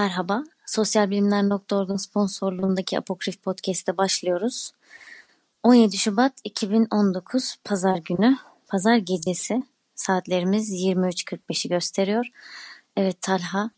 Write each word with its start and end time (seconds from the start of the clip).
Merhaba, 0.00 0.44
sosyalbilimler.org'un 0.66 1.96
sponsorluğundaki 1.96 2.98
Apokrif 2.98 3.42
Podcast'te 3.42 3.96
başlıyoruz. 3.96 4.72
17 5.62 5.96
Şubat 5.96 6.32
2019 6.44 7.56
Pazar 7.64 7.96
günü, 7.96 8.36
Pazar 8.68 8.96
gecesi 8.96 9.62
saatlerimiz 9.94 10.84
23.45'i 10.84 11.68
gösteriyor. 11.68 12.26
Evet 12.96 13.22
Talha. 13.22 13.70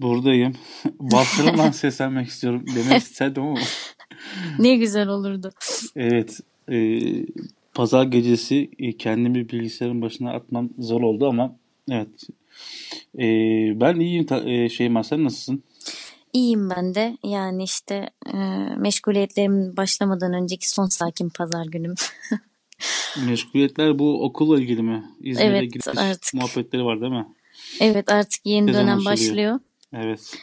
Buradayım. 0.00 0.54
Barcelona'dan 1.00 1.70
seslenmek 1.70 2.28
istiyorum 2.28 2.64
demek 2.74 3.02
istedim 3.02 3.42
ama. 3.42 3.60
ne 4.58 4.76
güzel 4.76 5.08
olurdu. 5.08 5.50
Evet. 5.96 6.40
E, 6.70 7.00
Pazar 7.74 8.04
gecesi 8.04 8.70
e, 8.78 8.96
kendimi 8.96 9.48
bilgisayarın 9.48 10.02
başına 10.02 10.32
atmam 10.32 10.70
zor 10.78 11.00
oldu 11.00 11.28
ama 11.28 11.56
evet 11.90 12.28
e, 13.18 13.24
ben 13.80 14.00
iyiyim. 14.00 14.26
E, 14.46 14.68
Şeyma 14.68 15.04
sen 15.04 15.24
nasılsın? 15.24 15.62
İyiyim 16.32 16.70
ben 16.70 16.94
de. 16.94 17.18
Yani 17.24 17.62
işte 17.62 18.10
e, 18.34 18.36
meşguliyetlerim 18.76 19.76
başlamadan 19.76 20.32
önceki 20.32 20.70
son 20.70 20.86
sakin 20.86 21.28
pazar 21.28 21.66
günüm. 21.66 21.94
Meşguliyetler 23.26 23.98
bu 23.98 24.24
okulla 24.24 24.60
ilgili 24.60 24.82
mi? 24.82 25.04
İzmir'e 25.20 25.46
evet, 25.46 25.72
gidiş 25.72 25.88
artık. 25.88 26.34
muhabbetleri 26.34 26.84
var 26.84 27.00
değil 27.00 27.12
mi? 27.12 27.26
Evet 27.80 28.12
artık 28.12 28.46
yeni 28.46 28.66
Sezon 28.66 28.82
dönem 28.82 28.98
açılıyor. 28.98 29.12
başlıyor. 29.12 29.60
Evet. 29.92 30.38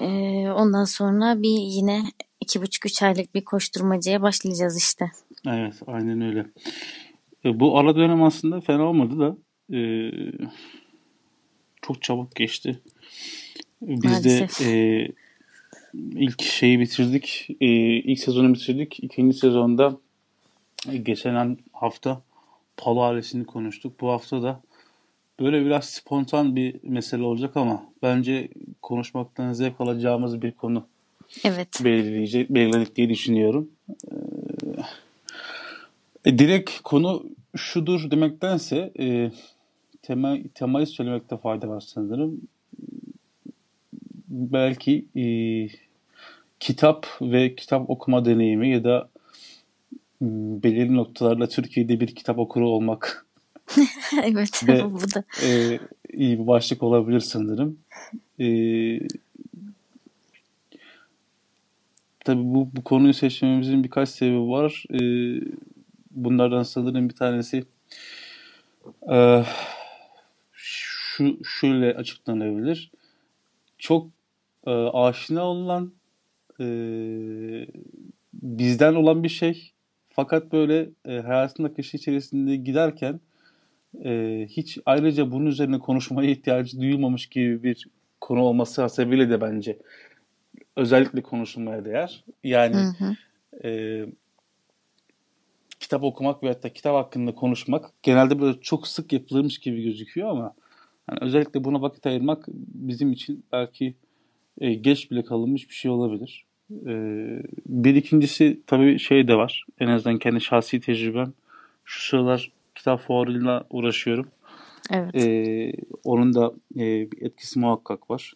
E, 0.00 0.06
ondan 0.50 0.84
sonra 0.84 1.42
bir 1.42 1.58
yine 1.58 2.02
iki 2.40 2.62
buçuk 2.62 2.86
üç 2.86 3.02
aylık 3.02 3.34
bir 3.34 3.44
koşturmacaya 3.44 4.22
başlayacağız 4.22 4.78
işte. 4.78 5.10
Evet 5.46 5.74
aynen 5.86 6.20
öyle. 6.20 6.46
E, 7.44 7.60
bu 7.60 7.78
ara 7.78 7.96
dönem 7.96 8.22
aslında 8.22 8.60
fena 8.60 8.82
olmadı 8.82 9.18
da 9.18 9.36
e, 9.76 9.80
çok 11.82 12.02
çabuk 12.02 12.36
geçti. 12.36 12.80
Biz 13.82 14.04
Maalesef. 14.04 14.60
de 14.60 14.64
e, 14.64 15.08
ilk 15.94 16.42
şeyi 16.42 16.80
bitirdik. 16.80 17.46
E, 17.60 17.66
ilk 17.96 18.18
sezonu 18.18 18.54
bitirdik. 18.54 19.04
İkinci 19.04 19.38
sezonda 19.38 19.96
e, 20.92 20.96
geçen 20.96 21.58
hafta 21.72 22.22
Palo 22.76 23.02
ailesini 23.02 23.46
konuştuk. 23.46 24.00
Bu 24.00 24.08
hafta 24.10 24.42
da 24.42 24.60
böyle 25.40 25.64
biraz 25.64 25.84
spontan 25.84 26.56
bir 26.56 26.74
mesele 26.82 27.22
olacak 27.22 27.56
ama 27.56 27.84
bence 28.02 28.48
konuşmaktan 28.82 29.52
zevk 29.52 29.80
alacağımız 29.80 30.42
bir 30.42 30.52
konu 30.52 30.86
Evet. 31.44 31.84
belirleyecek, 31.84 32.50
belirledik 32.50 32.96
diye 32.96 33.08
düşünüyorum. 33.08 33.70
E, 36.24 36.38
direkt 36.38 36.80
konu 36.80 37.26
şudur 37.56 38.10
demektense 38.10 38.92
e, 39.00 39.30
tema, 40.02 40.36
temayı 40.54 40.86
söylemekte 40.86 41.36
fayda 41.36 41.68
var 41.68 41.80
sanırım. 41.80 42.40
Belki 44.28 45.04
e, 45.16 45.24
kitap 46.60 47.06
ve 47.20 47.54
kitap 47.54 47.90
okuma 47.90 48.24
deneyimi 48.24 48.70
ya 48.70 48.84
da 48.84 49.08
m, 50.20 50.62
belirli 50.62 50.96
noktalarla 50.96 51.48
Türkiye'de 51.48 52.00
bir 52.00 52.14
kitap 52.14 52.38
okuru 52.38 52.68
olmak 52.68 53.26
evet 54.24 54.68
ve 54.68 54.84
bu 54.84 55.14
da. 55.14 55.24
e, 55.42 55.78
iyi 56.12 56.38
bir 56.38 56.46
başlık 56.46 56.82
olabilir 56.82 57.20
sanırım. 57.20 57.78
E, 58.40 58.46
tabii 62.24 62.44
bu, 62.44 62.68
bu 62.76 62.84
konuyu 62.84 63.14
seçmemizin 63.14 63.84
birkaç 63.84 64.08
sebebi 64.08 64.48
var. 64.48 64.84
E, 64.94 65.00
bunlardan 66.10 66.62
sanırım 66.62 67.08
bir 67.08 67.14
tanesi 67.14 67.64
e, 69.12 69.44
şu 71.20 71.44
şöyle 71.44 71.94
açıklanabilir. 71.94 72.90
Çok 73.78 74.10
e, 74.66 74.70
aşina 74.70 75.44
olan 75.44 75.92
e, 76.60 76.64
bizden 78.32 78.94
olan 78.94 79.22
bir 79.22 79.28
şey. 79.28 79.72
Fakat 80.10 80.52
böyle 80.52 80.88
e, 81.04 81.18
hayatın 81.18 81.64
akışı 81.64 81.96
içerisinde 81.96 82.56
giderken 82.56 83.20
e, 84.04 84.46
hiç 84.50 84.78
ayrıca 84.86 85.30
bunun 85.30 85.46
üzerine 85.46 85.78
konuşmaya 85.78 86.30
ihtiyacı 86.30 86.80
duyulmamış 86.80 87.26
gibi 87.26 87.62
bir 87.62 87.86
konu 88.20 88.40
olması 88.40 88.82
hasebiyle 88.82 89.30
de 89.30 89.40
bence 89.40 89.78
özellikle 90.76 91.22
konuşulmaya 91.22 91.84
değer. 91.84 92.24
Yani 92.44 92.76
Hı 92.76 92.94
hı. 93.04 93.16
e, 93.68 94.06
kitap 95.80 96.02
okumak 96.02 96.42
veyahut 96.42 96.62
da 96.62 96.72
kitap 96.72 96.94
hakkında 96.94 97.34
konuşmak 97.34 97.92
genelde 98.02 98.40
böyle 98.40 98.60
çok 98.60 98.88
sık 98.88 99.12
yapılırmış 99.12 99.58
gibi 99.58 99.82
gözüküyor 99.82 100.28
ama 100.28 100.54
hani 101.10 101.18
özellikle 101.20 101.64
buna 101.64 101.82
vakit 101.82 102.06
ayırmak 102.06 102.44
bizim 102.74 103.12
için 103.12 103.44
belki 103.52 103.94
e, 104.60 104.74
geç 104.74 105.10
bile 105.10 105.24
kalınmış 105.24 105.68
bir 105.68 105.74
şey 105.74 105.90
olabilir. 105.90 106.44
E, 106.70 106.92
bir 107.66 107.94
ikincisi 107.94 108.60
tabii 108.66 108.98
şey 108.98 109.28
de 109.28 109.34
var. 109.34 109.66
En 109.78 109.86
azından 109.86 110.18
kendi 110.18 110.40
şahsi 110.40 110.80
tecrübem. 110.80 111.32
Şu 111.84 112.02
sıralar 112.02 112.52
kitap 112.74 113.00
fuarıyla 113.00 113.64
uğraşıyorum. 113.70 114.28
Evet. 114.90 115.14
E, 115.14 115.72
onun 116.04 116.34
da 116.34 116.52
e, 116.76 116.84
etkisi 117.20 117.58
muhakkak 117.58 118.10
var. 118.10 118.32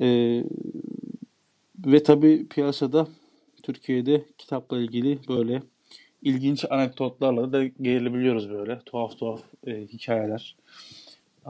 E, 0.00 0.08
ve 1.86 2.02
tabii 2.02 2.46
piyasada 2.48 3.08
Türkiye'de 3.62 4.24
kitapla 4.38 4.78
ilgili 4.78 5.18
böyle 5.28 5.62
ilginç 6.22 6.64
anekdotlarla 6.70 7.52
da 7.52 7.64
gelebiliyoruz 7.66 8.50
böyle. 8.50 8.80
Tuhaf 8.86 9.18
tuhaf 9.18 9.42
e, 9.66 9.72
hikayeler, 9.72 10.56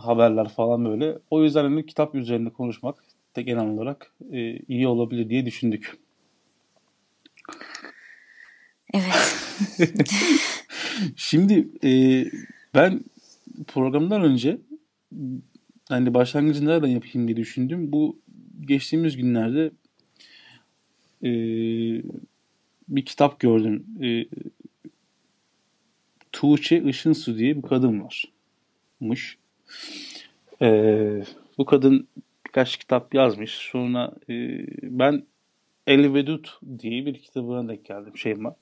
haberler 0.06 0.48
falan 0.48 0.84
böyle. 0.84 1.18
O 1.30 1.44
yüzden 1.44 1.62
hani 1.62 1.86
kitap 1.86 2.14
üzerinde 2.14 2.50
konuşmak 2.50 3.04
da 3.36 3.40
genel 3.40 3.68
olarak 3.68 4.12
e, 4.32 4.58
iyi 4.58 4.88
olabilir 4.88 5.30
diye 5.30 5.46
düşündük. 5.46 5.98
Evet. 8.94 9.36
Şimdi 11.16 11.68
e, 11.84 12.24
ben 12.74 13.00
programdan 13.66 14.22
önce 14.22 14.58
hani 15.88 16.14
başlangıcı 16.14 16.66
nereden 16.66 16.88
yapayım 16.88 17.28
diye 17.28 17.36
düşündüm. 17.36 17.92
Bu 17.92 18.18
geçtiğimiz 18.66 19.16
günlerde 19.16 19.70
e, 21.22 21.30
bir 22.88 23.04
kitap 23.04 23.40
gördüm. 23.40 23.86
E, 24.02 24.26
Tuğçe 26.32 26.82
Işınsu 26.82 27.38
diye 27.38 27.56
bir 27.56 27.62
kadın 27.62 28.00
varmış. 28.00 29.38
E, 30.62 30.68
bu 31.58 31.64
kadın 31.64 32.08
birkaç 32.46 32.76
kitap 32.76 33.14
yazmış. 33.14 33.50
Sonra 33.50 34.12
e, 34.28 34.66
ben 34.82 35.22
El 35.86 36.14
Vedut 36.14 36.58
diye 36.78 37.06
bir 37.06 37.14
kitabına 37.14 37.68
denk 37.68 37.84
geldim 37.84 38.16
Şeyma. 38.16 38.56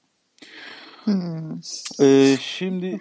Hmm. 1.05 1.61
Ee, 2.01 2.37
şimdi 2.41 3.01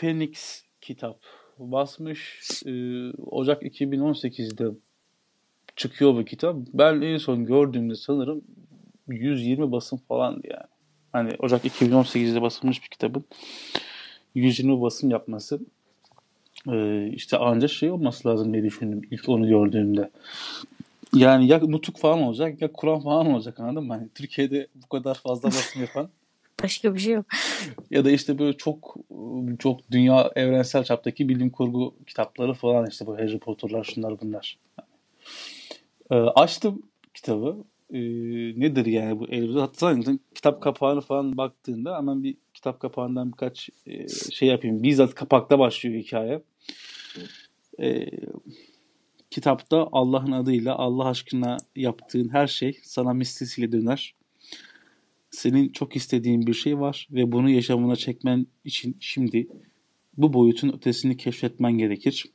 Phoenix 0.00 0.62
kitap 0.80 1.20
basmış. 1.58 2.40
Ee, 2.66 3.10
Ocak 3.12 3.62
2018'de 3.62 4.76
çıkıyor 5.76 6.14
bu 6.14 6.24
kitap. 6.24 6.56
Ben 6.74 7.00
en 7.00 7.16
son 7.18 7.46
gördüğümde 7.46 7.94
sanırım 7.94 8.44
120 9.08 9.72
basım 9.72 9.98
falandı 10.08 10.46
yani. 10.50 10.68
Hani 11.12 11.30
Ocak 11.38 11.64
2018'de 11.64 12.42
basılmış 12.42 12.82
bir 12.82 12.88
kitabın 12.88 13.24
120 14.34 14.80
basım 14.80 15.10
yapması 15.10 15.60
ee, 16.72 17.10
işte 17.12 17.36
ancak 17.36 17.70
şey 17.70 17.90
olması 17.90 18.28
lazım 18.28 18.52
diye 18.52 18.62
düşündüm 18.62 19.02
ilk 19.10 19.28
onu 19.28 19.48
gördüğümde. 19.48 20.10
Yani 21.14 21.46
ya 21.46 21.58
nutuk 21.58 21.96
falan 21.96 22.22
olacak 22.22 22.62
ya 22.62 22.72
Kur'an 22.72 23.00
falan 23.00 23.26
olacak 23.26 23.60
anladın 23.60 23.86
mı? 23.86 23.92
Hani 23.92 24.08
Türkiye'de 24.14 24.66
bu 24.74 24.88
kadar 24.88 25.14
fazla 25.14 25.48
basım 25.48 25.82
yapan 25.82 26.08
Başka 26.62 26.94
bir 26.94 27.00
şey 27.00 27.14
yok. 27.14 27.26
ya 27.90 28.04
da 28.04 28.10
işte 28.10 28.38
böyle 28.38 28.56
çok 28.56 28.96
çok 29.58 29.90
dünya 29.90 30.32
evrensel 30.36 30.84
çaptaki 30.84 31.28
bilim 31.28 31.50
kurgu 31.50 31.94
kitapları 32.06 32.54
falan 32.54 32.86
işte 32.90 33.06
bu 33.06 33.18
Harry 33.18 33.38
Potter'lar 33.38 33.84
şunlar 33.84 34.20
bunlar. 34.20 34.58
Ee, 36.10 36.14
açtım 36.14 36.82
kitabı. 37.14 37.56
Ee, 37.92 38.00
nedir 38.60 38.86
yani 38.86 39.20
bu 39.20 39.26
elimde? 39.26 39.60
Hatta 39.60 39.96
kitap 40.34 40.62
kapağını 40.62 41.00
falan 41.00 41.36
baktığında 41.36 41.96
hemen 41.96 42.22
bir 42.24 42.36
kitap 42.64 42.80
kapağından 42.80 43.32
birkaç 43.32 43.70
e, 43.86 44.08
şey 44.08 44.48
yapayım. 44.48 44.82
Bizzat 44.82 45.14
kapakta 45.14 45.58
başlıyor 45.58 46.02
hikaye. 46.02 46.42
Ee, 47.80 48.06
kitapta 49.30 49.88
Allah'ın 49.92 50.32
adıyla 50.32 50.74
Allah 50.74 51.04
aşkına 51.04 51.56
yaptığın 51.76 52.28
her 52.28 52.46
şey 52.46 52.78
sana 52.82 53.12
mislisiyle 53.12 53.72
döner. 53.72 54.14
Senin 55.30 55.68
çok 55.68 55.96
istediğin 55.96 56.46
bir 56.46 56.54
şey 56.54 56.80
var 56.80 57.08
ve 57.10 57.32
bunu 57.32 57.50
yaşamına 57.50 57.96
çekmen 57.96 58.46
için 58.64 58.96
şimdi 59.00 59.48
bu 60.16 60.32
boyutun 60.32 60.72
ötesini 60.72 61.16
keşfetmen 61.16 61.78
gerekir. 61.78 62.26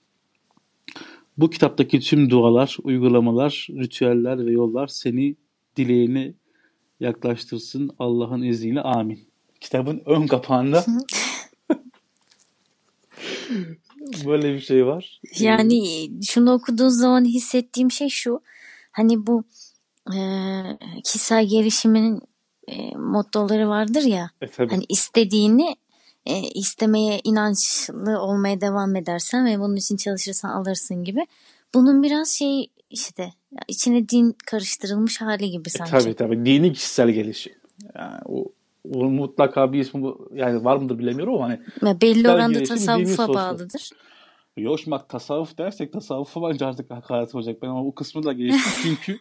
Bu 1.37 1.49
kitaptaki 1.49 1.99
tüm 1.99 2.29
dualar, 2.29 2.77
uygulamalar, 2.83 3.67
ritüeller 3.69 4.45
ve 4.45 4.51
yollar 4.51 4.87
seni 4.87 5.35
dileğine 5.75 6.33
yaklaştırsın 6.99 7.91
Allah'ın 7.99 8.41
izniyle 8.41 8.81
amin. 8.81 9.28
Kitabın 9.61 10.01
ön 10.05 10.27
kapağında 10.27 10.85
Böyle 14.25 14.53
bir 14.53 14.59
şey 14.59 14.85
var. 14.85 15.21
Yani 15.39 16.09
şunu 16.23 16.53
okuduğun 16.53 16.89
zaman 16.89 17.25
hissettiğim 17.25 17.91
şey 17.91 18.09
şu. 18.09 18.41
Hani 18.91 19.27
bu 19.27 19.43
e, 20.15 20.19
kişisel 21.03 21.45
gelişimin 21.47 22.21
e, 22.67 22.95
mottoları 22.95 23.69
vardır 23.69 24.01
ya. 24.01 24.31
E, 24.41 24.47
tabii. 24.47 24.69
Hani 24.71 24.83
istediğini 24.89 25.75
e, 26.25 26.41
istemeye 26.41 27.21
inançlı 27.23 28.19
olmaya 28.19 28.61
devam 28.61 28.95
edersen 28.95 29.45
ve 29.45 29.59
bunun 29.59 29.75
için 29.75 29.97
çalışırsan 29.97 30.49
alırsın 30.49 31.03
gibi. 31.03 31.27
Bunun 31.73 32.03
biraz 32.03 32.29
şey 32.29 32.67
işte 32.89 33.33
içine 33.67 34.09
din 34.09 34.35
karıştırılmış 34.45 35.21
hali 35.21 35.49
gibi 35.51 35.67
E, 35.67 35.69
sanki. 35.69 35.91
tabii 35.91 36.13
tabii. 36.15 36.45
Dini 36.45 36.73
kişisel 36.73 37.09
gelişim. 37.09 37.53
Yani 37.95 38.21
o 38.25 38.45
mutlaka 38.89 39.73
bir 39.73 39.79
ismi 39.79 40.01
bu- 40.01 40.29
yani 40.33 40.63
var 40.63 40.77
mıdır 40.77 40.99
bilemiyorum 40.99 41.33
ama 41.33 41.43
hani 41.45 41.59
Ve 41.83 42.01
belli 42.01 42.29
oranda 42.29 42.63
tasavvufa 42.63 43.33
bağlıdır. 43.33 43.89
Yok 44.57 44.79
şimdi 44.79 44.91
bak 44.91 45.09
tasavvuf 45.09 45.57
dersek 45.57 45.93
tasavvufa 45.93 46.49
bence 46.49 46.65
artık 46.65 46.91
hakaret 46.91 47.35
olacak. 47.35 47.57
Ben 47.61 47.67
ama 47.67 47.85
o 47.85 47.95
kısmı 47.95 48.23
da 48.23 48.33
geçtim 48.33 48.71
çünkü 48.83 49.19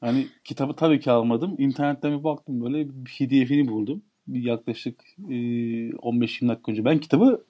hani 0.00 0.26
kitabı 0.44 0.76
tabii 0.76 1.00
ki 1.00 1.10
almadım. 1.10 1.54
İnternetten 1.58 2.18
bir 2.18 2.24
baktım 2.24 2.64
böyle 2.64 2.88
bir 2.88 3.04
pdf'ini 3.04 3.68
buldum. 3.68 4.02
Yaklaşık 4.28 5.00
e, 5.30 5.32
15-20 5.32 6.48
dakika 6.48 6.72
önce. 6.72 6.84
Ben 6.84 6.98
kitabı 6.98 7.44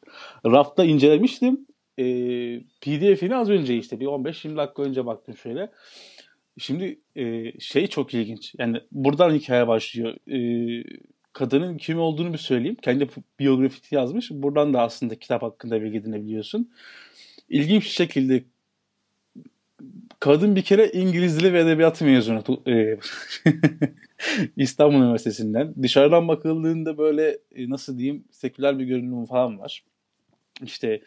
rafta 0.47 0.85
incelemiştim. 0.85 1.67
E, 1.99 2.05
pdf'ini 2.81 3.37
az 3.37 3.51
önce 3.51 3.77
işte 3.77 4.01
bir 4.01 4.07
15-20 4.07 4.57
dakika 4.57 4.83
önce 4.83 5.07
baktım 5.07 5.37
şöyle. 5.37 5.71
Şimdi 6.59 7.01
e, 7.17 7.53
şey 7.61 7.87
çok 7.87 8.15
ilginç. 8.15 8.55
Yani 8.59 8.81
buradan 8.93 9.35
hikaye 9.35 9.69
başlıyor. 9.69 10.15
E, 10.31 10.39
kadının 11.35 11.77
kim 11.77 11.99
olduğunu 11.99 12.33
bir 12.33 12.39
söyleyeyim. 12.39 12.77
Kendi 12.83 13.09
biyografisi 13.39 13.95
yazmış. 13.95 14.31
Buradan 14.31 14.75
da 14.75 14.83
aslında 14.83 15.19
kitap 15.19 15.43
hakkında 15.43 15.83
bilgi 15.83 15.99
edinebiliyorsun. 15.99 16.71
İlginç 17.49 17.83
bir 17.83 17.89
şekilde 17.89 18.45
kadın 20.21 20.57
bir 20.57 20.63
kere 20.63 20.91
İngiliz 20.91 21.41
Dili 21.41 21.53
ve 21.53 21.61
Edebiyatı 21.61 22.05
mezunu 22.05 22.43
e, 22.67 22.97
İstanbul 24.57 24.99
Üniversitesi'nden. 24.99 25.75
Dışarıdan 25.83 26.29
bakıldığında 26.29 26.99
böyle 26.99 27.39
e, 27.55 27.71
nasıl 27.71 27.99
diyeyim 27.99 28.25
seküler 28.31 28.79
bir 28.79 28.85
görünüm 28.85 29.27
falan 29.27 29.59
var. 29.59 29.85
İşte 30.63 31.03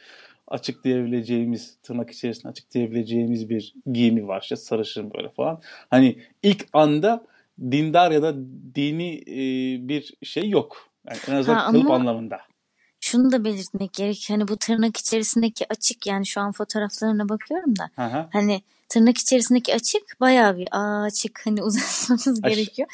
açıklayabileceğimiz 0.48 1.78
tırnak 1.84 2.12
içerisinde 2.12 2.48
açıklayabileceğimiz 2.48 3.50
bir 3.50 3.74
giyimi 3.92 4.28
var. 4.28 4.42
İşte 4.42 4.56
sarışın 4.56 5.14
böyle 5.14 5.30
falan. 5.30 5.62
Hani 5.90 6.18
ilk 6.44 6.68
anda 6.74 7.26
dindar 7.62 8.12
ya 8.12 8.22
da 8.22 8.36
dini 8.76 9.16
e, 9.28 9.38
bir 9.88 10.14
şey 10.24 10.50
yok. 10.50 10.78
Yani 11.08 11.20
en 11.28 11.36
azından 11.36 11.58
Ha, 11.58 11.72
kılıp 11.72 11.92
anlamında. 11.92 12.40
Şunu 13.00 13.32
da 13.32 13.44
belirtmek 13.44 13.94
gerek. 13.94 14.26
Hani 14.30 14.48
bu 14.48 14.58
tırnak 14.58 14.98
içerisindeki 14.98 15.66
açık 15.70 16.08
yani 16.08 16.26
şu 16.26 16.42
an 16.42 16.52
fotoğraflarına 16.52 17.30
bakıyorum 17.30 17.76
da 17.76 17.90
hı. 17.96 18.26
hani 18.34 18.62
tırnak 18.90 19.18
içerisindeki 19.18 19.76
açık 19.76 20.20
bayağı 20.20 20.58
bir 20.58 20.68
açık 21.06 21.46
hani 21.46 21.64
uzatmamız 21.64 22.44
Aş- 22.44 22.56
gerekiyor. 22.56 22.88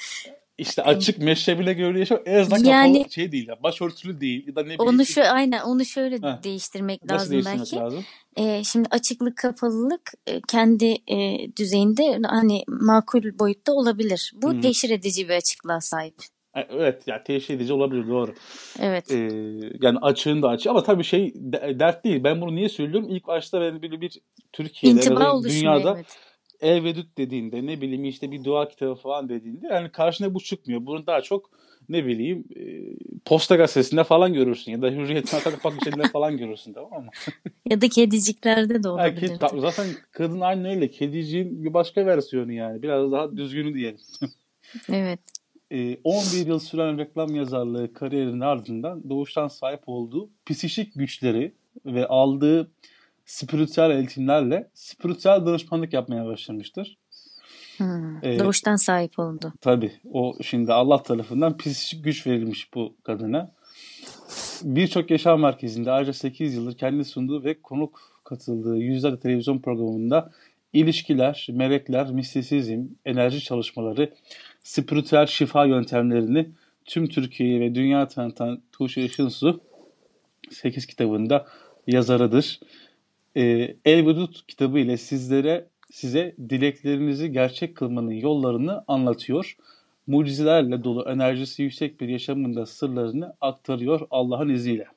İşte 0.69 0.83
açık 0.83 1.17
meşrebile 1.19 1.73
görüyor 1.73 2.05
şey 2.05 2.17
en 2.25 2.39
azından 2.39 2.63
Yani- 2.63 2.97
kapalı 2.97 3.11
şey 3.13 3.31
değil. 3.31 3.47
ya, 3.47 3.63
Başörtülü 3.63 4.21
değil 4.21 4.47
ya 4.47 4.55
da 4.55 4.63
ne. 4.63 4.75
Onu 4.79 5.05
şu 5.05 5.21
aynen 5.23 5.61
onu 5.61 5.85
şöyle 5.85 6.15
Heh. 6.15 6.43
değiştirmek 6.43 7.03
Nasıl 7.03 7.15
lazım 7.15 7.31
değiştirmek 7.31 7.59
belki. 7.59 7.75
lazım? 7.75 8.03
Ee, 8.37 8.63
şimdi 8.63 8.87
açıklık 8.91 9.37
kapalılık 9.37 10.11
e, 10.27 10.41
kendi 10.47 10.85
e, 11.07 11.47
düzeyinde 11.57 12.19
hani 12.25 12.63
makul 12.67 13.39
boyutta 13.39 13.73
olabilir. 13.73 14.33
Bu 14.35 14.53
hı. 14.53 14.61
teşhir 14.61 14.89
edici 14.89 15.29
bir 15.29 15.33
açıklığa 15.33 15.81
sahip. 15.81 16.15
E, 16.55 16.59
Evet 16.69 17.07
ya 17.07 17.23
teşhir 17.23 17.55
edici 17.55 17.73
olabilir 17.73 18.07
doğru. 18.07 18.33
Evet. 18.79 19.11
Ee, 19.11 19.29
yani 19.81 19.97
açığın 20.01 20.41
da 20.41 20.49
açığı 20.49 20.69
ama 20.69 20.83
tabii 20.83 21.03
şey 21.03 21.33
de- 21.35 21.75
dert 21.79 22.05
değil. 22.05 22.23
Ben 22.23 22.41
bunu 22.41 22.55
niye 22.55 22.69
söylüyorum? 22.69 23.09
İlk 23.09 23.27
başta 23.27 23.61
ben 23.61 23.81
bir, 23.81 24.01
bir 24.01 24.19
Türkiye'de 24.53 24.95
İntiba 24.99 25.43
dünyada 25.43 25.93
evet. 25.95 26.05
El 26.63 26.83
vedüt 26.83 27.17
dediğinde 27.17 27.65
ne 27.65 27.81
bileyim 27.81 28.05
işte 28.05 28.31
bir 28.31 28.43
dua 28.43 28.67
kitabı 28.67 28.95
falan 28.95 29.29
dediğinde 29.29 29.67
yani 29.67 29.89
karşına 29.91 30.33
bu 30.33 30.39
çıkmıyor. 30.39 30.85
Bunu 30.85 31.07
daha 31.07 31.21
çok 31.21 31.49
ne 31.89 32.05
bileyim 32.05 32.43
e, 32.55 32.63
posta 33.25 33.55
gazetesinde 33.55 34.03
falan 34.03 34.33
görürsün 34.33 34.71
ya 34.71 34.81
da 34.81 34.89
Hürriyet'in 34.91 35.39
kapak 35.39 35.73
şeyinde 35.83 36.03
falan 36.13 36.37
görürsün 36.37 36.73
tamam 36.73 37.03
mı? 37.03 37.09
Ya 37.69 37.81
da 37.81 37.89
kediciklerde 37.89 38.83
de 38.83 38.89
olabilir. 38.89 39.19
kedi- 39.27 39.37
ta- 39.39 39.59
zaten 39.59 39.87
kadın 40.11 40.39
aynı 40.41 40.69
öyle. 40.69 40.91
Kediciğin 40.91 41.63
bir 41.63 41.73
başka 41.73 42.05
versiyonu 42.05 42.51
yani. 42.51 42.81
Biraz 42.81 43.11
daha 43.11 43.37
düzgünü 43.37 43.73
diyelim. 43.73 43.99
Evet. 44.91 45.19
Ee, 45.71 45.97
11 46.03 46.47
yıl 46.47 46.59
süren 46.59 46.97
reklam 46.97 47.35
yazarlığı 47.35 47.93
kariyerinin 47.93 48.39
ardından 48.39 49.09
doğuştan 49.09 49.47
sahip 49.47 49.81
olduğu 49.85 50.29
psişik 50.45 50.95
güçleri 50.95 51.53
ve 51.85 52.07
aldığı 52.07 52.71
spiritüel 53.25 53.91
eğitimlerle 53.91 54.69
spiritüel 54.73 55.45
danışmanlık 55.45 55.93
yapmaya 55.93 56.25
başlamıştır. 56.25 56.97
Hmm. 57.77 58.25
Ee, 58.25 58.39
Doğuştan 58.39 58.75
sahip 58.75 59.19
oldu. 59.19 59.53
Tabii 59.61 59.91
o 60.11 60.35
şimdi 60.41 60.73
Allah 60.73 61.03
tarafından 61.03 61.57
psişik 61.57 62.03
güç 62.03 62.27
verilmiş 62.27 62.73
bu 62.73 62.95
kadına. 63.03 63.51
Birçok 64.63 65.11
yaşam 65.11 65.41
merkezinde 65.41 65.91
ayrıca 65.91 66.13
8 66.13 66.55
yıldır 66.55 66.77
kendi 66.77 67.05
sunduğu 67.05 67.43
ve 67.43 67.61
konuk 67.61 68.21
katıldığı 68.23 68.77
yüzlerce 68.77 69.19
televizyon 69.19 69.59
programında 69.59 70.31
ilişkiler, 70.73 71.47
melekler, 71.51 72.11
mistisizm, 72.11 72.81
enerji 73.05 73.41
çalışmaları, 73.41 74.13
spiritüel 74.63 75.25
şifa 75.25 75.65
yöntemlerini 75.65 76.49
tüm 76.85 77.07
Türkiye'ye 77.07 77.59
ve 77.59 77.75
dünya 77.75 78.07
tanıtan 78.07 78.61
Tuğçe 78.71 79.05
Işınsu 79.05 79.61
8 80.49 80.85
kitabında 80.85 81.47
yazarıdır. 81.87 82.59
Ee, 83.37 83.75
El 83.85 84.07
Vedut 84.07 84.47
kitabı 84.47 84.79
ile 84.79 84.97
sizlere 84.97 85.67
size 85.91 86.35
dileklerinizi 86.49 87.31
gerçek 87.31 87.75
kılmanın 87.75 88.11
yollarını 88.11 88.83
anlatıyor. 88.87 89.57
Mucizelerle 90.07 90.83
dolu 90.83 91.09
enerjisi 91.09 91.63
yüksek 91.63 92.01
bir 92.01 92.07
yaşamında 92.07 92.65
sırlarını 92.65 93.35
aktarıyor 93.41 94.07
Allah'ın 94.11 94.49
izniyle. 94.49 94.87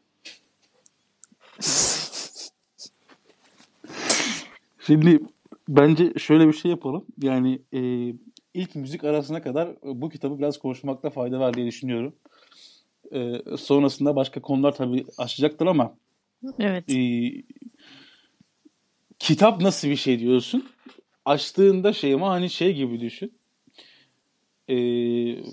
Şimdi 4.87 5.21
bence 5.69 6.13
şöyle 6.19 6.49
bir 6.49 6.53
şey 6.53 6.71
yapalım. 6.71 7.05
Yani 7.23 7.59
e, 7.73 7.81
ilk 8.55 8.75
müzik 8.75 9.05
arasına 9.05 9.43
kadar 9.43 9.69
bu 9.83 10.09
kitabı 10.09 10.39
biraz 10.39 10.59
konuşmakta 10.59 11.11
fayda 11.11 11.41
var 11.41 11.55
diye 11.55 11.67
düşünüyorum. 11.67 12.15
E, 13.13 13.43
sonrasında 13.57 14.17
başka 14.17 14.43
konular 14.43 14.75
tabii 14.75 15.05
açacaktır 15.19 15.67
ama 15.67 15.95
Evet. 16.59 16.91
e, 16.91 16.97
kitap 19.27 19.61
nasıl 19.61 19.89
bir 19.89 19.97
şey 19.97 20.19
diyorsun? 20.19 20.69
Açtığında 21.25 21.93
şey 21.93 22.15
ama 22.15 22.31
hani 22.31 22.51
şey 22.51 22.75
gibi 22.75 23.01
düşün. 23.01 23.39
E, 24.69 24.77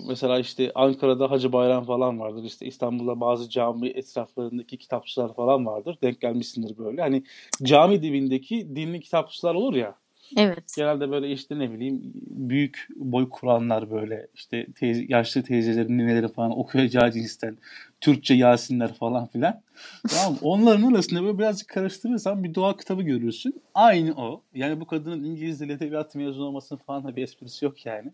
mesela 0.08 0.38
işte 0.38 0.72
Ankara'da 0.74 1.30
Hacı 1.30 1.52
Bayram 1.52 1.84
falan 1.84 2.20
vardır. 2.20 2.44
İşte 2.44 2.66
İstanbul'da 2.66 3.20
bazı 3.20 3.50
cami 3.50 3.88
etraflarındaki 3.88 4.78
kitapçılar 4.78 5.34
falan 5.34 5.66
vardır. 5.66 5.98
Denk 6.02 6.20
gelmişsindir 6.20 6.78
böyle. 6.78 7.00
Hani 7.00 7.24
cami 7.62 8.02
dibindeki 8.02 8.76
dinli 8.76 9.00
kitapçılar 9.00 9.54
olur 9.54 9.74
ya. 9.74 9.94
Evet. 10.36 10.74
Genelde 10.76 11.10
böyle 11.10 11.30
işte 11.30 11.58
ne 11.58 11.72
bileyim 11.72 12.00
büyük 12.30 12.88
boy 12.96 13.28
kuranlar 13.28 13.90
böyle 13.90 14.26
işte 14.34 14.66
teyze, 14.74 15.04
yaşlı 15.08 15.42
teyzelerin 15.42 15.98
nineleri 15.98 16.28
falan 16.28 16.58
okuyacağı 16.58 17.12
cinsten 17.12 17.56
Türkçe 18.00 18.34
Yasinler 18.34 18.94
falan 18.94 19.26
filan. 19.26 19.62
Tamam? 20.08 20.38
Onların 20.42 20.92
arasında 20.92 21.22
böyle 21.22 21.38
birazcık 21.38 21.68
karıştırırsan 21.68 22.44
bir 22.44 22.54
doğa 22.54 22.76
kitabı 22.76 23.02
görürsün. 23.02 23.62
Aynı 23.74 24.14
o. 24.14 24.42
Yani 24.54 24.80
bu 24.80 24.86
kadının 24.86 25.24
İngiliz 25.24 25.60
dili 25.60 25.72
edebiyatı 25.72 26.18
mezunu 26.18 26.44
olmasının 26.44 26.80
falan 26.86 27.04
da 27.04 27.16
bir 27.16 27.22
esprisi 27.22 27.64
yok 27.64 27.86
yani. 27.86 28.10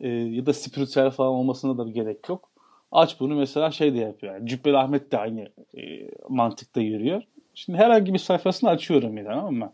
Ee, 0.00 0.08
ya 0.08 0.46
da 0.46 0.52
spiritüel 0.52 1.10
falan 1.10 1.30
olmasına 1.32 1.78
da 1.78 1.86
bir 1.86 1.94
gerek 1.94 2.28
yok. 2.28 2.50
Aç 2.92 3.20
bunu 3.20 3.34
mesela 3.34 3.70
şey 3.70 3.94
de 3.94 3.98
yapıyor. 3.98 4.34
Yani 4.34 4.48
Cübbeli 4.48 4.76
Ahmet 4.76 5.12
de 5.12 5.18
aynı 5.18 5.48
e, 5.78 6.10
mantıkta 6.28 6.80
yürüyor. 6.80 7.22
Şimdi 7.54 7.78
herhangi 7.78 8.14
bir 8.14 8.18
sayfasını 8.18 8.70
açıyorum 8.70 9.16
bir 9.16 9.24
tamam 9.24 9.54
mı? 9.54 9.72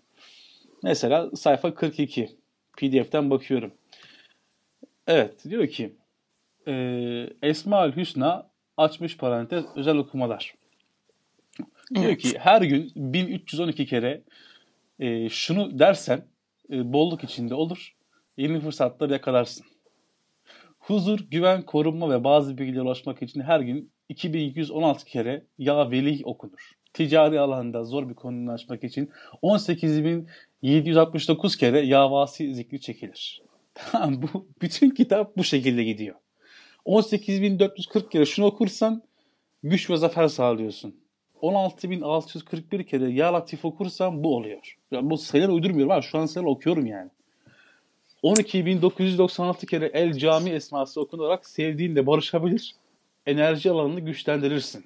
Mesela 0.84 1.30
sayfa 1.36 1.74
42. 1.74 2.30
PDF'den 2.78 3.30
bakıyorum. 3.30 3.74
Evet 5.06 5.44
diyor 5.44 5.66
ki 5.66 5.96
e, 6.66 6.72
Esmaül 7.42 7.96
Hüsna 7.96 8.50
açmış 8.76 9.16
parantez 9.16 9.64
özel 9.76 9.96
okumalar. 9.96 10.54
Diyor 11.94 12.06
Evet. 12.06 12.22
ki 12.22 12.38
her 12.38 12.62
gün 12.62 12.92
1312 12.96 13.86
kere 13.86 14.22
e, 14.98 15.28
şunu 15.28 15.78
dersen 15.78 16.24
e, 16.70 16.92
bolluk 16.92 17.24
içinde 17.24 17.54
olur. 17.54 17.96
Yeni 18.36 18.60
fırsatlar 18.60 19.10
yakalarsın. 19.10 19.66
Huzur, 20.78 21.20
güven, 21.30 21.62
korunma 21.62 22.10
ve 22.10 22.24
bazı 22.24 22.58
bilgilere 22.58 22.82
ulaşmak 22.82 23.22
için 23.22 23.40
her 23.40 23.60
gün 23.60 23.92
2116 24.08 25.04
kere 25.04 25.46
Ya 25.58 25.90
Velih 25.90 26.20
okunur. 26.24 26.72
Ticari 26.92 27.40
alanda 27.40 27.84
zor 27.84 28.08
bir 28.08 28.14
konuyu 28.14 28.50
açmak 28.50 28.84
için 28.84 29.10
18.769 30.64 31.58
kere 31.58 31.80
Ya 31.80 32.10
Vasi 32.10 32.54
zikri 32.54 32.80
çekilir. 32.80 33.42
Bu 33.94 34.48
bütün 34.62 34.90
kitap 34.90 35.36
bu 35.36 35.44
şekilde 35.44 35.84
gidiyor. 35.84 36.14
18.440 36.86 38.08
kere 38.08 38.26
şunu 38.26 38.46
okursan 38.46 39.02
güç 39.62 39.90
ve 39.90 39.96
zafer 39.96 40.28
sağlıyorsun. 40.28 40.96
16.641 41.42 42.84
kere 42.84 43.10
Ya 43.10 43.32
Latif 43.32 43.64
okursam 43.64 44.24
bu 44.24 44.36
oluyor. 44.36 44.78
Yani 44.90 45.10
bu 45.10 45.18
sayıları 45.18 45.52
uydurmuyorum 45.52 45.92
ama 45.92 46.02
şu 46.02 46.18
an 46.18 46.26
sayıları 46.26 46.52
okuyorum 46.52 46.86
yani. 46.86 47.10
12.996 48.22 49.66
kere 49.66 49.86
El 49.86 50.12
Cami 50.12 50.50
esması 50.50 51.00
okunarak 51.00 51.46
sevdiğinle 51.46 52.06
barışabilir, 52.06 52.74
enerji 53.26 53.70
alanını 53.70 54.00
güçlendirirsin. 54.00 54.84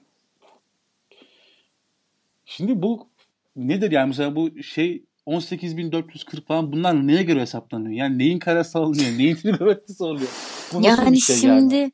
Şimdi 2.45 2.83
bu 2.83 3.09
nedir 3.57 3.91
yani 3.91 4.09
mesela 4.09 4.37
bu 4.37 4.63
şey 4.63 5.03
18.440 5.29 6.45
falan 6.47 6.73
bunlar 6.73 7.07
neye 7.07 7.23
göre 7.23 7.41
hesaplanıyor? 7.41 7.93
Yani 7.93 8.19
neyin 8.19 8.39
karesi 8.39 8.79
alınıyor? 8.79 9.19
Neyin 9.19 9.37
trigonometrisi 9.43 10.05
oluyor? 10.05 10.29
Bu 10.73 10.83
nasıl 10.83 11.03
yani 11.03 11.13
bir 11.13 11.21
şey 11.21 11.37
şimdi 11.37 11.75
yani? 11.75 11.93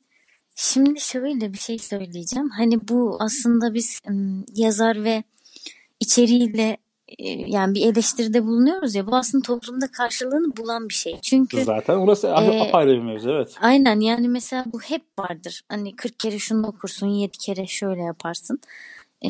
şimdi 0.54 1.00
şöyle 1.00 1.52
bir 1.52 1.58
şey 1.58 1.78
söyleyeceğim. 1.78 2.48
Hani 2.48 2.88
bu 2.88 3.16
aslında 3.20 3.74
biz 3.74 4.00
yazar 4.54 5.04
ve 5.04 5.22
içeriğiyle 6.00 6.76
e, 7.18 7.30
yani 7.30 7.74
bir 7.74 7.86
eleştiride 7.86 8.46
bulunuyoruz 8.46 8.94
ya 8.94 9.06
bu 9.06 9.16
aslında 9.16 9.42
toplumda 9.42 9.86
karşılığını 9.90 10.56
bulan 10.56 10.88
bir 10.88 10.94
şey. 10.94 11.20
Çünkü 11.22 11.64
zaten 11.64 11.94
orası 11.94 12.26
e, 12.26 12.60
apayrı 12.60 12.90
bir 12.90 13.02
mevzu 13.02 13.30
evet. 13.30 13.54
Aynen 13.60 14.00
yani 14.00 14.28
mesela 14.28 14.64
bu 14.72 14.80
hep 14.80 15.02
vardır. 15.18 15.62
Hani 15.68 15.96
40 15.96 16.18
kere 16.18 16.38
şunu 16.38 16.66
okursun 16.66 17.06
7 17.06 17.38
kere 17.38 17.66
şöyle 17.66 18.02
yaparsın. 18.02 18.60
E, 19.24 19.28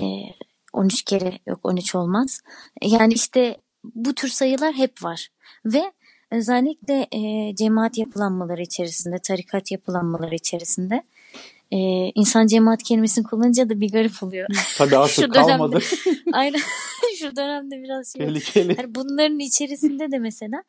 13 0.73 1.03
kere 1.03 1.39
yok 1.47 1.61
13 1.63 1.95
olmaz. 1.95 2.41
Yani 2.83 3.13
işte 3.13 3.57
bu 3.95 4.15
tür 4.15 4.29
sayılar 4.29 4.75
hep 4.75 5.03
var. 5.03 5.29
Ve 5.67 5.93
özellikle 6.31 7.07
e, 7.13 7.55
cemaat 7.57 7.99
yapılanmaları 7.99 8.63
içerisinde, 8.63 9.19
tarikat 9.19 9.71
yapılanmaları 9.71 10.35
içerisinde 10.35 11.03
e, 11.71 11.77
insan 12.15 12.47
cemaat 12.47 12.83
kelimesini 12.83 13.25
kullanınca 13.25 13.69
da 13.69 13.81
bir 13.81 13.93
garip 13.93 14.23
oluyor. 14.23 14.47
Tabii 14.79 14.97
artık 14.97 15.35
kalmadı. 15.35 15.79
aynen 16.33 16.61
şu 17.19 17.37
dönemde 17.37 17.83
biraz 17.83 18.13
şey. 18.13 18.27
Tehlikeli. 18.27 18.75
Yani 18.79 18.95
bunların 18.95 19.39
içerisinde 19.39 20.11
de 20.11 20.19
mesela 20.19 20.63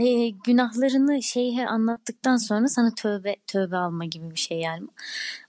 e, 0.00 0.28
günahlarını 0.28 1.22
şeyhe 1.22 1.66
anlattıktan 1.66 2.36
sonra 2.36 2.68
sana 2.68 2.94
tövbe 2.94 3.36
tövbe 3.46 3.76
alma 3.76 4.04
gibi 4.04 4.30
bir 4.30 4.40
şey 4.40 4.58
yani. 4.58 4.86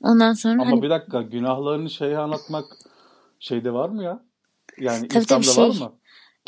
Ondan 0.01 0.33
sonra 0.33 0.61
Ama 0.61 0.71
hani, 0.71 0.81
bir 0.81 0.89
dakika 0.89 1.21
günahlarını 1.21 1.89
şeyhe 1.89 2.17
anlatmak 2.17 2.65
şeyde 3.39 3.73
var 3.73 3.89
mı 3.89 4.03
ya? 4.03 4.23
Yani 4.79 5.07
tabii, 5.07 5.23
İslam'da 5.23 5.45
tabii 5.45 5.55
şey, 5.55 5.63
var 5.63 5.89
mı? 5.89 5.98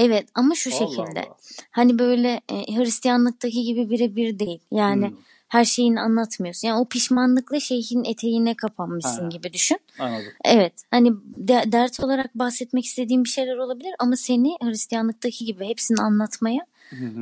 Evet 0.01 0.27
ama 0.35 0.55
şu 0.55 0.69
Allah 0.69 0.79
şekilde. 0.79 1.19
Allah. 1.19 1.35
Hani 1.71 1.99
böyle 1.99 2.41
e, 2.49 2.75
Hristiyanlıktaki 2.75 3.63
gibi 3.63 3.89
birebir 3.89 4.39
değil. 4.39 4.59
Yani 4.71 5.07
hmm. 5.07 5.17
her 5.47 5.65
şeyini 5.65 6.01
anlatmıyorsun. 6.01 6.67
Yani 6.67 6.79
o 6.79 6.85
pişmanlıkla 6.85 7.59
şeyhin 7.59 8.03
eteğine 8.03 8.55
kapanmışsın 8.55 9.23
ha. 9.23 9.29
gibi 9.29 9.53
düşün. 9.53 9.79
Anladım. 9.99 10.31
Evet. 10.45 10.73
Hani 10.91 11.11
de, 11.23 11.63
dert 11.67 11.99
olarak 11.99 12.35
bahsetmek 12.35 12.85
istediğim 12.85 13.23
bir 13.23 13.29
şeyler 13.29 13.57
olabilir 13.57 13.91
ama 13.99 14.15
seni 14.15 14.57
Hristiyanlıktaki 14.63 15.45
gibi 15.45 15.65
hepsini 15.65 16.01
anlatmaya 16.01 16.65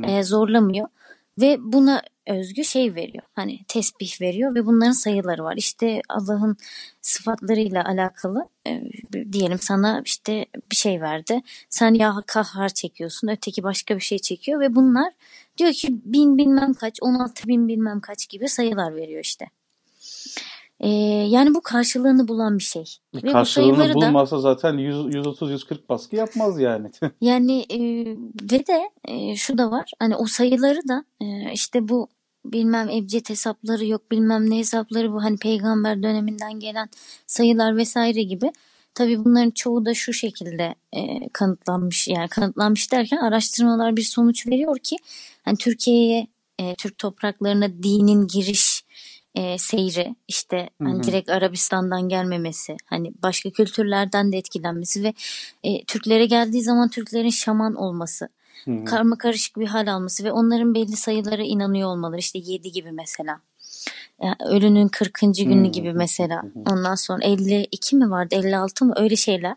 e, 0.06 0.22
zorlamıyor. 0.22 0.88
Ve 1.38 1.56
buna 1.60 2.02
özgü 2.26 2.64
şey 2.64 2.94
veriyor. 2.94 3.24
Hani 3.32 3.58
tesbih 3.68 4.20
veriyor 4.20 4.54
ve 4.54 4.66
bunların 4.66 4.92
sayıları 4.92 5.44
var. 5.44 5.54
İşte 5.56 6.00
Allah'ın 6.08 6.56
sıfatlarıyla 7.00 7.84
alakalı 7.84 8.48
e, 8.66 8.82
diyelim 9.32 9.58
sana 9.58 10.02
işte 10.04 10.46
bir 10.70 10.76
şey 10.76 11.00
verdi. 11.00 11.40
Sen 11.68 11.94
ya 11.94 12.14
kahhar 12.26 12.68
çekiyorsun. 12.68 13.28
Öteki 13.28 13.62
başka 13.62 13.96
bir 13.96 14.00
şey 14.00 14.18
çekiyor 14.18 14.60
ve 14.60 14.74
bunlar 14.74 15.12
diyor 15.58 15.72
ki 15.72 15.88
bin 16.04 16.38
bilmem 16.38 16.74
kaç, 16.74 16.98
on 17.02 17.14
altı 17.14 17.48
bin 17.48 17.68
bilmem 17.68 18.00
kaç 18.00 18.28
gibi 18.28 18.48
sayılar 18.48 18.96
veriyor 18.96 19.24
işte. 19.24 19.46
Ee, 20.80 20.88
yani 21.28 21.54
bu 21.54 21.60
karşılığını 21.62 22.28
bulan 22.28 22.58
bir 22.58 22.62
şey. 22.62 22.84
Ve 23.14 23.32
karşılığını 23.32 23.94
bu 23.94 23.94
bulmasa 23.94 24.36
da, 24.36 24.40
zaten 24.40 24.74
130-140 24.74 25.88
baskı 25.88 26.16
yapmaz 26.16 26.60
yani. 26.60 26.90
yani 27.20 27.60
e, 27.70 27.78
ve 28.52 28.66
de 28.66 28.90
e, 29.04 29.36
şu 29.36 29.58
da 29.58 29.70
var. 29.70 29.90
Hani 29.98 30.16
o 30.16 30.26
sayıları 30.26 30.88
da 30.88 31.04
e, 31.20 31.52
işte 31.52 31.88
bu 31.88 32.08
bilmem 32.44 32.88
ebced 32.88 33.28
hesapları 33.28 33.86
yok 33.86 34.10
bilmem 34.10 34.50
ne 34.50 34.58
hesapları 34.58 35.12
bu 35.12 35.22
hani 35.22 35.36
peygamber 35.36 36.02
döneminden 36.02 36.60
gelen 36.60 36.88
sayılar 37.26 37.76
vesaire 37.76 38.22
gibi. 38.22 38.52
Tabi 38.94 39.24
bunların 39.24 39.50
çoğu 39.50 39.84
da 39.86 39.94
şu 39.94 40.12
şekilde 40.12 40.74
e, 40.92 41.28
kanıtlanmış 41.32 42.08
yani 42.08 42.28
kanıtlanmış 42.28 42.92
derken 42.92 43.16
araştırmalar 43.16 43.96
bir 43.96 44.02
sonuç 44.02 44.46
veriyor 44.46 44.78
ki 44.78 44.96
hani 45.44 45.56
Türkiye'ye 45.56 46.26
e, 46.58 46.74
Türk 46.74 46.98
topraklarına 46.98 47.68
dinin 47.82 48.26
giriş 48.26 48.69
e, 49.34 49.58
seyri 49.58 50.14
işte 50.28 50.70
hani 50.82 50.94
hı 50.94 50.98
hı. 50.98 51.02
direkt 51.02 51.30
Arabistan'dan 51.30 52.08
gelmemesi 52.08 52.76
hani 52.86 53.12
başka 53.22 53.50
kültürlerden 53.50 54.32
de 54.32 54.36
etkilenmesi 54.36 55.02
ve 55.02 55.14
e, 55.64 55.84
Türklere 55.84 56.26
geldiği 56.26 56.62
zaman 56.62 56.88
Türklerin 56.88 57.30
şaman 57.30 57.74
olması 57.74 58.28
hı 58.64 58.84
karma 58.84 59.18
karışık 59.18 59.58
bir 59.58 59.66
hal 59.66 59.92
alması 59.92 60.24
ve 60.24 60.32
onların 60.32 60.74
belli 60.74 60.96
sayılara 60.96 61.42
inanıyor 61.42 61.88
olmaları 61.88 62.18
işte 62.18 62.38
7 62.38 62.72
gibi 62.72 62.92
mesela 62.92 63.40
yani 64.22 64.36
ölünün 64.46 64.88
40. 64.88 65.20
günü 65.20 65.68
gibi 65.68 65.92
mesela 65.92 66.42
ondan 66.70 66.94
sonra 66.94 67.24
52 67.24 67.96
mi 67.96 68.10
vardı 68.10 68.34
56 68.34 68.84
mı 68.84 68.94
öyle 68.96 69.16
şeyler 69.16 69.56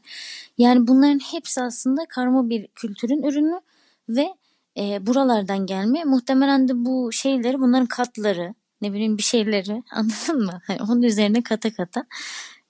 yani 0.58 0.88
bunların 0.88 1.20
hepsi 1.20 1.62
aslında 1.62 2.06
karma 2.10 2.50
bir 2.50 2.68
kültürün 2.68 3.24
ürünü 3.24 3.62
ve 4.10 4.34
e, 4.78 5.08
buralardan 5.08 5.66
gelme 5.66 6.04
muhtemelen 6.04 6.68
de 6.68 6.86
bu 6.86 7.12
şeyleri 7.12 7.60
bunların 7.60 7.86
katları 7.86 8.54
ne 8.84 8.94
bileyim 8.94 9.18
bir 9.18 9.24
şeyleri 9.24 9.84
anladın 9.92 10.46
mı? 10.46 10.62
Hani 10.68 10.80
onun 10.90 11.02
üzerine 11.02 11.44
kata 11.44 11.74
kata 11.74 12.06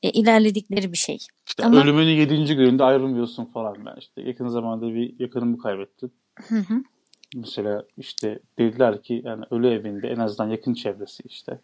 e, 0.04 0.10
ilerledikleri 0.10 0.92
bir 0.92 0.98
şey. 0.98 1.18
İşte 1.48 1.66
Ama... 1.66 1.82
ölümünün 1.82 2.12
yedinci 2.12 2.56
gününde 2.56 2.84
ayrılmıyorsun 2.84 3.46
falan 3.46 3.78
ben 3.86 3.96
işte 4.00 4.22
yakın 4.22 4.48
zamanda 4.48 4.94
bir 4.94 5.20
yakınımı 5.20 5.58
kaybettim. 5.58 6.12
Hı 6.48 6.56
hı. 6.56 6.84
Mesela 7.36 7.84
işte 7.98 8.40
dediler 8.60 9.02
ki 9.02 9.22
yani 9.26 9.46
ölü 9.52 9.68
evinde 9.68 10.08
en 10.08 10.18
azından 10.18 10.50
yakın 10.50 10.74
çevresi 10.74 11.24
işte. 11.26 11.60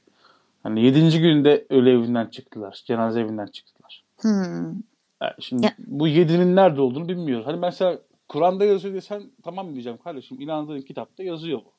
Hani 0.64 0.86
yedinci 0.86 1.22
günde 1.22 1.66
ölü 1.70 1.90
evinden 1.90 2.26
çıktılar. 2.26 2.84
Cenaze 2.86 3.22
evinden 3.22 3.48
çıktılar. 3.48 4.04
Hmm. 4.18 4.74
Yani 5.22 5.34
şimdi 5.40 5.66
ya. 5.66 5.74
bu 5.88 6.08
yedinin 6.08 6.56
nerede 6.56 6.82
olduğunu 6.82 7.10
bilmiyoruz. 7.10 7.48
Hani 7.48 7.60
mesela 7.60 8.00
Kur'an'da 8.28 8.66
yazıyor 8.66 8.94
diye 8.94 9.02
sen 9.02 9.24
tamam 9.44 9.74
diyeceğim 9.74 9.98
kardeşim 10.04 10.42
inandığın 10.42 10.82
kitapta 10.82 11.24
yazıyor 11.24 11.60
bu. 11.60 11.79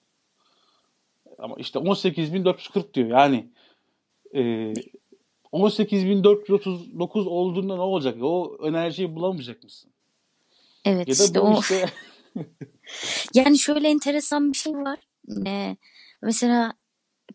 Ama 1.43 1.57
işte 1.59 1.79
18.440 1.79 2.95
diyor. 2.95 3.09
Yani 3.09 3.47
e, 4.35 4.41
18.439 5.53 7.29
olduğunda 7.29 7.75
ne 7.75 7.83
olacak? 7.83 8.17
O 8.23 8.59
enerjiyi 8.65 9.15
bulamayacak 9.15 9.65
mısın? 9.65 9.91
Evet 10.85 11.09
ya 11.09 11.19
da 11.19 11.25
işte 11.25 11.41
o. 11.41 11.61
Işte... 11.61 11.87
yani 13.35 13.59
şöyle 13.59 13.89
enteresan 13.89 14.53
bir 14.53 14.57
şey 14.59 14.73
var. 14.73 14.99
Ee, 15.47 15.77
mesela 16.23 16.73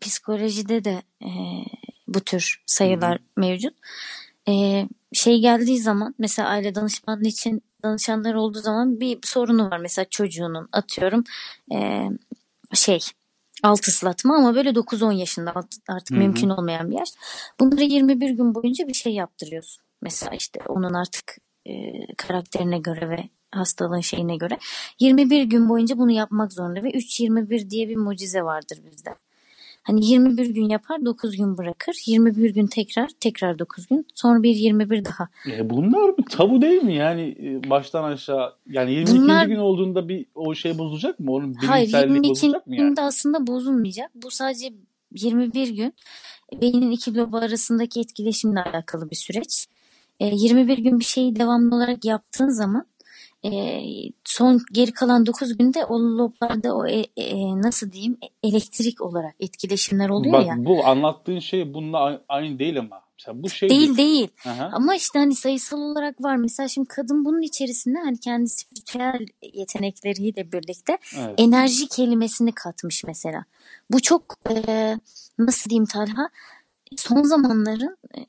psikolojide 0.00 0.84
de 0.84 1.02
e, 1.22 1.30
bu 2.08 2.20
tür 2.20 2.62
sayılar 2.66 3.12
Hı-hı. 3.12 3.26
mevcut. 3.36 3.74
E, 4.48 4.84
şey 5.12 5.40
geldiği 5.40 5.78
zaman 5.78 6.14
mesela 6.18 6.48
aile 6.48 6.74
danışmanlığı 6.74 7.28
için 7.28 7.62
danışanlar 7.82 8.34
olduğu 8.34 8.60
zaman 8.60 9.00
bir 9.00 9.18
sorunu 9.22 9.70
var. 9.70 9.78
Mesela 9.78 10.04
çocuğunun 10.10 10.68
atıyorum 10.72 11.24
e, 11.74 12.08
şey 12.74 13.00
alt 13.62 13.88
ıslatma 13.88 14.36
ama 14.36 14.54
böyle 14.54 14.70
9-10 14.70 15.12
yaşında 15.12 15.52
artık 15.88 16.10
Hı-hı. 16.10 16.18
mümkün 16.18 16.48
olmayan 16.48 16.90
bir 16.90 16.98
yaş. 16.98 17.08
Bunları 17.60 17.82
21 17.82 18.30
gün 18.30 18.54
boyunca 18.54 18.88
bir 18.88 18.94
şey 18.94 19.12
yaptırıyorsun. 19.14 19.84
Mesela 20.02 20.34
işte 20.34 20.60
onun 20.68 20.94
artık 20.94 21.36
e, 21.66 21.72
karakterine 22.16 22.78
göre 22.78 23.10
ve 23.10 23.28
hastalığın 23.50 24.00
şeyine 24.00 24.36
göre 24.36 24.58
21 25.00 25.42
gün 25.42 25.68
boyunca 25.68 25.98
bunu 25.98 26.10
yapmak 26.10 26.52
zorunda 26.52 26.82
ve 26.82 26.90
3-21 26.90 27.70
diye 27.70 27.88
bir 27.88 27.96
mucize 27.96 28.42
vardır 28.42 28.78
bizde. 28.90 29.10
Hani 29.86 30.06
21 30.06 30.46
gün 30.46 30.68
yapar 30.68 31.04
9 31.04 31.36
gün 31.36 31.58
bırakır. 31.58 31.96
21 32.06 32.54
gün 32.54 32.66
tekrar 32.66 33.08
tekrar 33.20 33.58
9 33.58 33.86
gün. 33.86 34.06
Sonra 34.14 34.42
bir 34.42 34.54
21 34.54 35.04
daha. 35.04 35.28
E 35.50 35.70
bunlar 35.70 36.18
bir 36.18 36.22
tabu 36.22 36.62
değil 36.62 36.82
mi? 36.82 36.94
Yani 36.94 37.36
e, 37.42 37.70
baştan 37.70 38.04
aşağı 38.04 38.52
yani 38.66 38.92
22. 38.92 39.18
bunlar... 39.18 39.46
gün 39.46 39.56
olduğunda 39.56 40.08
bir 40.08 40.26
o 40.34 40.54
şey 40.54 40.78
bozulacak 40.78 41.20
mı? 41.20 41.32
Onun 41.32 41.54
Hayır 41.54 41.88
22. 41.88 42.30
bozulacak 42.30 42.66
mı 42.66 42.76
yani? 42.76 42.88
günde 42.88 43.00
aslında 43.00 43.46
bozulmayacak. 43.46 44.10
Bu 44.14 44.30
sadece 44.30 44.72
21 45.14 45.68
gün 45.68 45.94
beynin 46.60 46.90
iki 46.90 47.14
lobu 47.14 47.36
arasındaki 47.36 48.00
etkileşimle 48.00 48.60
alakalı 48.60 49.10
bir 49.10 49.16
süreç. 49.16 49.66
21 50.20 50.78
e, 50.78 50.80
gün 50.80 51.00
bir 51.00 51.04
şeyi 51.04 51.36
devamlı 51.36 51.76
olarak 51.76 52.04
yaptığın 52.04 52.48
zaman 52.48 52.86
e, 53.52 53.82
son 54.24 54.60
geri 54.72 54.92
kalan 54.92 55.26
9 55.26 55.58
günde 55.58 55.84
o 55.84 56.00
loblarda 56.00 56.76
o 56.76 56.86
e, 56.86 57.04
e, 57.16 57.62
nasıl 57.62 57.92
diyeyim 57.92 58.18
elektrik 58.42 59.00
olarak 59.00 59.34
etkileşimler 59.40 60.08
oluyor 60.08 60.32
Bak, 60.32 60.46
ya. 60.46 60.54
Bu 60.58 60.86
anlattığın 60.86 61.38
şey 61.38 61.74
bununla 61.74 62.22
aynı 62.28 62.58
değil 62.58 62.78
ama. 62.78 63.06
Mesela 63.18 63.42
bu 63.42 63.50
şey 63.50 63.68
değil 63.68 63.96
değil. 63.96 64.28
Aha. 64.46 64.70
Ama 64.72 64.94
işte 64.94 65.18
hani 65.18 65.34
sayısal 65.34 65.78
olarak 65.78 66.22
var. 66.22 66.36
Mesela 66.36 66.68
şimdi 66.68 66.88
kadın 66.88 67.24
bunun 67.24 67.42
içerisinde 67.42 67.98
hani 67.98 68.20
kendi 68.20 68.48
spiritüel 68.48 69.26
yetenekleriyle 69.42 70.52
birlikte 70.52 70.98
evet. 71.18 71.34
enerji 71.38 71.88
kelimesini 71.88 72.52
katmış 72.52 73.04
mesela. 73.04 73.44
Bu 73.90 74.00
çok 74.02 74.22
e, 74.50 74.96
nasıl 75.38 75.70
diyeyim 75.70 75.86
Talha 75.86 76.28
son 76.96 77.22
zamanların 77.22 77.96
e, 78.18 78.22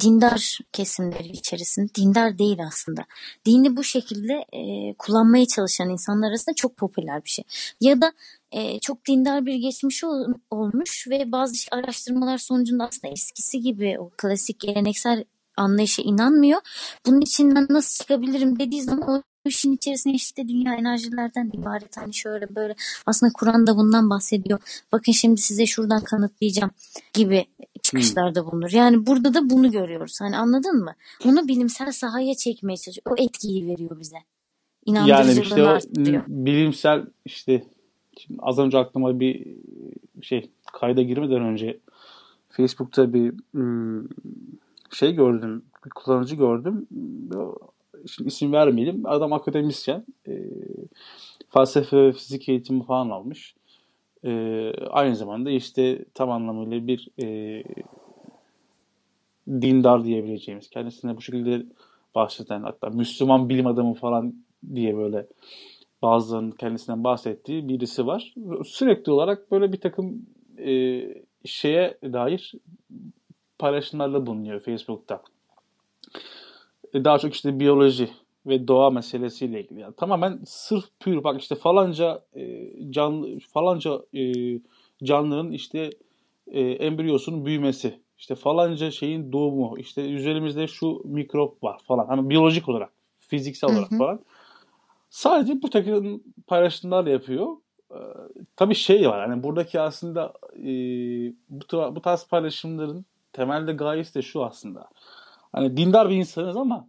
dindar 0.00 0.58
kesimleri 0.72 1.28
içerisinde 1.28 1.94
dindar 1.94 2.38
değil 2.38 2.58
aslında. 2.66 3.04
Dini 3.46 3.76
bu 3.76 3.84
şekilde 3.84 4.44
e, 4.52 4.94
kullanmaya 4.94 5.46
çalışan 5.46 5.90
insanlar 5.90 6.28
arasında 6.28 6.54
çok 6.54 6.76
popüler 6.76 7.24
bir 7.24 7.30
şey. 7.30 7.44
Ya 7.80 8.00
da 8.00 8.12
e, 8.52 8.80
çok 8.80 9.06
dindar 9.06 9.46
bir 9.46 9.54
geçmiş 9.54 10.04
ol, 10.04 10.26
olmuş 10.50 11.06
ve 11.10 11.32
bazı 11.32 11.54
araştırmalar 11.70 12.38
sonucunda 12.38 12.84
aslında 12.84 13.12
eskisi 13.12 13.60
gibi 13.60 13.96
o 13.98 14.10
klasik 14.16 14.60
geleneksel 14.60 15.24
anlayışa 15.56 16.02
inanmıyor. 16.02 16.60
Bunun 17.06 17.20
içinden 17.20 17.66
nasıl 17.70 18.02
çıkabilirim 18.04 18.58
dediği 18.58 18.82
zaman 18.82 19.08
o 19.10 19.22
işin 19.44 19.72
içerisinde 19.72 20.14
işte 20.14 20.48
dünya 20.48 20.74
enerjilerden 20.74 21.50
ibaret 21.54 21.96
hani 21.96 22.14
şöyle 22.14 22.54
böyle 22.54 22.74
aslında 23.06 23.32
Kur'an 23.32 23.66
da 23.66 23.76
bundan 23.76 24.10
bahsediyor. 24.10 24.58
Bakın 24.92 25.12
şimdi 25.12 25.40
size 25.40 25.66
şuradan 25.66 26.04
kanıtlayacağım 26.04 26.70
gibi 27.14 27.46
çıkışlarda 27.82 28.46
bulunur. 28.46 28.70
Yani 28.70 29.06
burada 29.06 29.34
da 29.34 29.50
bunu 29.50 29.70
görüyoruz. 29.70 30.18
Hani 30.20 30.36
anladın 30.36 30.84
mı? 30.84 30.94
Bunu 31.24 31.48
bilimsel 31.48 31.92
sahaya 31.92 32.34
çekmeye 32.34 32.76
çalışıyor. 32.76 33.16
O 33.18 33.22
etkiyi 33.22 33.66
veriyor 33.66 34.00
bize. 34.00 34.16
Yani 34.86 35.40
işte 35.40 35.64
o 35.64 35.78
bilimsel 36.28 37.06
işte 37.24 37.64
şimdi 38.18 38.40
az 38.42 38.58
önce 38.58 38.78
aklıma 38.78 39.20
bir 39.20 39.46
şey 40.22 40.50
kayda 40.72 41.02
girmeden 41.02 41.42
önce 41.42 41.80
Facebook'ta 42.48 43.12
bir 43.12 43.34
şey 44.90 45.12
gördüm. 45.12 45.64
Bir 45.84 45.90
kullanıcı 45.90 46.36
gördüm 46.36 46.86
şimdi 48.06 48.28
isim 48.28 48.52
vermeyelim. 48.52 49.06
Adam 49.06 49.32
akademisyen. 49.32 50.06
E, 50.28 50.32
felsefe 51.54 51.96
ve 51.96 52.12
fizik 52.12 52.48
eğitimi 52.48 52.84
falan 52.84 53.10
almış. 53.10 53.54
E, 54.24 54.30
aynı 54.90 55.16
zamanda 55.16 55.50
işte 55.50 56.04
tam 56.14 56.30
anlamıyla 56.30 56.86
bir 56.86 57.08
e, 57.22 57.62
dindar 59.48 60.04
diyebileceğimiz, 60.04 60.70
kendisine 60.70 61.16
bu 61.16 61.20
şekilde 61.20 61.66
bahseden 62.14 62.62
hatta 62.62 62.90
Müslüman 62.90 63.48
bilim 63.48 63.66
adamı 63.66 63.94
falan 63.94 64.34
diye 64.74 64.96
böyle 64.96 65.26
bazılarının 66.02 66.50
kendisinden 66.50 67.04
bahsettiği 67.04 67.68
birisi 67.68 68.06
var. 68.06 68.34
Sürekli 68.64 69.12
olarak 69.12 69.50
böyle 69.50 69.72
bir 69.72 69.80
takım 69.80 70.26
e, 70.58 71.02
şeye 71.44 71.98
dair 72.02 72.54
paylaşımlarla 73.60 74.26
bulunuyor 74.26 74.60
Facebook'ta. 74.60 75.22
E, 76.94 77.04
daha 77.04 77.18
çok 77.18 77.34
işte 77.34 77.60
biyoloji 77.60 78.10
ve 78.46 78.68
doğa 78.68 78.90
meselesiyle 78.90 79.60
ilgili. 79.60 79.80
Yani 79.80 79.94
tamamen 79.96 80.40
sırf 80.44 80.84
pür 81.00 81.24
bak 81.24 81.40
işte 81.40 81.54
falanca 81.54 82.22
e, 82.36 82.70
canlı 82.90 83.38
falanca 83.38 84.00
e, 84.14 84.32
canlının 85.04 85.52
işte 85.52 85.90
e, 86.46 86.60
embriyosunun 86.60 87.46
büyümesi, 87.46 88.00
işte 88.18 88.34
falanca 88.34 88.90
şeyin 88.90 89.32
doğumu, 89.32 89.78
işte 89.78 90.10
üzerimizde 90.10 90.66
şu 90.66 91.02
mikrop 91.04 91.62
var 91.62 91.80
falan. 91.84 92.06
Hani 92.06 92.30
biyolojik 92.30 92.68
olarak, 92.68 92.90
fiziksel 93.18 93.70
olarak 93.70 93.90
hı 93.90 93.94
hı. 93.94 93.98
falan. 93.98 94.20
Sadece 95.10 95.62
bu 95.62 95.70
takım 95.70 96.22
paylaşımlar 96.46 97.06
yapıyor. 97.06 97.56
Ee, 97.90 97.96
tabii 98.56 98.74
şey 98.74 99.08
var 99.08 99.28
hani 99.28 99.42
buradaki 99.42 99.80
aslında 99.80 100.32
e, 100.56 100.66
bu, 101.48 101.96
bu 101.96 102.02
tarz 102.02 102.26
paylaşımların 102.26 103.04
temelde 103.32 103.72
gayesi 103.72 104.14
de 104.14 104.22
şu 104.22 104.44
aslında. 104.44 104.88
Hani 105.52 105.76
dindar 105.76 106.10
bir 106.10 106.16
insanız 106.16 106.56
ama 106.56 106.88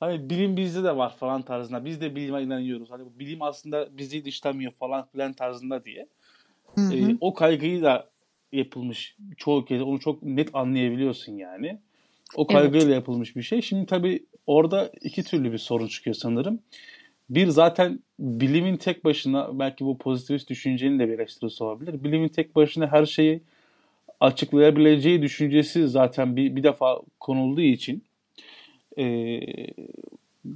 hani 0.00 0.30
bilim 0.30 0.56
bizde 0.56 0.84
de 0.84 0.96
var 0.96 1.16
falan 1.16 1.42
tarzında. 1.42 1.84
Biz 1.84 2.00
de 2.00 2.16
bilime 2.16 2.42
inanıyoruz. 2.42 2.90
Hani 2.90 3.04
bilim 3.18 3.42
aslında 3.42 3.98
bizi 3.98 4.24
dışlamıyor 4.24 4.72
falan 4.72 5.06
filan 5.12 5.32
tarzında 5.32 5.84
diye. 5.84 6.08
Hı 6.74 6.80
hı. 6.80 6.94
E, 6.94 7.16
o 7.20 7.34
kaygıyı 7.34 7.82
da 7.82 8.10
yapılmış 8.52 9.16
çoğu 9.36 9.64
kez 9.64 9.82
onu 9.82 10.00
çok 10.00 10.22
net 10.22 10.54
anlayabiliyorsun 10.54 11.32
yani. 11.32 11.78
O 12.36 12.46
kaygıyla 12.46 12.86
evet. 12.86 12.94
yapılmış 12.94 13.36
bir 13.36 13.42
şey. 13.42 13.62
Şimdi 13.62 13.86
tabii 13.86 14.26
orada 14.46 14.90
iki 15.00 15.22
türlü 15.22 15.52
bir 15.52 15.58
sorun 15.58 15.86
çıkıyor 15.86 16.14
sanırım. 16.14 16.60
Bir 17.30 17.46
zaten 17.46 18.00
bilimin 18.18 18.76
tek 18.76 19.04
başına 19.04 19.58
belki 19.58 19.84
bu 19.84 19.98
pozitivist 19.98 20.50
düşüncenin 20.50 20.98
de 20.98 21.08
bir 21.08 21.12
eleştirisi 21.12 21.64
olabilir. 21.64 22.04
Bilimin 22.04 22.28
tek 22.28 22.56
başına 22.56 22.92
her 22.92 23.06
şeyi 23.06 23.42
açıklayabileceği 24.22 25.22
düşüncesi 25.22 25.88
zaten 25.88 26.36
bir, 26.36 26.56
bir 26.56 26.62
defa 26.62 27.00
konulduğu 27.20 27.60
için 27.60 28.04
e, 28.98 29.40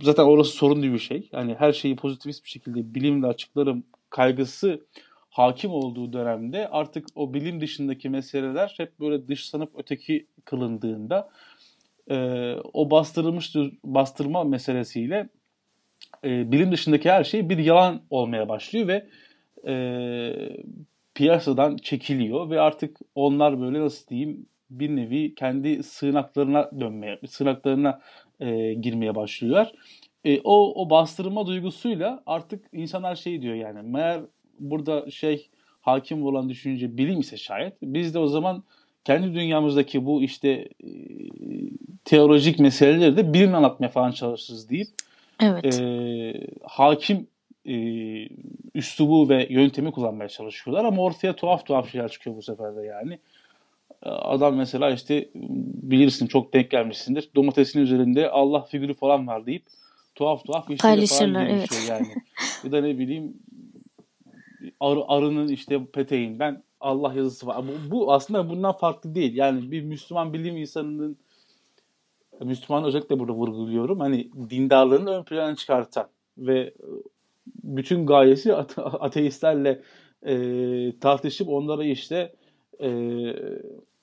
zaten 0.02 0.22
orası 0.22 0.50
sorun 0.50 0.82
bir 0.82 0.98
şey. 0.98 1.28
Yani 1.32 1.54
her 1.58 1.72
şeyi 1.72 1.96
pozitivist 1.96 2.44
bir 2.44 2.48
şekilde 2.48 2.94
bilimle 2.94 3.26
açıklarım 3.26 3.84
kaygısı 4.10 4.80
hakim 5.30 5.70
olduğu 5.70 6.12
dönemde 6.12 6.68
artık 6.68 7.06
o 7.14 7.34
bilim 7.34 7.60
dışındaki 7.60 8.08
meseleler 8.08 8.74
hep 8.76 9.00
böyle 9.00 9.28
dışlanıp 9.28 9.70
öteki 9.78 10.26
kılındığında 10.44 11.30
e, 12.10 12.16
o 12.72 12.90
bastırılmış 12.90 13.54
bastırma 13.84 14.44
meselesiyle 14.44 15.28
e, 16.24 16.52
bilim 16.52 16.72
dışındaki 16.72 17.10
her 17.10 17.24
şey 17.24 17.48
bir 17.48 17.58
yalan 17.58 18.02
olmaya 18.10 18.48
başlıyor 18.48 18.88
ve 18.88 19.06
e, 19.66 19.74
piyasadan 21.16 21.76
çekiliyor 21.76 22.50
ve 22.50 22.60
artık 22.60 22.98
onlar 23.14 23.60
böyle 23.60 23.80
nasıl 23.80 24.08
diyeyim 24.08 24.46
bir 24.70 24.96
nevi 24.96 25.34
kendi 25.34 25.82
sığınaklarına 25.82 26.70
dönmeye, 26.80 27.20
sığınaklarına 27.28 28.00
e, 28.40 28.74
girmeye 28.74 29.14
başlıyorlar. 29.14 29.72
E, 30.24 30.40
o, 30.44 30.82
o 30.82 30.90
bastırma 30.90 31.46
duygusuyla 31.46 32.22
artık 32.26 32.64
insanlar 32.72 33.16
şey 33.16 33.42
diyor 33.42 33.54
yani 33.54 33.82
meğer 33.82 34.20
burada 34.58 35.10
şey 35.10 35.48
hakim 35.80 36.26
olan 36.26 36.48
düşünce 36.48 36.96
bilim 36.98 37.20
ise 37.20 37.36
şayet 37.36 37.74
biz 37.82 38.14
de 38.14 38.18
o 38.18 38.26
zaman 38.26 38.62
kendi 39.04 39.34
dünyamızdaki 39.34 40.06
bu 40.06 40.22
işte 40.22 40.48
e, 40.48 40.90
teolojik 42.04 42.58
meseleleri 42.58 43.16
de 43.16 43.34
bilimle 43.34 43.56
anlatmaya 43.56 43.88
falan 43.88 44.10
çalışırız 44.10 44.70
deyip 44.70 44.88
evet. 45.40 45.80
e, 45.80 46.46
hakim 46.62 47.26
e, 47.66 47.76
üslubu 48.74 49.28
ve 49.28 49.46
yöntemi 49.50 49.92
kullanmaya 49.92 50.28
çalışıyorlar 50.28 50.84
ama 50.84 51.02
ortaya 51.02 51.36
tuhaf 51.36 51.66
tuhaf 51.66 51.90
şeyler 51.90 52.08
çıkıyor 52.08 52.36
bu 52.36 52.42
sefer 52.42 52.76
de 52.76 52.82
yani. 52.82 53.18
E, 54.02 54.08
adam 54.08 54.56
mesela 54.56 54.90
işte 54.90 55.28
bilirsin 55.82 56.26
çok 56.26 56.54
denk 56.54 56.70
gelmişsindir. 56.70 57.30
Domatesin 57.34 57.80
üzerinde 57.80 58.30
Allah 58.30 58.62
figürü 58.62 58.94
falan 58.94 59.26
var 59.26 59.46
deyip 59.46 59.62
tuhaf 60.14 60.44
tuhaf 60.44 60.68
bir 60.68 60.78
şey 60.78 61.06
falan 61.06 61.34
evet. 61.34 61.86
yani. 61.88 62.08
ya 62.64 62.72
da 62.72 62.80
ne 62.80 62.98
bileyim 62.98 63.34
arı, 64.80 65.00
arının 65.08 65.48
işte 65.48 65.84
peteğinden 65.84 66.62
Allah 66.80 67.14
yazısı 67.14 67.46
var. 67.46 67.64
Bu, 67.68 67.90
bu 67.90 68.12
aslında 68.12 68.48
bundan 68.48 68.72
farklı 68.72 69.14
değil. 69.14 69.36
Yani 69.36 69.70
bir 69.70 69.82
Müslüman 69.82 70.32
bilim 70.32 70.56
insanının 70.56 71.16
Müslüman 72.40 72.84
özellikle 72.84 73.18
burada 73.18 73.32
vurguluyorum. 73.32 74.00
Hani 74.00 74.30
dindarlığını 74.50 75.10
ön 75.10 75.22
plana 75.24 75.56
çıkartan 75.56 76.08
ve 76.38 76.74
bütün 77.46 78.06
gayesi 78.06 78.54
ateistlerle 78.54 79.82
e, 80.26 80.98
tartışıp 81.00 81.48
onları 81.48 81.84
işte 81.84 82.32
e, 82.80 82.88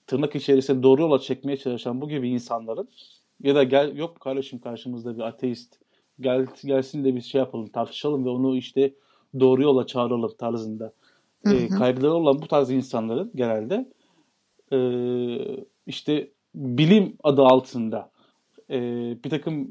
tırnak 0.08 0.36
içerisinde 0.36 0.84
doğru 0.84 1.02
yola 1.02 1.20
çekmeye 1.20 1.58
çalışan 1.58 2.02
bu 2.02 2.10
gibi 2.10 2.30
insanların 2.30 2.90
ya 3.44 3.56
da 3.56 3.64
gel 3.64 3.96
yok 3.96 4.20
kardeşim 4.20 4.60
karşımızda 4.60 5.18
bir 5.18 5.22
ateist 5.22 5.80
gel 6.20 6.48
gelsin 6.64 7.04
de 7.04 7.16
bir 7.16 7.22
şey 7.22 7.40
yapalım 7.40 7.68
tartışalım 7.68 8.26
ve 8.26 8.30
onu 8.30 8.56
işte 8.56 8.94
doğru 9.40 9.64
yola 9.64 9.88
çağıralım 9.88 10.32
tarzında 10.38 10.94
e, 11.46 11.68
kaygıları 11.68 12.14
olan 12.14 12.42
bu 12.42 12.48
tarz 12.48 12.72
insanların 12.72 13.32
genelde 13.36 13.90
e, 14.72 14.78
işte 15.88 16.32
bilim 16.56 17.18
adı 17.24 17.42
altında 17.42 18.12
e, 18.70 18.80
bir 19.24 19.30
takım 19.30 19.68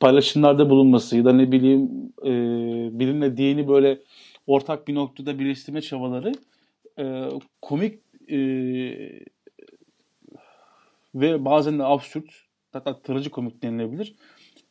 paylaşımlarda 0.00 0.70
bulunması 0.70 1.16
ya 1.16 1.24
da 1.24 1.32
ne 1.32 1.52
bileyim 1.52 1.90
e, 2.22 2.30
bilimle 2.98 3.36
dini 3.36 3.68
böyle 3.68 3.98
ortak 4.46 4.88
bir 4.88 4.94
noktada 4.94 5.38
birleştirme 5.38 5.80
çabaları 5.80 6.32
e, 6.98 7.28
komik 7.62 8.00
e, 8.28 8.38
ve 11.14 11.44
bazen 11.44 11.78
de 11.78 11.84
absürt 11.84 12.30
hatta 12.72 13.02
trajikomik 13.02 13.62
denilebilir 13.62 14.14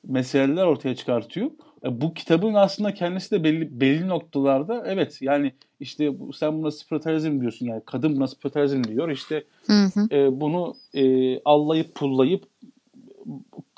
meseleler 0.08 0.66
ortaya 0.66 0.96
çıkartıyor. 0.96 1.52
E, 1.84 2.02
bu 2.02 2.14
kitabın 2.14 2.54
aslında 2.54 2.94
kendisi 2.94 3.32
de 3.32 3.44
belli, 3.44 3.80
belli 3.82 4.08
noktalarda 4.08 4.84
evet 4.88 5.22
yani 5.22 5.54
işte 5.80 6.14
sen 6.36 6.62
buna 6.62 6.72
spiritualizm 6.72 7.42
diyorsun 7.42 7.66
yani 7.66 7.82
kadın 7.86 8.16
buna 8.16 8.28
spiritualizm 8.28 8.84
diyor 8.84 9.10
işte 9.10 9.44
hı 9.68 9.74
hı. 9.74 10.16
E, 10.16 10.42
bunu 10.42 10.76
e, 10.94 11.40
allayıp 11.40 11.96
pullayıp 11.96 12.46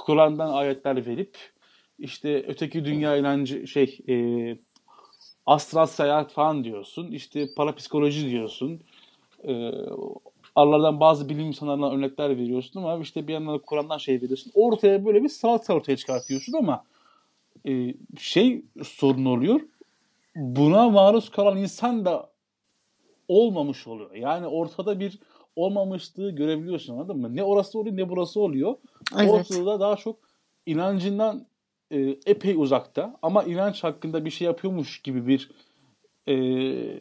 Kur'an'dan 0.05 0.53
ayetler 0.53 1.05
verip 1.05 1.37
işte 1.99 2.45
öteki 2.47 2.85
dünya 2.85 3.17
inancı 3.17 3.67
şey 3.67 3.99
e, 4.09 4.15
astral 5.45 5.85
seyahat 5.85 6.31
falan 6.31 6.63
diyorsun. 6.63 7.11
İşte 7.11 7.47
parapsikoloji 7.57 8.29
diyorsun. 8.29 8.81
E, 9.47 9.71
Allah'dan 10.55 10.99
bazı 10.99 11.29
bilim 11.29 11.45
insanlarına 11.47 11.91
örnekler 11.91 12.29
veriyorsun 12.29 12.79
ama 12.79 12.99
işte 12.99 13.27
bir 13.27 13.33
yandan 13.33 13.59
Kur'an'dan 13.59 13.97
şey 13.97 14.21
veriyorsun. 14.21 14.51
Ortaya 14.55 15.05
böyle 15.05 15.23
bir 15.23 15.29
salata 15.29 15.73
ortaya 15.73 15.97
çıkartıyorsun 15.97 16.53
ama 16.53 16.83
e, 17.67 17.93
şey 18.17 18.65
sorun 18.83 19.25
oluyor. 19.25 19.61
Buna 20.35 20.89
maruz 20.89 21.29
kalan 21.29 21.57
insan 21.57 22.05
da 22.05 22.29
olmamış 23.27 23.87
oluyor. 23.87 24.15
Yani 24.15 24.47
ortada 24.47 24.99
bir 24.99 25.19
olmamışlığı 25.55 26.31
görebiliyorsun 26.31 26.93
anladın 26.93 27.17
mı? 27.17 27.35
Ne 27.35 27.43
orası 27.43 27.79
oluyor 27.79 27.97
ne 27.97 28.09
burası 28.09 28.39
oluyor. 28.39 28.75
Evet. 29.19 29.29
Ortada 29.29 29.79
daha 29.79 29.95
çok 29.95 30.19
inancından 30.65 31.47
e, 31.91 32.15
epey 32.25 32.55
uzakta 32.57 33.17
ama 33.21 33.43
inanç 33.43 33.83
hakkında 33.83 34.25
bir 34.25 34.31
şey 34.31 34.45
yapıyormuş 34.45 35.01
gibi 35.01 35.27
bir 35.27 35.49
e, 36.27 36.33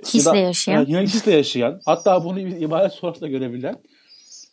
Hisle 0.03 0.31
ya 0.31 0.35
da, 0.35 0.39
yaşayan. 0.39 0.87
Yani 0.89 1.07
hisle 1.07 1.33
yaşayan 1.33 1.81
hatta 1.85 2.25
bunu 2.25 2.41
ibadet 2.41 2.93
sonrasında 2.93 3.29
görebilen 3.29 3.77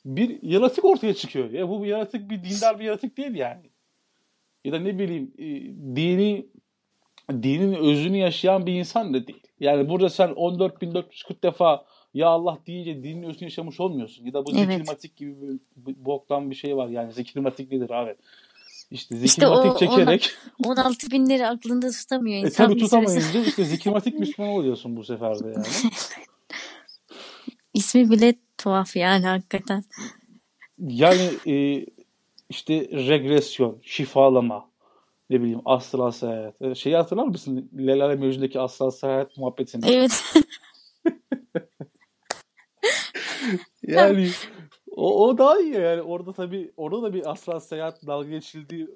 bir 0.05 0.43
yaratık 0.43 0.85
ortaya 0.85 1.13
çıkıyor. 1.13 1.49
Ya 1.49 1.69
bu 1.69 1.83
bir 1.83 1.87
yaratık 1.87 2.29
bir 2.29 2.43
dindar 2.43 2.79
bir 2.79 2.85
yaratık 2.85 3.17
değil 3.17 3.35
yani. 3.35 3.69
Ya 4.65 4.71
da 4.71 4.79
ne 4.79 4.99
bileyim 4.99 5.33
e, 5.37 5.45
dini 5.95 6.45
dinin 7.31 7.73
özünü 7.73 8.17
yaşayan 8.17 8.65
bir 8.65 8.73
insan 8.73 9.13
da 9.13 9.27
değil. 9.27 9.43
Yani 9.59 9.89
burada 9.89 10.09
sen 10.09 10.29
14.440 10.29 11.43
defa 11.43 11.85
ya 12.13 12.27
Allah 12.27 12.57
deyince 12.67 13.03
dinin 13.03 13.23
özünü 13.23 13.43
yaşamış 13.43 13.79
olmuyorsun. 13.79 14.25
Ya 14.25 14.33
da 14.33 14.45
bu 14.45 14.51
Evet. 14.57 14.69
zikirmatik 14.69 15.15
gibi 15.15 15.35
bir, 15.75 15.95
boktan 16.05 16.49
bir 16.49 16.55
şey 16.55 16.77
var. 16.77 16.87
Yani 16.87 17.13
zikirmatik 17.13 17.71
nedir 17.71 17.89
abi? 17.89 18.15
İşte 18.91 19.15
İşte 19.15 19.27
zikirmatik 19.27 19.71
o- 19.75 19.77
çekerek 19.77 20.33
16 20.63 21.11
binleri 21.11 21.47
aklında 21.47 21.91
tutamıyor 21.91 22.37
e, 22.37 22.39
insan 22.39 22.65
tabii 22.67 22.79
süre 22.79 22.89
sonra. 22.89 23.01
tutamayınca 23.05 23.39
işte 23.49 23.63
zikirmatik 23.63 24.19
Müslüman 24.19 24.51
oluyorsun 24.51 24.97
bu 24.97 25.03
sefer 25.03 25.39
de 25.43 25.47
yani. 25.47 25.65
İsmi 27.73 28.09
bile 28.11 28.35
tuhaf 28.57 28.95
yani 28.95 29.25
hakikaten. 29.25 29.83
Yani 30.79 31.39
e, 31.47 31.85
işte 32.49 32.79
regresyon, 32.91 33.77
şifalama, 33.83 34.69
ne 35.29 35.41
bileyim 35.41 35.61
astral 35.65 36.11
seyahat. 36.11 36.61
E, 36.61 36.75
Şeyi 36.75 36.95
hatırlar 36.95 37.23
mısın? 37.23 37.69
Lelale 37.77 38.15
Mecnun'daki 38.15 38.59
astral 38.59 38.91
seyahat 38.91 39.37
muhabbetini. 39.37 39.85
Evet. 39.91 40.23
Yani 43.87 44.37
o, 44.91 45.27
o 45.27 45.37
daha 45.37 45.59
iyi 45.61 45.73
yani. 45.73 46.01
Orada 46.01 46.33
tabii 46.33 46.71
orada 46.77 47.03
da 47.03 47.13
bir 47.13 47.31
astral 47.31 47.59
seyahat 47.59 48.07
dalga 48.07 48.29
geçildi. 48.29 48.87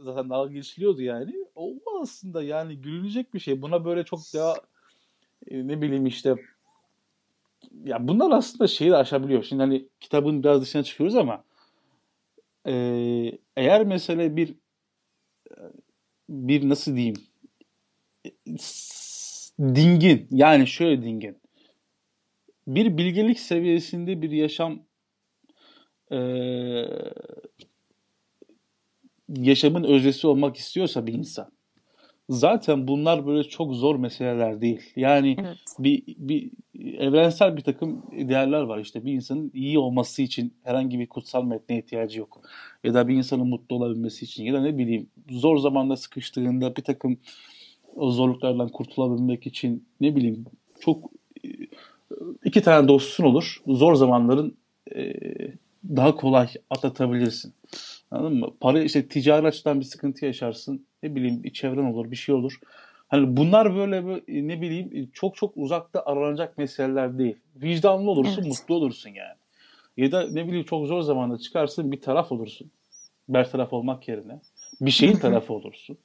Zaten 0.00 0.30
dalga 0.30 0.52
geçiliyordu 0.52 1.02
yani. 1.02 1.34
O 1.56 1.74
aslında 2.02 2.42
yani 2.42 2.76
gülünecek 2.76 3.34
bir 3.34 3.40
şey. 3.40 3.62
Buna 3.62 3.84
böyle 3.84 4.04
çok 4.04 4.20
daha 4.34 4.54
e, 5.48 5.68
ne 5.68 5.82
bileyim 5.82 6.06
işte 6.06 6.36
ya 7.84 8.08
bunlar 8.08 8.30
aslında 8.30 8.66
şeyi 8.68 8.90
de 8.90 8.96
aşabiliyor. 8.96 9.42
Şimdi 9.44 9.62
hani 9.62 9.88
kitabın 10.00 10.42
biraz 10.42 10.62
dışına 10.62 10.82
çıkıyoruz 10.82 11.16
ama 11.16 11.44
e, 12.68 12.72
eğer 13.56 13.86
mesela 13.86 14.36
bir 14.36 14.54
bir 16.28 16.68
nasıl 16.68 16.96
diyeyim 16.96 17.16
s- 18.58 19.54
dingin 19.58 20.28
yani 20.30 20.66
şöyle 20.66 21.02
dingin 21.02 21.41
bir 22.66 22.98
bilgelik 22.98 23.40
seviyesinde 23.40 24.22
bir 24.22 24.30
yaşam 24.30 24.82
e, 26.12 26.18
yaşamın 29.28 29.84
öznesi 29.84 30.26
olmak 30.26 30.56
istiyorsa 30.56 31.06
bir 31.06 31.12
insan 31.12 31.52
zaten 32.28 32.88
bunlar 32.88 33.26
böyle 33.26 33.48
çok 33.48 33.74
zor 33.74 33.96
meseleler 33.96 34.60
değil. 34.60 34.80
Yani 34.96 35.36
Evet. 35.40 35.58
bir, 35.78 36.02
bir 36.06 36.50
evrensel 36.98 37.56
bir 37.56 37.62
takım 37.62 38.02
değerler 38.12 38.62
var. 38.62 38.78
İşte 38.78 39.04
bir 39.04 39.12
insanın 39.12 39.50
iyi 39.54 39.78
olması 39.78 40.22
için 40.22 40.54
herhangi 40.62 40.98
bir 40.98 41.06
kutsal 41.06 41.44
metne 41.44 41.78
ihtiyacı 41.78 42.18
yok. 42.18 42.40
Ya 42.84 42.94
da 42.94 43.08
bir 43.08 43.14
insanın 43.14 43.46
mutlu 43.46 43.76
olabilmesi 43.76 44.24
için 44.24 44.44
ya 44.44 44.54
da 44.54 44.60
ne 44.60 44.78
bileyim 44.78 45.10
zor 45.30 45.58
zamanda 45.58 45.96
sıkıştığında 45.96 46.76
bir 46.76 46.82
takım 46.82 47.18
o 47.96 48.10
zorluklardan 48.10 48.68
kurtulabilmek 48.68 49.46
için 49.46 49.88
ne 50.00 50.16
bileyim 50.16 50.44
çok 50.80 51.10
iki 52.44 52.62
tane 52.62 52.88
dostun 52.88 53.24
olur. 53.24 53.56
Zor 53.66 53.94
zamanların 53.94 54.56
e, 54.96 55.12
daha 55.84 56.14
kolay 56.14 56.48
atlatabilirsin. 56.70 57.54
Anladın 58.10 58.36
mı? 58.36 58.48
Para 58.60 58.82
işte 58.82 59.08
ticari 59.08 59.46
açıdan 59.46 59.80
bir 59.80 59.84
sıkıntı 59.84 60.26
yaşarsın. 60.26 60.86
Ne 61.02 61.14
bileyim 61.14 61.42
bir 61.42 61.52
çevren 61.52 61.84
olur, 61.84 62.10
bir 62.10 62.16
şey 62.16 62.34
olur. 62.34 62.60
Hani 63.08 63.36
bunlar 63.36 63.76
böyle, 63.76 64.06
böyle 64.06 64.48
ne 64.48 64.60
bileyim 64.60 65.10
çok 65.12 65.36
çok 65.36 65.56
uzakta 65.56 66.02
aranacak 66.06 66.58
meseleler 66.58 67.18
değil. 67.18 67.36
Vicdanlı 67.56 68.10
olursun, 68.10 68.42
Evet. 68.42 68.46
mutlu 68.46 68.74
olursun 68.74 69.10
yani. 69.10 69.36
Ya 69.96 70.12
da 70.12 70.28
ne 70.30 70.46
bileyim 70.46 70.64
çok 70.64 70.86
zor 70.86 71.02
zamanda 71.02 71.38
çıkarsın 71.38 71.92
bir 71.92 72.00
taraf 72.00 72.32
olursun. 72.32 72.70
Bertaraf 73.28 73.72
olmak 73.72 74.08
yerine. 74.08 74.40
Bir 74.80 74.90
şeyin 74.90 75.16
tarafı 75.16 75.52
olursun. 75.52 75.96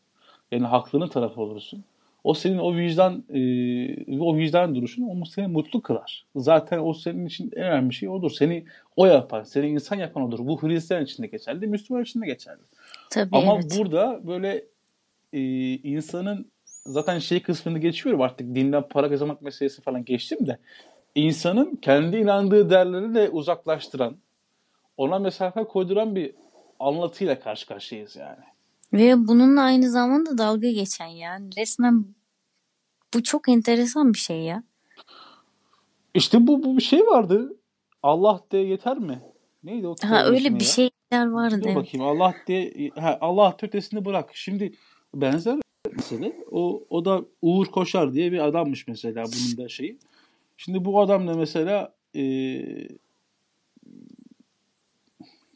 Yani 0.52 0.66
haklının 0.66 1.08
tarafı 1.08 1.42
olursun. 1.42 1.84
O 2.28 2.34
senin 2.34 2.58
o 2.58 2.76
vicdan 2.76 3.24
e, 3.30 4.20
o 4.20 4.38
vicdan 4.38 4.76
duruşun 4.76 5.04
onu 5.04 5.26
seni 5.26 5.48
mutlu 5.48 5.82
kılar. 5.82 6.26
Zaten 6.36 6.80
o 6.80 6.94
senin 6.94 7.26
için 7.26 7.52
en 7.56 7.64
önemli 7.64 7.94
şey 7.94 8.10
odur. 8.10 8.32
Seni 8.32 8.66
o 8.96 9.06
yapar. 9.06 9.44
Seni 9.44 9.68
insan 9.68 9.96
yapan 9.96 10.24
odur. 10.24 10.40
Bu 10.40 10.62
Hristiyan 10.62 11.04
için 11.04 11.24
de 11.24 11.28
geçerli, 11.28 11.68
Müslüman 11.68 12.04
için 12.04 12.22
de 12.22 12.26
geçerli. 12.26 12.62
Tabii 13.10 13.38
Ama 13.38 13.56
evet. 13.56 13.76
burada 13.78 14.28
böyle 14.28 14.66
e, 15.34 15.42
insanın 15.74 16.52
zaten 16.66 17.20
şey 17.20 17.42
kısmını 17.42 17.80
geçiyorum 17.80 18.22
artık 18.22 18.56
dinden 18.56 18.88
para 18.90 19.10
kazanmak 19.10 19.42
meselesi 19.42 19.82
falan 19.82 20.06
geçtim 20.06 20.48
de 20.48 20.58
insanın 21.16 21.76
kendi 21.76 22.18
inandığı 22.18 22.70
değerleri 22.70 23.16
de 23.16 23.30
uzaklaştıran, 23.30 24.18
ona 24.98 25.20
mesafe 25.20 25.64
koyduran 25.64 26.16
bir 26.16 26.36
anlatıyla 26.80 27.40
karşı 27.40 27.68
karşıyayız 27.68 28.16
yani. 28.16 28.44
Ve 28.94 29.28
bununla 29.28 29.62
aynı 29.62 29.92
zamanda 29.92 30.38
dalga 30.38 30.72
geçen 30.72 31.08
yani. 31.08 31.50
Resmen 31.58 32.17
bu 33.14 33.24
çok 33.24 33.50
enteresan 33.50 34.14
bir 34.14 34.20
şey 34.20 34.40
ya. 34.42 34.64
İşte 36.14 36.48
bu, 36.48 36.64
bu 36.64 36.78
bir 36.78 36.84
şey 36.84 37.00
vardı. 37.08 37.58
Allah 38.04 38.42
de 38.52 38.58
yeter 38.58 38.98
mi? 38.98 39.22
Neydi 39.64 39.88
o 39.88 39.96
Ha 40.04 40.26
öyle 40.26 40.56
bir 40.56 40.60
ya? 40.60 40.66
şeyler 40.66 41.28
vardı 41.28 41.60
Dur 41.62 41.68
evet. 41.68 41.76
bakayım 41.76 42.08
Allah 42.08 42.36
de 42.48 42.90
ha, 42.96 43.18
Allah 43.22 43.58
ötesini 43.62 44.06
bırak. 44.06 44.30
Şimdi 44.34 44.74
benzer 45.16 45.60
mesele. 45.92 46.36
O 46.52 46.84
o 46.90 47.06
da 47.06 47.22
Uğur 47.42 47.66
Koşar 47.66 48.14
diye 48.14 48.32
bir 48.32 48.40
adammış 48.46 48.88
mesela 48.88 49.24
bunun 49.26 49.58
da 49.66 49.70
şeyi. 49.70 49.98
Şimdi 50.58 50.86
bu 50.86 51.02
adam 51.02 51.28
da 51.28 51.34
mesela 51.34 51.94
eee, 52.14 52.88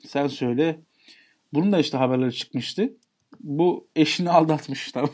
sen 0.08 0.28
söyle. 0.28 0.80
Bunun 1.54 1.72
da 1.72 1.80
işte 1.80 1.98
haberleri 1.98 2.34
çıkmıştı. 2.34 2.94
Bu 3.40 3.88
eşini 3.96 4.30
aldatmış 4.30 4.92
tamam. 4.92 5.10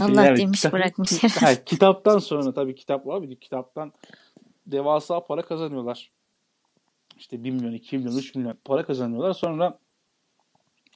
Allah 0.00 0.24
Yani 0.24 0.38
demiş 0.38 0.60
kitap, 0.60 0.72
bırakmış 0.72 1.22
herhalde. 1.24 1.46
ha, 1.46 1.64
kitaptan 1.64 2.18
sonra 2.18 2.54
tabii 2.54 2.74
kitap 2.74 3.06
var 3.06 3.30
bir 3.30 3.36
kitaptan 3.36 3.92
devasa 4.66 5.24
para 5.24 5.42
kazanıyorlar. 5.42 6.10
İşte 7.18 7.44
1 7.44 7.50
milyon, 7.50 7.72
2 7.72 7.98
milyon, 7.98 8.16
3 8.16 8.34
milyon 8.34 8.58
para 8.64 8.86
kazanıyorlar. 8.86 9.32
Sonra 9.32 9.78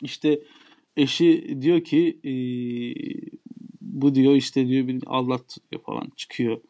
işte 0.03 0.41
eşi 0.97 1.59
diyor 1.61 1.81
ki 1.85 2.21
eee, 2.23 3.21
bu 3.81 4.15
diyor 4.15 4.35
işte 4.35 4.69
diyor 4.69 4.89
beni 4.89 5.01
aldat 5.07 5.59
diyor 5.73 5.83
falan 5.83 6.13
çıkıyor. 6.17 6.61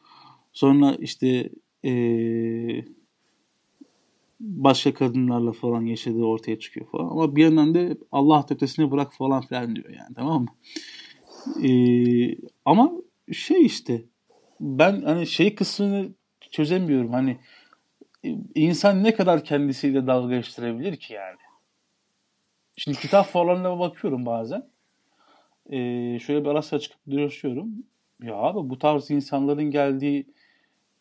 Sonra 0.52 0.94
işte 0.98 1.50
eee, 1.82 2.84
başka 4.40 4.94
kadınlarla 4.94 5.52
falan 5.52 5.82
yaşadığı 5.82 6.24
ortaya 6.24 6.58
çıkıyor 6.58 6.87
falan. 6.87 7.08
Ama 7.11 7.37
bir 7.37 7.42
yandan 7.44 7.74
da 7.74 7.96
Allah 8.12 8.46
ötesini 8.50 8.90
bırak 8.90 9.12
falan 9.14 9.40
filan 9.46 9.76
diyor 9.76 9.90
yani 9.90 10.14
tamam 10.14 10.42
mı? 10.42 10.48
Eee, 11.62 12.38
ama 12.64 12.92
şey 13.33 13.66
işte 13.66 14.03
ben 14.61 15.03
hani 15.03 15.27
şey 15.27 15.55
kısmını 15.55 16.09
çözemiyorum. 16.51 17.12
Hani 17.12 17.38
e, 18.24 18.37
insan 18.55 19.05
ne 19.05 19.14
kadar 19.14 19.44
kendisiyle 19.44 20.07
dalga 20.07 20.37
geçtirebilir 20.37 20.96
ki 20.96 21.14
yani? 21.14 21.38
Şimdi 22.77 22.98
kitap 22.98 23.27
fuarlarına 23.27 23.79
bakıyorum 23.79 24.27
bazen. 24.27 24.68
Ee, 25.70 26.18
şöyle 26.18 26.44
bir 26.44 26.48
ara 26.48 26.62
sıra 26.62 26.81
çıkıp 26.81 26.98
dolaşıyorum. 27.11 27.68
Ya 28.22 28.35
abi 28.35 28.70
bu 28.70 28.79
tarz 28.79 29.11
insanların 29.11 29.70
geldiği 29.70 30.27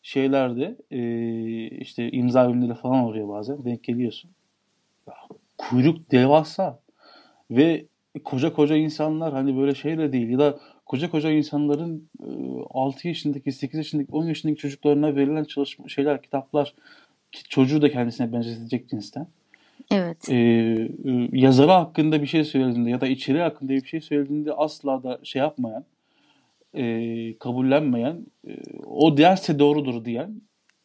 şeylerde 0.02 0.76
e, 0.90 1.00
işte 1.78 2.10
imza 2.10 2.50
günleri 2.50 2.74
falan 2.74 3.04
oluyor 3.04 3.28
bazen. 3.28 3.64
Denk 3.64 3.84
geliyorsun. 3.84 4.30
Ya, 5.06 5.14
kuyruk 5.58 6.10
devasa. 6.10 6.80
Ve 7.50 7.86
koca 8.22 8.52
koca 8.52 8.76
insanlar 8.76 9.32
hani 9.32 9.56
böyle 9.56 9.74
şeyle 9.74 10.12
değil 10.12 10.28
ya 10.28 10.38
da 10.38 10.58
koca 10.86 11.10
koca 11.10 11.30
insanların 11.30 12.08
e, 12.22 12.28
6 12.70 13.08
yaşındaki, 13.08 13.52
8 13.52 13.78
yaşındaki, 13.78 14.12
10 14.12 14.24
yaşındaki 14.24 14.60
çocuklarına 14.60 15.16
verilen 15.16 15.44
çalışma 15.44 15.88
şeyler, 15.88 16.22
kitaplar 16.22 16.74
ki 17.32 17.42
çocuğu 17.48 17.82
da 17.82 17.90
kendisine 17.90 18.32
benzetecek 18.32 18.88
cinsten. 18.88 19.26
Evet. 19.90 20.28
Ee, 20.28 20.34
e, 20.34 21.28
yazarı 21.32 21.70
hakkında 21.70 22.22
bir 22.22 22.26
şey 22.26 22.44
söylediğinde 22.44 22.90
ya 22.90 23.00
da 23.00 23.06
içeriği 23.06 23.42
hakkında 23.42 23.72
bir 23.72 23.86
şey 23.86 24.00
söylediğinde 24.00 24.52
asla 24.52 25.02
da 25.02 25.20
şey 25.22 25.40
yapmayan, 25.40 25.84
e, 26.74 27.38
kabullenmeyen, 27.38 28.26
e, 28.48 28.52
o 28.86 29.16
derse 29.16 29.58
doğrudur 29.58 30.04
diyen 30.04 30.40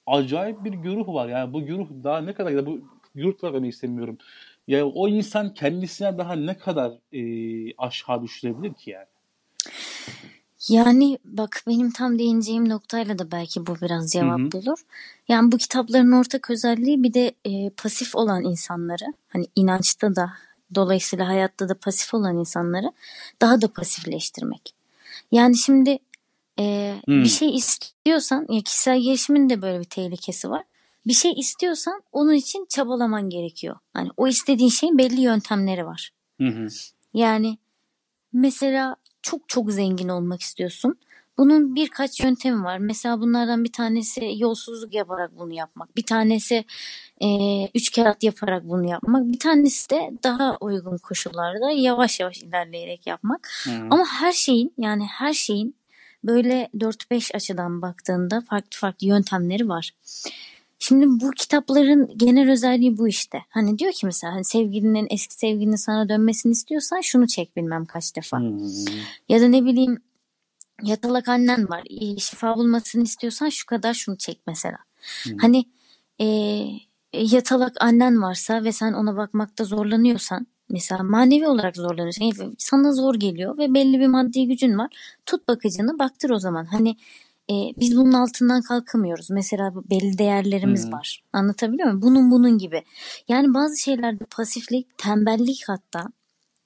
acayip 0.07 0.63
bir 0.63 0.73
güruh 0.73 1.07
var. 1.07 1.29
Yani 1.29 1.53
bu 1.53 1.65
güruh 1.65 1.87
daha 2.03 2.21
ne 2.21 2.33
kadar 2.33 2.51
ya 2.51 2.65
bu 2.65 2.81
güruh 3.15 3.41
da 3.41 3.67
istemiyorum. 3.67 4.17
Yani 4.67 4.83
o 4.83 5.07
insan 5.07 5.53
kendisine 5.53 6.17
daha 6.17 6.33
ne 6.35 6.57
kadar 6.57 6.91
e, 7.13 7.23
aşağı 7.77 8.23
düşürebilir 8.23 8.73
ki 8.73 8.89
yani? 8.89 9.05
Yani 10.69 11.17
bak 11.25 11.63
benim 11.67 11.91
tam 11.91 12.19
değineceğim 12.19 12.69
noktayla 12.69 13.19
da 13.19 13.31
belki 13.31 13.67
bu 13.67 13.75
biraz 13.81 14.11
cevap 14.11 14.39
bulur. 14.53 14.77
Yani 15.27 15.51
bu 15.51 15.57
kitapların 15.57 16.11
ortak 16.11 16.49
özelliği 16.49 17.03
bir 17.03 17.13
de 17.13 17.31
e, 17.45 17.69
pasif 17.69 18.15
olan 18.15 18.43
insanları 18.43 19.13
hani 19.29 19.47
inançta 19.55 20.15
da 20.15 20.33
dolayısıyla 20.75 21.27
hayatta 21.27 21.69
da 21.69 21.73
pasif 21.75 22.13
olan 22.13 22.37
insanları 22.37 22.91
daha 23.41 23.61
da 23.61 23.67
pasifleştirmek. 23.67 24.73
Yani 25.31 25.57
şimdi 25.57 25.99
e, 26.59 26.95
Hmm. 27.05 27.23
bir 27.23 27.29
şey 27.29 27.55
istiyorsan 27.55 28.45
ya 28.49 28.61
kişisel 28.61 28.99
gelişimin 29.01 29.49
de 29.49 29.61
böyle 29.61 29.79
bir 29.79 29.85
tehlikesi 29.85 30.49
var. 30.49 30.63
Bir 31.07 31.13
şey 31.13 31.31
istiyorsan 31.31 32.03
onun 32.11 32.33
için 32.33 32.65
çabalaman 32.69 33.29
gerekiyor. 33.29 33.75
Hani 33.93 34.09
o 34.17 34.27
istediğin 34.27 34.69
şeyin 34.69 34.97
belli 34.97 35.21
yöntemleri 35.21 35.85
var. 35.85 36.11
Hı 36.41 36.47
hı. 36.47 36.67
Yani 37.13 37.57
mesela 38.33 38.95
çok 39.21 39.49
çok 39.49 39.71
zengin 39.71 40.09
olmak 40.09 40.41
istiyorsun. 40.41 40.97
Bunun 41.37 41.75
birkaç 41.75 42.19
yöntemi 42.19 42.63
var. 42.63 42.77
Mesela 42.77 43.21
bunlardan 43.21 43.63
bir 43.63 43.71
tanesi 43.71 44.33
yolsuzluk 44.37 44.93
yaparak 44.93 45.39
bunu 45.39 45.53
yapmak. 45.53 45.95
Bir 45.97 46.05
tanesi 46.05 46.65
e, 47.21 47.27
üç 47.75 47.91
kağıt 47.91 48.23
yaparak 48.23 48.63
bunu 48.69 48.89
yapmak. 48.89 49.27
Bir 49.27 49.39
tanesi 49.39 49.89
de 49.89 50.11
daha 50.23 50.57
uygun 50.61 50.97
koşullarda 50.97 51.71
yavaş 51.71 52.19
yavaş 52.19 52.43
ilerleyerek 52.43 53.07
yapmak. 53.07 53.49
Hı. 53.63 53.71
Ama 53.89 54.05
her 54.05 54.31
şeyin 54.31 54.73
yani 54.77 55.05
her 55.05 55.33
şeyin 55.33 55.75
böyle 56.23 56.69
4-5 56.73 57.35
açıdan 57.35 57.81
baktığında 57.81 58.41
farklı 58.41 58.79
farklı 58.79 59.07
yöntemleri 59.07 59.69
var. 59.69 59.91
Şimdi 60.85 61.05
bu 61.07 61.31
kitapların 61.31 62.17
genel 62.17 62.51
özelliği 62.51 62.97
bu 62.97 63.07
işte. 63.07 63.41
Hani 63.49 63.79
diyor 63.79 63.93
ki 63.93 64.05
mesela 64.05 64.33
hani 64.33 64.45
sevgilinin 64.45 65.07
eski 65.09 65.35
sevgilinin 65.35 65.75
sana 65.75 66.09
dönmesini 66.09 66.51
istiyorsan 66.51 67.01
şunu 67.01 67.27
çek 67.27 67.55
bilmem 67.55 67.85
kaç 67.85 68.15
defa. 68.15 68.39
Hı. 68.39 68.57
Ya 69.29 69.41
da 69.41 69.47
ne 69.47 69.65
bileyim 69.65 70.01
yatalak 70.81 71.27
annen 71.29 71.69
var. 71.69 71.83
e, 71.89 72.19
Şifa 72.19 72.57
bulmasını 72.57 73.03
istiyorsan 73.03 73.49
şu 73.49 73.65
kadar 73.65 73.93
şunu 73.93 74.17
çek 74.17 74.39
mesela. 74.47 74.77
Hı. 75.23 75.29
Hani 75.41 75.65
e, 76.21 76.25
yatalak 77.13 77.73
annen 77.79 78.21
varsa 78.21 78.63
ve 78.63 78.71
sen 78.71 78.93
ona 78.93 79.17
bakmakta 79.17 79.63
zorlanıyorsan 79.63 80.47
mesela 80.69 81.03
manevi 81.03 81.47
olarak 81.47 81.75
zorlanıyorsan 81.75 82.25
yani 82.25 82.53
sana 82.57 82.93
zor 82.93 83.15
geliyor 83.15 83.57
ve 83.57 83.73
belli 83.73 83.99
bir 83.99 84.07
maddi 84.07 84.47
gücün 84.47 84.77
var. 84.77 85.17
Tut 85.25 85.47
bakıcını 85.47 85.99
baktır 85.99 86.29
o 86.29 86.39
zaman. 86.39 86.65
Hani 86.65 86.95
e, 87.51 87.53
biz 87.77 87.97
bunun 87.97 88.13
altından 88.13 88.61
kalkamıyoruz. 88.61 89.29
Mesela 89.29 89.71
belli 89.89 90.17
değerlerimiz 90.17 90.87
Hı. 90.87 90.91
var. 90.91 91.23
Anlatabiliyor 91.33 91.87
muyum? 91.87 92.01
Bunun 92.01 92.31
bunun 92.31 92.57
gibi. 92.57 92.83
Yani 93.27 93.53
bazı 93.53 93.81
şeylerde 93.81 94.25
pasiflik, 94.25 94.97
tembellik 94.97 95.63
hatta 95.67 96.05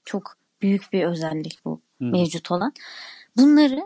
çok 0.05 0.33
büyük 0.61 0.93
bir 0.93 1.03
özellik 1.03 1.59
bu 1.65 1.81
Hı. 2.01 2.05
mevcut 2.05 2.51
olan. 2.51 2.73
Bunları 3.37 3.81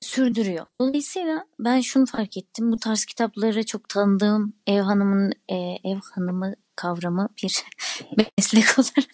sürdürüyor. 0.00 0.66
Dolayısıyla 0.80 1.44
ben 1.58 1.80
şunu 1.80 2.06
fark 2.06 2.36
ettim. 2.36 2.72
Bu 2.72 2.76
tarz 2.76 3.04
kitapları 3.04 3.66
çok 3.66 3.88
tanıdığım 3.88 4.52
ev 4.66 4.80
hanımın 4.80 5.32
e, 5.48 5.56
ev 5.84 5.98
hanımı 6.14 6.54
kavramı 6.76 7.28
bir 7.42 7.64
meslek 8.38 8.78
olarak 8.78 9.10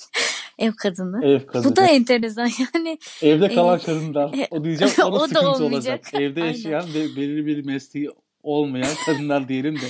ev 0.58 0.72
kadını. 0.72 1.24
Ev 1.26 1.46
kadını. 1.46 1.70
Bu 1.72 1.76
da 1.76 1.86
enteresan 1.86 2.50
yani. 2.74 2.98
Evde 3.22 3.54
kalan 3.54 3.78
e, 3.78 3.82
kadınlar. 3.82 4.34
e, 4.38 4.46
O 4.50 4.64
diyeceğim 4.64 4.94
o 5.02 5.06
ona 5.06 5.20
da 5.20 5.26
sıkıntı 5.28 5.48
olmayacak. 5.50 6.00
olacak. 6.04 6.14
Evde 6.22 6.40
yaşayan 6.40 6.84
ve 6.94 7.00
belirli 7.16 7.46
bir 7.46 7.64
mesleği 7.64 8.10
olmayan 8.42 8.94
kadınlar 9.06 9.48
diyelim 9.48 9.76
de. 9.76 9.86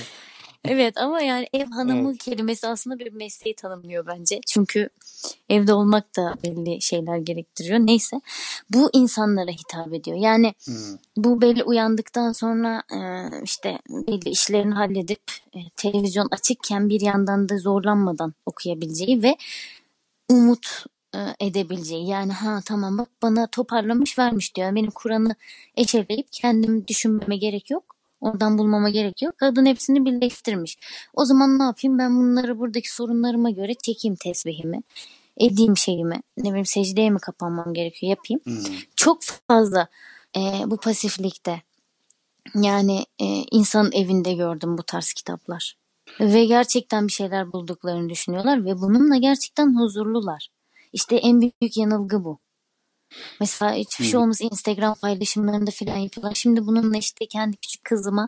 Evet 0.67 0.97
ama 0.97 1.21
yani 1.21 1.47
ev 1.53 1.65
hanımı 1.65 2.09
Evet. 2.09 2.23
kelimesi 2.23 2.67
aslında 2.67 2.99
bir 2.99 3.11
mesleği 3.13 3.55
tanımlıyor 3.55 4.05
bence. 4.07 4.39
Çünkü 4.47 4.89
evde 5.49 5.73
olmak 5.73 6.17
da 6.17 6.33
belli 6.43 6.81
şeyler 6.81 7.17
gerektiriyor. 7.17 7.79
Neyse 7.79 8.21
bu 8.73 8.89
insanlara 8.93 9.51
hitap 9.51 9.93
ediyor. 9.93 10.17
Yani 10.17 10.53
Hı. 10.65 10.71
bu 11.17 11.41
belli 11.41 11.63
uyandıktan 11.63 12.31
sonra 12.31 12.83
e, 12.93 12.99
işte 13.43 13.79
belli 13.89 14.29
işlerini 14.29 14.73
halledip 14.73 15.21
e, 15.55 15.59
televizyon 15.75 16.27
açıkken 16.31 16.89
bir 16.89 17.01
yandan 17.01 17.49
da 17.49 17.57
zorlanmadan 17.57 18.33
okuyabileceği 18.45 19.23
ve 19.23 19.35
umut 20.33 20.85
e, 21.15 21.19
edebileceği. 21.39 22.07
Yani 22.07 22.33
ha 22.33 22.59
tamam 22.65 22.97
bak 22.97 23.09
bana 23.21 23.47
toparlamış 23.47 24.19
vermiş 24.19 24.55
diyor. 24.55 24.75
Benim 24.75 24.91
Kur'an'ı 24.91 25.35
eşeleyip 25.75 26.27
kendim 26.31 26.87
düşünmeme 26.87 27.37
gerek 27.37 27.69
yok. 27.69 27.95
Oradan 28.21 28.57
bulmama 28.57 28.89
gerek 28.89 29.21
yok. 29.21 29.37
Kadın 29.37 29.65
hepsini 29.65 30.05
birleştirmiş. 30.05 30.77
O 31.13 31.25
zaman 31.25 31.59
ne 31.59 31.63
yapayım? 31.63 31.97
Ben 31.97 32.17
bunları 32.17 32.59
buradaki 32.59 32.93
sorunlarıma 32.93 33.49
göre 33.49 33.73
çekeyim 33.73 34.15
tesbihimi. 34.15 34.81
Edeyim 35.37 35.77
şeyimi. 35.77 36.21
Ne 36.37 36.49
bileyim 36.49 36.65
secdeye 36.65 37.09
mi 37.09 37.19
kapanmam 37.19 37.73
gerekiyor? 37.73 38.09
Yapayım. 38.09 38.41
Hı. 38.47 38.73
Çok 38.95 39.23
fazla 39.23 39.87
e, 40.37 40.39
bu 40.65 40.77
pasiflikte 40.77 41.61
yani 42.55 43.05
e, 43.19 43.25
insanın 43.51 43.91
evinde 43.91 44.33
gördüm 44.33 44.77
bu 44.77 44.83
tarz 44.83 45.13
kitaplar. 45.13 45.77
Ve 46.19 46.45
gerçekten 46.45 47.07
bir 47.07 47.11
şeyler 47.11 47.53
bulduklarını 47.53 48.09
düşünüyorlar 48.09 48.65
ve 48.65 48.81
bununla 48.81 49.17
gerçekten 49.17 49.79
huzurlular. 49.79 50.47
İşte 50.93 51.15
en 51.15 51.41
büyük 51.41 51.77
yanılgı 51.77 52.23
bu. 52.23 52.39
Mesela 53.39 53.73
hiçbir 53.73 54.05
şey 54.05 54.19
olmaz 54.19 54.41
Instagram 54.41 54.95
paylaşımlarında 55.01 55.71
falan 55.71 55.97
yapıyorlar. 55.97 56.35
Şimdi 56.35 56.67
bununla 56.67 56.97
işte 56.97 57.25
kendi 57.25 57.57
küçük 57.57 57.83
kızıma 57.83 58.27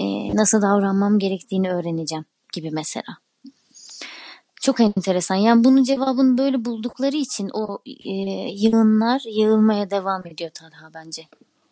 e, 0.00 0.36
nasıl 0.36 0.62
davranmam 0.62 1.18
gerektiğini 1.18 1.72
öğreneceğim 1.72 2.24
gibi 2.52 2.70
mesela. 2.70 3.18
Çok 4.60 4.80
enteresan. 4.80 5.34
Yani 5.34 5.64
bunun 5.64 5.82
cevabını 5.82 6.38
böyle 6.38 6.64
buldukları 6.64 7.16
için 7.16 7.50
o 7.52 7.78
e, 8.04 8.10
yığınlar 8.52 9.22
yığılmaya 9.26 9.90
devam 9.90 10.26
ediyor 10.26 10.50
Talha 10.50 10.94
bence. 10.94 11.22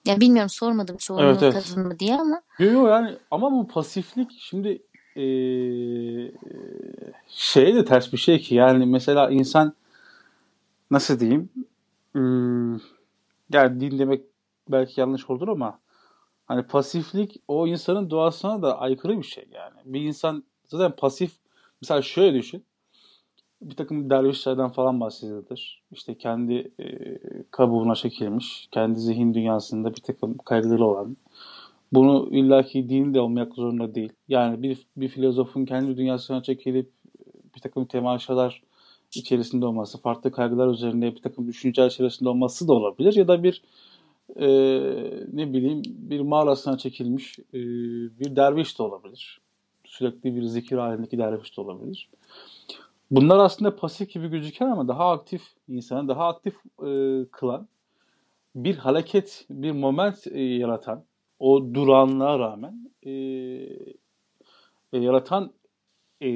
Ya 0.05 0.21
bilmiyorum 0.21 0.49
sormadım 0.49 0.97
çoğunluğu 0.97 1.25
Evet 1.25 1.43
evet. 1.43 1.55
kadın 1.55 1.87
mı 1.87 1.99
diye 1.99 2.15
ama 2.15 2.43
Yo, 2.59 2.71
yo, 2.73 2.87
yani 2.87 3.17
ama 3.31 3.53
bu 3.53 3.69
pasiflik 3.69 4.31
şimdi 4.39 4.83
eee 5.17 6.33
şeye 7.29 7.75
de 7.75 7.85
ters 7.85 8.13
bir 8.13 8.19
şey 8.19 8.39
ki 8.41 8.55
yani 8.55 8.87
mesela 8.87 9.31
insan 9.31 9.75
nasıl 10.91 11.21
diyeyim 11.21 11.51
hmm, 12.13 12.75
yani 13.53 13.81
din 13.81 13.99
demek 13.99 14.25
belki 14.69 15.01
yanlış 15.01 15.31
olur 15.31 15.49
ama 15.49 15.79
hani 16.47 16.63
pasiflik 16.67 17.43
o 17.49 17.67
insanın 17.67 18.11
doğasına 18.11 18.63
da 18.63 18.79
aykırı 18.79 19.19
bir 19.19 19.23
şey 19.25 19.45
yani. 19.53 19.75
Bir 19.85 20.01
insan 20.01 20.45
zaten 20.67 20.97
pasif 20.97 21.33
mesela 21.83 22.03
şöyle 22.03 22.39
düşün 22.39 22.65
bir 23.63 23.77
takım 23.77 24.11
dervişlerden 24.11 24.69
falan 24.69 25.01
bahsedilir. 25.01 25.83
İşte 25.91 26.19
kendi 26.19 26.73
e, 26.81 27.19
kabuğuna 27.51 27.95
çekilmiş, 27.95 28.69
kendi 28.73 29.01
zihin 29.01 29.35
dünyasında 29.35 29.91
bir 29.95 30.01
takım 30.01 30.39
kaygıları 30.39 30.85
olan. 30.85 31.17
Bunu 31.93 32.29
illaki 32.31 32.89
din 32.89 33.15
de 33.15 33.21
olmak 33.21 33.55
zorunda 33.55 33.95
değil. 33.95 34.13
Yani 34.29 34.63
bir, 34.63 34.87
bir 34.97 35.09
filozofun 35.09 35.65
kendi 35.65 35.97
dünyasına 35.97 36.43
çekilip 36.43 36.91
bir 37.55 37.61
takım 37.61 37.87
temaşalar 37.87 38.63
içerisinde 39.17 39.67
olması, 39.67 40.01
farklı 40.01 40.33
kaygılar 40.33 40.69
üzerinde 40.69 41.15
bir 41.15 41.23
takım 41.23 41.49
düşünceler 41.49 41.87
içerisinde 41.91 42.29
olması 42.29 42.69
da 42.69 42.73
olabilir. 42.73 43.17
Ya 43.17 43.29
da 43.29 43.43
bir 43.43 43.63
e, 44.37 44.47
ne 45.33 45.53
bileyim 45.53 45.83
bir 45.87 46.21
mağarasına 46.21 46.79
çekilmiş 46.79 47.39
e, 47.39 47.61
bir 48.21 48.37
derviş 48.37 48.79
de 48.79 48.83
olabilir. 48.83 49.41
Sürekli 49.85 50.37
bir 50.37 50.43
zikir 50.43 50.77
halindeki 50.79 51.19
derviş 51.19 51.57
de 51.57 51.61
olabilir. 51.61 52.09
Bunlar 53.11 53.39
aslında 53.39 53.77
pasif 53.77 54.11
gibi 54.11 54.29
gözüken 54.29 54.67
ama 54.67 54.89
daha 54.89 55.11
aktif 55.11 55.43
insanı 55.69 56.09
daha 56.09 56.29
aktif 56.29 56.55
e, 56.87 57.25
kılan 57.31 57.69
bir 58.55 58.77
hareket, 58.77 59.47
bir 59.51 59.73
moment 59.73 60.27
e, 60.27 60.41
yaratan 60.41 61.05
o 61.43 61.75
duranlığa 61.75 62.39
rağmen 62.39 62.91
e, 63.03 63.11
e, 64.93 64.99
yaratan 64.99 65.53
e, 66.21 66.29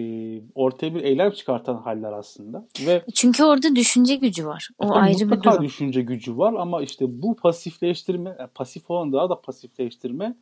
ortaya 0.54 0.94
bir 0.94 1.02
eylem 1.02 1.30
çıkartan 1.30 1.76
haller 1.76 2.12
aslında 2.12 2.68
ve 2.86 3.02
çünkü 3.14 3.44
orada 3.44 3.76
düşünce 3.76 4.16
gücü 4.16 4.46
var. 4.46 4.68
O 4.78 4.94
ayrı 4.94 5.30
bir 5.30 5.42
durum. 5.42 5.62
düşünce 5.62 6.02
gücü 6.02 6.38
var 6.38 6.54
ama 6.58 6.82
işte 6.82 7.22
bu 7.22 7.36
pasifleştirme, 7.36 8.36
yani 8.38 8.50
pasif 8.54 8.90
olan 8.90 9.12
daha 9.12 9.30
da 9.30 9.40
pasifleştirme 9.40 10.36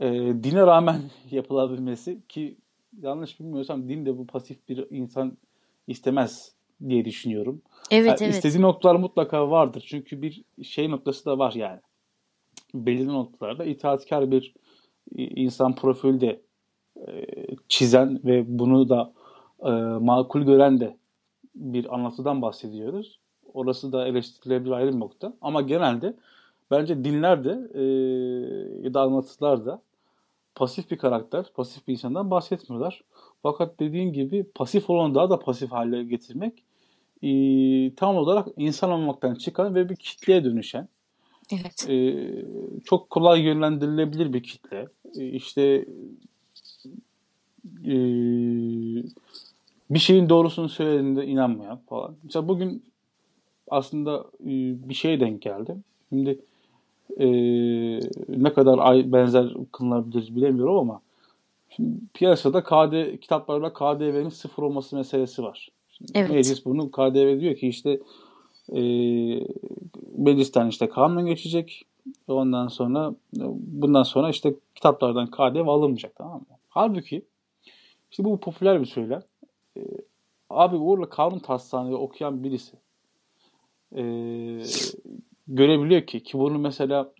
e, 0.00 0.08
dine 0.42 0.60
rağmen 0.60 1.00
yapılabilmesi 1.30 2.18
ki 2.28 2.56
yanlış 3.02 3.40
bilmiyorsam 3.40 3.88
din 3.88 4.06
de 4.06 4.18
bu 4.18 4.26
pasif 4.26 4.68
bir 4.68 4.86
insan 4.90 5.38
istemez 5.86 6.52
diye 6.88 7.04
düşünüyorum. 7.04 7.62
Evet 7.90 8.08
Yani 8.08 8.18
evet. 8.20 8.34
istediği 8.34 8.62
noktalar 8.62 8.94
mutlaka 8.94 9.50
vardır. 9.50 9.84
Çünkü 9.88 10.22
bir 10.22 10.44
şey 10.62 10.90
noktası 10.90 11.24
da 11.24 11.38
var 11.38 11.52
yani. 11.52 11.80
Belirli 12.76 13.08
noktalarda 13.08 13.64
itaatkar 13.64 14.30
bir 14.30 14.54
e, 15.16 15.22
insan 15.22 15.74
profili 15.74 16.20
de 16.20 16.40
e, 16.96 17.26
çizen 17.68 18.20
ve 18.24 18.58
bunu 18.58 18.88
da 18.88 19.12
e, 19.64 19.70
makul 20.04 20.42
gören 20.42 20.80
de 20.80 20.96
bir 21.54 21.94
anlatıdan 21.94 22.42
bahsediyoruz. 22.42 23.18
Orası 23.54 23.92
da 23.92 24.06
eleştirilebilir 24.06 24.70
ayrı 24.70 24.92
bir 24.94 25.00
nokta. 25.00 25.32
Ama 25.40 25.62
genelde 25.62 26.16
bence 26.70 27.04
dinler 27.04 27.44
de 27.44 27.70
e, 27.74 27.82
ya 28.82 28.94
da 28.94 29.00
anlatılar 29.00 29.66
da 29.66 29.82
pasif 30.54 30.90
bir 30.90 30.98
karakter, 30.98 31.46
pasif 31.54 31.88
bir 31.88 31.92
insandan 31.92 32.30
bahsetmiyorlar. 32.30 33.04
Fakat 33.42 33.80
dediğin 33.80 34.12
gibi 34.12 34.44
pasif 34.54 34.90
olanı 34.90 35.14
daha 35.14 35.30
da 35.30 35.38
pasif 35.38 35.72
hale 35.72 36.04
getirmek 36.04 36.62
tam 37.96 38.16
olarak 38.16 38.48
insan 38.56 38.90
olmaktan 38.90 39.34
çıkan 39.34 39.74
ve 39.74 39.88
bir 39.88 39.96
kitleye 39.96 40.44
dönüşen 40.44 40.88
Evet. 41.52 41.90
E, 41.90 42.28
çok 42.84 43.10
kolay 43.10 43.40
yönlendirilebilir 43.40 44.32
bir 44.32 44.42
kitle. 44.42 44.88
E, 45.18 45.28
işte 45.28 45.84
e, 47.84 47.94
bir 49.90 49.98
şeyin 49.98 50.28
doğrusunu 50.28 50.68
söylediğinde 50.68 51.26
inanmayan 51.26 51.78
falan. 51.88 52.16
Mesela 52.24 52.48
bugün 52.48 52.82
aslında 53.68 54.24
e, 54.40 54.48
bir 54.88 54.94
şeye 54.94 55.20
denk 55.20 55.42
geldim. 55.42 55.84
Şimdi 56.08 56.38
e, 57.20 57.26
ne 58.28 58.52
kadar 58.52 58.78
ay, 58.78 59.12
benzer 59.12 59.54
kılınabilir 59.72 60.36
bilemiyorum 60.36 60.76
ama 60.76 61.00
şimdi 61.70 61.98
piyasada 62.14 62.62
KD 62.62 63.20
kitaplarda 63.20 63.72
KDV'nin 63.72 64.28
sıfır 64.28 64.62
olması 64.62 64.96
meselesi 64.96 65.42
var. 65.42 65.68
Şimdi 65.90 66.12
Evet. 66.14 66.30
Meclis 66.30 66.64
bunu 66.64 66.90
KDV 66.90 67.40
diyor 67.40 67.56
ki 67.56 67.68
işte 67.68 67.98
e, 68.72 68.80
meclisten 70.16 70.68
işte 70.68 70.88
kanun 70.88 71.26
geçecek. 71.26 71.86
Ondan 72.28 72.68
sonra 72.68 73.14
bundan 73.58 74.02
sonra 74.02 74.30
işte 74.30 74.54
kitaplardan 74.74 75.30
KDV 75.30 75.68
alınmayacak 75.68 76.14
tamam 76.16 76.40
mı? 76.40 76.56
Halbuki 76.68 77.22
işte 78.10 78.24
bu 78.24 78.40
popüler 78.40 78.80
bir 78.80 78.86
söylem. 78.86 79.22
E, 79.76 79.80
abi 80.50 80.76
Uğur'la 80.76 81.08
kanun 81.08 81.38
taslağını 81.38 81.98
okuyan 81.98 82.44
birisi 82.44 82.76
e, 83.96 84.02
görebiliyor 85.48 86.02
ki 86.02 86.22
ki 86.22 86.38
bunu 86.38 86.58
mesela 86.58 87.12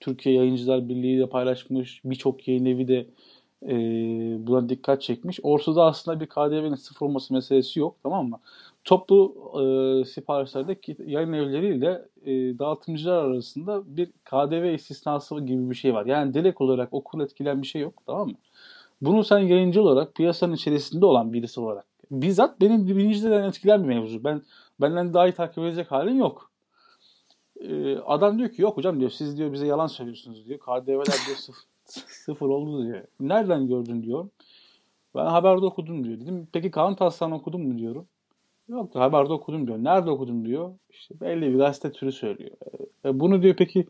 Türkiye 0.00 0.34
Yayıncılar 0.34 0.88
Birliği 0.88 1.18
de 1.18 1.26
paylaşmış. 1.26 2.00
Birçok 2.04 2.48
yayın 2.48 2.64
evi 2.64 2.88
de 2.88 3.06
e, 3.62 3.76
buna 4.46 4.68
dikkat 4.68 5.02
çekmiş. 5.02 5.40
Ortada 5.42 5.84
aslında 5.84 6.20
bir 6.20 6.26
KDV'nin 6.26 6.74
sıfır 6.74 7.06
olması 7.06 7.34
meselesi 7.34 7.80
yok. 7.80 7.96
Tamam 8.02 8.28
mı? 8.28 8.40
Toplu 8.84 9.34
e, 9.54 10.04
siparişlerde 10.04 10.78
yayın 11.06 11.32
evleriyle 11.32 12.08
e, 12.22 12.58
dağıtımcılar 12.58 13.24
arasında 13.24 13.96
bir 13.96 14.06
KDV 14.24 14.74
istisnası 14.74 15.40
gibi 15.40 15.70
bir 15.70 15.74
şey 15.74 15.94
var. 15.94 16.06
Yani 16.06 16.34
direkt 16.34 16.60
olarak 16.60 16.94
okul 16.94 17.20
etkilen 17.20 17.62
bir 17.62 17.66
şey 17.66 17.82
yok. 17.82 18.02
Tamam 18.06 18.28
mı? 18.28 18.34
Bunu 19.00 19.24
sen 19.24 19.38
yayıncı 19.38 19.82
olarak 19.82 20.14
piyasanın 20.14 20.54
içerisinde 20.54 21.06
olan 21.06 21.32
birisi 21.32 21.60
olarak 21.60 21.84
bizzat 22.10 22.60
benim 22.60 22.86
birinciden 22.86 23.44
etkilen 23.44 23.82
bir 23.82 23.88
mevzu. 23.88 24.24
Ben 24.24 24.42
benden 24.80 25.14
daha 25.14 25.28
iyi 25.28 25.32
takip 25.32 25.58
edecek 25.58 25.92
halin 25.92 26.16
yok. 26.16 26.50
Ee, 27.60 27.96
adam 27.98 28.38
diyor 28.38 28.50
ki 28.50 28.62
yok 28.62 28.76
hocam 28.76 29.00
diyor 29.00 29.10
siz 29.10 29.38
diyor 29.38 29.52
bize 29.52 29.66
yalan 29.66 29.86
söylüyorsunuz 29.86 30.46
diyor. 30.46 30.58
KDV'ler 30.58 31.26
diyor 31.26 31.36
sıfır, 31.36 31.64
sıfır 32.08 32.46
oldu 32.48 32.84
diyor. 32.86 33.04
Nereden 33.20 33.68
gördün 33.68 34.02
diyor. 34.02 34.28
Ben 35.14 35.26
haberde 35.26 35.66
okudum 35.66 36.04
diyor. 36.04 36.20
Dedim 36.20 36.48
peki 36.52 36.70
kanun 36.70 36.94
taslağını 36.94 37.34
okudun 37.34 37.60
mu 37.60 37.78
diyorum. 37.78 38.08
Yok 38.68 38.94
diyor, 38.94 39.04
haberde 39.04 39.32
okudum 39.32 39.66
diyor. 39.66 39.78
Nerede 39.78 40.10
okudun 40.10 40.44
diyor. 40.44 40.74
İşte 40.90 41.20
belli 41.20 41.52
bir 41.52 41.58
gazete 41.58 41.92
türü 41.92 42.12
söylüyor. 42.12 42.50
E, 43.04 43.20
bunu 43.20 43.42
diyor 43.42 43.54
peki 43.58 43.86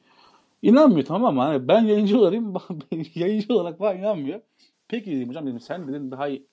inanmıyor 0.62 1.06
tamam 1.06 1.34
mı? 1.34 1.42
Hani 1.42 1.68
ben 1.68 1.84
yayıncı 1.84 2.20
olayım 2.20 2.54
yayıncı 3.14 3.54
olarak 3.54 3.80
bana 3.80 3.94
inanmıyor. 3.94 4.40
Peki 4.88 5.10
dedim 5.16 5.28
hocam 5.28 5.46
dedim 5.46 5.60
sen 5.60 5.88
dedim 5.88 6.10
daha 6.10 6.28
iyi 6.28 6.46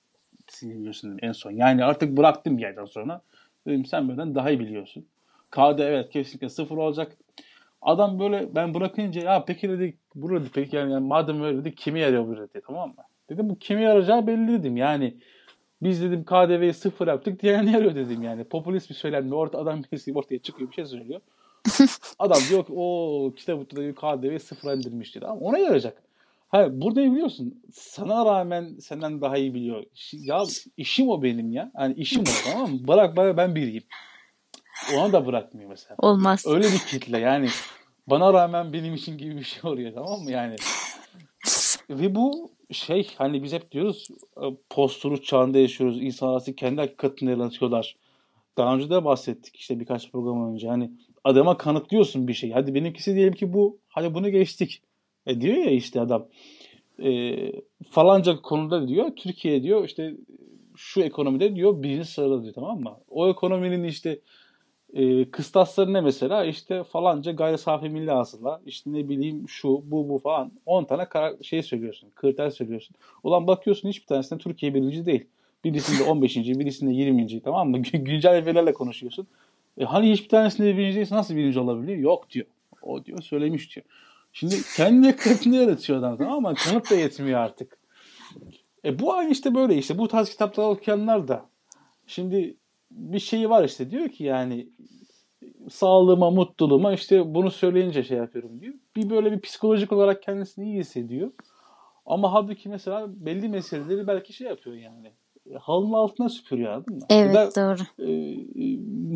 biliyorsun 0.62 1.10
dedim 1.10 1.28
en 1.28 1.32
son. 1.32 1.50
Yani 1.50 1.84
artık 1.84 2.16
bıraktım 2.16 2.56
bir 2.58 2.62
yerden 2.62 2.84
sonra. 2.84 3.22
Dedim 3.66 3.84
sen 3.84 4.08
benden 4.08 4.34
daha 4.34 4.50
iyi 4.50 4.60
biliyorsun. 4.60 5.06
KD 5.50 5.78
evet 5.78 6.10
kesinlikle 6.10 6.48
sıfır 6.48 6.76
olacak. 6.76 7.16
Adam 7.82 8.18
böyle 8.18 8.54
ben 8.54 8.74
bırakınca 8.74 9.20
ya 9.20 9.44
peki 9.44 9.68
dedi 9.68 9.98
burada 10.14 10.46
peki 10.54 10.76
yani, 10.76 10.92
yani 10.92 11.06
madem 11.06 11.42
öyle 11.42 11.58
dedi 11.58 11.74
kimi 11.74 12.00
yarıyor 12.00 12.28
bu 12.28 12.36
dedi 12.36 12.62
tamam 12.66 12.88
mı? 12.88 13.04
Dedim 13.30 13.50
bu 13.50 13.58
kimi 13.58 13.82
yarayacağı 13.82 14.26
belli 14.26 14.48
dedim 14.48 14.76
yani. 14.76 15.16
Biz 15.82 16.02
dedim 16.02 16.24
KDV'yi 16.24 16.74
sıfır 16.74 17.06
yaptık 17.06 17.42
diğerini 17.42 17.72
yarıyor 17.72 17.94
dedim 17.94 18.22
yani. 18.22 18.44
Popülist 18.44 18.90
bir 18.90 18.94
söylemle 18.94 19.34
orta 19.34 19.58
adam 19.58 19.82
birisi 19.92 20.12
ortaya 20.12 20.38
çıkıyor 20.38 20.70
bir 20.70 20.74
şey 20.74 20.86
söylüyor. 20.86 21.20
adam 22.18 22.38
diyor 22.50 22.66
ki 22.66 22.72
o 22.76 23.32
kitabı 23.36 23.76
da 23.76 23.94
KDV'yi 23.94 24.40
sıfıra 24.40 24.74
indirmiş 24.74 25.14
dedi. 25.14 25.26
Ama 25.26 25.40
ona 25.40 25.58
yarayacak. 25.58 26.02
Hayır 26.48 26.70
burada 26.72 27.02
biliyorsun? 27.02 27.62
Sana 27.72 28.24
rağmen 28.24 28.78
senden 28.80 29.20
daha 29.20 29.36
iyi 29.36 29.54
biliyor. 29.54 29.84
Ya 30.12 30.42
işim 30.76 31.08
o 31.08 31.22
benim 31.22 31.52
ya. 31.52 31.72
Yani 31.78 31.94
işim 31.94 32.20
o 32.22 32.50
tamam 32.50 32.70
mı? 32.70 32.88
Bırak 32.88 33.16
bana 33.16 33.36
ben 33.36 33.54
biriyim. 33.54 33.82
Ona 34.94 35.12
da 35.12 35.26
bırakmıyor 35.26 35.70
mesela. 35.70 35.96
Olmaz. 35.98 36.44
Öyle 36.46 36.66
bir 36.66 36.78
kitle 36.78 37.18
yani. 37.18 37.48
Bana 38.06 38.32
rağmen 38.32 38.72
benim 38.72 38.94
için 38.94 39.18
gibi 39.18 39.36
bir 39.36 39.44
şey 39.44 39.70
oluyor 39.70 39.94
tamam 39.94 40.20
mı 40.20 40.30
yani? 40.30 40.56
Ve 41.90 42.14
bu 42.14 42.50
şey 42.70 43.08
hani 43.16 43.42
biz 43.42 43.52
hep 43.52 43.72
diyoruz 43.72 44.08
posturu 44.70 45.22
çağında 45.22 45.58
yaşıyoruz. 45.58 46.22
Aslında 46.22 46.56
kendi 46.56 46.80
hakikatini 46.80 47.30
yaratıyorlar. 47.30 47.96
Daha 48.56 48.74
önce 48.74 48.90
de 48.90 49.04
bahsettik 49.04 49.56
işte 49.56 49.80
birkaç 49.80 50.12
program 50.12 50.52
önce. 50.52 50.68
Hani 50.68 50.90
adama 51.24 51.56
kanıtlıyorsun 51.56 52.28
bir 52.28 52.34
şey. 52.34 52.50
Hadi 52.50 52.74
benimkisi 52.74 53.14
diyelim 53.14 53.34
ki 53.34 53.52
bu. 53.52 53.78
Hadi 53.88 54.14
bunu 54.14 54.30
geçtik. 54.30 54.82
E 55.26 55.40
diyor 55.40 55.56
ya 55.56 55.70
işte 55.70 56.00
adam. 56.00 56.28
E, 57.02 57.36
falanca 57.90 58.36
konuda 58.42 58.88
diyor 58.88 59.10
Türkiye 59.16 59.62
diyor 59.62 59.84
işte 59.84 60.14
şu 60.76 61.00
ekonomide 61.00 61.56
diyor 61.56 61.82
birinci 61.82 62.08
sırada 62.08 62.42
diyor 62.42 62.54
tamam 62.54 62.80
mı? 62.80 62.96
O 63.08 63.28
ekonominin 63.28 63.84
işte 63.84 64.20
e, 64.94 65.30
kıstasları 65.30 65.92
ne 65.92 66.00
mesela? 66.00 66.44
İşte 66.44 66.84
falanca 66.84 67.32
gayri 67.32 67.58
safi 67.58 67.88
milli 67.88 68.10
hasıla, 68.10 68.60
işte 68.66 68.92
ne 68.92 69.08
bileyim 69.08 69.48
şu, 69.48 69.68
bu, 69.84 70.08
bu 70.08 70.18
falan. 70.18 70.52
10 70.66 70.84
tane 70.84 71.08
karar, 71.08 71.34
şey 71.42 71.62
söylüyorsun, 71.62 72.10
kriter 72.16 72.50
söylüyorsun. 72.50 72.96
Ulan 73.22 73.46
bakıyorsun 73.46 73.88
hiçbir 73.88 74.06
tanesinde 74.06 74.42
Türkiye 74.42 74.74
birinci 74.74 75.06
değil. 75.06 75.26
Birisinde 75.64 76.02
15. 76.10 76.36
birisinde 76.36 76.92
20. 76.92 77.40
tamam 77.40 77.70
mı? 77.70 77.78
Güncel 77.92 78.32
verilerle 78.32 78.72
konuşuyorsun. 78.72 79.26
E, 79.78 79.84
hani 79.84 80.12
hiçbir 80.12 80.28
tanesinde 80.28 80.76
birinci 80.76 80.96
değilse 80.96 81.14
nasıl 81.14 81.36
birinci 81.36 81.60
olabiliyor? 81.60 81.98
Yok 81.98 82.30
diyor. 82.30 82.46
O 82.82 83.04
diyor 83.04 83.22
söylemiş 83.22 83.74
diyor. 83.74 83.86
Şimdi 84.32 84.56
kendi 84.76 85.06
yakınını 85.06 85.56
yaratıyor 85.56 85.98
adam 85.98 86.16
tamam 86.16 86.42
mı? 86.42 86.54
Kanıt 86.54 86.90
da 86.90 86.94
yetmiyor 86.94 87.40
artık. 87.40 87.78
E 88.84 88.98
bu 88.98 89.14
aynı 89.14 89.30
işte 89.30 89.54
böyle 89.54 89.74
işte. 89.76 89.98
Bu 89.98 90.08
tarz 90.08 90.30
kitaplar 90.30 90.64
okuyanlar 90.64 91.28
da. 91.28 91.46
Şimdi 92.06 92.56
bir 92.90 93.18
şeyi 93.18 93.50
var 93.50 93.64
işte 93.64 93.90
diyor 93.90 94.08
ki 94.08 94.24
yani 94.24 94.68
sağlığıma, 95.70 96.30
mutluluğuma 96.30 96.92
işte 96.92 97.34
bunu 97.34 97.50
söyleyince 97.50 98.04
şey 98.04 98.18
yapıyorum 98.18 98.60
diyor. 98.60 98.74
Bir 98.96 99.10
böyle 99.10 99.32
bir 99.32 99.40
psikolojik 99.40 99.92
olarak 99.92 100.22
kendisini 100.22 100.64
iyi 100.64 100.78
hissediyor. 100.80 101.30
Ama 102.06 102.32
halbuki 102.32 102.68
mesela 102.68 103.06
belli 103.08 103.48
meseleleri 103.48 104.06
belki 104.06 104.32
şey 104.32 104.48
yapıyor 104.48 104.76
yani. 104.76 105.12
Halının 105.60 105.92
altına 105.92 106.28
süpürüyor 106.28 106.72
anladın 106.72 106.94
mı? 106.96 107.06
Evet 107.10 107.34
da, 107.34 107.50
doğru. 107.56 107.82
e, 107.98 108.36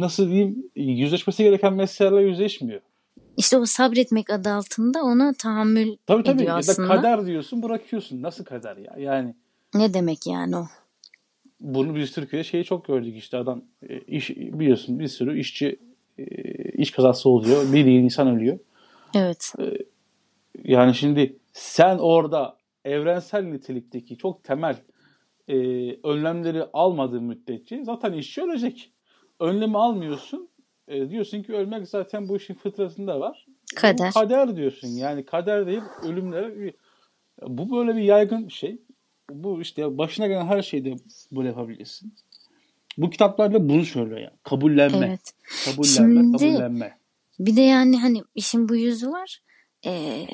nasıl 0.01 0.29
diyeyim 0.29 0.71
yüzleşmesi 0.77 1.43
gereken 1.45 1.75
meselelerle 1.75 2.29
yüzleşmiyor. 2.29 2.81
İşte 3.37 3.59
o 3.59 3.65
sabretmek 3.65 4.31
adı 4.31 4.51
altında 4.51 5.03
ona 5.03 5.33
tahammül 5.33 5.97
Tabii 6.07 6.23
tabii 6.23 6.37
ediyor 6.37 6.49
ya 6.49 6.55
da 6.55 6.59
aslında. 6.59 6.89
kader 6.89 7.27
diyorsun 7.27 7.63
bırakıyorsun. 7.63 8.23
Nasıl 8.23 8.45
kader 8.45 8.77
ya? 8.77 8.95
Yani 8.99 9.35
Ne 9.75 9.95
demek 9.95 10.27
yani 10.27 10.57
o? 10.57 10.67
Bunu 11.61 11.95
biz 11.95 12.13
Türkiye'de 12.13 12.45
şeyi 12.45 12.65
çok 12.65 12.85
gördük 12.85 13.17
işte 13.17 13.37
adam 13.37 13.63
e, 13.89 14.01
iş 14.01 14.31
biliyorsun 14.31 14.99
bir 14.99 15.09
sürü 15.09 15.39
işçi 15.41 15.79
e, 16.19 16.25
iş 16.73 16.91
kazası 16.91 17.29
oluyor. 17.31 17.73
Bir 17.73 17.85
insan 17.85 18.29
ölüyor. 18.29 18.59
Evet. 19.15 19.53
Yani 20.65 20.95
şimdi 20.95 21.37
sen 21.53 21.99
orada 21.99 22.57
evrensel 22.85 23.45
nitelikteki 23.45 24.17
çok 24.17 24.45
temel 24.45 24.77
e, 25.49 25.57
önlemleri 26.05 26.65
almadığın 26.73 27.25
müddetçe 27.25 27.85
zaten 27.85 28.13
işçi 28.13 28.43
ölecek. 28.43 28.93
Önlemi 29.41 29.79
almıyorsun. 29.79 30.49
E, 30.89 31.11
diyorsun 31.11 31.43
ki 31.43 31.53
ölmek 31.53 31.89
zaten 31.89 32.29
bu 32.29 32.37
işin 32.37 32.55
fıtratında 32.55 33.21
var. 33.21 33.47
Kader. 33.77 34.09
Bu 34.09 34.21
kader 34.21 34.57
diyorsun. 34.57 34.89
Yani 34.89 35.25
kader 35.25 35.67
değil 35.67 35.83
ölümlere 36.03 36.75
bu 37.43 37.77
böyle 37.77 37.97
bir 37.97 38.03
yaygın 38.03 38.49
şey. 38.49 38.79
Bu 39.33 39.63
işte 39.63 39.99
başına 39.99 40.27
gelen 40.27 40.47
her 40.47 40.63
şeyde 40.63 40.95
böyle 41.33 41.49
yapabilirsin. 41.49 42.15
Bu 42.99 43.11
kitaplarda 43.11 43.69
bunu 43.69 43.85
söylüyor 43.85 44.19
yani. 44.21 44.37
Kabullenme. 44.43 45.07
Evet. 45.07 45.33
Kabullenme, 45.65 45.87
Şimdi- 46.23 46.33
kabullenme. 46.39 46.99
Bir 47.39 47.57
de 47.57 47.61
yani 47.61 48.01
hani 48.01 48.23
işin 48.35 48.69
bu 48.69 48.77
yüzü 48.77 49.11
var. 49.11 49.43
Ee, 49.87 50.27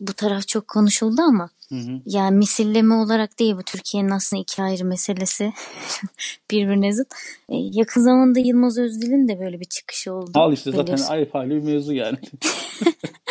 bu 0.00 0.12
taraf 0.12 0.48
çok 0.48 0.68
konuşuldu 0.68 1.22
ama 1.22 1.50
Hı 1.68 1.74
hı. 1.74 2.00
yani 2.06 2.36
misilleme 2.36 2.94
olarak 2.94 3.38
değil 3.38 3.54
bu 3.56 3.62
Türkiye'nin 3.62 4.10
aslında 4.10 4.42
iki 4.42 4.62
ayrı 4.62 4.84
meselesi 4.84 5.52
birbirine 6.50 6.92
zıt. 6.92 7.08
Ee, 7.48 7.56
yakın 7.56 8.00
zamanda 8.00 8.40
Yılmaz 8.40 8.78
Özdil'in 8.78 9.28
de 9.28 9.40
böyle 9.40 9.60
bir 9.60 9.64
çıkışı 9.64 10.12
oldu. 10.14 10.30
Al 10.34 10.52
işte 10.52 10.70
zaten 10.70 10.84
biliyorsun. 10.86 11.12
ayıp 11.12 11.34
hali 11.34 11.50
bir 11.50 11.60
mevzu 11.62 11.92
yani. 11.92 12.18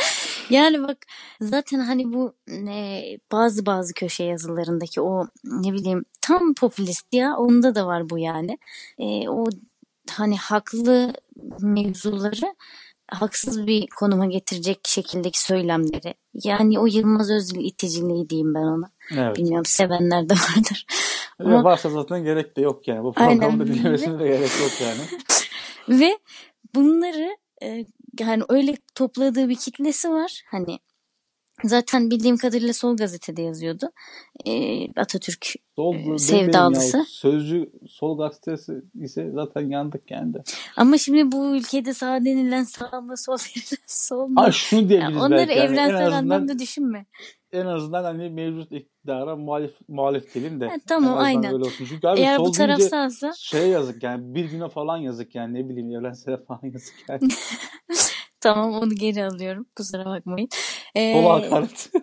Yani 0.53 0.83
bak 0.83 0.97
zaten 1.41 1.79
hani 1.79 2.13
bu 2.13 2.33
e, 2.69 3.01
bazı 3.31 3.65
bazı 3.65 3.93
köşe 3.93 4.23
yazılarındaki 4.23 5.01
o 5.01 5.27
ne 5.43 5.73
bileyim 5.73 6.05
tam 6.21 6.53
popülist 6.53 7.13
ya 7.13 7.37
onda 7.37 7.75
da 7.75 7.87
var 7.87 8.09
bu 8.09 8.17
yani. 8.17 8.57
E, 8.99 9.29
o 9.29 9.45
hani 10.09 10.37
haklı 10.37 11.13
mevzuları 11.61 12.55
haksız 13.07 13.67
bir 13.67 13.87
konuma 13.99 14.25
getirecek 14.25 14.79
şekildeki 14.83 15.41
söylemleri. 15.41 16.13
Yani 16.33 16.79
o 16.79 16.85
Yılmaz 16.85 17.31
Özdil 17.31 17.65
iticiliği 17.65 18.29
diyeyim 18.29 18.53
ben 18.53 18.59
ona. 18.59 18.91
Evet. 19.17 19.37
Bilmiyorum 19.37 19.65
sevenler 19.65 20.29
de 20.29 20.33
vardır. 20.33 20.85
Ve 21.39 21.45
Ama- 21.45 21.63
varsa 21.63 21.89
zaten 21.89 22.23
gerek 22.23 22.57
de 22.57 22.61
yok 22.61 22.87
yani. 22.87 23.03
Bu 23.03 23.13
programda 23.13 23.63
öyle. 23.63 23.73
dinlemesine 23.73 24.19
de 24.19 24.27
gerek 24.27 24.51
yok 24.61 24.71
yani. 24.81 25.01
Ve 25.99 26.17
bunları 26.75 27.37
e, 27.63 27.85
yani 28.19 28.43
öyle 28.49 28.75
topladığı 28.95 29.49
bir 29.49 29.55
kitlesi 29.55 30.09
var. 30.11 30.41
Hani 30.47 30.79
zaten 31.63 32.09
bildiğim 32.11 32.37
kadarıyla 32.37 32.73
Sol 32.73 32.97
Gazete'de 32.97 33.41
yazıyordu. 33.41 33.89
Ee, 34.45 34.87
Atatürk 34.95 35.53
Sol 35.75 35.95
e, 35.95 36.17
sevdalısı. 36.17 36.97
ya. 36.97 37.03
Sözcü 37.07 37.71
Sol 37.89 38.17
gazetesi 38.17 38.73
ise 39.01 39.31
zaten 39.33 39.69
yandık 39.69 40.11
yani 40.11 40.33
de. 40.33 40.43
Ama 40.77 40.97
şimdi 40.97 41.31
bu 41.31 41.55
ülkede 41.55 41.93
sağ 41.93 42.25
denilen 42.25 42.63
sağ 42.63 43.01
mı 43.01 43.17
sol 43.17 43.37
denilen 43.37 43.83
sol 43.87 44.27
mu? 44.27 44.41
Ha 44.41 44.51
şunu 44.51 44.79
Yani 44.79 44.89
diyebiliriz 44.89 45.17
onları 45.21 45.37
belki. 45.37 45.51
Yani 45.59 45.59
en 45.67 45.73
evrensel 45.73 46.07
azından 46.07 46.17
anlamda 46.17 46.59
düşünme. 46.59 47.05
en 47.51 47.65
azından 47.65 48.03
hani 48.03 48.29
mevcut 48.29 48.71
iktidara 48.71 49.35
muhalif 49.35 49.71
muhalif 49.87 50.33
diyelim 50.33 50.61
de 50.61 50.67
Ha, 50.67 50.75
tamam 50.87 51.17
aynen. 51.17 51.53
öyle 51.53 51.63
olsun. 51.63 51.85
Çünkü 51.89 52.07
abi 52.07 52.19
Eğer 52.19 52.39
bu 52.39 52.45
sol 52.45 52.53
deyince 52.53 52.67
tarafsalsa 52.89 53.31
şeye 53.37 53.67
yazık 53.67 54.03
yani 54.03 54.35
bir 54.35 54.45
güne 54.45 54.69
falan 54.69 54.97
yazık 54.97 55.35
yani 55.35 55.53
ne 55.53 55.69
bileyim 55.69 55.91
evrensele 55.91 56.37
falan 56.37 56.61
yazık 56.73 56.93
yani. 57.09 57.27
tamam 58.43 58.73
onu 58.73 58.95
geri 58.95 59.25
alıyorum. 59.25 59.65
Kusura 59.75 60.05
bakmayın. 60.05 60.49
Ee, 60.95 61.21
hakaret. 61.23 61.89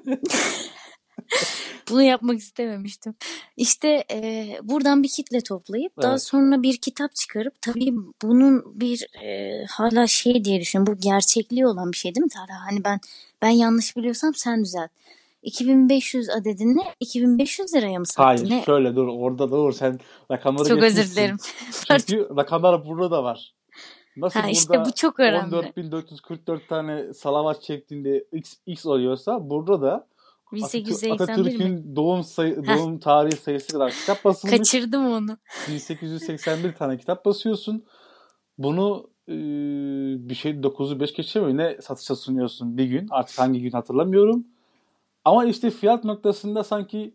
bunu 1.90 2.02
yapmak 2.02 2.38
istememiştim. 2.38 3.14
İşte 3.56 4.04
e, 4.12 4.48
buradan 4.62 5.02
bir 5.02 5.08
kitle 5.08 5.40
toplayıp 5.40 6.02
daha 6.02 6.10
Evet. 6.12 6.22
sonra 6.22 6.62
bir 6.62 6.76
kitap 6.76 7.14
çıkarıp 7.14 7.62
tabii 7.62 7.94
bunun 8.22 8.80
bir 8.80 9.06
e, 9.22 9.60
hala 9.70 10.06
şey 10.06 10.44
diye 10.44 10.60
düşünüyorum. 10.60 10.94
Bu 10.96 11.00
gerçekliği 11.00 11.66
olan 11.66 11.92
bir 11.92 11.96
şey 11.96 12.14
değil 12.14 12.24
mi 12.24 12.30
Tarha? 12.30 12.66
Hani 12.70 12.84
ben 12.84 13.00
ben 13.42 13.50
yanlış 13.50 13.96
biliyorsam 13.96 14.34
sen 14.34 14.64
düzelt. 14.64 14.90
2500 15.42 16.30
adedini 16.30 16.82
2500 17.00 17.74
liraya 17.74 17.98
mı 17.98 18.06
sattı? 18.06 18.22
Hayır 18.22 18.50
Ne? 18.50 18.62
şöyle 18.66 18.96
dur 18.96 19.08
orada 19.08 19.50
dur 19.50 19.72
sen 19.72 20.00
rakamları 20.30 20.68
Çok 20.68 20.82
özür 20.82 21.10
dilerim. 21.10 21.36
Çünkü 21.88 22.28
rakamlar 22.36 22.86
burada 22.86 23.10
da 23.10 23.24
var. 23.24 23.54
Nasıl 24.20 24.40
Ha 24.40 24.48
işte 24.48 24.74
burada 24.74 24.84
bu 24.84 24.92
çok 24.94 25.20
önemli. 25.20 25.54
14.444 25.54 26.66
tane 26.68 27.14
salavat 27.14 27.62
çektiğinde 27.62 28.24
x, 28.32 28.56
x 28.66 28.86
oluyorsa 28.86 29.50
burada 29.50 29.82
da 29.82 30.06
Atatürk, 30.52 30.86
1881 30.86 31.08
mi? 31.08 31.22
Atatürk'ün 31.22 31.96
doğum 31.96 32.24
sayı, 32.24 32.62
Heh, 32.62 32.76
doğum 32.76 32.98
tarihi 32.98 33.36
sayısı 33.36 33.72
kadar 33.72 33.92
kitap 33.92 34.24
basılmış. 34.24 34.58
kaçırdım 34.58 35.12
onu. 35.12 35.38
1881 35.68 36.72
tane 36.72 36.98
kitap 36.98 37.24
basıyorsun. 37.24 37.84
Bunu 38.58 39.10
e, 39.28 39.34
bir 40.28 40.34
şey 40.34 40.52
9'u 40.52 41.00
5 41.00 41.12
geçemiyor. 41.14 41.56
Ne 41.56 41.82
satışa 41.82 42.16
sunuyorsun 42.16 42.76
bir 42.76 42.84
gün. 42.84 43.06
Artık 43.10 43.38
hangi 43.38 43.62
gün 43.62 43.70
hatırlamıyorum. 43.70 44.44
Ama 45.24 45.44
işte 45.44 45.70
fiyat 45.70 46.04
noktasında 46.04 46.64
sanki 46.64 47.14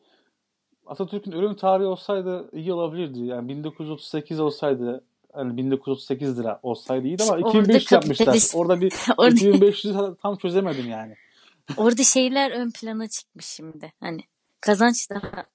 Atatürk'ün 0.85 1.31
ölüm 1.31 1.55
tarihi 1.55 1.87
olsaydı 1.87 2.49
iyi 2.53 2.73
olabilirdi. 2.73 3.19
Yani 3.19 3.49
1938 3.49 4.39
olsaydı 4.39 5.03
hani 5.35 5.57
1938 5.57 6.39
lira 6.39 6.59
olsaydı 6.63 7.07
iyiydi 7.07 7.23
ama 7.23 7.37
İşte 7.37 7.47
orada 7.47 7.59
2500 7.59 7.91
yapmışlar. 7.91 8.25
kapitalist 8.25 8.55
Orada 8.55 8.81
bir 8.81 8.93
orada 9.17 9.35
2500 9.35 9.95
tam 10.21 10.35
çözemedim 10.35 10.89
yani. 10.89 11.15
orada 11.77 12.03
şeyler 12.03 12.51
ön 12.51 12.71
plana 12.71 13.07
çıkmış 13.07 13.45
şimdi. 13.45 13.93
Hani 13.99 14.21
kazanç 14.61 15.09
daha 15.09 15.45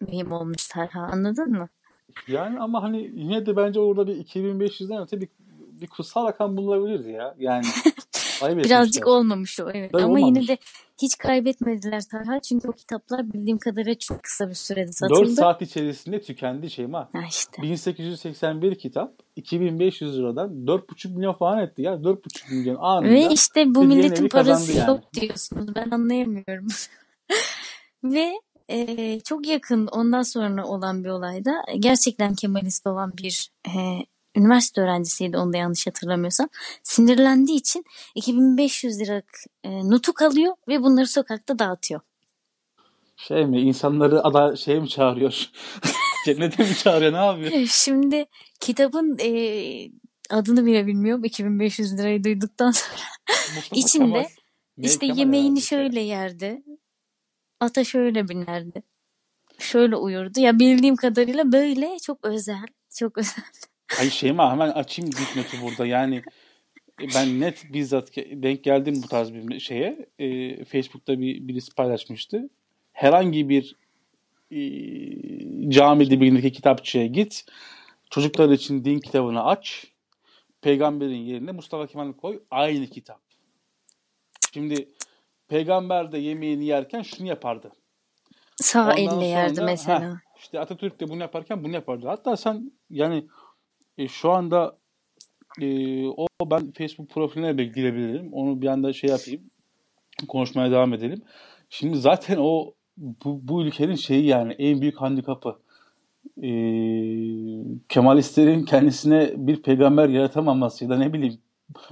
mühim 0.00 0.32
olmuş 0.32 0.66
Tarha 0.68 1.00
anladın 1.00 1.50
mı? 1.50 1.68
Yani 2.28 2.60
ama 2.60 2.82
hani 2.82 3.10
yine 3.14 3.46
de 3.46 3.56
bence 3.56 3.80
orada 3.80 4.06
bir 4.06 4.16
2500'den 4.24 5.02
öte 5.02 5.20
bir, 5.20 5.28
bir 5.80 5.86
kutsal 5.86 6.26
rakam 6.26 6.56
bulunabilirdi 6.56 7.10
ya. 7.10 7.34
Yani 7.38 7.64
Birazcık 8.48 9.06
olmamış 9.06 9.60
o 9.60 9.70
evet 9.74 9.92
Tabii 9.92 10.02
ama 10.02 10.18
yine 10.18 10.28
olmamış. 10.28 10.48
de 10.48 10.58
hiç 11.02 11.18
kaybetmediler 11.18 12.02
Tarha 12.10 12.40
çünkü 12.40 12.68
o 12.68 12.72
kitaplar 12.72 13.32
bildiğim 13.32 13.58
kadarıyla 13.58 13.94
çok 13.94 14.22
kısa 14.22 14.48
bir 14.48 14.54
sürede 14.54 14.86
4 14.86 14.94
satıldı. 14.94 15.30
saat 15.30 15.62
içerisinde 15.62 16.20
tükendi 16.20 16.70
Şeyma. 16.70 17.08
Ha 17.12 17.18
işte. 17.28 17.62
1881 17.62 18.74
kitap 18.74 19.12
2500 19.36 20.18
liradan 20.18 20.50
4,5 20.50 21.14
milyon 21.14 21.32
falan 21.32 21.58
etti 21.58 21.82
ya. 21.82 21.92
4,5 21.94 22.54
milyon 22.54 22.74
Ve 22.74 22.80
anında 22.80 23.32
işte 23.32 23.74
bu 23.74 23.84
milletin 23.84 24.28
parası 24.28 24.72
yani. 24.72 24.88
yok 24.90 25.00
diyorsunuz. 25.14 25.74
Ben 25.74 25.90
anlayamıyorum. 25.90 26.66
Ve 28.04 28.32
e, 28.68 29.20
çok 29.20 29.46
yakın 29.46 29.86
ondan 29.86 30.22
sonra 30.22 30.66
olan 30.66 31.04
bir 31.04 31.08
olayda 31.08 31.52
gerçekten 31.78 32.34
Kemalist 32.34 32.86
olan 32.86 33.12
bir 33.16 33.50
e, 33.66 33.70
üniversite 34.36 34.80
öğrencisiydi 34.80 35.36
onu 35.38 35.52
da 35.52 35.56
yanlış 35.56 35.86
hatırlamıyorsam. 35.86 36.48
Sinirlendiği 36.82 37.58
için 37.58 37.84
2500 38.14 39.00
liralık 39.00 39.40
e, 39.64 39.70
nutuk 39.90 40.22
alıyor 40.22 40.54
ve 40.68 40.82
bunları 40.82 41.06
sokakta 41.06 41.58
dağıtıyor. 41.58 42.00
Şey 43.16 43.46
mi 43.46 43.60
insanları 43.60 44.24
ada 44.24 44.56
şey 44.56 44.80
mi 44.80 44.88
çağırıyor? 44.88 45.50
Cennete 46.26 46.62
mi 46.62 46.74
çağırıyor 46.74 47.12
ne 47.12 47.16
yapıyor? 47.16 47.66
Şimdi 47.70 48.26
kitabın 48.60 49.18
e, 49.18 49.30
adını 50.30 50.66
bile 50.66 50.86
bilmiyorum 50.86 51.24
2500 51.24 51.98
lirayı 51.98 52.24
duyduktan 52.24 52.70
sonra. 52.70 53.00
Kemal 53.62 53.78
İçinde 53.78 54.28
ne 54.78 54.86
işte 54.86 55.06
Kemal 55.06 55.18
yemeğini 55.18 55.46
herhalde 55.46 55.60
şey. 55.60 55.78
şöyle 55.78 56.00
yerdi. 56.00 56.62
Ata 57.60 57.84
şöyle 57.84 58.28
binerdi. 58.28 58.82
Şöyle 59.58 59.96
uyurdu. 59.96 60.40
Ya 60.40 60.58
bildiğim 60.58 60.96
kadarıyla 60.96 61.52
böyle 61.52 61.98
çok 61.98 62.24
özel. 62.24 62.66
Çok 62.94 63.18
özel. 63.18 63.44
Ay 64.00 64.10
Şeyma 64.10 64.52
hemen 64.52 64.70
açayım 64.70 65.12
dipnoti 65.12 65.62
burada 65.62 65.86
yani 65.86 66.22
e, 67.02 67.04
ben 67.14 67.40
net 67.40 67.72
bizzat 67.72 68.16
denk 68.16 68.64
geldim 68.64 68.94
bu 69.04 69.08
tarz 69.08 69.34
bir 69.34 69.60
şeye. 69.60 70.08
E, 70.18 70.64
Facebook'ta 70.64 71.20
bir 71.20 71.48
birisi 71.48 71.74
paylaşmıştı. 71.74 72.50
Herhangi 72.92 73.48
bir 73.48 73.76
e, 74.50 74.60
cami 75.70 76.10
dibindeki 76.10 76.52
kitapçıya 76.52 77.06
git. 77.06 77.44
Çocuklar 78.10 78.50
için 78.50 78.84
din 78.84 78.98
kitabını 78.98 79.44
aç. 79.44 79.86
Peygamberin 80.62 81.16
yerine 81.16 81.52
Mustafa 81.52 81.86
Kemal 81.86 82.12
koy. 82.12 82.42
Aynı 82.50 82.86
kitap. 82.86 83.20
Şimdi 84.54 84.88
peygamber 85.48 86.12
de 86.12 86.18
yemeğini 86.18 86.64
yerken 86.64 87.02
şunu 87.02 87.28
yapardı. 87.28 87.72
Sağ 88.56 88.82
Ondan 88.82 88.96
elle 88.96 89.24
yerdi 89.26 89.54
sonra 89.54 89.66
heh, 89.66 89.70
mesela. 89.72 90.20
işte 90.38 90.60
Atatürk 90.60 91.00
de 91.00 91.08
bunu 91.08 91.20
yaparken 91.20 91.64
bunu 91.64 91.74
yapardı. 91.74 92.08
Hatta 92.08 92.36
sen 92.36 92.72
yani 92.90 93.26
e, 93.98 94.08
şu 94.08 94.30
anda 94.30 94.76
e, 95.60 96.06
o 96.06 96.26
ben 96.46 96.72
Facebook 96.72 97.10
profiline 97.10 97.58
de 97.58 97.64
girebilirim. 97.64 98.32
Onu 98.32 98.62
bir 98.62 98.66
anda 98.66 98.92
şey 98.92 99.10
yapayım. 99.10 99.42
Konuşmaya 100.28 100.70
devam 100.70 100.94
edelim. 100.94 101.22
Şimdi 101.70 101.96
zaten 101.96 102.36
o 102.40 102.74
bu, 102.96 103.40
bu 103.48 103.62
ülkenin 103.64 103.94
şeyi 103.94 104.26
yani 104.26 104.52
en 104.52 104.80
büyük 104.80 105.00
handikapı. 105.00 105.58
E, 106.42 106.48
Kemalistlerin 107.88 108.64
kendisine 108.64 109.32
bir 109.36 109.62
peygamber 109.62 110.08
yaratamaması 110.08 110.84
ya 110.84 110.90
da 110.90 110.98
ne 110.98 111.12
bileyim 111.12 111.38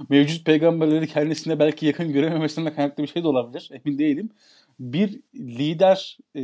mevcut 0.09 0.45
peygamberleri 0.45 1.07
kendisine 1.07 1.59
belki 1.59 1.85
yakın 1.85 2.13
görememesinden 2.13 2.75
kaynaklı 2.75 3.03
bir 3.03 3.07
şey 3.07 3.23
de 3.23 3.27
olabilir. 3.27 3.69
Emin 3.71 3.99
değilim. 3.99 4.29
Bir 4.79 5.21
lider 5.35 6.17
e, 6.35 6.41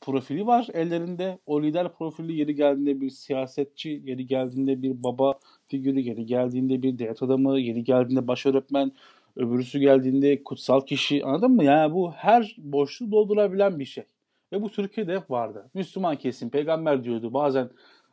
profili 0.00 0.46
var 0.46 0.68
ellerinde. 0.72 1.38
O 1.46 1.62
lider 1.62 1.92
profili 1.92 2.32
yeri 2.32 2.54
geldiğinde 2.54 3.00
bir 3.00 3.10
siyasetçi, 3.10 4.02
yeri 4.04 4.26
geldiğinde 4.26 4.82
bir 4.82 5.02
baba 5.02 5.38
figürü, 5.68 6.00
yeri 6.00 6.26
geldiğinde 6.26 6.82
bir 6.82 6.98
devlet 6.98 7.22
adamı, 7.22 7.60
yeri 7.60 7.84
geldiğinde 7.84 8.28
baş 8.28 8.46
öğretmen, 8.46 8.92
öbürüsü 9.36 9.78
geldiğinde 9.78 10.42
kutsal 10.44 10.80
kişi. 10.80 11.24
Anladın 11.24 11.50
mı? 11.50 11.64
Yani 11.64 11.94
bu 11.94 12.12
her 12.12 12.56
boşluğu 12.58 13.10
doldurabilen 13.10 13.78
bir 13.78 13.84
şey. 13.84 14.04
Ve 14.52 14.62
bu 14.62 14.70
Türkiye'de 14.70 15.16
hep 15.16 15.30
vardı. 15.30 15.70
Müslüman 15.74 16.16
kesim 16.16 16.50
peygamber 16.50 17.04
diyordu. 17.04 17.34
Bazen 17.34 17.70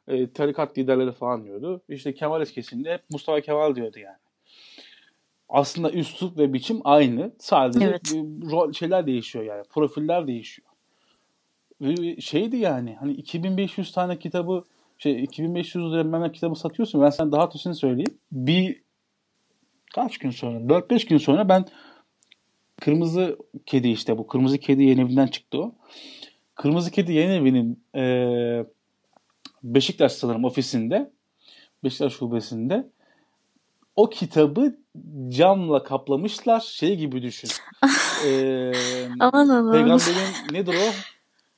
e, 0.08 0.32
tarikat 0.32 0.78
liderleri 0.78 1.12
falan 1.12 1.46
diyordu. 1.46 1.82
İşte 1.90 2.14
Kemalist 2.14 2.54
kesimde 2.54 2.94
hep 2.94 3.02
Mustafa 3.10 3.42
Kemal 3.42 3.76
diyordu 3.76 4.00
yani 4.00 4.18
aslında 5.50 5.92
üslup 5.92 6.38
ve 6.38 6.54
biçim 6.54 6.82
aynı. 6.84 7.32
Sadece 7.40 7.86
Evet. 7.86 8.12
rol 8.52 8.74
şeyler 8.74 9.08
değişiyor 9.08 9.46
yani. 9.46 9.64
Profiller 9.70 10.28
değişiyor. 10.28 10.68
Ve 11.82 12.22
şeydi 12.22 12.58
yani 12.58 12.96
hani 13.00 13.14
2500 13.14 13.92
tane 13.92 14.20
kitabı 14.20 14.64
şey 14.98 15.24
2500 15.24 15.94
lira 15.94 16.20
ne 16.20 16.32
kitabı 16.32 16.56
satıyorsun. 16.56 17.02
Ben 17.02 17.10
sana 17.10 17.32
daha 17.32 17.48
ötesini 17.48 17.76
söyleyeyim. 17.76 18.18
Bir 18.32 18.82
kaç 19.96 20.18
gün 20.18 20.30
sonra 20.30 20.58
4-5 20.58 21.08
gün 21.08 21.18
sonra 21.18 21.50
ben 21.50 21.66
Kırmızı 22.82 23.38
Kedi 23.66 23.88
işte 23.88 24.18
bu 24.18 24.28
Kırmızı 24.28 24.58
Kedi 24.58 24.84
yayın 24.84 24.98
evinden 24.98 25.28
çıktı 25.28 25.62
o. 25.62 25.76
Kırmızı 26.56 26.92
Kedi 26.92 27.14
yayın 27.14 27.30
evinin 27.30 27.84
eee 27.96 28.66
Beşiktaş 29.64 30.12
sanırım 30.12 30.46
ofisinde 30.46 31.12
Beşiktaş 31.84 32.14
şubesinde 32.14 32.90
o 33.96 34.10
kitabı 34.10 34.76
camla 35.30 35.84
kaplamışlar. 35.84 36.60
Şey 36.60 36.96
gibi 36.96 37.22
düşün. 37.22 37.50
Ee, 38.28 38.72
Aman 39.20 39.50
Allah'ım. 39.50 39.72
peygamberin 39.72 40.52
nedir 40.52 40.74
o? 40.76 40.92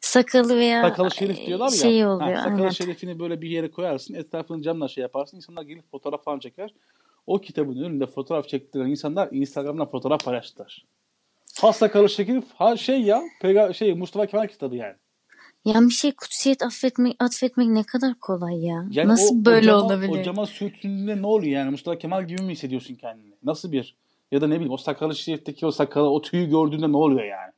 Sakalı 0.02 0.58
veya 0.58 0.82
Sakalı 0.82 1.12
şerif 1.12 1.46
diyorlar 1.46 1.66
ya. 1.66 1.78
şey 1.78 2.02
Ha, 2.02 2.10
oluyor. 2.10 2.36
sakalı 2.36 2.54
aynen. 2.56 2.70
şerifini 2.70 3.20
böyle 3.20 3.42
bir 3.42 3.50
yere 3.50 3.72
koyarsın. 3.72 4.14
Etrafını 4.14 4.62
camla 4.62 4.88
şey 4.88 5.02
yaparsın. 5.02 5.38
İnsanlar 5.38 5.62
gelip 5.64 5.92
fotoğraf 5.92 6.24
falan 6.24 6.40
çeker. 6.40 6.74
O 7.28 7.42
kitabın 7.42 7.78
önünde 7.84 8.06
fotoğraf 8.06 8.48
çektiren 8.48 8.86
insanlar 8.88 9.30
Instagram'dan 9.32 9.90
fotoğraf 9.90 10.26
paylaştılar. 10.26 10.86
Ha 11.62 11.74
sakalı 11.74 12.10
şerif 12.10 12.44
ha 12.56 12.78
şey 12.78 13.02
ya 13.02 13.22
peyga 13.42 13.74
şey 13.74 13.94
Mustafa 13.94 14.26
Kemal 14.26 14.48
kitabı 14.48 14.76
yani. 14.76 14.96
Yani 15.68 15.90
bir 15.90 15.94
şey 15.94 16.12
kutsiyet 16.12 16.64
affetmek, 16.64 17.16
atfetmek 17.20 17.68
ne 17.68 17.84
kadar 17.84 18.20
kolay 18.20 18.66
ya. 18.66 18.86
Yani 18.92 19.10
Nasıl 19.10 19.42
o, 19.42 19.46
böyle 19.46 19.74
o 19.74 19.80
cama, 19.80 19.86
olabilir? 19.86 20.20
O 20.20 20.24
cama 20.24 20.46
sürtündüğünde 20.46 21.22
ne 21.22 21.28
oluyor 21.28 21.52
yani? 21.52 21.72
Mustafa 21.72 21.98
Kemal 21.98 22.28
gibi 22.28 22.42
mi 22.42 22.52
hissediyorsun 22.52 22.96
kendini? 22.96 23.34
Nasıl 23.44 23.72
bir 23.72 23.96
Ya 24.32 24.42
da 24.42 24.48
ne 24.48 24.56
bileyim 24.56 24.74
o 24.74 24.78
sakalı 24.78 25.16
şeritteki 25.16 25.66
o 25.66 25.72
sakalı 25.72 26.10
o 26.10 26.22
tüyü 26.22 26.50
gördüğünde 26.50 26.92
ne 26.92 26.98
oluyor 26.98 27.24
yani? 27.24 27.52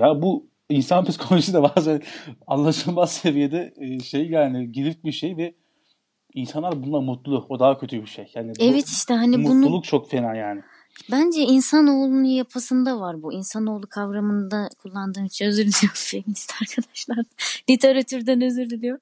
Ya 0.00 0.22
bu 0.22 0.46
insan 0.68 1.04
psikolojisi 1.08 1.54
de 1.54 1.62
bazen 1.62 2.02
anlaşılmaz 2.46 3.12
seviyede 3.12 3.74
e, 3.76 4.00
şey 4.00 4.28
yani 4.30 4.72
girift 4.72 5.04
bir 5.04 5.12
şey 5.12 5.36
ve 5.36 5.54
insanlar 6.34 6.82
bununla 6.82 7.00
mutlu. 7.00 7.46
O 7.48 7.60
daha 7.60 7.78
kötü 7.78 8.02
bir 8.02 8.06
şey. 8.06 8.30
Yani 8.34 8.52
Evet 8.60 8.86
işte 8.88 9.14
hani 9.14 9.44
bunu 9.44 9.54
mutluluk 9.54 9.84
çok 9.84 10.10
fena 10.10 10.34
yani. 10.34 10.62
Bence 11.10 11.42
insanoğlunun 11.42 12.24
yapısında 12.24 13.00
var 13.00 13.22
bu. 13.22 13.32
İnsanoğlu 13.32 13.86
kavramında 13.86 14.68
kullandığım 14.78 15.24
için 15.24 15.44
özür 15.44 15.62
diliyorum 15.62 15.90
feminist 15.94 16.52
arkadaşlar. 16.62 17.18
Literatürden 17.70 18.40
özür 18.40 18.70
diliyorum. 18.70 19.00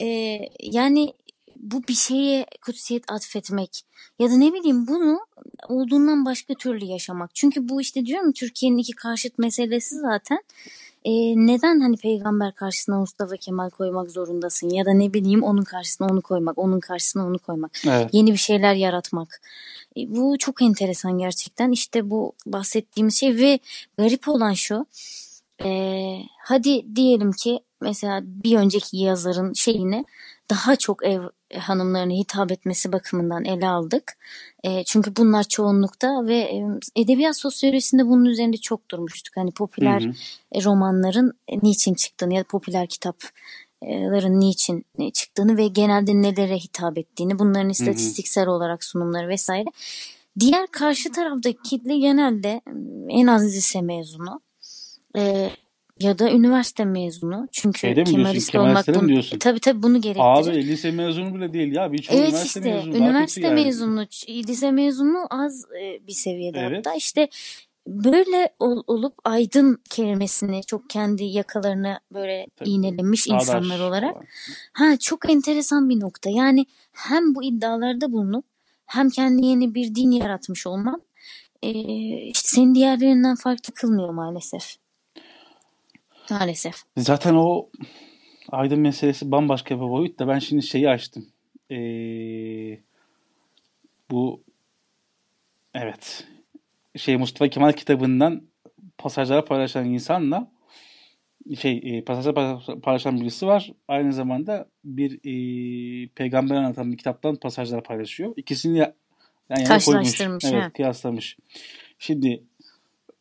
Ee, 0.00 0.38
yani 0.60 1.12
bu 1.56 1.82
bir 1.88 1.94
şeye 1.94 2.46
kutsiyet 2.64 3.12
atfetmek 3.12 3.82
ya 4.18 4.30
da 4.30 4.36
ne 4.36 4.52
bileyim 4.52 4.86
bunu 4.86 5.20
olduğundan 5.68 6.24
başka 6.24 6.54
türlü 6.54 6.84
yaşamak. 6.84 7.34
Çünkü 7.34 7.68
bu 7.68 7.80
işte 7.80 8.06
diyorum 8.06 8.32
Türkiye'nin 8.32 8.78
iki 8.78 8.92
karşıt 8.92 9.38
meselesi 9.38 9.94
zaten. 9.94 10.38
Ee, 11.04 11.10
neden 11.36 11.80
hani 11.80 11.96
peygamber 11.96 12.54
karşısına 12.54 12.98
Mustafa 12.98 13.36
Kemal 13.36 13.70
koymak 13.70 14.10
zorundasın 14.10 14.70
ya 14.70 14.84
da 14.84 14.92
ne 14.92 15.14
bileyim 15.14 15.42
onun 15.42 15.62
karşısına 15.62 16.06
onu 16.06 16.22
koymak, 16.22 16.58
onun 16.58 16.80
karşısına 16.80 17.26
onu 17.26 17.38
koymak. 17.38 17.70
Evet. 17.86 18.08
Yeni 18.12 18.32
bir 18.32 18.36
şeyler 18.36 18.74
yaratmak. 18.74 19.40
E, 19.96 20.00
bu 20.16 20.38
çok 20.38 20.62
enteresan 20.62 21.18
gerçekten. 21.18 21.70
İşte 21.72 22.10
bu 22.10 22.32
bahsettiğimiz 22.46 23.20
şey 23.20 23.36
ve 23.36 23.58
garip 23.98 24.28
olan 24.28 24.52
şu. 24.52 24.86
e, 25.64 26.18
hadi 26.38 26.96
diyelim 26.96 27.32
ki 27.32 27.60
mesela 27.80 28.20
bir 28.24 28.56
önceki 28.56 28.96
yazarın 28.96 29.52
şeyini 29.52 30.04
daha 30.50 30.76
çok 30.76 31.04
ev 31.04 31.22
hanımlarına 31.58 32.12
hitap 32.12 32.52
etmesi 32.52 32.92
bakımından 32.92 33.44
ele 33.44 33.68
aldık. 33.68 34.12
E, 34.64 34.84
çünkü 34.84 35.16
bunlar 35.16 35.44
çoğunlukta 35.44 36.26
ve 36.26 36.36
e, 36.36 36.64
edebiyat 36.96 37.38
sosyolojisinde 37.38 38.06
bunun 38.06 38.24
üzerinde 38.24 38.56
çok 38.56 38.90
durmuştuk. 38.90 39.36
Hani 39.36 39.50
Hı 39.50 39.54
popüler 39.54 40.02
hı. 40.02 40.12
e, 40.52 40.64
romanların 40.64 41.32
e, 41.48 41.58
niçin 41.62 41.94
çıktığını 41.94 42.34
ya 42.34 42.40
da 42.40 42.46
popüler 42.46 42.86
kitapların 42.86 44.40
niçin 44.40 44.84
e, 44.98 45.10
çıktığını 45.10 45.56
ve 45.56 45.66
genelde 45.66 46.22
nelere 46.22 46.58
hitap 46.58 46.98
ettiğini, 46.98 47.38
bunların 47.38 47.64
Hı 47.64 47.68
hı. 47.68 47.72
istatistiksel 47.72 48.46
olarak 48.46 48.84
sunumları 48.84 49.28
vesaire. 49.28 49.68
Diğer 50.40 50.66
karşı 50.66 51.12
taraftaki 51.12 51.58
kitle 51.62 51.98
genelde 51.98 52.60
en 53.08 53.26
az 53.26 53.44
lise 53.44 53.82
mezunu 53.82 54.40
e, 55.16 55.50
ya 56.02 56.18
da 56.18 56.30
üniversite 56.30 56.84
mezunu. 56.84 57.48
Çünkü 57.52 57.78
Şeyde? 57.78 58.04
Kemalist 58.04 58.54
olmak 58.54 58.88
bunu, 58.88 59.08
diyorsun? 59.08 59.38
tabii 59.38 59.60
tabii 59.60 59.82
bunu 59.82 60.00
gerektirir. 60.00 60.48
Abi 60.50 60.66
lise 60.66 60.90
mezunu 60.90 61.34
bile 61.34 61.52
değil 61.52 61.74
ya. 61.74 61.92
Birçoğu 61.92 62.16
Evet 62.16 62.28
üniversite 62.28 62.60
işte 62.60 62.74
mezunu. 62.74 62.96
Üniversite 62.96 63.46
yani. 63.46 63.64
mezunu, 63.64 64.06
lise 64.28 64.70
mezunu 64.70 65.18
az 65.30 65.64
e, 65.82 66.06
bir 66.06 66.12
seviyede 66.12 66.58
Evet. 66.58 66.78
hatta 66.86 66.94
işte 66.96 67.28
böyle 67.86 68.48
ol- 68.58 68.82
olup 68.86 69.14
aydın 69.24 69.78
kelimesini 69.90 70.60
çok 70.66 70.90
kendi 70.90 71.24
yakalarına 71.24 72.00
böyle 72.14 72.46
Tabii. 72.56 72.70
iğnelemiş 72.70 73.26
insanlar 73.26 73.62
Çağdaş 73.78 73.80
olarak. 73.80 74.12
falan. 74.14 74.26
Ha 74.72 74.96
çok 74.96 75.30
enteresan 75.30 75.88
bir 75.90 76.00
nokta. 76.00 76.30
Yani 76.30 76.66
hem 76.92 77.34
bu 77.34 77.44
iddialarda 77.44 78.12
bulunup 78.12 78.44
hem 78.86 79.10
kendi 79.10 79.46
yeni 79.46 79.74
bir 79.74 79.94
din 79.94 80.10
yaratmış 80.10 80.66
olman 80.66 81.02
e, 81.62 81.70
işte 82.22 82.48
seni 82.48 82.74
diğerlerinden 82.74 83.36
farklı 83.36 83.74
kılmıyor 83.74 84.10
maalesef. 84.10 84.76
Maalesef. 86.30 86.74
Zaten 86.96 87.34
o 87.34 87.68
aydın 88.50 88.80
meselesi 88.80 89.30
bambaşka 89.30 89.76
bir 89.76 89.80
boyut 89.80 90.18
da 90.18 90.28
ben 90.28 90.38
şimdi 90.38 90.62
şeyi 90.62 90.88
açtım. 90.88 91.26
Ee, 91.70 92.78
bu 94.10 94.42
evet 95.74 96.26
şey 96.96 97.16
Mustafa 97.16 97.48
Kemal 97.50 97.72
kitabından 97.72 98.42
pasajları 98.98 99.44
paylaşan 99.44 99.84
insanla 99.90 100.52
şey 101.58 101.80
e, 101.84 102.04
pasajları 102.04 102.34
paylaş- 102.34 102.80
paylaşan 102.80 103.20
birisi 103.20 103.46
var. 103.46 103.72
Aynı 103.88 104.12
zamanda 104.12 104.68
bir 104.84 105.12
e, 105.24 106.08
peygamber 106.08 106.56
anlatan 106.56 106.92
bir 106.92 106.96
kitaptan 106.98 107.36
pasajlar 107.36 107.82
paylaşıyor. 107.84 108.34
İkisini 108.36 108.78
ya- 108.78 108.94
yan 109.50 109.60
yana 109.60 109.78
koymuş. 109.78 109.84
Karşılaştırmış. 109.94 110.44
Evet, 110.44 110.62
Ha. 110.64 110.70
kıyaslamış. 110.72 111.36
Şimdi 111.98 112.42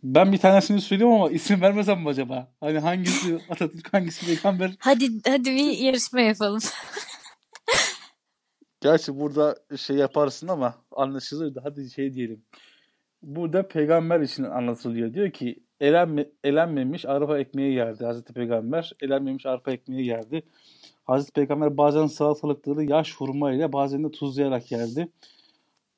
ben 0.03 0.31
bir 0.31 0.37
tanesini 0.37 0.81
söyleyeyim 0.81 1.13
ama 1.13 1.29
isim 1.29 1.61
vermesem 1.61 2.01
mi 2.01 2.09
acaba? 2.09 2.51
Hani 2.59 2.79
hangisi 2.79 3.39
Atatürk 3.49 3.93
hangisi 3.93 4.25
peygamber? 4.25 4.71
Hadi 4.79 5.09
hadi 5.27 5.51
bir 5.51 5.77
yarışma 5.77 6.21
yapalım. 6.21 6.61
Gerçi 8.81 9.19
burada 9.19 9.55
şey 9.77 9.97
yaparsın 9.97 10.47
ama 10.47 10.75
anlaşılır 10.91 11.55
da 11.55 11.61
hadi 11.63 11.91
şey 11.91 12.13
diyelim. 12.13 12.43
Burada 13.23 13.67
peygamber 13.67 14.19
için 14.19 14.43
anlatılıyor. 14.43 15.13
Diyor 15.13 15.31
ki 15.31 15.63
elenme, 15.79 16.29
elenmemiş 16.43 17.05
arpa 17.05 17.39
ekmeği 17.39 17.75
yerdi 17.75 18.05
Hazreti 18.05 18.33
Peygamber. 18.33 18.91
Elenmemiş 19.01 19.45
arpa 19.45 19.71
ekmeği 19.71 20.05
yerdi. 20.05 20.43
Hazreti 21.03 21.31
Peygamber 21.31 21.77
bazen 21.77 22.05
salatalıkları 22.05 22.83
yaş 22.83 23.15
hurma 23.15 23.53
ile 23.53 23.73
bazen 23.73 24.03
de 24.03 24.11
tuzlayarak 24.11 24.71
yerdi. 24.71 25.07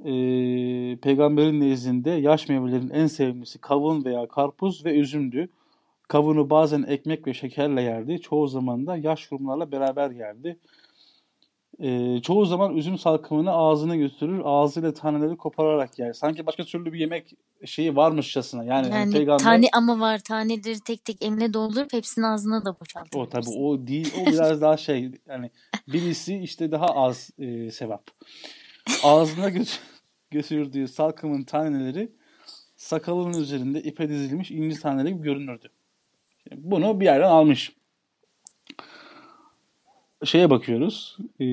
Ee, 0.05 0.97
peygamberin 1.01 1.61
nezdinde 1.61 2.09
yaş 2.09 2.49
meyvelerin 2.49 2.89
en 2.89 3.07
sevimlisi 3.07 3.61
kavun 3.61 4.05
veya 4.05 4.27
karpuz 4.27 4.85
ve 4.85 4.97
üzümdü. 4.99 5.49
Kavunu 6.07 6.49
bazen 6.49 6.83
ekmek 6.83 7.27
ve 7.27 7.33
şekerle 7.33 7.81
yerdi. 7.81 8.21
Çoğu 8.21 8.47
zaman 8.47 8.87
da 8.87 8.97
yaş 8.97 9.31
hurmalarla 9.31 9.71
beraber 9.71 10.11
yerdi. 10.11 10.59
Ee, 11.79 12.21
çoğu 12.21 12.45
zaman 12.45 12.77
üzüm 12.77 12.97
salkımını 12.97 13.51
ağzına 13.51 13.95
götürür, 13.95 14.41
ağzıyla 14.45 14.93
taneleri 14.93 15.37
kopararak 15.37 15.99
yer. 15.99 16.13
Sanki 16.13 16.45
başka 16.45 16.63
türlü 16.63 16.93
bir 16.93 16.99
yemek 16.99 17.33
şeyi 17.65 17.95
varmışçasına. 17.95 18.63
Yani, 18.63 18.87
hani 18.87 18.95
Yani 18.95 19.13
peygamber 19.13 19.43
tane 19.43 19.65
ama 19.73 19.99
var 19.99 20.19
taneleri 20.19 20.79
tek 20.79 21.05
tek 21.05 21.23
eline 21.23 21.53
doldurup 21.53 21.93
hepsini 21.93 22.27
ağzına 22.27 22.65
da 22.65 22.75
o 23.15 23.29
tabii 23.29 23.49
o 23.49 23.87
değil, 23.87 24.13
o 24.21 24.31
biraz 24.31 24.61
daha 24.61 24.77
şey 24.77 25.11
yani 25.27 25.51
birisi 25.87 26.37
işte 26.37 26.71
daha 26.71 26.85
az 26.85 27.29
e, 27.39 27.71
sevap. 27.71 28.03
Ağzına 29.03 29.49
götür, 29.49 29.79
götürdüğü 30.33 30.87
salkımın 30.87 31.43
taneleri 31.43 32.11
sakalının 32.75 33.41
üzerinde 33.41 33.81
ipe 33.83 34.09
dizilmiş 34.09 34.51
inci 34.51 34.79
taneleri 34.79 35.13
gibi 35.13 35.23
görünürdü. 35.23 35.67
Bunu 36.55 36.99
bir 36.99 37.05
yerden 37.05 37.29
almış. 37.29 37.71
Şeye 40.23 40.49
bakıyoruz. 40.49 41.17
e, 41.39 41.45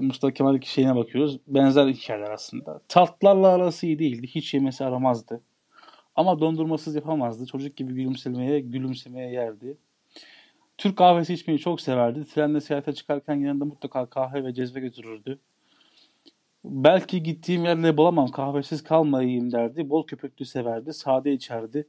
Mustafa 0.00 0.34
Kemal 0.34 0.60
şeyine 0.60 0.96
bakıyoruz. 0.96 1.38
Benzer 1.46 1.86
hikayeler 1.88 2.30
aslında. 2.30 2.80
Tatlarla 2.88 3.48
arası 3.48 3.86
iyi 3.86 3.98
değildi. 3.98 4.26
Hiç 4.26 4.54
yemesi 4.54 4.84
aramazdı. 4.84 5.40
Ama 6.16 6.40
dondurmasız 6.40 6.94
yapamazdı. 6.94 7.46
Çocuk 7.46 7.76
gibi 7.76 7.94
gülümsemeye, 7.94 8.60
gülümsemeye 8.60 9.32
yerdi. 9.32 9.76
Türk 10.78 10.96
kahvesi 10.96 11.34
içmeyi 11.34 11.58
çok 11.58 11.80
severdi. 11.80 12.24
Trenle 12.24 12.60
seyahate 12.60 12.92
çıkarken 12.92 13.34
yanında 13.34 13.64
mutlaka 13.64 14.06
kahve 14.06 14.44
ve 14.44 14.54
cezve 14.54 14.80
götürürdü. 14.80 15.38
Belki 16.68 17.22
gittiğim 17.22 17.64
yerle 17.64 17.96
bulamam, 17.96 18.28
kahvesiz 18.28 18.82
kalmayayım 18.82 19.52
derdi. 19.52 19.90
Bol 19.90 20.06
köpüklü 20.06 20.44
severdi, 20.44 20.92
sade 20.94 21.32
içerdi. 21.32 21.86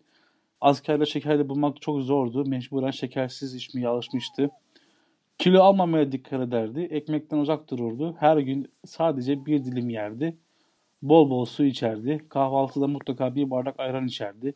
Askerle 0.62 1.06
şekerli 1.06 1.50
bulmak 1.50 1.82
çok 1.82 2.02
zordu. 2.02 2.46
Mecburen 2.46 2.92
şekersiz 2.92 3.56
içmeye 3.56 3.88
alışmıştı. 3.88 4.50
Kilo 5.38 5.62
almamaya 5.64 6.12
dikkat 6.12 6.42
ederdi. 6.42 6.88
Ekmekten 6.92 7.38
uzak 7.38 7.70
dururdu. 7.70 8.16
Her 8.20 8.38
gün 8.38 8.72
sadece 8.86 9.46
bir 9.46 9.66
dilim 9.66 9.90
yerdi. 9.90 10.38
Bol 11.02 11.30
bol 11.30 11.46
su 11.46 11.66
içerdi. 11.66 12.26
Kahvaltıda 12.30 12.88
mutlaka 12.88 13.36
bir 13.36 13.50
bardak 13.50 13.80
ayran 13.80 14.08
içerdi. 14.08 14.54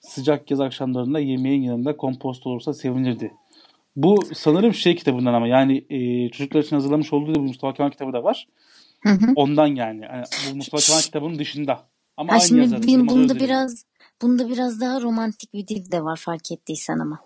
Sıcak 0.00 0.50
yaz 0.50 0.60
akşamlarında 0.60 1.20
yemeğin 1.20 1.62
yanında 1.62 1.96
kompost 1.96 2.46
olursa 2.46 2.72
sevinirdi. 2.74 3.32
Bu 3.96 4.16
sanırım 4.34 4.74
şey 4.74 4.96
kitabından 4.96 5.34
ama 5.34 5.48
yani 5.48 5.84
e, 5.90 6.28
çocuklar 6.28 6.60
için 6.60 6.76
hazırlamış 6.76 7.12
olduğu 7.12 7.34
bir 7.34 7.40
Mustafa 7.40 7.74
Kemal 7.74 7.90
kitabı 7.90 8.12
da 8.12 8.24
var. 8.24 8.48
Hı 9.02 9.08
hı. 9.08 9.32
Ondan 9.36 9.66
yani. 9.66 10.04
yani 10.04 10.24
bu 10.50 10.56
Mustafa 10.56 10.82
Kemal 10.82 11.00
kitabının 11.00 11.38
dışında. 11.38 11.88
Ama 12.16 12.32
Ha 12.32 12.36
aynı 12.36 12.48
şimdi 12.48 12.60
yazarın. 12.60 12.82
Yılmaz 12.88 13.14
bunda 13.16 13.22
Özdil'in. 13.32 13.48
biraz 13.48 13.84
bunda 14.22 14.48
biraz 14.48 14.80
daha 14.80 15.00
romantik 15.00 15.52
bir 15.54 15.66
dil 15.66 15.90
de 15.92 16.04
var 16.04 16.16
fark 16.16 16.52
ettiysen 16.52 16.98
ama. 16.98 17.18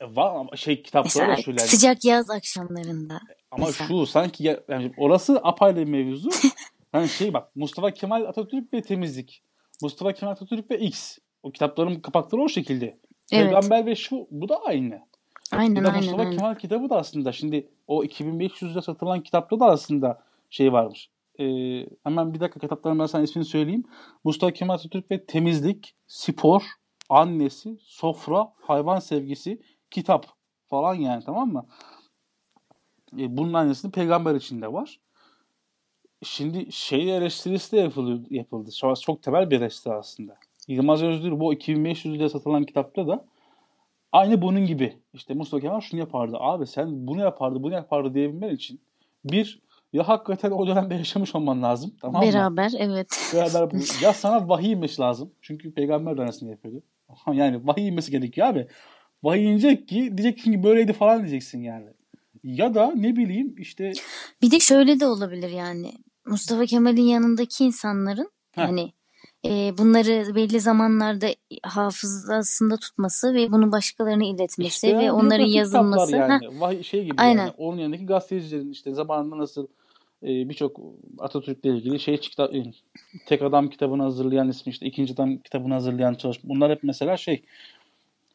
E, 0.00 0.16
Var 0.16 0.34
ama 0.36 0.56
şey 0.56 0.82
kitapları 0.82 1.14
da 1.24 1.28
Mesela 1.30 1.42
şöyle 1.42 1.60
yani. 1.60 1.70
sıcak 1.70 2.04
yaz 2.04 2.30
akşamlarında. 2.30 3.20
Ama 3.50 3.66
mesela. 3.66 3.88
şu 3.88 4.06
sanki 4.06 4.44
ya- 4.44 4.60
yani 4.68 4.92
orası 4.96 5.40
apayrı 5.42 5.76
bir 5.76 5.84
mevzu. 5.84 6.30
Yani 6.94 7.08
şey 7.18 7.32
bak 7.32 7.56
Mustafa 7.56 7.90
Kemal 7.90 8.24
Atatürk 8.24 8.72
ve 8.74 8.82
temizlik. 8.82 9.42
Mustafa 9.82 10.12
Kemal 10.12 10.32
Atatürk 10.32 10.70
ve 10.70 10.78
X. 10.78 11.18
O 11.42 11.50
kitapların 11.52 12.00
kapakları 12.00 12.42
o 12.42 12.48
şekilde. 12.48 12.86
Evet. 12.86 13.00
Peygamber 13.52 13.86
ve 13.86 13.94
şu 13.96 14.26
bu 14.30 14.48
da 14.48 14.56
aynı. 14.64 15.00
Aynen 15.52 15.76
Bir 15.76 15.82
de 15.82 15.86
aynen 15.88 16.00
Mustafa 16.00 16.22
aynen. 16.22 16.36
Kemal 16.36 16.54
kitabı 16.54 16.90
da 16.90 16.96
aslında 16.96 17.32
şimdi 17.32 17.68
o 17.86 18.04
2500'de 18.04 18.82
satılan 18.82 19.20
kitapta 19.22 19.60
da 19.60 19.66
aslında 19.66 20.20
şey 20.50 20.72
varmış. 20.72 21.10
Ee, 21.40 21.86
hemen 22.04 22.34
bir 22.34 22.40
dakika 22.40 22.60
kitapların 22.60 22.98
ben 22.98 23.06
sana 23.06 23.22
ismini 23.22 23.44
söyleyeyim. 23.44 23.84
Mustafa 24.24 24.52
Kemal 24.52 24.74
Atatürk 24.74 25.10
ve 25.10 25.24
temizlik, 25.26 25.94
spor, 26.06 26.62
annesi, 27.08 27.78
sofra, 27.80 28.52
hayvan 28.62 28.98
sevgisi, 28.98 29.62
kitap 29.90 30.26
falan 30.68 30.94
yani 30.94 31.24
tamam 31.24 31.52
mı? 31.52 31.66
E, 33.18 33.36
bunun 33.36 33.52
aynısını 33.52 33.90
peygamber 33.90 34.34
için 34.34 34.62
de 34.62 34.72
var. 34.72 35.00
şimdi 36.22 36.72
şey 36.72 37.16
eleştirisi 37.16 37.72
de 37.72 37.80
yapıldı, 37.80 38.34
yapıldı. 38.34 38.70
Çok, 38.72 39.00
çok 39.00 39.22
temel 39.22 39.50
bir 39.50 39.56
eleştiri 39.56 39.94
aslında. 39.94 40.36
Yılmaz 40.68 41.02
Özdür 41.02 41.40
bu 41.40 41.54
2500 41.54 42.14
liraya 42.14 42.28
satılan 42.28 42.64
kitapta 42.64 43.08
da 43.08 43.24
aynı 44.12 44.42
bunun 44.42 44.66
gibi. 44.66 44.98
İşte 45.14 45.34
Mustafa 45.34 45.60
Kemal 45.60 45.80
şunu 45.80 46.00
yapardı. 46.00 46.36
Abi 46.40 46.66
sen 46.66 47.06
bunu 47.06 47.20
yapardı, 47.20 47.62
bunu 47.62 47.74
yapardı 47.74 48.14
diyebilmen 48.14 48.50
için 48.54 48.80
bir 49.24 49.60
ya 49.92 50.08
hakikaten 50.08 50.50
o 50.50 50.66
dönemde 50.66 50.94
yaşamış 50.94 51.34
olman 51.34 51.62
lazım. 51.62 51.94
Tamam 52.00 52.24
mı? 52.24 52.32
Beraber 52.32 52.72
evet. 52.78 53.32
Beraber 53.34 53.70
ya 54.02 54.12
sana 54.12 54.48
vahiy 54.48 54.72
inmesi 54.72 55.02
lazım. 55.02 55.32
Çünkü 55.42 55.74
peygamber 55.74 56.16
döneminde 56.16 56.50
yapıyordu. 56.50 56.82
Yani 57.32 57.66
vahiy 57.66 57.88
inmesi 57.88 58.10
gerekiyor 58.10 58.46
abi. 58.46 58.68
Vahiy 59.22 59.44
inecek 59.44 59.88
ki 59.88 59.96
diyeceksin 59.96 60.52
ki 60.52 60.62
böyleydi 60.62 60.92
falan 60.92 61.18
diyeceksin 61.18 61.62
yani. 61.62 61.86
Ya 62.42 62.74
da 62.74 62.92
ne 62.94 63.16
bileyim 63.16 63.54
işte 63.58 63.92
Bir 64.42 64.50
de 64.50 64.60
şöyle 64.60 65.00
de 65.00 65.06
olabilir 65.06 65.50
yani. 65.50 65.92
Mustafa 66.26 66.66
Kemal'in 66.66 67.02
yanındaki 67.02 67.64
insanların 67.64 68.30
Heh. 68.52 68.62
hani 68.62 68.92
e, 69.44 69.78
bunları 69.78 70.34
belli 70.34 70.60
zamanlarda 70.60 71.26
hafızasında 71.62 72.76
tutması 72.76 73.34
ve 73.34 73.52
bunu 73.52 73.72
başkalarına 73.72 74.24
iletmesi 74.24 74.62
işte 74.62 74.98
ve 74.98 75.12
onların 75.12 75.46
yazılması. 75.46 76.16
yani. 76.16 76.60
Vahiy 76.60 76.82
şey 76.82 77.04
gibi 77.04 77.14
Aynen. 77.16 77.40
yani. 77.40 77.52
Onun 77.58 77.78
yanındaki 77.78 78.06
gazetecilerin 78.06 78.70
işte 78.70 78.94
zamanında 78.94 79.38
nasıl 79.38 79.66
birçok 80.22 80.80
Atatürk'le 81.18 81.64
ilgili 81.64 82.00
şey 82.00 82.16
çıktı. 82.16 82.50
e, 82.54 82.62
Tek 83.26 83.42
Adam 83.42 83.70
kitabını 83.70 84.02
hazırlayan 84.02 84.48
ismi 84.48 84.70
işte 84.70 84.86
ikinci 84.86 85.12
adam 85.12 85.38
kitabını 85.38 85.72
hazırlayan 85.74 86.14
çalışma. 86.14 86.50
Bunlar 86.50 86.70
hep 86.70 86.82
mesela 86.82 87.16
şey 87.16 87.42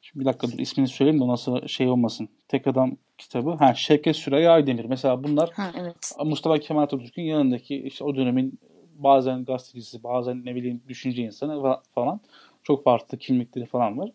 Şimdi 0.01 0.19
bir 0.19 0.25
dakika 0.25 0.47
dur 0.47 0.59
ismini 0.59 0.87
söyleyeyim 0.87 1.21
de 1.21 1.27
nasıl 1.27 1.67
şey 1.67 1.87
olmasın. 1.87 2.29
Tek 2.47 2.67
Adam 2.67 2.97
kitabı. 3.17 3.51
Ha 3.51 3.73
Şevket 3.73 4.15
Süreyya 4.15 4.51
Aydemir. 4.51 4.85
Mesela 4.85 5.23
bunlar 5.23 5.49
ha, 5.51 5.71
evet. 5.79 5.95
Mustafa 6.25 6.59
Kemal 6.59 6.83
Atatürk'ün 6.83 7.23
yanındaki 7.23 7.75
işte 7.75 8.03
o 8.03 8.15
dönemin 8.15 8.59
bazen 8.95 9.45
gazetecisi, 9.45 10.03
bazen 10.03 10.45
ne 10.45 10.55
bileyim 10.55 10.81
düşünce 10.87 11.23
insanı 11.23 11.53
fa- 11.53 11.81
falan 11.95 12.19
çok 12.63 12.83
farklı 12.83 13.17
kimlikleri 13.17 13.65
falan 13.65 13.97
var. 13.97 14.11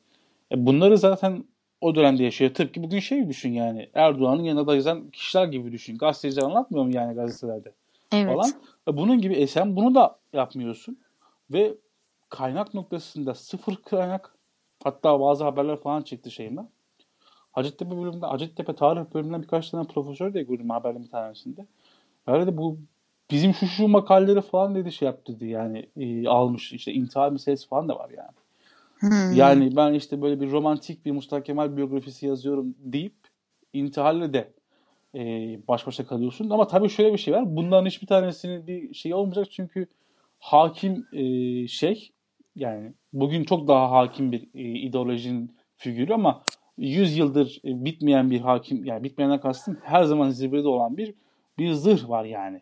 E 0.53 0.67
bunları 0.67 0.99
zaten 0.99 1.45
o 1.81 1.95
dönemde 1.95 2.25
yaşıyor. 2.25 2.55
Tıpkı 2.55 2.83
bugün 2.83 2.99
şey 2.99 3.29
düşün 3.29 3.53
yani 3.53 3.89
Erdoğan'ın 3.95 4.43
yanında 4.43 4.67
da 4.67 4.75
yazan 4.75 5.11
kişiler 5.11 5.47
gibi 5.47 5.73
düşün. 5.73 5.99
Gazeteciler 5.99 6.43
anlatmıyor 6.43 6.85
mu 6.85 6.95
yani 6.95 7.15
gazetelerde 7.15 7.73
Evet. 8.13 8.35
falan. 8.35 8.51
E 8.89 8.97
bunun 8.97 9.21
gibi 9.21 9.35
e 9.35 9.47
sen 9.47 9.77
bunu 9.77 9.95
da 9.95 10.19
yapmıyorsun 10.33 10.99
ve 11.51 11.75
kaynak 12.29 12.75
noktasında 12.75 13.35
sıfır 13.35 13.77
kaynak 13.77 14.35
hatta 14.85 15.21
bazı 15.21 15.45
haberler 15.45 15.77
falan 15.77 16.03
çıktı 16.03 16.31
şeyimden. 16.31 16.69
Hacettepe 17.53 17.91
bölümünde, 17.91 18.27
Hacettepe 18.27 18.75
tarih 18.75 19.15
bölümünden 19.15 19.43
birkaç 19.43 19.71
tane 19.71 19.87
profesör 19.87 20.35
de 20.35 20.43
gördüm 20.43 20.71
haberin 20.71 21.03
bir 21.03 21.11
tanesinde. 21.11 21.67
Öyle 22.27 22.47
de 22.47 22.57
bu 22.57 22.79
bizim 23.31 23.55
şu 23.55 23.67
şu 23.67 23.89
makaleleri 23.89 24.41
falan 24.41 24.75
dedi 24.75 24.93
şey 24.93 25.07
yaptı 25.07 25.37
dedi 25.37 25.47
yani 25.47 25.87
e, 25.97 26.29
almış 26.29 26.73
işte 26.73 26.93
intihar 26.93 27.31
meselesi 27.33 27.69
falan 27.69 27.89
da 27.89 27.99
var 27.99 28.11
yani. 28.17 28.31
Hmm. 29.01 29.33
Yani 29.33 29.77
ben 29.77 29.95
işte 29.95 30.23
böyle 30.23 30.41
bir 30.41 30.51
romantik 30.51 31.07
bir 31.07 31.13
Mustafa 31.13 31.43
Kemal 31.43 31.77
biyografisi 31.77 32.27
yazıyorum 32.27 32.75
deyip 32.79 33.15
intiharla 33.73 34.33
de 34.33 34.53
e, 35.15 35.21
baş 35.69 35.87
başa 35.87 36.07
kalıyorsun. 36.07 36.51
Ama 36.51 36.67
tabii 36.67 36.89
şöyle 36.89 37.13
bir 37.13 37.19
şey 37.19 37.35
var. 37.35 37.57
Bunların 37.57 37.87
hiçbir 37.87 38.07
tanesinin 38.07 38.67
bir 38.67 38.95
şey 38.95 39.15
olmayacak 39.15 39.47
çünkü 39.51 39.87
hakim 40.39 41.07
e, 41.13 41.23
şey 41.69 42.11
yani 42.57 42.93
bugün 43.13 43.45
çok 43.45 43.69
daha 43.69 43.91
hakim 43.91 44.33
bir 44.33 44.49
e, 44.55 44.63
ideolojinin 44.63 45.57
figürü 45.77 46.15
ama 46.15 46.43
100 46.79 47.17
yıldır 47.17 47.61
e, 47.65 47.85
bitmeyen 47.85 48.31
bir 48.31 48.41
hakim 48.41 48.85
yani 48.85 49.05
bitmeyenden 49.05 49.41
kastım 49.41 49.79
her 49.83 50.05
zaman 50.05 50.31
zirvede 50.31 50.69
olan 50.69 50.97
bir 50.97 51.15
bir 51.59 51.73
zırh 51.73 52.09
var 52.09 52.25
yani. 52.25 52.61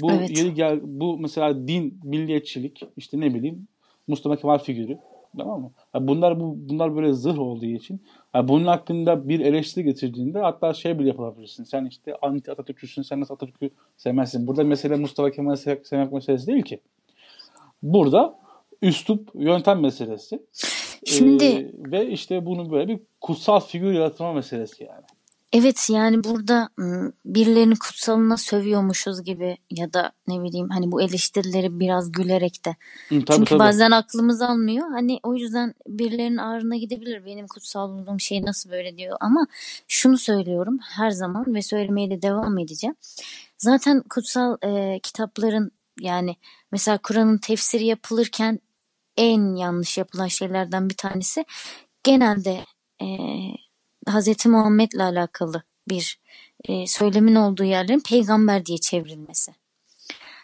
Bu 0.00 0.12
Evet. 0.12 0.30
yeri 0.30 0.54
gel 0.54 0.80
bu 0.82 1.18
mesela 1.18 1.68
din, 1.68 2.00
milliyetçilik 2.04 2.82
işte 2.96 3.20
ne 3.20 3.34
bileyim 3.34 3.68
Mustafa 4.06 4.36
Kemal 4.36 4.58
figürü 4.58 4.98
tamam 5.38 5.60
mı? 5.60 5.70
Ha 5.92 6.08
bunlar 6.08 6.40
bu 6.40 6.56
bunlar 6.58 6.96
böyle 6.96 7.12
zırh 7.12 7.38
olduğu 7.38 7.66
için 7.66 8.00
ha 8.32 8.48
bunun 8.48 8.66
hakkında 8.66 9.28
bir 9.28 9.40
eleştiri 9.40 9.84
getirdiğinde 9.84 10.38
hatta 10.38 10.74
şey 10.74 10.98
bile 10.98 11.08
yapabilirsin. 11.08 11.64
Sen 11.64 11.84
işte 11.84 12.14
anti 12.22 12.52
Atatürkçüsün, 12.52 13.02
sen 13.02 13.20
nasıl 13.20 13.34
Atatürk'ü 13.34 13.70
sevmezsin. 13.96 14.46
Burada 14.46 14.64
mesele 14.64 14.96
Mustafa 14.96 15.30
Kemal'i 15.30 15.56
sev- 15.56 15.84
sevmek 15.84 16.12
meselesi 16.12 16.46
değil 16.46 16.62
ki. 16.62 16.80
Burada 17.82 18.38
üslup, 18.82 19.30
yöntem 19.34 19.80
meselesi. 19.80 20.42
Şimdi 21.06 21.44
Ee, 21.44 21.72
ve 21.78 22.06
işte 22.10 22.46
bunu 22.46 22.70
böyle 22.70 22.88
bir 22.88 23.00
kutsal 23.20 23.60
figür 23.60 23.92
yaratma 23.92 24.32
meselesi 24.32 24.84
yani. 24.84 25.04
Evet 25.56 25.86
yani 25.90 26.24
burada 26.24 26.68
birilerinin 27.24 27.74
kutsalına 27.74 28.36
sövüyormuşuz 28.36 29.22
gibi 29.22 29.56
ya 29.70 29.92
da 29.92 30.12
ne 30.28 30.42
bileyim 30.42 30.68
hani 30.70 30.92
bu 30.92 31.02
eleştirileri 31.02 31.80
biraz 31.80 32.12
gülerek 32.12 32.64
de. 32.64 32.70
Hı, 33.08 33.24
tabii 33.24 33.36
Çünkü 33.36 33.48
tabii. 33.48 33.58
bazen 33.58 33.90
aklımız 33.90 34.42
almıyor. 34.42 34.90
Hani 34.90 35.20
o 35.22 35.34
yüzden 35.34 35.74
birilerinin 35.86 36.36
ağrına 36.36 36.76
gidebilir. 36.76 37.24
Benim 37.26 37.46
kutsal 37.46 37.90
bulduğum 37.90 38.20
şey 38.20 38.42
nasıl 38.42 38.70
böyle 38.70 38.96
diyor. 38.96 39.16
Ama 39.20 39.46
şunu 39.88 40.18
söylüyorum 40.18 40.78
her 40.82 41.10
zaman 41.10 41.54
ve 41.54 41.62
söylemeye 41.62 42.10
de 42.10 42.22
devam 42.22 42.58
edeceğim. 42.58 42.94
Zaten 43.58 44.02
kutsal 44.10 44.56
e, 44.62 45.00
kitapların 45.02 45.70
yani 46.00 46.36
mesela 46.72 46.98
Kur'an'ın 46.98 47.38
tefsiri 47.38 47.84
yapılırken 47.84 48.60
en 49.16 49.54
yanlış 49.56 49.98
yapılan 49.98 50.26
şeylerden 50.26 50.90
bir 50.90 50.96
tanesi 50.96 51.44
genelde 52.04 52.64
e, 53.02 53.06
Hz. 54.08 54.46
Muhammed'le 54.46 55.00
alakalı 55.00 55.62
bir 55.88 56.20
e, 56.64 56.86
söylemin 56.86 57.34
olduğu 57.34 57.64
yerlerin 57.64 58.00
peygamber 58.00 58.66
diye 58.66 58.78
çevrilmesi. 58.78 59.52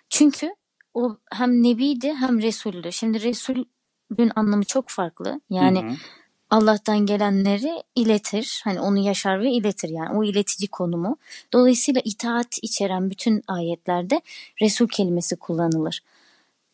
Çünkü 0.08 0.54
o 0.94 1.16
hem 1.32 1.62
nebiydi 1.62 2.14
hem 2.14 2.42
resuldü. 2.42 2.92
Şimdi 2.92 3.22
resulün 3.22 4.32
anlamı 4.36 4.64
çok 4.64 4.88
farklı. 4.88 5.40
Yani 5.50 5.82
Hı 5.82 5.86
hı. 5.86 5.96
Allah'tan 6.50 6.98
gelenleri 6.98 7.82
iletir. 7.94 8.60
Hani 8.64 8.80
onu 8.80 8.98
yaşar 8.98 9.40
ve 9.40 9.50
iletir 9.50 9.88
yani 9.88 10.16
o 10.16 10.24
iletici 10.24 10.68
konumu. 10.68 11.16
Dolayısıyla 11.52 12.00
itaat 12.04 12.58
içeren 12.62 13.10
bütün 13.10 13.42
ayetlerde 13.46 14.20
Resul 14.62 14.88
kelimesi 14.88 15.36
kullanılır. 15.36 16.02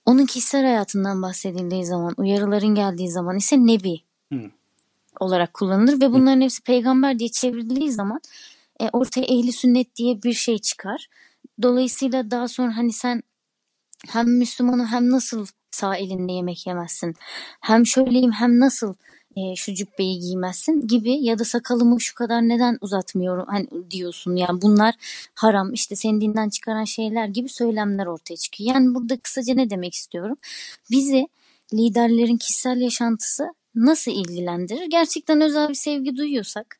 Onun 0.06 0.26
kişisel 0.26 0.64
hayatından 0.64 1.22
bahsedildiği 1.22 1.86
zaman, 1.86 2.14
uyarıların 2.16 2.74
geldiği 2.74 3.10
zaman 3.10 3.36
ise 3.36 3.56
Nebi 3.56 4.00
Hı. 4.32 4.50
Olarak 5.20 5.54
kullanılır 5.54 6.00
ve 6.00 6.12
bunların 6.12 6.40
hepsi 6.40 6.62
peygamber 6.62 7.18
diye 7.18 7.28
çevrildiği 7.28 7.92
zaman 7.92 8.20
e, 8.80 8.88
ortaya 8.92 9.22
ehli 9.22 9.52
sünnet 9.52 9.96
diye 9.96 10.22
bir 10.22 10.32
şey 10.32 10.58
çıkar. 10.58 11.08
Dolayısıyla 11.62 12.30
daha 12.30 12.48
sonra 12.48 12.76
hani 12.76 12.92
sen 12.92 13.22
hem 14.08 14.38
Müslümanım 14.38 14.86
hem 14.86 15.10
nasıl 15.10 15.46
sağ 15.70 15.96
elinde 15.96 16.32
yemek 16.32 16.66
yemezsin, 16.66 17.14
hem 17.60 17.86
şöyleyim 17.86 18.32
hem 18.32 18.60
nasıl 18.60 18.94
e, 19.36 19.56
şu 19.56 19.74
cübbeyi 19.74 20.20
giymezsin 20.20 20.86
gibi 20.86 21.12
ya 21.12 21.38
da 21.38 21.44
sakalımı 21.44 22.00
şu 22.00 22.14
kadar 22.14 22.42
neden 22.42 22.78
uzatmıyorum 22.80 23.46
hani 23.48 23.68
diyorsun 23.90 24.36
yani 24.36 24.62
bunlar 24.62 24.94
haram 25.34 25.72
işte 25.72 25.96
senin 25.96 26.20
dinden 26.20 26.48
çıkaran 26.48 26.84
şeyler 26.84 27.26
gibi 27.26 27.48
söylemler 27.48 28.06
ortaya 28.06 28.36
çıkıyor. 28.36 28.74
Yani 28.74 28.94
burada 28.94 29.16
kısaca 29.16 29.54
ne 29.54 29.70
demek 29.70 29.94
istiyorum? 29.94 30.36
Bizi 30.90 31.28
liderlerin 31.74 32.36
kişisel 32.36 32.80
yaşantısı 32.80 33.54
nasıl 33.84 34.10
ilgilendirir? 34.10 34.86
Gerçekten 34.90 35.40
özel 35.40 35.68
bir 35.68 35.74
sevgi 35.74 36.16
duyuyorsak 36.16 36.78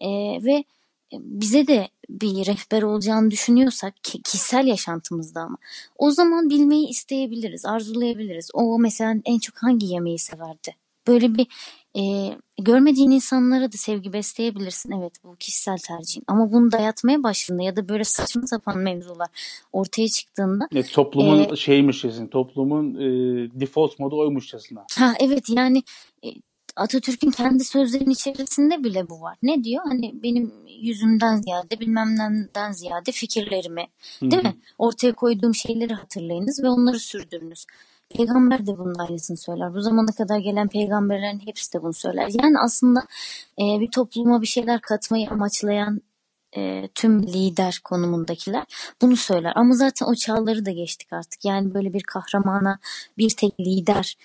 e, 0.00 0.08
ve 0.44 0.64
bize 1.12 1.66
de 1.66 1.88
bir 2.10 2.46
rehber 2.46 2.82
olacağını 2.82 3.30
düşünüyorsak 3.30 4.04
ki- 4.04 4.22
kişisel 4.22 4.66
yaşantımızda 4.66 5.40
ama 5.40 5.56
o 5.98 6.10
zaman 6.10 6.50
bilmeyi 6.50 6.88
isteyebiliriz, 6.88 7.64
arzulayabiliriz. 7.66 8.50
O 8.52 8.78
mesela 8.78 9.14
en 9.24 9.38
çok 9.38 9.56
hangi 9.62 9.86
yemeği 9.86 10.18
severdi? 10.18 10.74
Böyle 11.06 11.34
bir 11.34 11.46
e, 11.98 12.02
görmediğin 12.58 13.10
insanlara 13.10 13.72
da 13.72 13.76
sevgi 13.76 14.12
besleyebilirsin. 14.12 14.92
Evet 15.00 15.12
bu 15.24 15.36
kişisel 15.36 15.78
tercihin. 15.78 16.24
Ama 16.26 16.52
bunu 16.52 16.72
dayatmaya 16.72 17.22
başladığında 17.22 17.62
ya 17.62 17.76
da 17.76 17.88
böyle 17.88 18.04
saçma 18.04 18.46
sapan 18.46 18.78
mevzular 18.78 19.28
ortaya 19.72 20.08
çıktığında 20.08 20.68
Ne, 20.72 20.82
toplumun 20.82 21.52
e, 21.52 21.56
şeymişçesine, 21.56 22.30
toplumun 22.30 22.94
e, 22.94 23.08
default 23.60 23.98
modu 23.98 24.18
oymuşçasına. 24.18 24.86
Ha 24.98 25.14
evet 25.20 25.44
yani 25.48 25.82
e, 26.24 26.28
Atatürk'ün 26.76 27.30
kendi 27.30 27.64
sözlerinin 27.64 28.10
içerisinde 28.10 28.84
bile 28.84 29.08
bu 29.08 29.20
var. 29.20 29.36
Ne 29.42 29.64
diyor? 29.64 29.84
Hani 29.88 30.22
benim 30.22 30.52
yüzümden 30.80 31.36
ziyade 31.36 31.80
bilmem 31.80 32.14
neden 32.14 32.72
ziyade 32.72 33.12
fikirlerimi 33.12 33.86
Hı 34.20 34.30
değil 34.30 34.42
mi? 34.42 34.56
Ortaya 34.78 35.12
koyduğum 35.12 35.54
şeyleri 35.54 35.94
hatırlayınız 35.94 36.62
ve 36.62 36.68
onları 36.68 36.98
sürdürünüz. 36.98 37.66
Peygamber 38.16 38.66
de 38.66 38.78
bunun 38.78 38.94
aynısını 38.94 39.36
söyler. 39.36 39.74
Bu 39.74 39.80
zamana 39.80 40.12
kadar 40.18 40.38
gelen 40.38 40.68
peygamberlerin 40.68 41.46
hepsi 41.46 41.72
de 41.72 41.82
bunu 41.82 41.92
söyler. 41.92 42.28
Yani 42.42 42.58
aslında 42.64 43.00
e, 43.58 43.80
bir 43.80 43.90
topluma 43.90 44.42
bir 44.42 44.46
şeyler 44.46 44.80
katmayı 44.80 45.30
amaçlayan 45.30 46.00
e, 46.56 46.88
tüm 46.94 47.22
lider 47.22 47.80
konumundakiler 47.84 48.64
bunu 49.02 49.16
söyler. 49.16 49.52
Ama 49.56 49.74
zaten 49.74 50.06
o 50.06 50.14
çağları 50.14 50.64
da 50.64 50.70
geçtik 50.70 51.12
artık. 51.12 51.44
Yani 51.44 51.74
böyle 51.74 51.92
bir 51.92 52.02
kahramana, 52.02 52.78
bir 53.18 53.30
tek 53.30 53.60
lider 53.60 54.16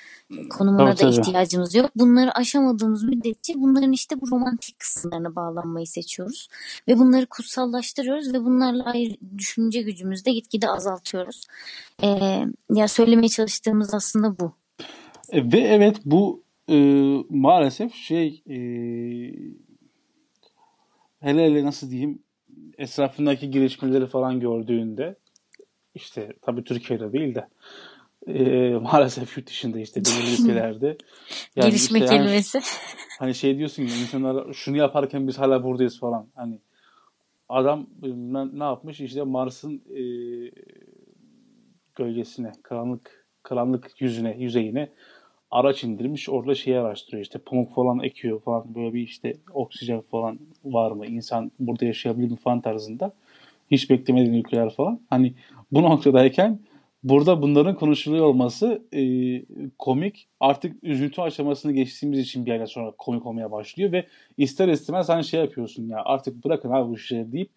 konumuna 0.50 0.96
Tabii, 0.96 1.08
da 1.08 1.12
tabii. 1.12 1.22
ihtiyacımız 1.22 1.76
yok. 1.76 1.92
Bunları 1.96 2.38
aşamadığımız 2.38 3.04
müddetçe 3.04 3.54
bunların 3.56 3.92
işte 3.92 4.22
bu 4.22 4.32
romantik 4.32 4.80
kısımlarına 4.80 5.36
bağlanmayı 5.36 5.88
seçiyoruz. 5.88 6.48
Ve 6.88 6.98
bunları 6.98 7.26
kutsallaştırıyoruz 7.26 8.34
ve 8.34 8.44
bunlarla 8.44 8.84
ayrı 8.84 9.14
düşünce 9.38 9.82
gücümüzü 9.82 10.26
de 10.26 10.32
gitgide 10.32 10.70
azaltıyoruz. 10.70 11.42
E, 12.04 12.08
ya 12.74 12.88
söylemeye 12.88 13.30
çalıştığımız 13.30 13.94
aslında 13.94 14.40
bu. 14.40 14.54
E, 15.30 15.52
ve 15.52 15.60
evet 15.60 15.98
bu 16.06 16.44
e, 16.70 16.76
maalesef 17.30 17.94
şey 17.94 18.44
e, 18.50 18.58
hele 21.24 21.46
hele 21.46 21.66
nasıl 21.66 21.92
diyeyim 21.92 22.20
etrafındaki 22.78 23.52
gelişmeleri 23.52 24.08
falan 24.08 24.40
gördüğünde 24.40 25.16
işte 25.96 26.34
tabii 26.42 26.64
Türkiye'de 26.64 27.14
değil 27.14 27.36
de 27.36 27.48
e, 28.28 28.74
maalesef 28.82 29.38
yurt 29.38 29.48
dışında 29.48 29.80
işte 29.80 30.02
belirli 30.02 30.42
ülkelerde. 30.42 30.98
Yani 31.56 31.70
Gelişme 31.70 32.00
işte 32.00 32.16
kelimesi. 32.16 32.60
hani 33.20 33.36
şey 33.36 33.58
diyorsun 33.58 33.84
ya 33.84 33.96
insanlar 34.02 34.54
şunu 34.54 34.78
yaparken 34.78 35.28
biz 35.28 35.40
hala 35.40 35.64
buradayız 35.64 36.00
falan. 36.00 36.28
Hani 36.36 36.60
adam 37.50 37.88
ne, 38.02 38.60
ne 38.60 38.64
yapmış? 38.64 39.02
İşte 39.02 39.24
Mars'ın 39.24 39.82
e, 39.96 40.04
gölgesine 41.96 42.52
karanlık 42.64 43.26
karanlık 43.44 44.02
yüzüne 44.02 44.38
yüzeyine 44.38 44.90
araç 45.54 45.84
indirmiş 45.84 46.30
orada 46.30 46.56
şeyi 46.56 46.80
araştırıyor 46.80 47.24
işte 47.24 47.40
pamuk 47.40 47.76
falan 47.76 48.00
ekiyor 48.00 48.42
falan 48.42 48.76
böyle 48.76 48.94
bir 48.94 49.02
işte 49.02 49.34
oksijen 49.54 50.02
falan 50.02 50.40
var 50.66 50.92
mı 50.92 51.06
insan 51.06 51.52
burada 51.60 51.86
yaşayabilir 51.86 52.32
mi 52.32 52.38
falan 52.38 52.62
tarzında 52.62 53.14
hiç 53.72 53.90
beklemediğin 53.90 54.34
ülkeler 54.34 54.70
falan 54.70 55.00
hani 55.10 55.34
bu 55.72 55.82
noktadayken 55.82 56.60
burada 57.04 57.42
bunların 57.42 57.76
konuşuluyor 57.76 58.26
olması 58.26 58.82
e, 58.94 59.02
komik 59.80 60.28
artık 60.40 60.84
üzüntü 60.84 61.22
aşamasını 61.22 61.72
geçtiğimiz 61.72 62.20
için 62.20 62.46
bir 62.46 62.52
yerden 62.52 62.66
sonra 62.66 62.92
komik 62.98 63.26
olmaya 63.26 63.52
başlıyor 63.52 63.92
ve 63.92 64.06
ister 64.38 64.68
istemez 64.68 65.10
hani 65.10 65.24
şey 65.24 65.40
yapıyorsun 65.40 65.88
ya 65.88 66.02
artık 66.06 66.46
bırakın 66.46 66.72
abi 66.72 66.90
bu 66.90 66.96
işleri 66.96 67.32
deyip 67.32 67.50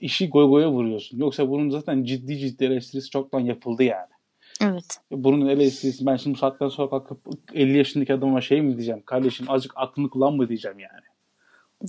işi 0.00 0.28
goy 0.28 0.48
goya 0.48 0.70
vuruyorsun. 0.70 1.18
Yoksa 1.18 1.48
bunun 1.48 1.70
zaten 1.70 2.04
ciddi 2.04 2.38
ciddi 2.38 2.64
eleştirisi 2.64 3.10
çoktan 3.10 3.40
yapıldı 3.40 3.82
yani. 3.82 4.19
Evet. 4.60 5.00
Bunun 5.10 5.46
eleştirisi 5.46 6.06
ben 6.06 6.16
şimdi 6.16 6.34
bu 6.34 6.38
saatten 6.38 6.68
sonra 6.68 6.90
kalkıp 6.90 7.18
50 7.54 7.78
yaşındaki 7.78 8.14
adama 8.14 8.40
şey 8.40 8.62
mi 8.62 8.76
diyeceğim? 8.76 9.02
Kardeşim 9.06 9.50
azıcık 9.50 9.72
aklını 9.76 10.10
kullan 10.10 10.34
mı 10.34 10.48
diyeceğim 10.48 10.78
yani. 10.78 11.10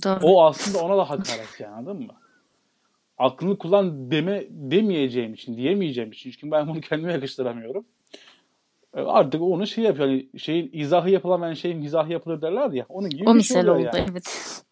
Doğru. 0.04 0.18
O 0.22 0.44
aslında 0.44 0.84
ona 0.84 0.96
da 0.96 1.10
hakaret 1.10 1.60
yani 1.60 1.74
anladın 1.74 2.02
mı? 2.02 2.12
Aklını 3.18 3.58
kullan 3.58 4.10
deme 4.10 4.44
demeyeceğim 4.50 5.34
için, 5.34 5.56
diyemeyeceğim 5.56 6.12
için. 6.12 6.30
Çünkü 6.30 6.50
ben 6.50 6.68
bunu 6.68 6.80
kendime 6.80 7.12
yakıştıramıyorum. 7.12 7.84
E, 8.96 9.00
Artık 9.00 9.42
onu 9.42 9.66
şey 9.66 9.84
yapıyor. 9.84 10.08
Hani 10.08 10.28
şeyin 10.38 10.70
izahı 10.72 11.10
yapılamayan 11.10 11.54
şeyin 11.54 11.78
mizahı 11.78 12.12
yapılır 12.12 12.42
derler 12.42 12.70
ya. 12.70 12.86
Onun 12.88 13.10
gibi 13.10 13.30
o 13.30 13.34
bir 13.34 13.42
şey 13.42 13.70
oldu 13.70 13.80
yani. 13.80 14.06
evet. 14.10 14.62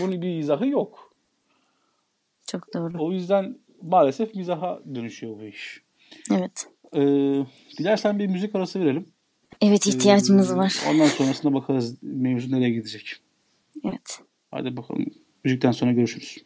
Bunun 0.00 0.22
bir 0.22 0.38
izahı 0.38 0.66
yok. 0.66 1.14
Çok 2.46 2.74
doğru. 2.74 3.04
O 3.04 3.12
yüzden 3.12 3.58
maalesef 3.82 4.34
mizaha 4.34 4.80
dönüşüyor 4.94 5.38
bu 5.38 5.42
iş. 5.42 5.82
Evet. 6.32 6.68
Ee, 6.94 7.00
dilersen 7.78 8.18
bir 8.18 8.26
müzik 8.26 8.54
arası 8.54 8.80
verelim. 8.80 9.06
Evet 9.60 9.86
ihtiyacımız 9.86 10.50
Ee, 10.52 10.56
var. 10.56 10.74
Ondan 10.90 11.06
sonrasında 11.06 11.54
bakarız 11.54 11.96
mevzu 12.02 12.52
nereye 12.52 12.70
gidecek. 12.70 13.16
Evet. 13.84 14.20
Hadi 14.50 14.76
bakalım. 14.76 15.06
Müzikten 15.44 15.72
sonra 15.72 15.92
görüşürüz. 15.92 16.38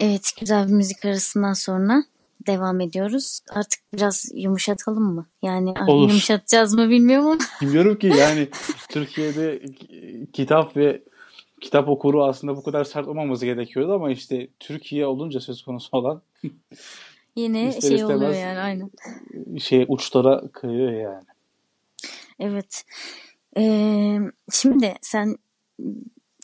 Evet 0.00 0.32
güzel 0.40 0.68
bir 0.68 0.72
müzik 0.72 1.04
arasından 1.04 1.52
sonra 1.52 2.04
devam 2.46 2.80
ediyoruz. 2.80 3.40
Artık 3.50 3.80
biraz 3.94 4.30
yumuşatalım 4.34 5.14
mı? 5.14 5.26
Yani 5.42 5.70
artık 5.70 5.88
Olur. 5.88 6.08
yumuşatacağız 6.08 6.74
mı 6.74 6.90
bilmiyorum 6.90 7.26
ama. 7.26 7.38
Bilmiyorum 7.62 7.98
ki 7.98 8.06
yani 8.18 8.48
Türkiye'de 8.88 9.62
kitap 10.32 10.76
ve 10.76 11.02
kitap 11.60 11.88
okuru 11.88 12.24
aslında 12.24 12.56
bu 12.56 12.62
kadar 12.62 12.84
sert 12.84 13.08
olmaması 13.08 13.44
gerekiyordu 13.44 13.92
ama 13.92 14.10
işte 14.10 14.48
Türkiye 14.60 15.06
olunca 15.06 15.40
söz 15.40 15.62
konusu 15.62 15.88
olan 15.92 16.22
Yine 17.36 17.68
İster 17.68 17.96
şey 17.96 18.04
oluyor 18.04 18.34
yani 18.34 18.58
aynen. 18.58 18.90
şey 19.58 19.84
uçlara 19.88 20.48
kayıyor 20.52 20.92
yani. 20.92 21.24
Evet. 22.38 22.84
Ee, 23.56 24.18
şimdi 24.52 24.94
sen 25.00 25.36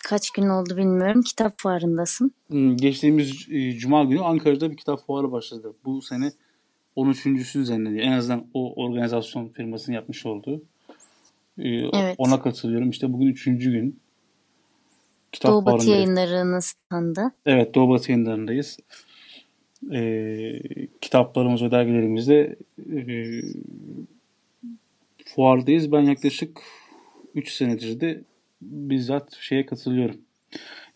kaç 0.06 0.30
gün 0.30 0.48
oldu 0.48 0.76
bilmiyorum. 0.76 1.22
Kitap 1.22 1.60
fuarındasın. 1.60 2.32
Hmm, 2.48 2.76
Geçtiğimiz 2.76 3.48
e, 3.50 3.72
Cuma 3.72 4.04
günü 4.04 4.20
Ankara'da 4.20 4.70
bir 4.70 4.76
kitap 4.76 5.06
fuarı 5.06 5.32
başladı. 5.32 5.72
Bu 5.84 6.02
sene 6.02 6.32
13.sü 6.96 7.58
düzenleniyor. 7.58 8.04
En 8.06 8.12
azından 8.12 8.46
o 8.54 8.84
organizasyon 8.84 9.48
firmasının 9.48 9.96
yapmış 9.96 10.26
olduğu. 10.26 10.62
Ee, 11.58 11.68
Evet. 11.68 12.14
Ona 12.18 12.42
katılıyorum. 12.42 12.90
İşte 12.90 13.12
bugün 13.12 13.26
üçüncü 13.26 13.72
gün. 13.72 14.00
Kitap 15.32 15.52
Doğu 15.52 15.66
Batı 15.66 15.90
yayınlarının 15.90 16.60
standı. 16.60 17.30
Evet 17.46 17.74
Doğu 17.74 17.88
Batı 17.88 18.12
yayınlarındayız. 18.12 18.78
Ee, 19.92 20.60
kitaplarımız 21.00 21.62
ve 21.62 21.70
dergilerimizde 21.70 22.56
e, 22.92 23.06
fuardayız. 25.24 25.92
Ben 25.92 26.00
yaklaşık 26.00 26.60
3 27.34 27.52
senedir 27.52 28.00
de 28.00 28.22
bizzat 28.60 29.34
şeye 29.34 29.66
katılıyorum. 29.66 30.20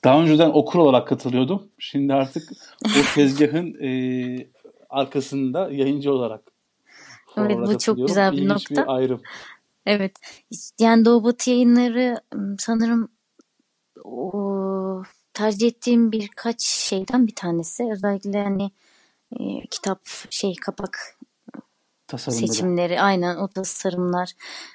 Daha 0.04 0.22
önceden 0.22 0.50
okur 0.50 0.78
olarak 0.78 1.08
katılıyordum. 1.08 1.68
Şimdi 1.78 2.14
artık 2.14 2.52
o 2.84 2.88
tezgahın 3.14 3.74
e, 3.82 3.90
arkasında 4.90 5.70
yayıncı 5.70 6.12
olarak 6.12 6.42
Evet, 7.36 7.58
bu 7.58 7.78
çok 7.78 7.96
güzel 7.96 8.32
bir 8.32 8.36
İlginç 8.36 8.70
nokta. 8.70 8.82
bir 8.82 8.94
ayrım. 8.94 9.22
Evet. 9.86 10.12
Yani 10.80 11.04
Doğu 11.04 11.24
Batı 11.24 11.50
yayınları 11.50 12.20
ım, 12.34 12.56
sanırım 12.58 13.08
o, 14.04 15.02
tercih 15.34 15.68
ettiğim 15.68 16.12
birkaç 16.12 16.62
şeyden 16.62 17.26
bir 17.26 17.34
tanesi. 17.34 17.88
Özellikle 17.92 18.42
hani 18.42 18.70
e, 19.40 19.66
kitap 19.70 20.00
şey 20.30 20.54
kapak 20.66 21.16
Tasarımları. 22.10 22.46
seçimleri 22.46 23.00
aynen 23.00 23.36
o 23.36 23.48
tasarımlar 23.48 24.32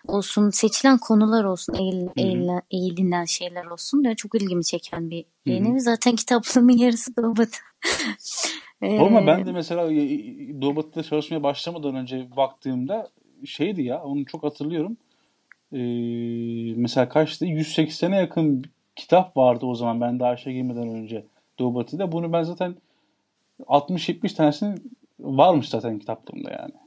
olsun 0.07 0.49
seçilen 0.49 0.97
konular 0.97 1.43
olsun 1.43 1.73
eğil, 1.73 2.07
eğilen- 2.17 2.61
eğililen 2.71 3.25
şeyler 3.25 3.65
olsun 3.65 4.03
böyle 4.03 4.15
çok 4.15 4.35
ilgimi 4.35 4.63
çeken 4.63 5.09
bir 5.09 5.25
evi. 5.47 5.79
Zaten 5.79 6.15
kitaplığımın 6.15 6.77
yarısı 6.77 7.15
Doğu 7.15 7.37
Batı. 7.37 7.57
Ama 8.99 9.21
Ee, 9.21 9.27
ben 9.27 9.45
de 9.45 9.51
mesela 9.51 9.91
e, 9.91 9.97
Doğu 10.61 10.75
Batı'da 10.75 11.03
çalışmaya 11.03 11.43
başlamadan 11.43 11.95
önce 11.95 12.27
baktığımda 12.37 13.09
şeydi 13.45 13.81
ya 13.83 14.03
onu 14.03 14.25
çok 14.25 14.43
hatırlıyorum. 14.43 14.97
Ee, 15.73 15.77
mesela 16.75 17.09
kaçtı? 17.09 17.45
180'e 17.45 18.15
yakın 18.15 18.63
kitap 18.95 19.37
vardı 19.37 19.65
o 19.65 19.75
zaman 19.75 20.01
ben 20.01 20.19
daha 20.19 20.33
işe 20.35 20.53
girmeden 20.53 20.87
önce 20.87 21.25
Doğu 21.59 21.75
Batı'da. 21.75 22.11
Bunu 22.11 22.33
ben 22.33 22.43
zaten 22.43 22.75
60-70 23.67 24.35
tanesini 24.35 24.75
varmış 25.19 25.69
zaten 25.69 25.99
kitaplığımda 25.99 26.51
yani. 26.51 26.84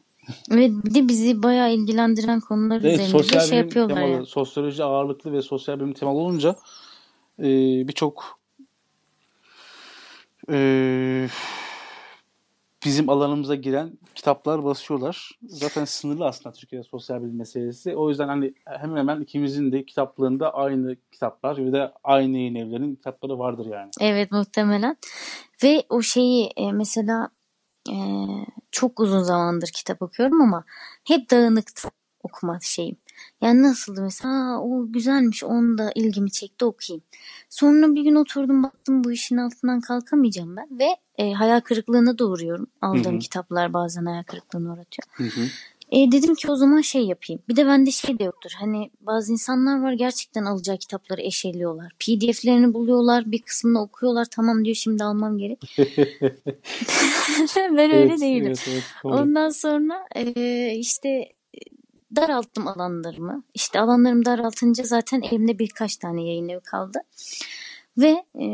Ve 0.51 0.85
bir 0.85 0.95
de 0.95 1.09
bizi 1.09 1.43
bayağı 1.43 1.73
ilgilendiren 1.73 2.41
konular 2.41 2.83
Ve 2.83 2.95
üzerinde 2.95 3.11
sosyal 3.11 3.41
şey 3.41 3.59
yapıyorlar 3.59 3.97
temalı, 3.97 4.13
yani. 4.13 4.27
sosyoloji 4.27 4.85
ağırlıklı 4.85 5.33
ve 5.33 5.43
sosyal 5.43 5.77
bilim 5.77 5.93
temalı 5.93 6.19
olunca 6.19 6.57
e, 7.39 7.45
birçok 7.89 8.39
e, 10.51 11.29
bizim 12.85 13.09
alanımıza 13.09 13.55
giren 13.55 13.99
kitaplar 14.15 14.65
basıyorlar. 14.65 15.31
Zaten 15.49 15.85
sınırlı 15.85 16.27
aslında 16.27 16.53
Türkiye'de 16.53 16.87
sosyal 16.89 17.23
bilim 17.23 17.37
meselesi. 17.37 17.97
O 17.97 18.09
yüzden 18.09 18.29
hani 18.29 18.55
hemen 18.65 18.97
hemen 18.97 19.21
ikimizin 19.21 19.73
de 19.73 19.85
kitaplığında 19.85 20.55
aynı 20.55 20.97
kitaplar 21.13 21.67
ve 21.67 21.73
de 21.73 21.93
aynı 22.05 22.37
yayın 22.37 22.55
evlerinin 22.55 22.95
kitapları 22.95 23.39
vardır 23.39 23.67
yani. 23.67 23.91
Evet 24.01 24.33
muhtemelen. 24.33 24.97
Ve 25.63 25.83
o 25.89 26.03
şeyi 26.03 26.47
e, 26.57 26.73
mesela 26.73 27.31
e, 27.89 27.97
çok 28.71 29.01
uzun 29.01 29.23
zamandır 29.23 29.69
kitap 29.69 30.03
okuyorum 30.03 30.41
ama 30.43 30.65
hep 31.05 31.31
dağınıktı 31.31 31.89
okuma 32.23 32.59
şeyim. 32.63 32.97
Yani 33.41 33.63
nasıldı 33.63 34.03
mesela 34.03 34.35
"Aa, 34.35 34.61
o 34.61 34.93
güzelmiş 34.93 35.45
onu 35.45 35.79
da 35.79 35.93
ilgimi 35.95 36.31
çekti 36.31 36.65
okuyayım. 36.65 37.05
Sonra 37.51 37.95
bir 37.95 38.03
gün 38.03 38.15
oturdum 38.15 38.63
baktım 38.63 39.05
bu 39.05 39.13
işin 39.13 39.37
altından 39.37 39.81
kalkamayacağım 39.81 40.57
ben 40.57 40.79
ve 40.79 40.97
e, 41.19 41.33
hayal 41.33 41.61
kırıklığına 41.61 42.19
doğuruyorum. 42.19 42.67
Aldığım 42.81 43.13
Hı 43.13 43.17
hı. 43.17 43.19
kitaplar 43.19 43.73
bazen 43.73 44.05
hayal 44.07 44.23
kırıklığına 44.23 44.69
uğratıyor. 44.73 45.07
Hı 45.13 45.25
hı. 45.25 45.47
E, 45.93 46.13
dedim 46.13 46.35
ki 46.35 46.51
o 46.51 46.57
zaman 46.57 46.81
şey 46.81 47.03
yapayım. 47.03 47.43
Bir 47.49 47.57
de 47.57 47.67
bende 47.67 47.91
şey 47.91 48.19
de 48.19 48.25
yoktur. 48.25 48.51
Hani 48.61 48.91
bazı 49.01 49.33
insanlar 49.33 49.83
var 49.83 49.93
gerçekten 49.93 50.45
alacağı 50.45 50.77
kitapları 50.77 51.23
eşeliyorlar. 51.23 51.93
PDF'lerini 51.99 52.75
buluyorlar. 52.75 53.33
Bir 53.33 53.43
kısmını 53.43 53.83
okuyorlar. 53.83 54.27
Tamam 54.31 54.65
diyor 54.65 54.77
şimdi 54.77 55.05
almam 55.05 55.39
gerek. 55.39 55.61
ben 57.57 57.91
öyle 57.91 58.09
Evet, 58.09 58.21
değilim. 58.21 58.47
evet, 58.47 58.69
evet, 58.69 58.85
doğru. 59.05 59.15
Ondan 59.15 59.49
sonra 59.49 60.07
e, 60.17 60.75
işte 60.75 61.09
e, 61.09 61.61
daralttım 62.17 62.69
alanlarımı. 62.69 63.43
İşte 63.55 63.81
alanlarımı 63.81 64.25
daraltınca 64.25 64.85
zaten 64.85 65.21
elimde 65.21 65.59
birkaç 65.59 65.97
tane 65.97 66.23
yayın 66.23 66.49
evi 66.49 66.61
kaldı. 66.61 66.99
Ve 67.99 68.25
e, 68.41 68.47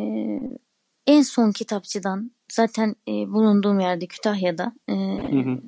en 1.07 1.23
son 1.23 1.53
kitapçıdan 1.53 2.31
zaten 2.53 2.97
e, 3.09 3.13
bulunduğum 3.13 3.81
yerde 3.81 4.07
Kütahya'da 4.07 4.73
e, 4.89 4.93
Hı 4.93 5.39
hı. 5.39 5.59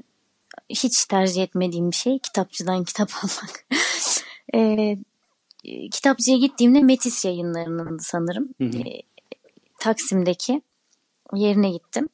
Hiç 0.69 1.05
tercih 1.05 1.43
etmediğim 1.43 1.91
bir 1.91 1.97
şey 1.97 2.19
kitapçıdan 2.19 2.85
kitap 2.85 3.11
almak. 3.23 3.67
e, 4.55 4.97
kitapçıya 5.93 6.37
gittiğimde 6.37 6.83
Metis 6.83 7.25
yayınlarının 7.25 7.99
sanırım 7.99 8.49
Hı 8.61 8.64
hı. 8.64 8.79
e, 8.79 9.03
Taksim'deki 9.79 10.62
yerine 11.35 11.71
gittim. 11.71 12.09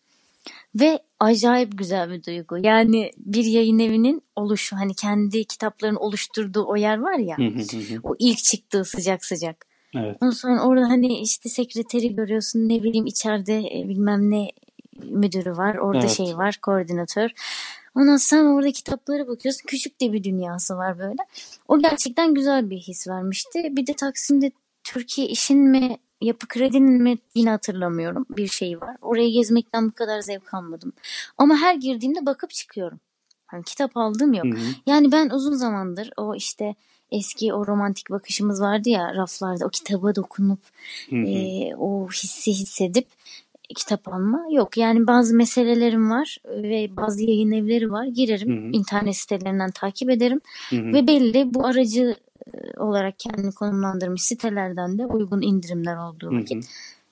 Ve 0.81 1.03
acayip 1.21 1.79
güzel 1.79 2.11
bir 2.11 2.25
duygu. 2.25 2.59
Yani 2.59 3.11
bir 3.17 3.45
yayın 3.45 3.79
evinin 3.79 4.23
oluşu 4.37 4.77
hani 4.77 4.95
kendi 4.95 5.45
kitapların 5.45 5.95
oluşturduğu 5.97 6.67
o 6.67 6.77
yer 6.77 6.99
var 6.99 7.19
ya 7.19 7.39
Hı 7.39 7.43
hı 7.43 7.49
hı 7.49 7.95
hı. 7.95 8.01
o 8.03 8.17
ilk 8.19 8.39
çıktığı 8.39 8.85
sıcak 8.85 9.25
sıcak. 9.25 9.67
Evet. 9.97 10.17
Ondan 10.21 10.31
sonra 10.33 10.63
orada 10.63 10.89
hani 10.89 11.19
işte 11.21 11.49
sekreteri 11.49 12.15
görüyorsun 12.17 12.69
ne 12.69 12.83
bileyim 12.83 13.07
içeride 13.07 13.59
e, 13.59 13.89
bilmem 13.89 14.31
ne 14.31 14.51
müdürü 15.05 15.57
var. 15.57 15.75
Orada 15.75 15.99
Evet. 15.99 16.11
şey 16.11 16.37
var 16.37 16.59
koordinatör. 16.63 17.31
Ondan 17.95 18.17
sonra 18.17 18.55
orada 18.55 18.73
kitaplara 18.73 19.29
bakıyorsun. 19.29 19.63
Küçük 19.67 20.01
de 20.01 20.13
bir 20.13 20.25
dünyası 20.25 20.77
var 20.77 20.99
böyle. 20.99 21.23
O 21.69 21.79
gerçekten 21.79 22.35
güzel 22.35 22.71
bir 22.71 22.79
his 22.79 23.09
vermişti. 23.09 23.77
Bir 23.77 23.87
de 23.87 23.95
Taksim'de 23.95 24.53
Türkiye 24.85 25.27
işin 25.27 25.59
mi 25.59 25.97
yapı 26.21 26.49
kredinin 26.49 27.03
mi 27.03 27.19
yine 27.35 27.51
hatırlamıyorum 27.51 28.27
bir 28.31 28.49
şey 28.49 28.81
var. 28.81 28.97
Orayı 29.03 29.33
gezmekten 29.33 29.89
bu 29.89 29.93
kadar 29.93 30.21
zevk 30.21 30.55
almadım. 30.55 30.93
Ama 31.39 31.57
her 31.57 31.75
girdiğimde 31.75 32.27
bakıp 32.27 32.51
çıkıyorum. 32.51 33.01
Hani 33.47 33.65
kitap 33.65 33.97
aldığım 33.97 34.33
yok. 34.33 34.47
Hı 34.47 34.51
hı. 34.51 34.75
Yani 34.87 35.13
ben 35.13 35.31
uzun 35.31 35.55
zamandır 35.55 36.11
o 36.17 36.35
işte 36.35 36.75
eski 37.11 37.55
o 37.55 37.67
romantik 37.67 38.11
bakışımız 38.11 38.61
vardı 38.61 38.89
ya 38.89 39.15
raflarda 39.15 39.67
o 39.67 39.69
kitaba 39.69 40.15
dokunup 40.15 40.61
Hı 41.11 41.17
hı. 41.17 41.27
e, 41.27 41.75
o 41.77 42.09
hissi 42.09 42.53
hissedip 42.53 43.07
kitap 43.75 44.09
alma 44.09 44.47
yok. 44.51 44.77
Yani 44.77 45.07
bazı 45.07 45.37
meselelerim 45.37 46.11
var 46.11 46.37
ve 46.47 46.97
bazı 46.97 47.23
yayın 47.23 47.53
evleri 47.53 47.91
var. 47.91 48.05
Girerim 48.07 48.49
Hı 48.49 48.69
hı. 48.69 48.71
internet 48.73 49.17
sitelerinden 49.17 49.71
takip 49.71 50.11
ederim 50.11 50.41
Hı 50.71 50.77
hı. 50.77 50.93
ve 50.93 51.07
belli 51.07 51.55
bu 51.55 51.67
aracı 51.67 52.17
e, 52.55 52.81
olarak 52.81 53.19
kendini 53.19 53.53
konumlandırmış 53.53 54.23
sitelerden 54.23 54.99
de 54.99 55.07
uygun 55.07 55.43
indirimler 55.43 55.97
olduğu 55.97 56.31
vakit 56.41 56.65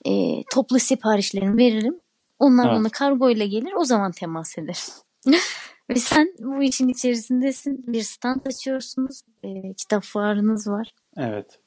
e, 0.04 0.10
toplu 0.54 0.78
siparişlerimi 0.78 1.56
veririm. 1.56 1.94
Onlar 2.38 2.64
Evet. 2.66 2.78
bana 2.78 2.88
kargo 2.88 3.30
ile 3.30 3.46
gelir 3.46 3.72
o 3.76 3.84
zaman 3.84 4.12
temas 4.12 4.58
ederim. 4.58 4.94
Ve 5.90 5.94
sen 5.94 6.34
bu 6.38 6.62
işin 6.62 6.88
içerisindesin. 6.88 7.84
Bir 7.86 8.02
stand 8.02 8.46
açıyorsunuz. 8.46 9.20
e, 9.42 9.74
kitap 9.74 10.04
fuarınız 10.04 10.68
var. 10.68 10.90
Evet. 11.16 11.58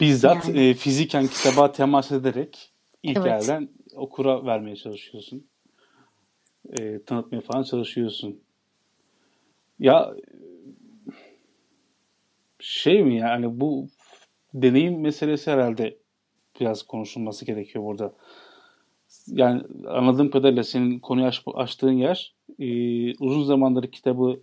Bizzat 0.00 0.48
Yani. 0.48 0.68
e, 0.68 0.74
fiziken 0.74 1.26
kitaba 1.26 1.72
temas 1.72 2.12
ederek 2.12 2.72
ilk 3.06 3.16
Evet. 3.16 3.42
elden 3.42 3.68
okura 3.94 4.44
vermeye 4.44 4.76
çalışıyorsun. 4.76 5.46
E, 6.78 7.02
tanıtmaya 7.02 7.40
falan 7.40 7.62
çalışıyorsun. 7.62 8.40
Ya 9.78 10.14
şey 12.60 13.04
mi 13.04 13.16
yani 13.16 13.60
bu 13.60 13.88
deneyim 14.54 15.00
meselesi 15.00 15.50
herhalde 15.50 15.98
biraz 16.60 16.82
konuşulması 16.82 17.44
gerekiyor 17.44 17.84
burada. 17.84 18.14
Yani 19.26 19.62
anladığım 19.88 20.30
kadarıyla 20.30 20.64
senin 20.64 20.98
konuyu 20.98 21.26
aç, 21.26 21.42
açtığın 21.54 21.92
yer 21.92 22.34
e, 22.58 22.68
uzun 23.16 23.42
zamandır 23.42 23.92
kitabı 23.92 24.40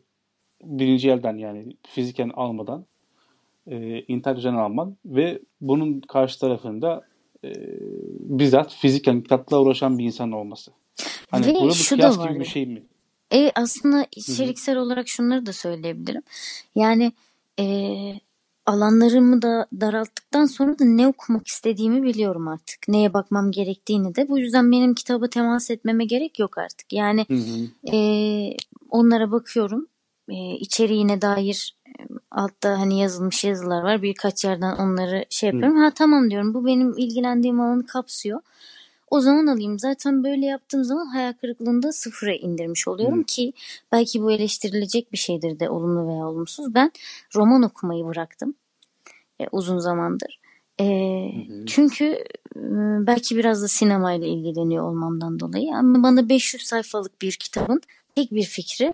birinci 0.64 1.09
elden 1.09 1.38
yani 1.38 1.78
fiziken 1.88 2.32
almadan 2.34 2.86
e, 3.68 4.01
internet 4.01 4.39
üzerinden 4.39 4.59
alman 4.59 4.97
ve 5.05 5.39
bunun 5.61 6.01
karşı 6.01 6.39
tarafında 6.39 7.12
e, 7.43 7.51
bizzat 8.19 8.73
fiziken 8.73 9.21
kitapla 9.21 9.59
uğraşan 9.59 9.97
bir 9.97 10.05
insan 10.05 10.31
olması. 10.31 10.71
Hani 11.31 11.47
Ve 11.47 11.53
burada 11.53 11.73
şu 11.73 11.97
da 11.97 12.17
var. 12.17 12.29
gibi 12.29 12.39
bir 12.39 12.45
şey 12.45 12.65
mi? 12.65 12.83
E 13.33 13.51
aslında 13.55 14.07
içeriksel 14.15 14.77
olarak 14.77 15.07
şunları 15.07 15.45
da 15.45 15.53
söyleyebilirim. 15.53 16.21
Yani 16.75 17.11
e, 17.59 17.65
alanlarımı 18.65 19.41
da 19.41 19.67
daralttıktan 19.81 20.45
sonra 20.45 20.79
da 20.79 20.85
ne 20.85 21.07
okumak 21.07 21.47
istediğimi 21.47 22.03
biliyorum 22.03 22.47
artık. 22.47 22.87
Neye 22.87 23.13
bakmam 23.13 23.51
gerektiğini 23.51 24.15
de. 24.15 24.29
Bu 24.29 24.39
yüzden 24.39 24.71
benim 24.71 24.93
kitaba 24.93 25.27
temas 25.27 25.71
etmeme 25.71 26.05
gerek 26.05 26.39
yok 26.39 26.57
artık. 26.57 26.93
Yani 26.93 27.25
Hı 27.27 27.33
hı. 27.33 27.95
e, 27.95 27.97
onlara 28.89 29.31
bakıyorum. 29.31 29.87
E, 30.29 30.35
içeriğine 30.55 31.21
dair 31.21 31.75
altta 32.31 32.79
hani 32.79 32.99
yazılmış 32.99 33.43
yazılar 33.43 33.83
var. 33.83 34.01
Birkaç 34.01 34.45
yerden 34.45 34.75
onları 34.75 35.25
şey 35.29 35.49
yapıyorum. 35.49 35.77
Ha 35.77 35.91
tamam 35.95 36.31
diyorum. 36.31 36.53
Bu 36.53 36.65
benim 36.65 36.97
ilgilendiğim 36.97 37.61
alanı 37.61 37.85
kapsıyor. 37.85 38.39
O 39.11 39.19
zaman 39.19 39.47
alayım. 39.47 39.79
Zaten 39.79 40.23
böyle 40.23 40.45
yaptığım 40.45 40.83
zaman 40.83 41.05
hayal 41.05 41.33
kırıklığında 41.33 41.91
sıfıra 41.91 42.33
indirmiş 42.33 42.87
oluyorum 42.87 43.19
Hı. 43.19 43.23
ki 43.23 43.53
belki 43.91 44.21
bu 44.21 44.31
eleştirilecek 44.31 45.11
bir 45.11 45.17
şeydir 45.17 45.59
de 45.59 45.69
olumlu 45.69 46.07
veya 46.07 46.27
olumsuz. 46.27 46.75
Ben 46.75 46.91
roman 47.35 47.63
okumayı 47.63 48.05
bıraktım 48.05 48.55
e, 49.39 49.47
uzun 49.51 49.77
zamandır. 49.77 50.39
E, 50.79 50.85
hı. 51.47 51.65
çünkü 51.65 52.05
e, 52.55 52.61
belki 53.07 53.37
biraz 53.37 53.63
da 53.63 53.67
sinemayla 53.67 54.27
ilgileniyor 54.27 54.83
olmamdan 54.89 55.39
dolayı 55.39 55.75
ama 55.75 56.03
bana 56.03 56.29
500 56.29 56.63
sayfalık 56.63 57.21
bir 57.21 57.31
kitabın 57.31 57.81
tek 58.15 58.31
bir 58.31 58.43
fikri 58.43 58.93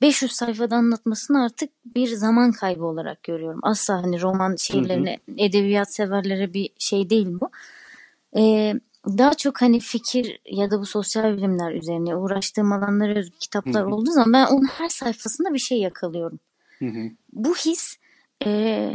500 0.00 0.32
sayfada 0.32 0.76
anlatmasını 0.76 1.44
artık 1.44 1.70
bir 1.84 2.08
zaman 2.08 2.52
kaybı 2.52 2.84
olarak 2.84 3.22
görüyorum. 3.22 3.60
Asla 3.62 4.02
hani 4.02 4.20
roman 4.20 4.56
şeylerine, 4.56 5.18
edebiyat 5.36 5.94
severlere 5.94 6.54
bir 6.54 6.70
şey 6.78 7.10
değil 7.10 7.28
bu. 7.30 7.50
Ee, 8.36 8.74
daha 9.06 9.34
çok 9.34 9.62
hani 9.62 9.80
fikir 9.80 10.40
ya 10.46 10.70
da 10.70 10.80
bu 10.80 10.86
sosyal 10.86 11.36
bilimler 11.36 11.72
üzerine 11.72 12.16
uğraştığım 12.16 12.72
alanlara 12.72 13.18
özgü 13.18 13.38
kitaplar 13.38 13.82
Hı 13.84 13.88
hı. 13.88 13.94
olduğu 13.94 14.10
zaman 14.10 14.32
ben 14.32 14.46
onun 14.46 14.66
her 14.66 14.88
sayfasında 14.88 15.54
bir 15.54 15.58
şey 15.58 15.78
yakalıyorum. 15.78 16.38
Hı 16.78 16.86
hı. 16.86 17.10
Bu 17.32 17.54
his 17.54 17.96
e, 18.46 18.92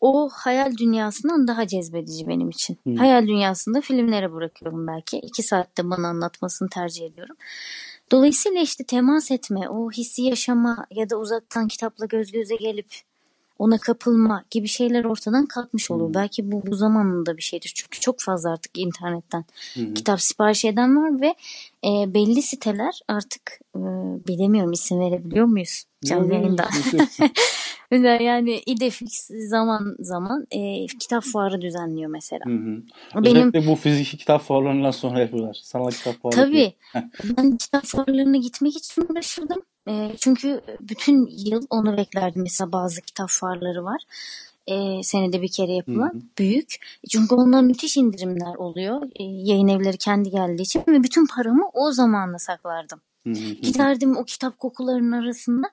o 0.00 0.28
hayal 0.32 0.76
dünyasından 0.76 1.48
daha 1.48 1.66
cezbedici 1.66 2.28
benim 2.28 2.48
için. 2.48 2.78
Hı. 2.86 2.94
Hayal 2.94 3.26
dünyasında 3.26 3.80
filmlere 3.80 4.32
bırakıyorum 4.32 4.86
belki. 4.86 5.18
iki 5.18 5.42
saatte 5.42 5.90
bana 5.90 6.08
anlatmasını 6.08 6.68
tercih 6.68 7.06
ediyorum. 7.06 7.36
Dolayısıyla 8.12 8.60
işte 8.60 8.84
temas 8.84 9.30
etme, 9.30 9.68
o 9.68 9.90
hissi 9.90 10.22
yaşama 10.22 10.86
ya 10.90 11.10
da 11.10 11.16
uzaktan 11.16 11.68
kitapla 11.68 12.06
göz 12.06 12.32
göze 12.32 12.56
gelip 12.56 12.94
ona 13.60 13.78
kapılma 13.78 14.44
gibi 14.50 14.68
şeyler 14.68 15.04
ortadan 15.04 15.46
kalkmış 15.46 15.90
oluyor. 15.90 16.08
Hı. 16.08 16.14
Belki 16.14 16.52
bu 16.52 16.62
bu 16.66 16.74
zamanında 16.74 17.36
bir 17.36 17.42
şeydir. 17.42 17.72
Çünkü 17.74 18.00
çok 18.00 18.20
fazla 18.20 18.52
artık 18.52 18.78
internetten 18.78 19.44
Hı 19.74 19.80
hı. 19.80 19.94
kitap 19.94 20.20
sipariş 20.20 20.64
eden 20.64 20.96
var 20.96 21.20
ve 21.20 21.34
e, 21.84 22.14
belli 22.14 22.42
siteler 22.42 23.00
artık 23.08 23.60
e, 23.76 23.80
bilemiyorum 24.28 24.72
isim 24.72 25.00
verebiliyor 25.00 25.46
muyuz 25.46 25.84
canlı 26.04 26.34
yayında. 26.34 26.68
Yani 28.20 28.62
İdefix 28.66 29.30
zaman 29.48 29.96
zaman 30.00 30.46
e, 30.50 30.86
kitap 30.86 31.24
fuarı 31.24 31.60
düzenliyor 31.60 32.10
mesela. 32.10 32.44
Hı 32.46 32.50
hı. 32.50 32.82
Benim 33.24 33.36
Özellikle 33.36 33.66
bu 33.66 33.76
fiziki 33.76 34.16
kitap 34.16 34.42
fuarlarından 34.42 34.90
sonra 34.90 35.20
yapıyorlar. 35.20 35.60
Sanal 35.62 35.90
kitap 35.90 36.22
fuarı 36.22 36.36
tabii 36.36 36.72
ben 37.24 37.56
kitap 37.56 37.84
fuarlarına 37.84 38.36
gitmek 38.36 38.76
için 38.76 39.06
uğraşırdım. 39.10 39.62
E, 39.90 40.12
çünkü 40.18 40.60
bütün 40.80 41.26
yıl 41.30 41.66
onu 41.70 41.96
beklerdim. 41.96 42.42
Mesela 42.42 42.72
bazı 42.72 43.00
kitap 43.00 43.28
fuarları 43.30 43.84
var. 43.84 44.02
E, 44.66 45.02
senede 45.02 45.42
bir 45.42 45.48
kere 45.48 45.72
yapılan 45.72 46.08
Hı 46.12 46.18
hı. 46.18 46.22
büyük. 46.38 46.76
Çünkü 47.10 47.34
onlar 47.34 47.62
müthiş 47.62 47.96
indirimler 47.96 48.54
oluyor. 48.54 49.02
E, 49.16 49.24
yayın 49.24 49.68
evleri 49.68 49.96
kendi 49.96 50.30
geldiği 50.30 50.62
için 50.62 50.82
ve 50.88 51.02
bütün 51.02 51.26
paramı 51.26 51.70
o 51.72 51.92
zamanla 51.92 52.38
saklardım. 52.38 53.00
Hı 53.24 53.30
hı. 53.30 53.34
Giderdim 53.62 54.16
o 54.16 54.24
kitap 54.24 54.58
kokularının 54.58 55.12
arasında 55.22 55.66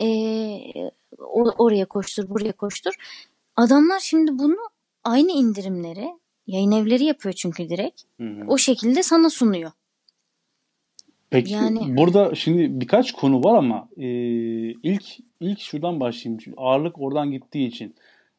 eee, 0.00 0.90
o- 1.18 1.54
oraya 1.58 1.84
koştur 1.84 2.28
buraya 2.28 2.52
koştur. 2.52 2.92
Adamlar 3.56 4.00
şimdi 4.00 4.38
bunu 4.38 4.56
aynı 5.04 5.30
indirimleri 5.32 6.08
yayın 6.46 6.72
evleri 6.72 7.04
yapıyor 7.04 7.32
çünkü 7.32 7.68
direkt. 7.68 8.02
Hı 8.20 8.24
hı. 8.26 8.44
O 8.48 8.58
şekilde 8.58 9.02
sana 9.02 9.30
sunuyor. 9.30 9.70
Peki 11.30 11.52
Yani- 11.52 11.96
burada 11.96 12.34
şimdi 12.34 12.80
birkaç 12.80 13.12
konu 13.12 13.44
var 13.44 13.54
ama 13.58 13.88
e, 13.96 14.06
ilk 14.70 15.04
ilk 15.40 15.60
şuradan 15.60 16.00
başlayayım. 16.00 16.38
Çünkü 16.44 16.56
ağırlık 16.60 17.00
oradan 17.00 17.30
gittiği 17.30 17.68
için. 17.68 17.94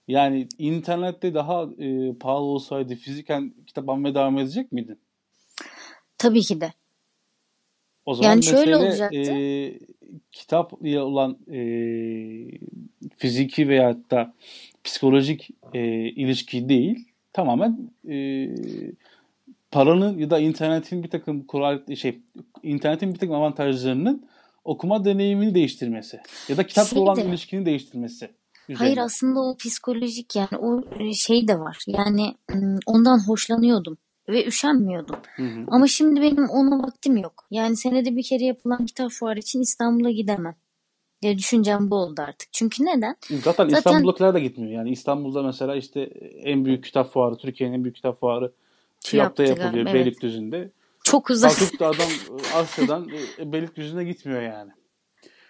Yani 0.08 0.48
internette 0.58 1.34
daha 1.34 1.64
e, 1.80 2.14
pahalı 2.14 2.44
olsaydı 2.44 2.96
fiziken 2.96 3.54
kitap 3.68 3.90
almaya 3.90 4.16
devam 4.16 4.38
edecek 4.38 4.72
miydin? 4.72 5.00
Tabii 6.18 6.42
ki 6.42 6.62
de. 6.62 6.74
O 8.06 8.14
zaman 8.14 8.30
Yani 8.30 8.44
şöyle 8.44 8.72
mesele 8.72 8.78
olacaktı. 8.78 9.32
e, 9.32 9.80
kitap 10.32 10.74
olan 10.84 11.38
e, 11.52 11.60
fiziki 13.18 13.70
veyahut 13.70 14.12
da 14.12 14.34
psikolojik 14.84 15.50
e, 15.74 15.80
ilişki 16.10 16.70
değil. 16.70 17.08
Tamamen 17.34 17.92
e, 18.10 18.48
paranın 19.72 20.18
ya 20.18 20.30
da 20.30 20.40
internetin 20.40 21.04
bir 21.04 21.10
takım 21.10 21.44
kural 21.46 21.96
şey 21.96 22.22
internetin 22.64 23.14
bir 23.14 23.20
takım 23.20 23.36
avantajlarının 23.36 24.28
okuma 24.66 25.06
deneyimini 25.06 25.56
değiştirmesi 25.56 26.20
ya 26.50 26.58
da 26.58 26.68
kitapla 26.68 26.90
Şey 26.90 27.00
olan 27.00 27.16
de- 27.16 27.26
ilişkini 27.26 27.66
değiştirmesi. 27.66 28.30
Hayır 28.68 28.92
üzerine. 28.92 29.02
aslında 29.04 29.40
o 29.40 29.58
psikolojik 29.58 30.36
yani 30.36 30.58
o 30.62 30.84
şey 31.14 31.48
de 31.48 31.60
var. 31.60 31.78
Yani 31.88 32.36
ondan 32.86 33.28
hoşlanıyordum 33.28 33.98
ve 34.30 34.46
üşenmiyordum. 34.48 35.16
Hı 35.36 35.44
hı. 35.44 35.66
Ama 35.68 35.88
şimdi 35.88 36.22
benim 36.22 36.50
ona 36.50 36.84
vaktim 36.84 37.18
yok. 37.18 37.46
Yani 37.52 37.78
senede 37.78 38.16
bir 38.16 38.24
kere 38.24 38.44
yapılan 38.44 38.86
kitap 38.86 39.12
fuarı 39.12 39.40
için 39.40 39.62
İstanbul'a 39.62 40.12
gidemem. 40.12 40.56
Ya 41.22 41.38
düşüncem 41.38 41.92
bu 41.92 41.96
oldu 41.96 42.22
artık. 42.22 42.54
Çünkü 42.54 42.86
neden? 42.86 43.16
Zaten, 43.30 43.42
Zaten- 43.42 43.68
İstanbul'dakiler 43.78 44.34
de 44.34 44.40
gitmiyor. 44.40 44.72
Yani 44.72 44.90
İstanbul'da 44.92 45.44
mesela 45.44 45.76
işte 45.76 46.02
en 46.44 46.66
büyük 46.66 46.84
kitap 46.84 47.12
fuarı, 47.14 47.38
Türkiye'nin 47.38 47.76
en 47.76 47.84
büyük 47.84 47.96
kitap 47.96 48.20
fuarı 48.20 48.52
TÜYAP'ta 49.04 49.44
TÜYAP'tı 49.44 49.64
yapılıyor. 49.64 49.86
evet. 49.86 49.94
Beylikdüzü'nde. 49.94 50.72
Çok 51.04 51.30
uzak. 51.30 51.52
Kalkıp 51.52 51.80
da 51.80 51.88
adam 51.88 52.10
e, 52.10 52.56
Asya'dan 52.56 53.10
e, 53.40 53.52
Beylikdüzü'ne 53.52 54.04
gitmiyor 54.04 54.42
yani. 54.42 54.72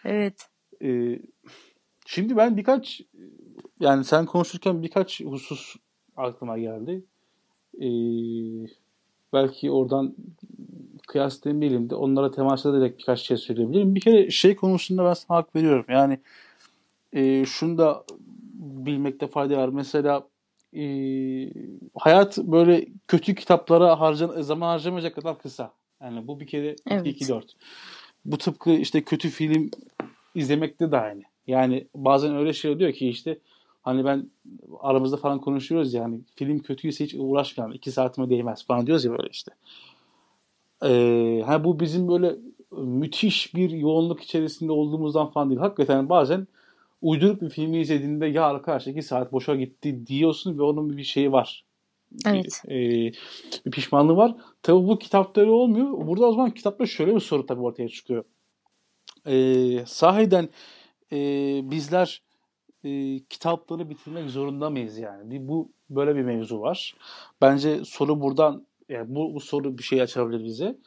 evet. 0.05 0.47
Ee, 0.83 1.19
şimdi 2.05 2.37
ben 2.37 2.57
birkaç 2.57 3.01
yani 3.79 4.03
sen 4.03 4.25
konuşurken 4.25 4.83
birkaç 4.83 5.21
husus 5.21 5.75
aklıma 6.17 6.57
geldi. 6.57 7.03
Ee, 7.81 7.87
belki 9.33 9.71
oradan 9.71 10.15
kıyas 11.07 11.43
demeyelim 11.43 11.89
de 11.89 11.95
onlara 11.95 12.31
temas 12.31 12.65
ederek 12.65 12.99
birkaç 12.99 13.19
şey 13.19 13.37
söyleyebilirim. 13.37 13.95
Bir 13.95 14.01
kere 14.01 14.29
şey 14.31 14.55
konusunda 14.55 15.05
ben 15.05 15.13
sana 15.13 15.37
hak 15.37 15.55
veriyorum. 15.55 15.85
Yani 15.89 16.19
e, 17.13 17.45
şunu 17.45 17.77
da 17.77 18.03
bilmekte 18.61 19.27
fayda 19.27 19.57
var. 19.57 19.69
Mesela 19.69 20.27
e, 20.75 20.83
hayat 21.95 22.37
böyle 22.37 22.85
kötü 23.07 23.35
kitaplara 23.35 23.99
harcan 23.99 24.41
zaman 24.41 24.67
harcamayacak 24.67 25.15
kadar 25.15 25.39
kısa. 25.39 25.73
Yani 26.01 26.27
bu 26.27 26.39
bir 26.39 26.47
kere 26.47 26.75
Evet. 26.87 27.07
2-4. 27.07 27.43
Bu 28.25 28.37
tıpkı 28.37 28.71
işte 28.71 29.03
kötü 29.03 29.29
film 29.29 29.71
izlemekte 30.35 30.91
de 30.91 30.97
aynı. 30.97 31.21
Yani 31.47 31.87
bazen 31.95 32.35
öyle 32.35 32.53
şey 32.53 32.71
oluyor 32.71 32.93
ki 32.93 33.09
işte 33.09 33.39
hani 33.81 34.05
ben 34.05 34.29
aramızda 34.79 35.17
falan 35.17 35.39
konuşuyoruz 35.41 35.93
ya 35.93 36.03
hani 36.03 36.19
film 36.35 36.59
kötüyse 36.59 37.05
hiç 37.05 37.15
uğraşmayalım. 37.17 37.75
iki 37.75 37.91
saatime 37.91 38.29
değmez 38.29 38.65
falan 38.65 38.87
diyoruz 38.87 39.05
ya 39.05 39.11
böyle 39.11 39.29
işte. 39.31 39.51
Ee, 40.83 41.43
ha 41.45 41.63
bu 41.63 41.79
bizim 41.79 42.07
böyle 42.07 42.35
müthiş 42.71 43.55
bir 43.55 43.69
yoğunluk 43.69 44.21
içerisinde 44.21 44.71
olduğumuzdan 44.71 45.27
falan 45.27 45.49
değil. 45.49 45.61
Hakikaten 45.61 46.09
bazen 46.09 46.47
uyduruk 47.01 47.41
bir 47.41 47.49
filmi 47.49 47.81
izlediğinde 47.81 48.25
ya 48.25 48.45
arkadaş 48.45 48.87
iki 48.87 49.01
saat 49.03 49.31
boşa 49.31 49.55
gitti 49.55 50.07
diyorsun 50.07 50.57
ve 50.57 50.63
onun 50.63 50.97
bir 50.97 51.03
şeyi 51.03 51.31
var. 51.31 51.65
Evet. 52.25 52.63
Bir, 52.67 53.09
e, 53.09 53.13
bir 53.65 53.71
pişmanlığı 53.71 54.15
var. 54.15 54.35
Tabii 54.63 54.87
bu 54.87 54.99
kitapta 54.99 55.41
öyle 55.41 55.51
olmuyor. 55.51 56.07
Burada 56.07 56.25
o 56.25 56.31
zaman 56.31 56.51
kitapta 56.51 56.85
şöyle 56.85 57.15
bir 57.15 57.19
soru 57.19 57.45
tabii 57.45 57.61
ortaya 57.61 57.89
çıkıyor. 57.89 58.23
Ee, 59.27 59.83
sahiden 59.85 60.49
e, 61.11 61.17
bizler 61.71 62.21
e, 62.83 63.19
kitapları 63.29 63.89
bitirmek 63.89 64.29
zorunda 64.29 64.69
mıyız 64.69 64.97
yani? 64.97 65.31
Bir, 65.31 65.47
bu 65.47 65.71
böyle 65.89 66.15
bir 66.15 66.21
mevzu 66.21 66.61
var. 66.61 66.95
Bence 67.41 67.85
soru 67.85 68.21
buradan 68.21 68.65
yani 68.89 69.15
bu, 69.15 69.35
bu 69.35 69.39
soru 69.39 69.77
bir 69.77 69.83
şey 69.83 70.01
açabilir 70.01 70.43
bize. 70.43 70.77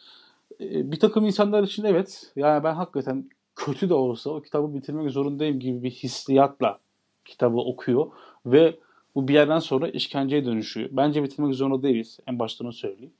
E, 0.60 0.92
bir 0.92 1.00
takım 1.00 1.26
insanlar 1.26 1.62
için 1.62 1.84
evet. 1.84 2.32
Yani 2.36 2.64
ben 2.64 2.74
hakikaten 2.74 3.30
kötü 3.56 3.88
de 3.88 3.94
olsa 3.94 4.30
o 4.30 4.42
kitabı 4.42 4.74
bitirmek 4.74 5.10
zorundayım 5.10 5.60
gibi 5.60 5.82
bir 5.82 5.90
hissiyatla 5.90 6.78
kitabı 7.24 7.56
okuyor 7.56 8.06
ve 8.46 8.78
bu 9.14 9.28
bir 9.28 9.34
yerden 9.34 9.58
sonra 9.58 9.88
işkenceye 9.88 10.44
dönüşüyor. 10.44 10.88
Bence 10.92 11.22
bitirmek 11.22 11.54
zorunda 11.54 11.82
değiliz. 11.82 12.18
En 12.26 12.38
baştan 12.38 12.66
onu 12.66 12.72
söyleyeyim. 12.72 13.12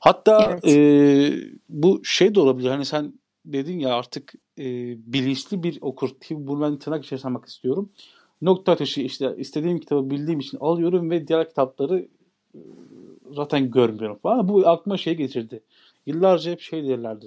Hatta 0.00 0.48
Evet. 0.50 0.64
e, 0.66 1.50
bu 1.68 2.04
şey 2.04 2.34
de 2.34 2.40
olabilir. 2.40 2.70
Hani 2.70 2.84
sen 2.84 3.12
dedin 3.44 3.78
ya 3.78 3.94
artık 3.94 4.34
e, 4.58 4.64
bilinçli 5.12 5.62
bir 5.62 5.78
okur. 5.80 6.10
Bunu 6.30 6.60
ben 6.60 6.78
tırnak 6.78 7.04
içerisine 7.04 7.28
almak 7.28 7.48
istiyorum. 7.48 7.90
Nokta 8.42 8.72
atışı 8.72 9.00
işte 9.00 9.34
istediğim 9.38 9.78
kitabı 9.80 10.10
bildiğim 10.10 10.40
için 10.40 10.58
alıyorum 10.58 11.10
ve 11.10 11.28
diğer 11.28 11.48
kitapları 11.48 12.08
e, 12.54 12.58
zaten 13.32 13.70
görmüyorum 13.70 14.18
falan. 14.22 14.48
Bu 14.48 14.68
aklıma 14.68 14.96
şey 14.96 15.14
getirdi. 15.14 15.62
Yıllarca 16.06 16.50
hep 16.50 16.60
şey 16.60 16.88
derlerdi. 16.88 17.26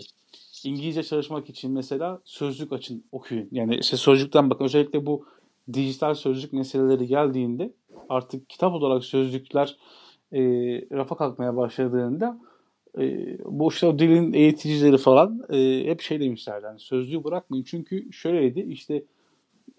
İngilizce 0.66 1.04
çalışmak 1.04 1.50
için 1.50 1.72
mesela 1.72 2.22
sözlük 2.26 2.74
açın, 2.74 3.04
okuyun. 3.12 3.48
Yani 3.52 3.76
işte 3.76 3.98
sözlükten 3.98 4.50
bakın. 4.50 4.66
Özellikle 4.66 5.06
bu 5.06 5.26
dijital 5.74 6.14
sözlük 6.14 6.54
meseleleri 6.54 7.08
geldiğinde 7.08 7.74
artık 8.10 8.50
kitap 8.50 8.74
olarak 8.74 9.04
sözlükler 9.04 9.78
e, 10.32 10.42
rafa 10.92 11.16
kalkmaya 11.18 11.56
başladığında 11.58 12.40
e, 13.00 13.38
bu 13.46 13.70
işte 13.70 14.00
dilin 14.00 14.34
eğiticileri 14.34 14.98
falan 14.98 15.42
e, 15.50 15.84
hep 15.86 16.02
şey 16.02 16.20
demişlerdi. 16.20 16.66
Yani 16.66 16.80
sözlüğü 16.80 17.24
bırakmayın. 17.24 17.64
Çünkü 17.64 18.14
şöyleydi 18.14 18.60
işte 18.60 19.04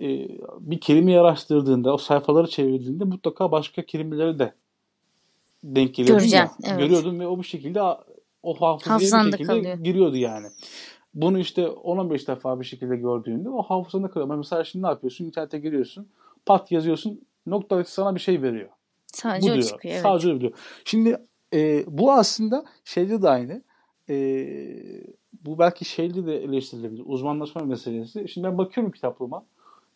e, 0.00 0.28
bir 0.60 0.80
kelimeyi 0.80 1.20
araştırdığında, 1.20 1.94
o 1.94 1.96
sayfaları 1.96 2.46
çevirdiğinde 2.46 3.04
mutlaka 3.04 3.52
başka 3.52 3.82
kelimeleri 3.82 4.38
de 4.38 4.54
denk 5.64 5.94
Göreceğim, 5.94 6.32
ya. 6.32 6.50
evet. 6.64 6.78
Görüyordun 6.78 7.20
ve 7.20 7.26
o 7.26 7.38
bir 7.38 7.46
şekilde 7.46 7.80
o 8.44 8.54
hafızaya 8.60 9.26
bir 9.26 9.30
şekilde 9.30 9.46
kalıyor. 9.46 9.78
giriyordu 9.78 10.16
yani. 10.16 10.46
Bunu 11.14 11.38
işte 11.38 11.62
10-15 11.62 12.26
defa 12.26 12.60
bir 12.60 12.64
şekilde 12.64 12.96
gördüğünde 12.96 13.48
o 13.48 13.62
hafızanda 13.62 14.08
kalıyor. 14.08 14.24
Ama 14.24 14.36
Mesela 14.36 14.64
şimdi 14.64 14.84
ne 14.84 14.88
yapıyorsun? 14.88 15.24
İnternete 15.24 15.58
giriyorsun. 15.58 16.08
Pat 16.46 16.72
yazıyorsun. 16.72 17.20
Nokta 17.46 17.84
sana 17.84 18.14
bir 18.14 18.20
şey 18.20 18.42
veriyor. 18.42 18.68
Sadece 19.06 19.48
Bu 19.48 19.52
o 19.52 19.54
diyor. 19.54 19.66
çıkıyor. 19.66 19.94
Evet. 19.94 20.02
Sadece 20.02 20.32
o 20.32 20.40
diyor. 20.40 20.52
Şimdi 20.84 21.16
e, 21.54 21.84
bu 21.86 22.12
aslında 22.12 22.64
şeyde 22.84 23.22
de 23.22 23.28
aynı. 23.28 23.62
E, 24.10 24.14
bu 25.46 25.58
belki 25.58 25.84
şeyde 25.84 26.26
de 26.26 26.44
eleştirilebilir. 26.44 27.02
Uzmanlaşma 27.06 27.62
meselesi. 27.62 28.28
Şimdi 28.28 28.46
ben 28.46 28.58
bakıyorum 28.58 28.92
kitaplığıma. 28.92 29.44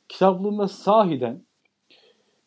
Kitaplığımda 0.08 0.68
sahiden 0.68 1.42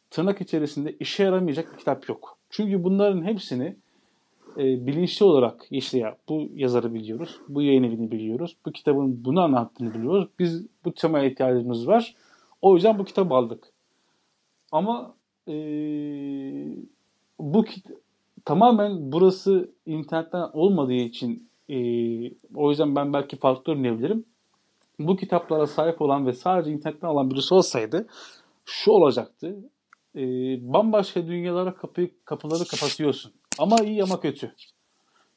tırnak 0.10 0.41
içerisinde 0.41 0.91
işe 0.99 1.24
yaramayacak 1.24 1.74
bir 1.74 1.78
kitap 1.78 2.10
yok. 2.10 2.38
Çünkü 2.49 2.84
bunların 2.84 3.24
hepsini 3.24 3.76
e, 4.58 4.88
bilinçli 4.88 5.26
olarak 5.26 5.68
işte 5.72 5.97
ya 5.97 6.18
bu 6.30 6.49
yazarı 6.56 6.93
biliyoruz, 6.93 7.39
bu 7.49 7.62
yayın 7.62 7.84
evini 7.84 8.12
biliyoruz, 8.12 8.58
bu 8.66 8.72
kitabın 8.72 9.26
bunu 9.26 9.41
anlattığını 9.41 9.93
biliyoruz. 9.93 10.28
Biz 10.39 10.68
bu 10.86 10.93
temaya 10.93 11.26
ihtiyacımız 11.26 11.88
var. 11.88 12.16
O 12.62 12.76
yüzden 12.76 12.99
bu 12.99 13.06
kitabı 13.06 13.34
aldık. 13.34 13.64
Ama 14.72 15.16
e, 15.47 15.54
bu 17.39 17.64
kit 17.64 17.86
tamamen 18.45 19.12
burası 19.12 19.72
internetten 19.86 20.49
olmadığı 20.54 20.93
için 20.93 21.49
e, 21.70 21.78
o 22.56 22.70
yüzden 22.70 22.95
ben 22.95 23.14
belki 23.14 23.38
farklı 23.38 23.74
örneğebilirim. 23.74 24.26
Bu 24.99 25.16
kitaplara 25.16 25.68
sahip 25.68 26.02
olan 26.02 26.28
ve 26.28 26.34
sadece 26.34 26.72
internetten 26.72 27.08
alan 27.08 27.32
birisi 27.32 27.54
olsaydı 27.54 28.08
şu 28.66 28.91
olacaktı. 28.91 29.56
E, 30.16 30.22
bambaşka 30.74 31.28
dünyalara 31.28 31.76
kapıyı, 31.76 32.12
kapıları 32.26 32.64
kapatıyorsun. 32.66 33.34
Ama 33.58 33.78
iyi 33.84 34.04
ama 34.04 34.20
kötü. 34.20 34.56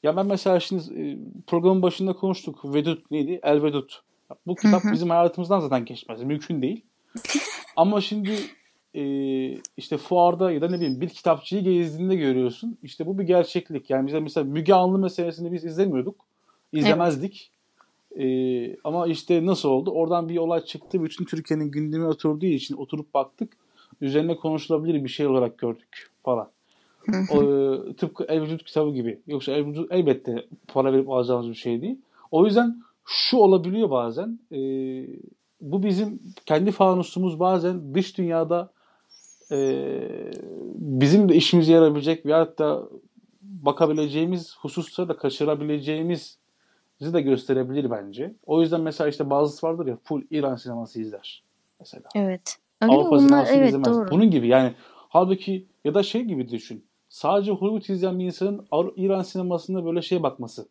Ya 0.02 0.16
ben 0.16 0.26
mesela 0.26 0.60
şimdi 0.60 1.00
e, 1.00 1.18
programın 1.46 1.82
başında 1.82 2.12
konuştuk. 2.12 2.74
Vedut 2.74 3.10
neydi? 3.10 3.40
El 3.42 3.62
Vedut. 3.62 4.02
Bu 4.46 4.54
kitap 4.54 4.84
Hı 4.84 4.88
hı. 4.88 4.92
bizim 4.92 5.10
hayatımızdan 5.10 5.60
zaten 5.60 5.84
geçmez. 5.84 6.22
Mümkün 6.22 6.62
değil. 6.62 6.84
Ama 7.76 8.00
şimdi 8.00 8.32
e, 8.94 9.04
işte 9.76 9.96
fuarda 9.96 10.52
ya 10.52 10.60
da 10.60 10.68
ne 10.68 10.76
bileyim 10.76 11.00
bir 11.00 11.08
kitapçıyı 11.08 11.62
gezdiğinde 11.62 12.16
görüyorsun. 12.16 12.78
İşte 12.82 13.06
bu 13.06 13.18
bir 13.18 13.24
gerçeklik. 13.24 13.90
Yani 13.90 14.06
bize 14.06 14.20
mesela 14.20 14.44
Müge 14.44 14.74
Anlı 14.74 14.98
meselesini 14.98 15.52
biz 15.52 15.64
izlemiyorduk. 15.64 16.26
İzlemezdik. 16.72 17.50
E, 18.18 18.26
ama 18.84 19.06
işte 19.06 19.46
nasıl 19.46 19.68
oldu? 19.68 19.90
Oradan 19.90 20.28
bir 20.28 20.38
olay 20.38 20.64
çıktı. 20.64 21.04
Bütün 21.04 21.24
Türkiye'nin 21.24 21.70
gündemine 21.70 22.08
oturduğu 22.08 22.46
için 22.46 22.76
oturup 22.76 23.14
baktık. 23.14 23.56
Üzerine 24.00 24.36
konuşulabilir 24.36 25.04
bir 25.04 25.08
şey 25.08 25.26
olarak 25.26 25.58
gördük 25.58 26.10
falan. 26.22 26.50
O, 27.30 27.42
e, 27.42 27.94
tıpkı 27.94 28.24
El 28.24 28.42
Vücut 28.42 28.64
kitabı 28.64 28.90
gibi. 28.90 29.20
Yoksa 29.26 29.52
El 29.52 29.66
Vücut 29.66 29.92
elbette 29.92 30.46
para 30.68 30.92
verip 30.92 31.10
alacağımız 31.10 31.48
bir 31.48 31.54
şey 31.54 31.82
değil. 31.82 31.96
O 32.30 32.44
yüzden 32.44 32.82
şu 33.06 33.36
olabiliyor 33.36 33.90
bazen. 33.90 34.38
e, 34.52 34.58
bu 35.60 35.82
bizim 35.82 36.22
kendi 36.46 36.70
fanusumuz 36.70 37.40
bazen 37.40 37.94
dış 37.94 38.18
dünyada 38.18 38.72
e, 39.52 39.98
bizim 40.74 41.28
de 41.28 41.34
işimize 41.34 41.72
yarayabilecek 41.72 42.26
veyahut 42.26 42.58
da 42.58 42.82
bakabileceğimiz 43.42 44.56
hususları 44.56 45.08
da 45.08 45.16
kaçırabileceğimiz 45.16 46.38
de 47.00 47.20
gösterebilir 47.20 47.90
bence. 47.90 48.34
O 48.46 48.60
yüzden 48.60 48.80
mesela 48.80 49.08
işte 49.08 49.30
bazısı 49.30 49.66
vardır 49.66 49.86
ya 49.86 49.98
full 50.04 50.22
İran 50.30 50.56
sineması 50.56 51.00
izler. 51.00 51.42
Mesela. 51.80 52.04
Evet. 52.14 52.58
Öyle 52.82 52.92
Avrupa 52.92 53.10
bunlar 53.10 53.26
sinemasını 53.26 53.56
evet 53.56 53.68
izlemez. 53.68 53.88
doğru. 53.88 54.10
Bunun 54.10 54.30
gibi 54.30 54.48
yani 54.48 54.74
halbuki 55.08 55.66
ya 55.84 55.94
da 55.94 56.02
şey 56.02 56.22
gibi 56.22 56.48
düşün. 56.48 56.84
Sadece 57.14 57.52
Hollywood 57.52 57.94
izleyen 57.94 58.18
bir 58.18 58.24
insanın 58.24 58.66
İran 58.96 59.22
sinemasına 59.22 59.84
böyle 59.84 60.02
şey 60.02 60.22
bakması. 60.22 60.68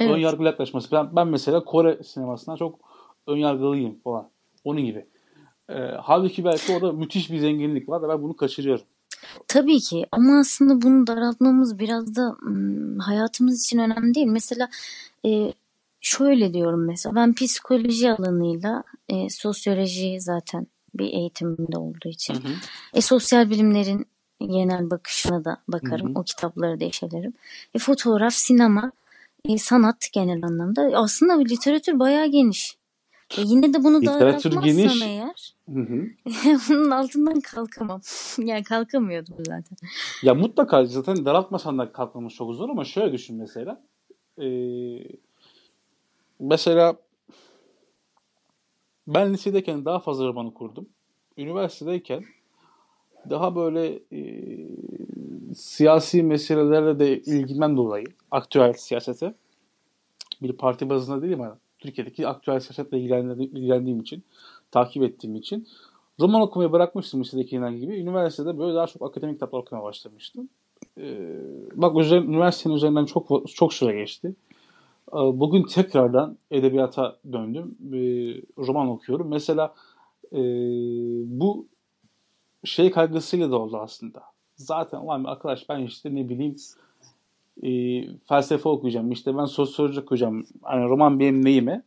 Ön 0.00 0.08
Evet. 0.08 0.22
yargılı 0.22 0.46
yaklaşması. 0.46 0.90
Ben, 0.92 1.16
ben 1.16 1.28
mesela 1.28 1.64
Kore 1.64 2.02
sinemasına 2.02 2.56
çok 2.56 2.78
ön 3.26 3.36
yargılıyım 3.36 4.00
falan. 4.04 4.28
Onun 4.64 4.84
gibi. 4.84 5.06
Ee, 5.68 5.74
halbuki 6.02 6.44
belki 6.44 6.72
orada 6.72 6.92
müthiş 6.92 7.30
bir 7.30 7.38
zenginlik 7.38 7.88
var 7.88 8.02
da 8.02 8.08
ben 8.08 8.22
bunu 8.22 8.36
kaçırıyorum. 8.36 8.84
Tabii 9.48 9.80
ki 9.80 10.06
ama 10.12 10.38
aslında 10.38 10.82
bunu 10.82 11.06
daraltmamız 11.06 11.78
biraz 11.78 12.16
da 12.16 12.36
ım, 12.46 12.98
hayatımız 12.98 13.64
için 13.64 13.78
önemli 13.78 14.14
değil. 14.14 14.26
Mesela 14.26 14.68
e, 15.26 15.52
şöyle 16.00 16.54
diyorum 16.54 16.86
mesela 16.86 17.14
ben 17.14 17.34
psikoloji 17.34 18.12
alanıyla 18.12 18.82
e, 19.08 19.30
sosyoloji 19.30 20.20
zaten 20.20 20.66
bir 20.94 21.12
eğitimimde 21.12 21.78
olduğu 21.78 22.08
için 22.08 22.36
e, 22.94 23.00
sosyal 23.00 23.50
bilimlerin 23.50 24.06
genel 24.46 24.90
bakışına 24.90 25.44
da 25.44 25.56
bakarım. 25.68 26.08
Hı 26.08 26.12
hı. 26.12 26.18
O 26.18 26.22
kitapları 26.22 26.80
da 26.80 26.84
işlerim. 26.84 27.32
E, 27.74 27.78
fotoğraf, 27.78 28.34
sinema, 28.34 28.92
e, 29.48 29.58
sanat 29.58 30.08
genel 30.12 30.44
anlamda. 30.44 30.90
Aslında 30.94 31.38
literatür 31.38 31.98
bayağı 31.98 32.26
geniş. 32.26 32.76
E, 33.38 33.40
yine 33.40 33.74
de 33.74 33.84
bunu 33.84 34.00
Literatür 34.00 34.62
geniş. 34.62 35.02
eğer 35.02 35.54
Hı 35.68 35.80
hı. 35.80 36.06
bunun 36.68 36.90
altından 36.90 37.40
kalkamam. 37.40 38.00
yani 38.38 38.64
kalkamıyordum 38.64 39.36
zaten. 39.38 39.76
Ya 40.22 40.34
mutlaka 40.34 40.84
zaten 40.84 41.24
daraltmasan 41.24 41.78
da 41.78 41.92
kalkmamız 41.92 42.32
çok 42.32 42.54
zor 42.54 42.68
ama 42.68 42.84
şöyle 42.84 43.12
düşün 43.12 43.36
mesela. 43.36 43.82
Ee, 44.38 44.98
mesela 46.40 46.96
ben 49.06 49.32
lisedeyken 49.32 49.84
daha 49.84 49.98
fazla 49.98 50.26
roman 50.26 50.46
okurdum. 50.46 50.88
Üniversitedeyken 51.36 52.24
daha 53.30 53.56
böyle 53.56 54.00
e, 54.12 54.20
siyasi 55.54 56.22
meselelerle 56.22 56.98
de 56.98 57.20
ilgimden 57.20 57.76
dolayı 57.76 58.06
aktüel 58.30 58.72
siyasete 58.72 59.34
bir 60.42 60.52
parti 60.52 60.90
bazında 60.90 61.22
değil 61.22 61.34
ama 61.34 61.58
Türkiye'deki 61.78 62.28
aktüel 62.28 62.60
siyasetle 62.60 62.98
ilgilendiğim, 63.00 64.00
için 64.00 64.22
takip 64.70 65.02
ettiğim 65.02 65.34
için 65.34 65.66
roman 66.20 66.42
okumayı 66.42 66.72
bırakmıştım 66.72 67.20
lisedekinden 67.20 67.76
gibi. 67.76 67.94
Üniversitede 67.94 68.58
böyle 68.58 68.74
daha 68.74 68.86
çok 68.86 69.02
akademik 69.02 69.34
kitaplar 69.34 69.58
okumaya 69.58 69.84
başlamıştım. 69.84 70.48
Ee, 70.98 71.28
bak 71.74 71.98
üzer, 71.98 72.18
üniversitenin 72.18 72.74
üzerinden 72.74 73.04
çok 73.04 73.48
çok 73.54 73.74
süre 73.74 73.92
geçti. 73.96 74.34
Ee, 75.12 75.16
Bugün 75.16 75.62
tekrardan 75.62 76.38
edebiyata 76.50 77.16
döndüm. 77.32 77.76
Ee, 77.92 78.42
roman 78.58 78.88
okuyorum. 78.88 79.28
Mesela 79.28 79.74
e, 80.32 80.40
bu 81.40 81.66
şey 82.64 82.90
kaygısıyla 82.90 83.50
da 83.50 83.58
oldu 83.58 83.76
aslında. 83.76 84.22
Zaten 84.56 84.98
ulan 84.98 85.24
arkadaş 85.24 85.68
ben 85.68 85.78
işte 85.78 86.14
ne 86.14 86.28
bileyim 86.28 86.56
e, 87.62 87.70
felsefe 88.28 88.68
okuyacağım. 88.68 89.12
İşte 89.12 89.36
ben 89.36 89.44
sosyoloji 89.44 90.00
okuyacağım. 90.00 90.46
Hani 90.62 90.84
roman 90.84 91.20
benim 91.20 91.44
neyime 91.44 91.82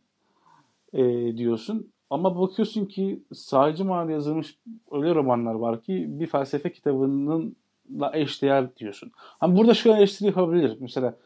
e, 0.92 1.02
diyorsun. 1.36 1.90
Ama 2.10 2.40
bakıyorsun 2.40 2.86
ki 2.86 3.22
sadece 3.32 3.84
manada 3.84 4.12
yazılmış 4.12 4.58
öyle 4.90 5.14
romanlar 5.14 5.54
var 5.54 5.82
ki 5.82 6.06
bir 6.08 6.26
felsefe 6.26 6.72
kitabının 6.72 7.56
da 7.90 8.16
eşdeğer 8.16 8.76
diyorsun. 8.76 9.12
Hani 9.16 9.58
burada 9.58 9.74
şu 9.74 9.92
eleştiri 9.92 10.26
yapabilir. 10.26 10.76
Mesela 10.80 11.16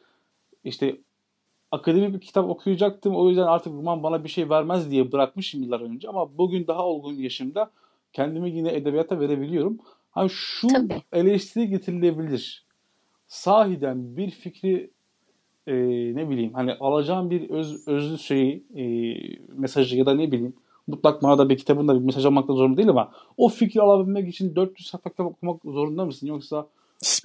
işte 0.65 1.01
akademik 1.71 2.15
bir 2.15 2.21
kitap 2.21 2.51
okuyacaktım. 2.51 3.17
O 3.17 3.29
yüzden 3.29 3.43
artık 3.43 3.73
roman 3.73 4.03
bana 4.03 4.25
bir 4.25 4.29
şey 4.29 4.51
vermez 4.51 4.91
diye 4.91 5.13
bırakmışım 5.13 5.63
yıllar 5.63 5.81
önce. 5.81 6.09
Ama 6.09 6.39
bugün 6.39 6.67
daha 6.67 6.87
olgun 6.87 7.15
yaşımda 7.15 7.71
kendimi 8.13 8.51
yine 8.51 8.75
edebiyata 8.75 9.21
verebiliyorum. 9.21 9.79
Hani 10.11 10.31
şu 10.31 10.69
Tabii. 10.69 11.03
eleştiri 11.13 11.69
getirilebilir. 11.69 12.67
Sahiden 13.29 14.17
bir 14.17 14.31
fikri 14.31 14.91
e, 15.67 15.75
ne 16.15 16.31
bileyim 16.31 16.55
hani 16.55 16.75
alacağım 16.75 17.31
bir 17.31 17.51
öz, 17.51 17.89
özlü 17.89 18.19
şeyi 18.19 18.65
e, 18.77 18.85
mesajı 19.53 19.97
ya 19.97 20.07
da 20.07 20.15
ne 20.15 20.33
bileyim 20.33 20.55
mutlak 20.87 21.23
manada 21.23 21.49
bir 21.49 21.57
kitabında 21.59 21.95
bir 21.95 22.05
mesaj 22.05 22.27
almakta 22.27 22.53
zorunda 22.53 22.77
değil 22.77 22.89
ama 22.89 23.13
o 23.37 23.49
fikri 23.49 23.81
alabilmek 23.81 24.29
için 24.29 24.57
400 24.57 24.89
sayfa 24.89 25.11
kitap 25.11 25.27
okumak 25.27 25.63
zorunda 25.65 26.05
mısın? 26.05 26.27
Yoksa 26.27 26.67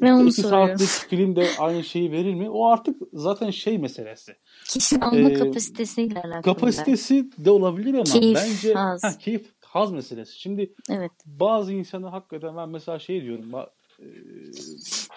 ben 0.02 0.12
onu 0.12 0.28
iki 0.28 0.42
soruyorum. 0.42 0.78
saatlik 0.78 1.10
film 1.10 1.36
de 1.36 1.48
aynı 1.60 1.84
şeyi 1.84 2.12
verir 2.12 2.34
mi? 2.34 2.50
O 2.50 2.68
artık 2.68 3.02
zaten 3.14 3.50
şey 3.50 3.78
meselesi. 3.78 4.36
Kişinin 4.68 5.02
alma 5.02 5.30
Ee, 5.30 5.34
kapasitesiyle 5.34 6.22
alakalı. 6.22 6.42
Kapasitesi 6.42 7.30
de 7.38 7.52
olabilir 7.52 7.94
ama 7.94 8.04
Keyif, 8.04 8.36
bence 8.36 8.74
haz. 8.74 9.04
Heh, 9.04 9.20
keyif, 9.20 9.55
haz 9.76 9.92
meselesi. 9.92 10.40
Şimdi 10.40 10.74
Evet. 10.90 11.12
bazı 11.26 11.74
insanlar 11.74 12.12
hakikaten 12.12 12.58
ben 12.58 12.70
mesela 12.70 13.00
şey 13.00 13.22
diyorum. 13.24 13.54
e, 14.00 14.08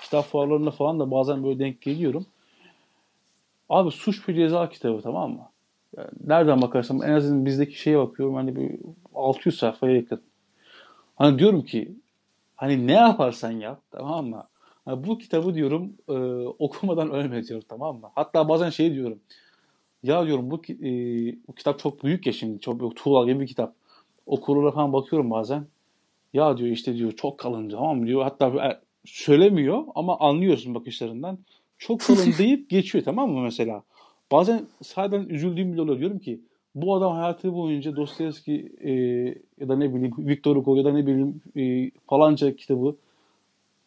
kitap 0.02 0.26
fuarlarında 0.26 0.70
falan 0.70 1.00
da 1.00 1.10
bazen 1.10 1.44
böyle 1.44 1.58
denk 1.58 1.80
geliyorum. 1.82 2.26
Abi 3.68 3.90
suç 3.90 4.28
bir 4.28 4.34
ceza 4.34 4.68
kitabı 4.68 5.02
tamam 5.02 5.30
mı? 5.30 5.48
Yani 5.96 6.08
nereden 6.26 6.62
bakarsam 6.62 7.02
en 7.02 7.12
azından 7.12 7.46
bizdeki 7.46 7.80
şeye 7.80 7.98
bakıyorum 7.98 8.34
hani 8.34 8.56
bir 8.56 8.80
600 9.14 9.58
sayfaya 9.58 9.96
yakın. 9.96 10.22
Hani 11.16 11.38
diyorum 11.38 11.62
ki 11.62 11.92
hani 12.56 12.86
ne 12.86 12.92
yaparsan 12.92 13.50
yap 13.50 13.80
tamam 13.90 14.26
mı? 14.26 14.44
Hani 14.84 15.06
bu 15.06 15.18
kitabı 15.18 15.54
diyorum 15.54 15.92
e, 16.08 16.14
okumadan 16.58 17.10
ölme 17.10 17.44
diyorum 17.44 17.66
tamam 17.68 18.00
mı? 18.00 18.10
Hatta 18.14 18.48
bazen 18.48 18.70
şey 18.70 18.94
diyorum. 18.94 19.18
Ya 20.02 20.26
diyorum 20.26 20.50
bu, 20.50 20.62
e, 20.68 20.90
bu 21.48 21.54
kitap 21.54 21.78
çok 21.78 22.04
büyük 22.04 22.26
ya 22.26 22.32
şimdi. 22.32 22.60
Çok 22.60 22.80
büyük 22.80 22.96
tuğla 22.96 23.26
gibi 23.26 23.40
bir 23.40 23.46
kitap. 23.46 23.74
Okurlara 24.28 24.70
falan 24.70 24.92
bakıyorum 24.92 25.30
bazen. 25.30 25.66
Ya 26.34 26.56
diyor 26.58 26.70
işte 26.70 26.94
diyor 26.94 27.12
çok 27.12 27.38
kalın 27.38 27.70
tamam 27.70 27.98
mı 27.98 28.06
diyor. 28.06 28.22
Hatta 28.22 28.46
e, 28.66 28.80
söylemiyor 29.04 29.84
ama 29.94 30.18
anlıyorsun 30.18 30.74
bakışlarından. 30.74 31.38
Çok 31.78 32.00
kalın 32.00 32.34
deyip 32.38 32.70
geçiyor 32.70 33.04
tamam 33.04 33.30
mı 33.30 33.40
mesela? 33.40 33.82
Bazen 34.32 34.66
sadece 34.82 35.34
üzüldüğüm 35.34 35.72
bile 35.72 35.82
oluyor. 35.82 35.98
Diyorum 35.98 36.18
ki 36.18 36.40
bu 36.74 36.94
adam 36.94 37.12
hayatı 37.12 37.54
boyunca 37.54 37.96
Dostoyevski 37.96 38.72
e, 38.80 38.92
ya 39.60 39.68
da 39.68 39.76
ne 39.76 39.94
bileyim 39.94 40.14
Victor 40.18 40.56
Hugo 40.56 40.76
ya 40.76 40.84
da 40.84 40.92
ne 40.92 41.06
bileyim 41.06 41.42
e, 41.56 41.90
falanca 42.06 42.56
kitabı 42.56 42.96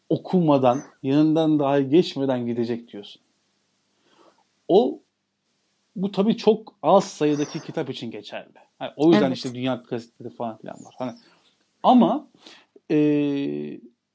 okumadan, 0.08 0.82
yanından 1.02 1.58
dahi 1.58 1.88
geçmeden 1.88 2.46
gidecek 2.46 2.92
diyorsun. 2.92 3.22
O 4.68 4.98
bu 5.96 6.12
tabii 6.12 6.36
çok 6.36 6.74
az 6.82 7.04
sayıdaki 7.04 7.60
kitap 7.60 7.90
için 7.90 8.10
geçerli. 8.10 8.58
Yani 8.80 8.92
o 8.96 9.10
yüzden 9.12 9.26
evet. 9.26 9.36
işte 9.36 9.54
dünya 9.54 9.82
klasikleri 9.82 10.30
falan 10.30 10.56
filan 10.58 10.76
var. 10.84 10.94
Hani 10.98 11.12
ama 11.82 12.28
e, 12.90 12.96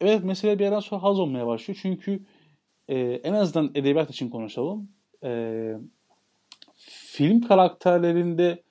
evet 0.02 0.24
mesele 0.24 0.60
bir 0.60 0.64
yerden 0.64 0.80
sonra 0.80 1.04
haz 1.04 1.20
olmaya 1.20 1.48
başlıyor. 1.48 1.80
Çünkü 1.82 2.20
e, 2.88 2.99
en 2.99 3.34
azından 3.34 3.72
edebiyat 3.76 4.10
için 4.10 4.30
konuşalım. 4.30 4.90
E, 5.24 5.74
film 6.76 7.41
karakterlerinde 7.41 8.64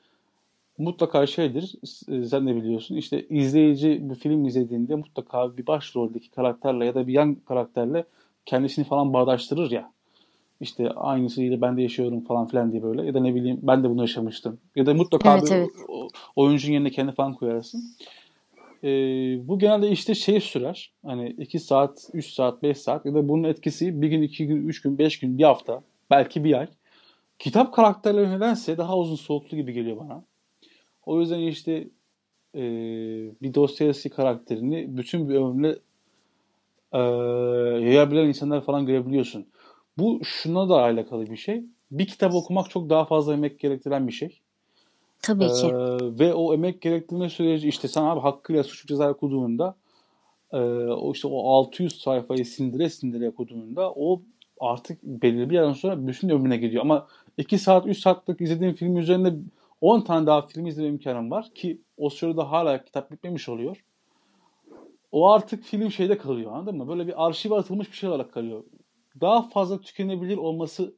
mutlaka 0.78 1.26
şeydir, 1.26 1.74
sen 2.06 2.46
de 2.46 2.56
biliyorsun. 2.56 2.96
İşte 2.96 3.28
izleyici 3.28 4.10
bir 4.10 4.14
film 4.14 4.44
izlediğinde 4.44 4.94
mutlaka 4.94 5.56
bir 5.56 5.66
başroldeki 5.66 6.30
karakterle 6.30 6.84
ya 6.84 6.94
da 6.94 7.06
bir 7.06 7.12
yan 7.12 7.34
karakterle 7.34 8.04
kendisini 8.46 8.84
falan 8.84 9.12
bağdaştırır 9.12 9.70
ya. 9.70 9.92
İşte 10.60 10.90
aynısıyla 10.90 11.60
ben 11.60 11.76
de 11.76 11.82
yaşıyorum 11.82 12.24
falan 12.24 12.46
filan 12.46 12.72
diye 12.72 12.82
böyle. 12.82 13.06
Ya 13.06 13.14
da 13.14 13.20
ne 13.20 13.34
bileyim 13.34 13.58
ben 13.62 13.84
de 13.84 13.90
bunu 13.90 14.00
yaşamıştım. 14.00 14.58
Ya 14.76 14.86
da 14.86 14.94
mutlaka 14.94 15.32
evet, 15.38 15.50
bir 15.50 15.56
evet. 15.56 15.70
oyuncunun 16.36 16.72
yerine 16.72 16.90
kendi 16.90 17.12
falan 17.12 17.34
koyarsın. 17.34 17.82
Ee, 18.84 18.88
bu 19.48 19.58
genelde 19.58 19.90
işte 19.90 20.14
şey 20.14 20.40
sürer. 20.40 20.92
Hani 21.06 21.28
2 21.28 21.58
saat, 21.58 22.10
3 22.12 22.26
saat, 22.26 22.62
5 22.62 22.78
saat 22.78 23.06
ya 23.06 23.14
da 23.14 23.28
bunun 23.28 23.44
etkisi 23.44 24.02
bir 24.02 24.08
gün, 24.08 24.22
iki 24.22 24.46
gün, 24.46 24.68
üç 24.68 24.82
gün, 24.82 24.98
beş 24.98 25.18
gün, 25.18 25.38
bir 25.38 25.44
hafta, 25.44 25.82
belki 26.10 26.44
bir 26.44 26.58
ay. 26.58 26.68
Kitap 27.38 27.74
karakterleri 27.74 28.30
nedense 28.30 28.78
daha 28.78 28.98
uzun 28.98 29.16
soluklu 29.16 29.56
gibi 29.56 29.72
geliyor 29.72 29.96
bana. 29.96 30.24
O 31.06 31.20
yüzden 31.20 31.38
işte 31.38 31.88
e, 32.54 32.62
bir 33.42 33.54
Dostoyevski 33.54 34.08
karakterini 34.08 34.96
bütün 34.96 35.28
bir 35.28 35.34
ömrüne 35.34 35.74
e, 36.92 37.00
yayabilen 37.88 38.26
insanlar 38.26 38.64
falan 38.64 38.86
görebiliyorsun. 38.86 39.46
Bu 39.98 40.20
şuna 40.24 40.68
da 40.68 40.82
alakalı 40.82 41.30
bir 41.30 41.36
şey. 41.36 41.64
Bir 41.90 42.06
kitap 42.06 42.34
okumak 42.34 42.70
çok 42.70 42.90
daha 42.90 43.04
fazla 43.04 43.32
emek 43.32 43.60
gerektiren 43.60 44.06
bir 44.06 44.12
şey. 44.12 44.40
Tabii 45.22 45.48
ki. 45.48 45.66
Ee, 45.66 46.18
ve 46.18 46.34
o 46.34 46.54
emek 46.54 46.82
gerektirme 46.82 47.30
süreci 47.30 47.68
işte 47.68 47.88
sen 47.88 48.02
abi 48.02 48.20
hakkıyla 48.20 48.64
suç 48.64 48.86
ceza 48.86 49.10
okuduğunda 49.10 49.76
e, 50.52 50.58
o 50.90 51.12
işte 51.12 51.28
o 51.28 51.50
600 51.50 52.00
sayfayı 52.00 52.46
sindire 52.46 52.90
sindire 52.90 53.28
okuduğunda 53.28 53.92
o 53.92 54.22
artık 54.60 55.02
belirli 55.02 55.50
bir 55.50 55.54
yerden 55.54 55.72
sonra 55.72 56.06
bütün 56.06 56.28
ömrüne 56.28 56.56
gidiyor. 56.56 56.82
Ama 56.82 57.06
2 57.38 57.58
saat 57.58 57.86
3 57.86 57.98
saatlik 57.98 58.40
izlediğim 58.40 58.74
film 58.74 58.96
üzerinde 58.96 59.34
10 59.80 60.00
tane 60.00 60.26
daha 60.26 60.46
film 60.46 60.66
izleme 60.66 60.88
imkanım 60.88 61.30
var 61.30 61.50
ki 61.54 61.80
o 61.96 62.10
sırada 62.10 62.50
hala 62.50 62.84
kitap 62.84 63.10
bitmemiş 63.10 63.48
oluyor. 63.48 63.84
O 65.12 65.30
artık 65.30 65.64
film 65.64 65.90
şeyde 65.90 66.18
kalıyor 66.18 66.52
anladın 66.52 66.76
mı? 66.76 66.88
Böyle 66.88 67.06
bir 67.06 67.26
arşive 67.26 67.54
atılmış 67.54 67.90
bir 67.90 67.96
şey 67.96 68.08
olarak 68.08 68.32
kalıyor. 68.32 68.64
Daha 69.20 69.48
fazla 69.48 69.80
tükenebilir 69.80 70.36
olması, 70.36 70.94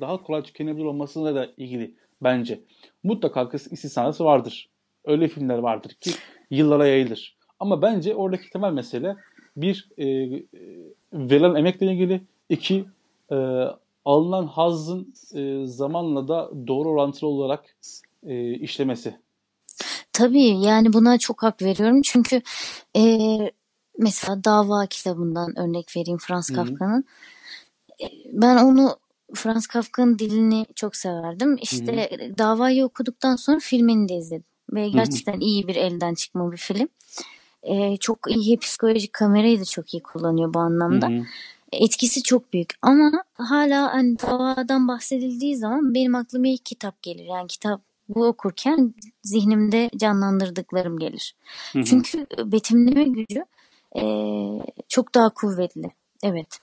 daha 0.00 0.22
kolay 0.22 0.42
tükenebilir 0.42 0.84
olmasıyla 0.84 1.34
da 1.34 1.48
ilgili 1.56 1.94
bence. 2.22 2.60
Mutlaka 3.02 3.50
istisnası 3.52 4.24
vardır. 4.24 4.70
Öyle 5.04 5.28
filmler 5.28 5.58
vardır 5.58 5.90
ki 5.90 6.10
yıllara 6.50 6.86
yayılır. 6.86 7.36
Ama 7.60 7.82
bence 7.82 8.14
oradaki 8.14 8.50
temel 8.50 8.72
mesele 8.72 9.16
bir 9.56 9.88
e, 9.98 10.06
e 10.06 10.46
verilen 11.12 11.54
emekle 11.54 11.86
ilgili, 11.92 12.22
iki 12.48 12.84
e, 13.30 13.36
alınan 14.04 14.46
hazın 14.46 15.14
e, 15.34 15.66
zamanla 15.66 16.28
da 16.28 16.50
doğru 16.66 16.88
orantılı 16.88 17.28
olarak 17.28 17.76
e, 18.26 18.54
işlemesi. 18.54 19.16
Tabii 20.12 20.60
yani 20.60 20.92
buna 20.92 21.18
çok 21.18 21.42
hak 21.42 21.62
veriyorum 21.62 22.02
çünkü 22.02 22.42
e, 22.96 23.28
mesela 23.98 24.44
Dava 24.44 24.86
kitabından 24.86 25.58
örnek 25.58 25.96
vereyim 25.96 26.18
Franz 26.18 26.50
Kafka'nın. 26.50 27.00
E, 27.00 27.35
ben 28.32 28.56
onu 28.56 28.96
Franz 29.34 29.66
Kafka'nın 29.66 30.18
dilini 30.18 30.66
çok 30.74 30.96
severdim. 30.96 31.56
İşte 31.62 32.10
Hı-hı. 32.10 32.38
Davayı 32.38 32.84
okuduktan 32.84 33.36
sonra 33.36 33.58
filmini 33.58 34.08
de 34.08 34.14
izledim. 34.14 34.44
Ve 34.72 34.88
gerçekten 34.88 35.32
Hı-hı. 35.32 35.40
iyi 35.40 35.68
bir 35.68 35.76
elden 35.76 36.14
çıkma 36.14 36.52
bir 36.52 36.56
film. 36.56 36.88
E, 37.62 37.96
çok 37.96 38.18
iyi 38.28 38.58
psikolojik 38.58 39.12
kamerayı 39.12 39.60
da 39.60 39.64
çok 39.64 39.94
iyi 39.94 40.02
kullanıyor 40.02 40.54
bu 40.54 40.58
anlamda. 40.58 41.08
Hı-hı 41.08 41.22
etkisi 41.72 42.22
çok 42.22 42.52
büyük 42.52 42.74
ama 42.82 43.12
hala 43.34 43.94
hani 43.94 44.18
davadan 44.18 44.88
bahsedildiği 44.88 45.56
zaman 45.56 45.94
benim 45.94 46.14
aklıma 46.14 46.48
ilk 46.48 46.64
kitap 46.64 47.02
gelir. 47.02 47.24
Yani 47.24 47.48
kitap 47.48 47.80
bu 48.08 48.26
okurken 48.26 48.94
zihnimde 49.22 49.90
canlandırdıklarım 49.96 50.98
gelir. 50.98 51.36
Hı 51.72 51.78
hı. 51.78 51.84
Çünkü 51.84 52.26
betimleme 52.44 53.04
gücü 53.04 53.44
e, 53.96 54.02
çok 54.88 55.14
daha 55.14 55.30
kuvvetli. 55.30 55.90
Evet. 56.22 56.58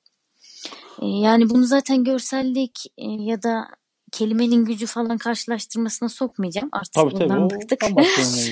E, 1.02 1.06
yani 1.06 1.50
bunu 1.50 1.64
zaten 1.64 2.04
görsellik 2.04 2.86
e, 2.98 3.06
ya 3.06 3.44
da 3.44 3.68
kelimenin 4.14 4.66
gücü 4.66 4.86
falan 4.86 5.18
karşılaştırmasına 5.18 6.10
sokmayacağım. 6.10 6.70
Artık 6.72 6.94
tabii, 6.94 7.12
bundan 7.12 7.48
tabii, 7.48 7.60
bıktık. 7.60 7.84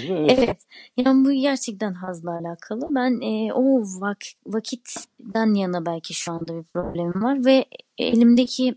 evet. 0.10 0.38
evet. 0.38 0.58
Yani 0.98 1.26
bu 1.26 1.32
gerçekten 1.32 1.94
hazla 1.94 2.32
alakalı. 2.32 2.88
Ben 2.92 3.22
e, 3.22 3.54
o 3.54 3.82
vak 4.02 4.18
vakitten 4.46 5.54
yana 5.54 5.86
belki 5.86 6.14
şu 6.14 6.32
anda 6.32 6.58
bir 6.58 6.64
problemim 6.64 7.24
var 7.24 7.46
ve 7.46 7.66
elimdeki 7.98 8.76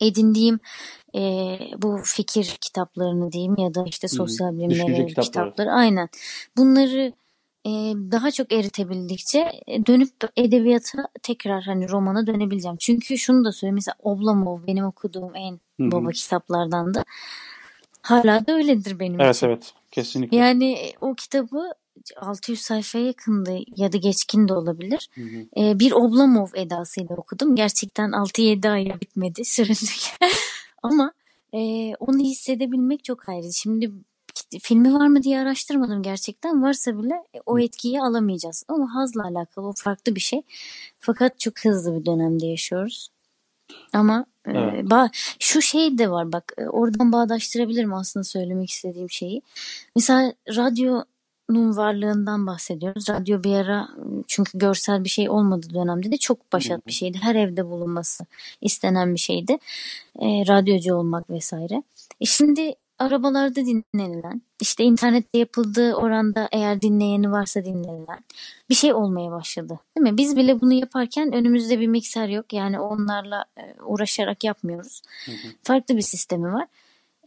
edindiğim 0.00 0.60
e, 1.14 1.58
bu 1.78 2.00
fikir 2.04 2.56
kitaplarını 2.60 3.32
diyeyim 3.32 3.54
ya 3.58 3.74
da 3.74 3.84
işte 3.86 4.08
sosyal 4.08 4.52
bilimlere 4.58 5.06
kitapları. 5.06 5.26
kitapları 5.26 5.70
aynen 5.70 6.08
bunları 6.56 7.12
daha 7.94 8.30
çok 8.30 8.52
eritebildikçe 8.52 9.52
e, 9.66 9.86
dönüp 9.86 10.10
edebiyata 10.36 11.08
tekrar 11.22 11.62
hani 11.62 11.88
romana 11.88 12.26
dönebileceğim. 12.26 12.76
Çünkü 12.76 13.18
şunu 13.18 13.44
da 13.44 13.52
söyleyeyim 13.52 13.74
mesela 13.74 13.94
Oblomov 14.02 14.66
benim 14.66 14.84
okuduğum 14.84 15.36
en 15.36 15.52
Hı-hı. 15.52 15.92
baba 15.92 16.10
kitaplardan 16.10 16.94
da 16.94 17.04
hala 18.02 18.46
da 18.46 18.52
öyledir 18.52 18.98
benim 18.98 19.20
evet, 19.20 19.36
için. 19.36 19.46
Evet 19.46 19.72
kesinlikle. 19.90 20.36
Yani 20.36 20.72
e, 20.72 20.92
o 21.00 21.14
kitabı 21.14 21.72
600 22.16 22.60
sayfaya 22.60 23.06
yakındı 23.06 23.58
ya 23.76 23.92
da 23.92 23.96
geçkin 23.96 24.48
de 24.48 24.54
olabilir. 24.54 25.08
Hı 25.14 25.20
hı. 25.20 25.62
Ee, 25.62 25.78
bir 25.78 25.92
Oblomov 25.92 26.48
edasıyla 26.54 27.16
okudum. 27.16 27.56
Gerçekten 27.56 28.10
6-7 28.10 28.68
aya 28.70 29.00
bitmedi 29.00 29.44
süründük. 29.44 30.16
Ama 30.82 31.12
e, 31.54 31.58
onu 31.94 32.18
hissedebilmek 32.18 33.04
çok 33.04 33.28
ayrı. 33.28 33.52
Şimdi 33.52 33.92
filmi 34.62 34.94
var 34.94 35.06
mı 35.06 35.22
diye 35.22 35.40
araştırmadım 35.40 36.02
gerçekten. 36.02 36.62
Varsa 36.62 37.02
bile 37.02 37.14
e, 37.34 37.40
o 37.46 37.58
etkiyi 37.58 38.00
alamayacağız. 38.00 38.64
Ama 38.68 38.94
hazla 38.94 39.24
alakalı 39.24 39.68
o 39.68 39.72
farklı 39.76 40.14
bir 40.14 40.20
şey. 40.20 40.42
Fakat 41.00 41.40
çok 41.40 41.64
hızlı 41.64 42.00
bir 42.00 42.06
dönemde 42.06 42.46
yaşıyoruz. 42.46 43.08
Ama 43.92 44.26
e, 44.46 44.50
evet. 44.50 44.74
e, 44.74 44.80
ba- 44.80 45.10
şu 45.38 45.62
şey 45.62 45.98
de 45.98 46.10
var 46.10 46.32
bak 46.32 46.52
e, 46.58 46.68
oradan 46.68 47.12
bağdaştırabilirim 47.12 47.94
aslında 47.94 48.24
söylemek 48.24 48.70
istediğim 48.70 49.10
şeyi. 49.10 49.42
Mesela 49.96 50.32
radyonun 50.56 51.76
varlığından 51.76 52.46
bahsediyoruz. 52.46 53.08
Radyo 53.08 53.42
bir 53.42 53.54
ara 53.54 53.88
çünkü 54.26 54.58
görsel 54.58 55.04
bir 55.04 55.08
şey 55.08 55.30
olmadığı 55.30 55.74
dönemde 55.74 56.10
de 56.10 56.16
çok 56.16 56.52
başat 56.52 56.86
bir 56.86 56.92
şeydi. 56.92 57.18
Her 57.22 57.34
evde 57.34 57.66
bulunması 57.66 58.24
istenen 58.60 59.14
bir 59.14 59.20
şeydi. 59.20 59.58
E, 60.18 60.26
radyocu 60.26 60.94
olmak 60.94 61.30
vesaire. 61.30 61.82
E 62.20 62.24
şimdi 62.24 62.74
arabalarda 62.98 63.60
dinlenilen, 63.66 64.42
işte 64.60 64.84
internette 64.84 65.38
yapıldığı 65.38 65.94
oranda 65.94 66.48
eğer 66.52 66.80
dinleyeni 66.80 67.32
varsa 67.32 67.64
dinlenilen 67.64 68.18
bir 68.70 68.74
şey 68.74 68.94
olmaya 68.94 69.30
başladı. 69.30 69.80
Değil 69.96 70.12
mi? 70.12 70.16
Biz 70.16 70.36
bile 70.36 70.60
bunu 70.60 70.72
yaparken 70.72 71.32
önümüzde 71.32 71.80
bir 71.80 71.86
mikser 71.86 72.28
yok. 72.28 72.52
Yani 72.52 72.80
onlarla 72.80 73.44
e, 73.56 73.74
uğraşarak 73.82 74.44
yapmıyoruz. 74.44 75.02
Hı 75.26 75.32
hı. 75.32 75.48
Farklı 75.62 75.96
bir 75.96 76.02
sistemi 76.02 76.52
var. 76.52 76.66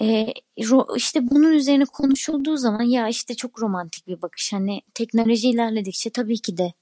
E, 0.01 0.33
işte 0.95 1.29
bunun 1.29 1.51
üzerine 1.51 1.85
konuşulduğu 1.85 2.57
zaman 2.57 2.83
ya 2.83 3.07
işte 3.07 3.35
çok 3.35 3.61
romantik 3.61 4.07
bir 4.07 4.21
bakış 4.21 4.53
hani 4.53 4.81
teknoloji 4.93 5.49
ilerledikçe 5.49 6.09
tabii 6.09 6.37
ki 6.37 6.57
de 6.57 6.73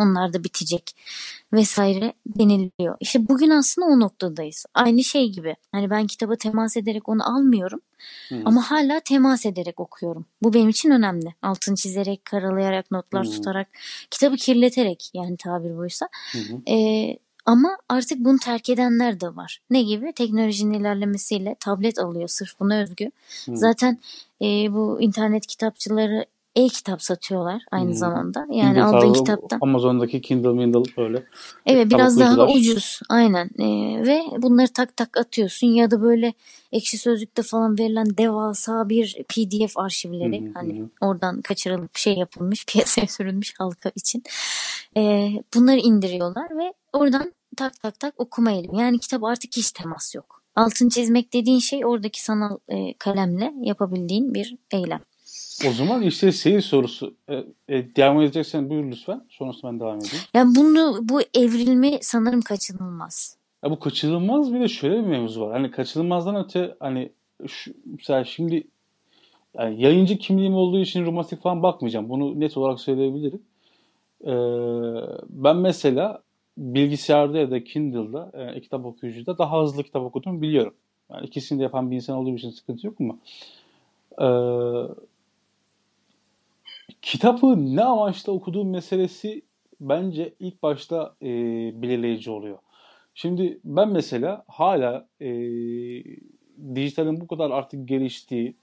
onlar 0.00 0.32
da 0.32 0.44
bitecek 0.44 0.96
vesaire 1.52 2.12
deniliyor. 2.26 2.96
İşte 3.00 3.28
bugün 3.28 3.50
aslında 3.50 3.86
o 3.88 4.00
noktadayız. 4.00 4.66
Aynı 4.74 5.04
şey 5.04 5.30
gibi. 5.30 5.56
Hani 5.72 5.90
ben 5.90 6.06
kitaba 6.06 6.36
temas 6.36 6.76
ederek 6.76 7.08
onu 7.08 7.36
almıyorum 7.36 7.80
Hı. 8.28 8.42
ama 8.44 8.70
hala 8.70 9.00
temas 9.00 9.46
ederek 9.46 9.80
okuyorum. 9.80 10.26
Bu 10.42 10.52
benim 10.52 10.68
için 10.68 10.90
önemli. 10.90 11.34
Altını 11.42 11.76
çizerek, 11.76 12.24
karalayarak, 12.24 12.90
notlar 12.90 13.26
Hı. 13.26 13.30
tutarak, 13.30 13.68
kitabı 14.10 14.36
kirleterek 14.36 15.10
yani 15.14 15.36
tabir 15.36 15.76
buysa. 15.76 16.08
Hı 16.32 16.38
hı. 16.38 16.60
Ama 17.46 17.78
artık 17.88 18.18
bunu 18.18 18.38
terk 18.38 18.68
edenler 18.68 19.20
de 19.20 19.36
var. 19.36 19.60
Ne 19.70 19.82
gibi? 19.82 20.12
Teknolojinin 20.12 20.80
ilerlemesiyle 20.80 21.56
tablet 21.60 21.98
alıyor 21.98 22.28
sırf 22.28 22.60
buna 22.60 22.82
özgü. 22.82 23.10
Hı. 23.46 23.56
Zaten 23.56 23.98
e, 24.42 24.46
bu 24.46 25.00
internet 25.00 25.46
kitapçıları 25.46 26.26
e-kitap 26.56 27.02
satıyorlar 27.02 27.62
aynı 27.70 27.90
Hı. 27.90 27.94
zamanda. 27.94 28.46
Yani 28.50 28.74
Kindle 28.74 28.82
aldığın 28.82 29.12
kitaptan. 29.12 29.58
Amazon'daki 29.60 30.20
Kindle 30.20 30.48
Mindle 30.48 30.96
böyle 30.96 31.24
Evet 31.66 31.90
biraz 31.90 32.20
daha 32.20 32.46
ucuz 32.46 33.00
aynen 33.08 33.50
Ee, 33.58 34.02
ve 34.06 34.22
bunları 34.38 34.68
tak 34.72 34.96
tak 34.96 35.16
atıyorsun 35.16 35.66
ya 35.66 35.90
da 35.90 36.02
böyle 36.02 36.32
ekşi 36.72 36.98
sözlükte 36.98 37.42
falan 37.42 37.78
verilen 37.78 38.16
devasa 38.18 38.88
bir 38.88 39.24
PDF 39.28 39.78
arşivleri 39.78 40.40
hı 40.40 40.50
hani 40.54 40.80
hı. 40.80 40.88
oradan 41.00 41.42
kaçırılıp 41.42 41.96
şey 41.96 42.14
yapılmış 42.14 42.66
piyasaya 42.66 43.06
sürülmüş 43.06 43.54
halka 43.58 43.92
için 43.94 44.22
Ee, 44.96 45.30
bunları 45.54 45.78
indiriyorlar 45.78 46.58
ve 46.58 46.72
oradan 46.92 47.32
tak 47.56 47.80
tak 47.82 48.00
tak 48.00 48.14
okuma 48.18 48.52
eğilimi 48.52 48.78
yani 48.78 48.98
kitap 48.98 49.24
artık 49.24 49.56
hiç 49.56 49.72
temas 49.72 50.14
yok 50.14 50.42
altın 50.56 50.88
çizmek 50.88 51.32
dediğin 51.32 51.58
şey 51.58 51.86
oradaki 51.86 52.22
sanal 52.22 52.58
e, 52.68 52.94
kalemle 52.94 53.52
yapabildiğin 53.62 54.34
bir 54.34 54.56
eylem. 54.70 55.00
O 55.68 55.72
zaman 55.72 56.02
işte 56.02 56.32
seyir 56.32 56.60
sorusu. 56.60 57.14
E, 57.28 57.34
e, 57.68 57.96
devam 57.96 58.20
edeceksen 58.20 58.70
buyur 58.70 58.84
lütfen. 58.84 59.24
Sonrasında 59.28 59.72
ben 59.72 59.80
devam 59.80 59.96
edeyim. 59.98 60.24
Yani 60.34 60.54
bunu 60.56 60.98
bu 61.02 61.20
evrilme 61.34 61.98
sanırım 62.02 62.42
kaçınılmaz. 62.42 63.36
Ya 63.64 63.70
bu 63.70 63.78
kaçınılmaz 63.78 64.52
bir 64.52 64.60
de 64.60 64.68
şöyle 64.68 64.96
bir 64.96 65.06
mevzu 65.06 65.40
var. 65.40 65.52
Hani 65.52 65.70
kaçınılmazdan 65.70 66.44
öte 66.44 66.76
hani 66.80 67.12
şu, 67.46 67.72
mesela 67.84 68.24
şimdi 68.24 68.64
yani 69.58 69.82
yayıncı 69.82 70.18
kimliğim 70.18 70.54
olduğu 70.54 70.80
için 70.80 71.06
romantik 71.06 71.42
falan 71.42 71.62
bakmayacağım. 71.62 72.08
Bunu 72.08 72.40
net 72.40 72.56
olarak 72.56 72.80
söyleyebilirim. 72.80 73.42
Ee, 74.24 74.32
ben 75.28 75.56
mesela 75.56 76.22
bilgisayarda 76.56 77.38
ya 77.38 77.50
da 77.50 77.64
Kindle'da 77.64 78.30
e, 78.34 78.60
kitap 78.60 78.84
okuyucuda 78.84 79.38
daha 79.38 79.62
hızlı 79.62 79.82
kitap 79.82 80.02
okuduğumu 80.02 80.42
biliyorum. 80.42 80.74
Yani 81.10 81.26
ikisini 81.26 81.58
de 81.58 81.62
yapan 81.62 81.90
bir 81.90 81.96
insan 81.96 82.16
olduğu 82.16 82.30
için 82.30 82.50
sıkıntı 82.50 82.86
yok 82.86 82.96
ama 83.00 83.18
e, 84.20 84.28
kitabı 87.02 87.76
ne 87.76 87.84
amaçla 87.84 88.32
okuduğum 88.32 88.70
meselesi 88.70 89.42
bence 89.80 90.34
ilk 90.40 90.62
başta 90.62 91.14
e, 91.22 91.28
belirleyici 91.82 92.30
oluyor. 92.30 92.58
Şimdi 93.14 93.58
ben 93.64 93.88
mesela 93.88 94.44
hala 94.48 95.08
e, 95.20 95.28
dijitalin 96.74 97.20
bu 97.20 97.26
kadar 97.26 97.50
artık 97.50 97.88
geliştiği, 97.88 98.54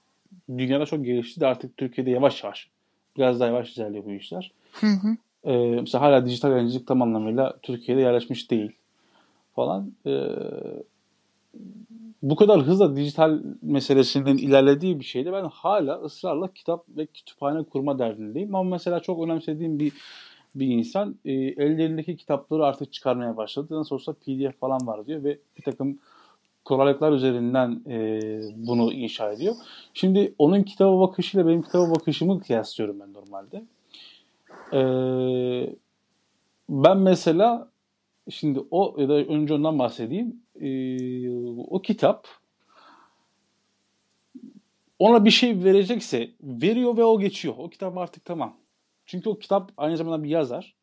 dünyada 0.48 0.86
çok 0.86 1.04
gelişti 1.04 1.40
de 1.40 1.46
artık 1.46 1.76
Türkiye'de 1.76 2.10
yavaş 2.10 2.44
yavaş, 2.44 2.68
biraz 3.16 3.40
daha 3.40 3.48
yavaş 3.48 3.76
ilerliyor 3.76 4.04
bu 4.04 4.12
işler. 4.12 4.52
Hı 4.72 4.86
hı. 4.86 5.16
E, 5.44 5.56
mesela 5.80 6.02
hala 6.02 6.26
dijital 6.26 6.50
yayıncılık 6.50 6.86
tam 6.86 7.02
anlamıyla 7.02 7.58
Türkiye'de 7.62 8.00
yerleşmiş 8.00 8.50
değil 8.50 8.72
falan. 9.54 9.92
E, 10.06 10.12
bu 12.22 12.36
kadar 12.36 12.60
hızla 12.60 12.96
dijital 12.96 13.40
meselesinin 13.62 14.38
ilerlediği 14.38 15.00
bir 15.00 15.04
şeyde 15.04 15.32
ben 15.32 15.44
hala 15.44 15.94
ısrarla 15.94 16.52
kitap 16.52 16.84
ve 16.88 17.06
kütüphane 17.06 17.62
kurma 17.62 17.98
derdindeyim. 17.98 18.54
Ama 18.54 18.70
mesela 18.70 19.00
çok 19.00 19.24
önemsediğim 19.24 19.78
bir 19.78 19.92
bir 20.54 20.66
insan 20.66 21.16
e, 21.24 21.32
ellerindeki 21.32 22.16
kitapları 22.16 22.64
artık 22.64 22.92
çıkarmaya 22.92 23.36
başladı. 23.36 23.74
Nasıl 23.74 23.94
olsa 23.94 24.12
PDF 24.12 24.58
falan 24.60 24.86
var 24.86 25.06
diyor 25.06 25.24
ve 25.24 25.38
bir 25.58 25.62
takım 25.62 25.98
kolaylıklar 26.64 27.12
üzerinden 27.12 27.82
e, 27.88 28.20
bunu 28.56 28.92
inşa 28.92 29.32
ediyor. 29.32 29.54
Şimdi 29.94 30.34
onun 30.38 30.62
kitaba 30.62 31.00
bakışıyla 31.00 31.46
benim 31.46 31.62
kitaba 31.62 31.90
bakışımı 31.90 32.40
kıyaslıyorum 32.40 33.00
ben 33.00 33.12
normalde. 33.12 33.64
E, 34.72 34.80
ben 36.68 36.98
mesela 36.98 37.70
şimdi 38.30 38.60
o 38.70 38.96
ya 38.98 39.08
da 39.08 39.14
önce 39.14 39.54
ondan 39.54 39.78
bahsedeyim. 39.78 40.42
E, 40.60 40.68
o 41.56 41.82
kitap 41.82 42.26
ona 44.98 45.24
bir 45.24 45.30
şey 45.30 45.64
verecekse 45.64 46.30
veriyor 46.42 46.96
ve 46.96 47.04
o 47.04 47.20
geçiyor. 47.20 47.54
O 47.58 47.68
kitap 47.68 47.98
artık 47.98 48.24
tamam. 48.24 48.56
Çünkü 49.06 49.28
o 49.28 49.38
kitap 49.38 49.72
aynı 49.76 49.96
zamanda 49.96 50.24
bir 50.24 50.28
yazar. 50.28 50.74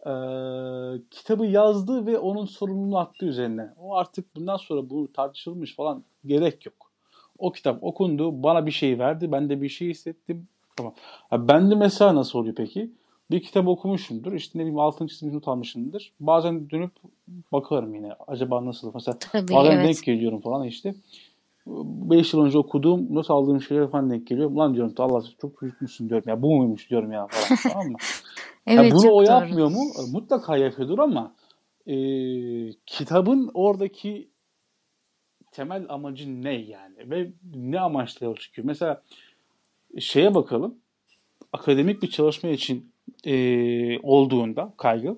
Ee, 0.00 0.10
kitabı 1.10 1.46
yazdı 1.46 2.06
ve 2.06 2.18
onun 2.18 2.44
sorumluluğunu 2.46 2.98
attı 2.98 3.26
üzerine. 3.26 3.70
O 3.78 3.96
artık 3.96 4.36
bundan 4.36 4.56
sonra 4.56 4.90
bu 4.90 5.12
tartışılmış 5.12 5.76
falan 5.76 6.04
gerek 6.26 6.66
yok. 6.66 6.90
O 7.38 7.52
kitap 7.52 7.84
okundu, 7.84 8.42
bana 8.42 8.66
bir 8.66 8.70
şey 8.70 8.98
verdi, 8.98 9.32
ben 9.32 9.48
de 9.50 9.62
bir 9.62 9.68
şey 9.68 9.88
hissettim. 9.88 10.48
Tamam. 10.76 10.94
Ha, 11.30 11.48
ben 11.48 11.70
de 11.70 11.74
mesela 11.74 12.14
nasıl 12.14 12.38
oluyor 12.38 12.54
peki? 12.54 12.90
Bir 13.30 13.42
kitap 13.42 13.68
okumuşumdur, 13.68 14.32
işte 14.32 14.58
ne 14.58 14.62
bileyim 14.62 14.78
altını 14.78 15.08
çizmiş 15.08 15.34
not 15.34 15.48
almışımdır. 15.48 16.12
Bazen 16.20 16.70
dönüp 16.70 16.92
bakarım 17.52 17.94
yine. 17.94 18.12
Acaba 18.26 18.64
nasıl? 18.66 18.90
Mesela 18.94 19.18
Tabii 19.32 19.52
bazen 19.54 19.72
evet. 19.72 19.86
denk 19.86 20.04
geliyorum 20.04 20.40
falan 20.40 20.66
işte. 20.66 20.94
5 21.66 22.34
yıl 22.34 22.40
önce 22.40 22.58
okuduğum, 22.58 23.14
not 23.14 23.30
aldığım 23.30 23.62
şeyler 23.62 23.90
falan 23.90 24.10
denk 24.10 24.26
geliyor. 24.26 24.50
Lan 24.50 24.74
diyorum 24.74 24.94
Allah 24.98 25.24
çok 25.40 25.62
büyütmüşsün 25.62 26.08
diyorum 26.08 26.24
ya. 26.28 26.42
Bu 26.42 26.56
muymuş 26.56 26.90
diyorum 26.90 27.12
ya 27.12 27.26
falan 27.26 27.58
tamam 27.72 27.86
mı? 27.86 27.98
Ya 28.66 28.82
Evet 28.82 28.92
bunu 28.92 29.02
çok 29.02 29.12
o 29.12 29.16
doğru. 29.16 29.24
yapmıyor 29.24 29.70
mu? 29.70 29.80
Mutlaka 30.12 30.56
yapıyordur 30.56 30.98
ama 30.98 31.34
e, 31.86 31.96
kitabın 32.86 33.50
oradaki 33.54 34.28
temel 35.52 35.86
amacı 35.88 36.42
ne 36.42 36.54
yani? 36.54 37.10
Ve 37.10 37.30
ne 37.54 37.80
amaçla 37.80 38.26
yola 38.26 38.36
çıkıyor? 38.36 38.66
Mesela 38.66 39.02
şeye 39.98 40.34
bakalım. 40.34 40.74
Akademik 41.52 42.02
bir 42.02 42.10
çalışma 42.10 42.48
için 42.48 42.92
e, 43.24 43.98
olduğunda 43.98 44.74
kaygı 44.76 45.16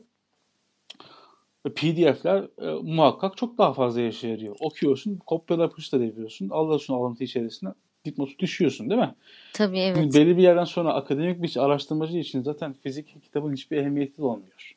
PDF'ler 1.71 2.49
e, 2.59 2.83
muhakkak 2.83 3.37
çok 3.37 3.59
daha 3.59 3.73
fazla 3.73 4.01
yaşa 4.01 4.29
yarıyor. 4.29 4.57
Okuyorsun, 4.61 5.17
kopyala 5.17 5.63
yapıştır 5.63 6.01
yapıyorsun. 6.01 6.49
Alıyorsun 6.49 6.95
alıntı 6.95 7.25
içerisine 7.25 7.71
dipnotu 8.05 8.39
düşüyorsun 8.39 8.91
değil 8.91 9.01
mi? 9.01 9.15
Tabii 9.53 9.79
Şimdi 9.79 9.99
evet. 9.99 10.15
belli 10.15 10.37
bir 10.37 10.43
yerden 10.43 10.65
sonra 10.65 10.95
akademik 10.95 11.43
bir 11.43 11.65
araştırmacı 11.65 12.19
için 12.19 12.43
zaten 12.43 12.73
fizik 12.73 13.23
kitabın 13.23 13.53
hiçbir 13.53 13.77
ehemmiyeti 13.77 14.23
olmuyor. 14.23 14.77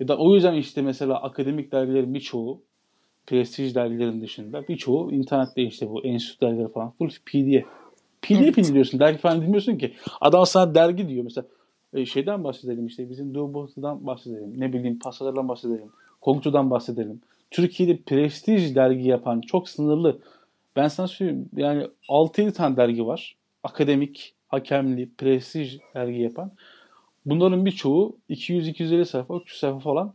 Ya 0.00 0.08
da 0.08 0.18
o 0.18 0.34
yüzden 0.34 0.54
işte 0.54 0.82
mesela 0.82 1.22
akademik 1.22 1.72
dergilerin 1.72 2.14
birçoğu 2.14 2.62
prestij 3.26 3.74
dergilerin 3.74 4.20
dışında 4.20 4.68
birçoğu 4.68 5.12
internette 5.12 5.62
işte 5.62 5.90
bu 5.90 6.04
enstitü 6.04 6.40
dergileri 6.40 6.68
falan 6.68 6.90
full 6.90 7.08
PDF. 7.08 7.66
PDF 8.22 8.32
Evet. 8.32 8.58
indiriyorsun. 8.58 9.00
Dergi 9.00 9.18
falan 9.18 9.42
dinliyorsun 9.42 9.76
ki. 9.78 9.94
Adam 10.20 10.46
sana 10.46 10.74
dergi 10.74 11.08
diyor. 11.08 11.24
Mesela 11.24 11.46
e, 11.94 12.06
şeyden 12.06 12.44
bahsedelim 12.44 12.86
işte 12.86 13.10
bizim 13.10 13.34
Dubois'dan 13.34 14.06
bahsedelim. 14.06 14.60
Ne 14.60 14.72
bileyim 14.72 14.98
pasalardan 14.98 15.48
bahsedelim. 15.48 15.88
Kongcu'dan 16.20 16.70
bahsedelim. 16.70 17.20
Türkiye'de 17.50 17.96
prestij 17.96 18.74
dergi 18.74 19.08
yapan 19.08 19.40
çok 19.40 19.68
sınırlı. 19.68 20.18
Ben 20.76 20.88
sana 20.88 21.08
söyleyeyim 21.08 21.48
yani 21.56 21.86
6-7 22.08 22.52
tane 22.52 22.76
dergi 22.76 23.06
var. 23.06 23.36
Akademik, 23.62 24.34
hakemli, 24.48 25.10
prestij 25.18 25.78
dergi 25.94 26.20
yapan. 26.20 26.52
Bunların 27.26 27.66
birçoğu 27.66 28.16
200-250 28.30 29.04
sayfa, 29.04 29.36
300 29.36 29.60
sayfa 29.60 29.78
falan. 29.78 30.12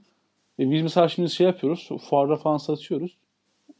E 0.59 0.71
biz 0.71 0.81
mesela 0.81 1.07
şimdi 1.07 1.29
şey 1.29 1.47
yapıyoruz. 1.47 1.89
Fuarda 2.09 2.35
falan 2.35 2.57
satıyoruz. 2.57 3.17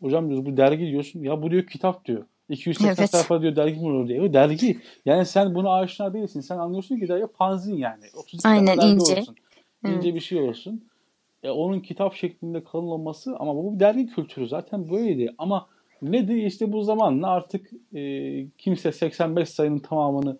Hocam 0.02 0.30
diyoruz 0.30 0.46
bu 0.46 0.58
dergi 0.58 0.88
diyorsun. 0.88 1.24
Ya 1.24 1.42
bu 1.42 1.52
diyor 1.52 1.68
kitap 1.68 2.06
diyor. 2.06 2.26
280 2.50 3.02
Evet. 3.04 3.10
sayfa 3.12 3.42
diyor 3.42 3.56
dergi 3.56 3.80
mi 3.80 3.88
olur 3.88 4.08
diyor. 4.08 4.24
E, 4.24 4.34
dergi. 4.34 4.80
Yani 5.06 5.26
sen 5.26 5.56
buna 5.56 5.74
aşina 5.74 6.14
değilsin. 6.14 6.42
Sen 6.42 6.58
anlıyorsun 6.58 7.00
ki 7.00 7.08
dergi 7.08 7.26
fanzin 7.38 7.78
yani. 7.78 8.04
30 8.16 8.46
Aynen, 8.46 8.78
ince. 8.78 9.20
olsun. 9.20 9.36
İnce 9.86 10.08
Evet. 10.08 10.16
bir 10.16 10.20
şey 10.20 10.42
olsun. 10.42 10.84
E, 11.44 11.50
onun 11.50 11.80
kitap 11.80 12.14
şeklinde 12.14 12.64
kalın 12.64 12.88
olması 12.88 13.36
ama 13.40 13.56
bu 13.56 13.76
bir 13.76 13.80
dergi 13.80 14.08
kültürü 14.08 14.48
zaten 14.48 14.90
böyleydi. 14.90 15.34
Ama 15.38 15.68
ne 16.02 16.28
de 16.28 16.46
işte 16.46 16.72
bu 16.72 16.84
zamanla 16.84 17.28
artık 17.30 17.70
e, 17.96 18.02
kimse 18.58 18.92
85 18.92 19.50
sayının 19.50 19.80
tamamını 19.80 20.38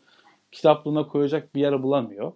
kitaplığına 0.52 1.08
koyacak 1.08 1.56
bir 1.56 1.62
yer 1.62 1.84
bulamıyor. 1.84 2.32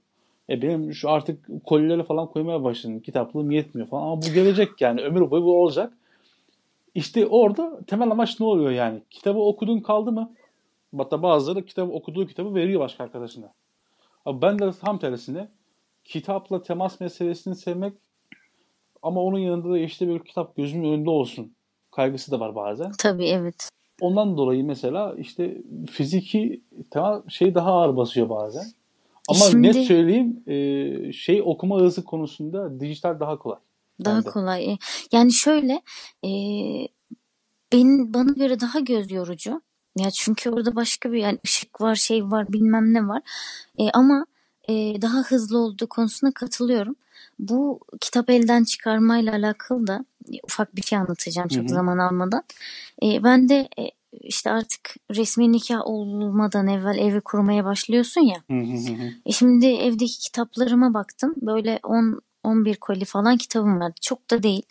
E 0.49 0.61
benim 0.61 0.93
şu 0.93 1.09
artık 1.09 1.45
kolileri 1.65 2.03
falan 2.03 2.27
koymaya 2.27 2.63
başladım. 2.63 2.99
Kitaplığım 2.99 3.51
yetmiyor 3.51 3.87
falan 3.87 4.03
ama 4.03 4.21
bu 4.21 4.33
gelecek 4.33 4.69
yani. 4.81 5.01
Ömür 5.01 5.31
boyu 5.31 5.43
bu 5.43 5.61
olacak. 5.61 5.93
İşte 6.95 7.27
orada 7.27 7.79
temel 7.87 8.11
amaç 8.11 8.39
ne 8.39 8.45
oluyor 8.45 8.71
yani? 8.71 9.01
Kitabı 9.09 9.39
okudun 9.39 9.79
kaldı 9.79 10.11
mı? 10.11 10.33
Hatta 10.97 11.23
bazıları 11.23 11.65
kitabı 11.65 11.91
okuduğu 11.91 12.27
kitabı 12.27 12.55
veriyor 12.55 12.81
başka 12.81 13.03
arkadaşına. 13.03 13.53
Abi 14.25 14.41
ben 14.41 14.59
de 14.59 14.71
tam 14.71 14.99
tersine 14.99 15.47
kitapla 16.05 16.61
temas 16.61 16.99
meselesini 16.99 17.55
sevmek 17.55 17.93
ama 19.01 19.21
onun 19.21 19.39
yanında 19.39 19.69
da 19.69 19.79
işte 19.79 20.07
bir 20.07 20.19
kitap 20.19 20.55
gözümün 20.55 20.93
önünde 20.93 21.09
olsun 21.09 21.53
kaygısı 21.91 22.31
da 22.31 22.39
var 22.39 22.55
bazen. 22.55 22.91
Tabii 22.99 23.25
evet. 23.25 23.69
ondan 24.01 24.37
dolayı 24.37 24.63
mesela 24.63 25.15
işte 25.17 25.57
fiziki 25.91 26.61
tamam 26.89 27.23
şey 27.29 27.55
daha 27.55 27.71
ağır 27.71 27.95
basıyor 27.95 28.29
bazen. 28.29 28.65
Ama 29.29 29.39
Şimdi- 29.39 29.67
net 29.67 29.75
söyleyeyim 29.75 30.43
şey 31.13 31.41
okuma 31.45 31.79
hızı 31.79 32.03
konusunda 32.03 32.79
dijital 32.79 33.19
daha 33.19 33.37
kolay. 33.37 33.59
Daha 34.05 34.17
Bence. 34.17 34.29
kolay. 34.29 34.73
E, 34.73 34.77
Yani 35.11 35.33
şöyle 35.33 35.81
e, 36.25 36.29
benim 37.73 38.13
bana 38.13 38.31
göre 38.31 38.59
daha 38.59 38.79
göz 38.79 39.11
yorucu. 39.11 39.61
Ya 39.97 40.11
çünkü 40.11 40.49
orada 40.49 40.75
başka 40.75 41.11
bir 41.11 41.17
yani 41.17 41.39
ışık 41.45 41.81
var, 41.81 41.95
şey 41.95 42.23
var, 42.31 42.53
bilmem 42.53 42.93
ne 42.93 43.07
var. 43.07 43.21
E, 43.79 43.89
ama 43.91 44.25
e, 44.69 44.73
daha 45.01 45.17
hızlı 45.21 45.57
olduğu 45.57 45.87
konusuna 45.87 46.31
katılıyorum. 46.31 46.95
Bu 47.39 47.79
kitap 48.01 48.29
elden 48.29 48.63
çıkarmayla 48.63 49.33
alakalı 49.33 49.87
da 49.87 50.05
e, 50.33 50.37
ufak 50.43 50.75
bir 50.75 50.81
şey 50.81 50.97
anlatacağım 50.99 51.47
çok 51.47 51.65
Hı 51.65 51.69
hı. 51.69 51.73
zaman 51.73 51.97
almadan. 51.97 52.43
E, 53.03 53.23
ben 53.23 53.49
de 53.49 53.69
e, 53.79 53.91
işte 54.21 54.51
artık 54.51 54.95
resmi 55.15 55.51
nikah 55.51 55.81
olmadan 55.87 56.67
evvel 56.67 56.97
evi 56.97 57.21
kurmaya 57.21 57.65
başlıyorsun 57.65 58.21
ya. 58.21 58.37
Hı 58.51 58.57
hı 58.57 58.77
hı 58.77 58.93
hı. 59.03 59.11
E 59.25 59.31
şimdi 59.31 59.65
evdeki 59.65 60.19
kitaplarıma 60.19 60.93
baktım. 60.93 61.33
Böyle 61.41 61.79
10 61.83 62.21
11 62.43 62.75
koli 62.75 63.05
falan 63.05 63.37
kitabım 63.37 63.79
vardı. 63.79 63.95
Çok 64.01 64.31
da 64.31 64.43
değil. 64.43 64.63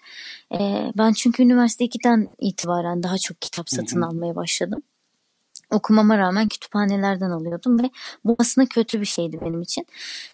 E, 0.53 0.93
ben 0.99 1.13
çünkü 1.13 1.43
üniversite 1.43 1.85
2'den 1.85 2.29
itibaren 2.41 3.03
daha 3.03 3.19
çok 3.19 3.43
kitap 3.43 3.71
satın 3.71 4.01
almaya 4.01 4.37
başladım. 4.37 4.83
Okumama 5.71 6.19
rağmen 6.19 6.49
kütüphanelerden 6.49 7.31
alıyordum 7.31 7.83
ve 7.83 7.91
bu 8.25 8.37
aslında 8.39 8.69
kötü 8.69 9.01
bir 9.01 9.07
şeydi 9.07 9.39
benim 9.41 9.63
için. 9.63 9.87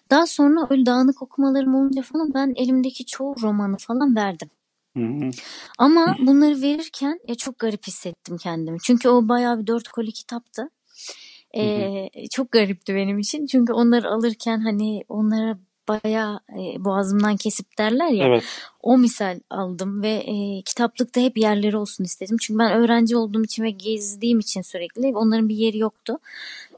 Daha 0.09 0.27
sonra 0.27 0.67
öyle 0.69 0.85
dağınık 0.85 1.21
okumalarım 1.21 1.75
olunca 1.75 2.01
falan 2.01 2.33
ben 2.33 2.53
elimdeki 2.55 3.05
çoğu 3.05 3.35
romanı 3.41 3.77
falan 3.77 4.15
verdim. 4.15 4.49
Ama 5.77 6.15
bunları 6.19 6.61
verirken 6.61 7.19
ya 7.27 7.35
çok 7.35 7.59
garip 7.59 7.87
hissettim 7.87 8.37
kendimi. 8.37 8.77
Çünkü 8.83 9.09
o 9.09 9.29
bayağı 9.29 9.59
bir 9.59 9.67
dört 9.67 9.87
koli 9.87 10.11
kitaptı. 10.11 10.69
Ee, 11.57 12.09
çok 12.31 12.51
garipti 12.51 12.95
benim 12.95 13.19
için. 13.19 13.45
Çünkü 13.45 13.73
onları 13.73 14.09
alırken 14.09 14.59
hani 14.59 15.03
onlara 15.09 15.57
bayağı 15.87 16.39
e, 16.49 16.85
boğazımdan 16.85 17.37
kesip 17.37 17.77
derler 17.77 18.09
ya. 18.09 18.25
Evet. 18.27 18.43
O 18.83 18.97
misal 18.97 19.39
aldım 19.49 20.01
ve 20.01 20.09
e, 20.09 20.61
kitaplıkta 20.61 21.21
hep 21.21 21.37
yerleri 21.37 21.77
olsun 21.77 22.03
istedim. 22.03 22.37
Çünkü 22.41 22.59
ben 22.59 22.71
öğrenci 22.71 23.17
olduğum 23.17 23.43
için 23.43 23.63
ve 23.63 23.69
gezdiğim 23.69 24.39
için 24.39 24.61
sürekli 24.61 25.07
onların 25.07 25.49
bir 25.49 25.55
yeri 25.55 25.77
yoktu. 25.77 26.19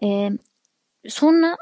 E, 0.04 0.30
sonra 1.08 1.58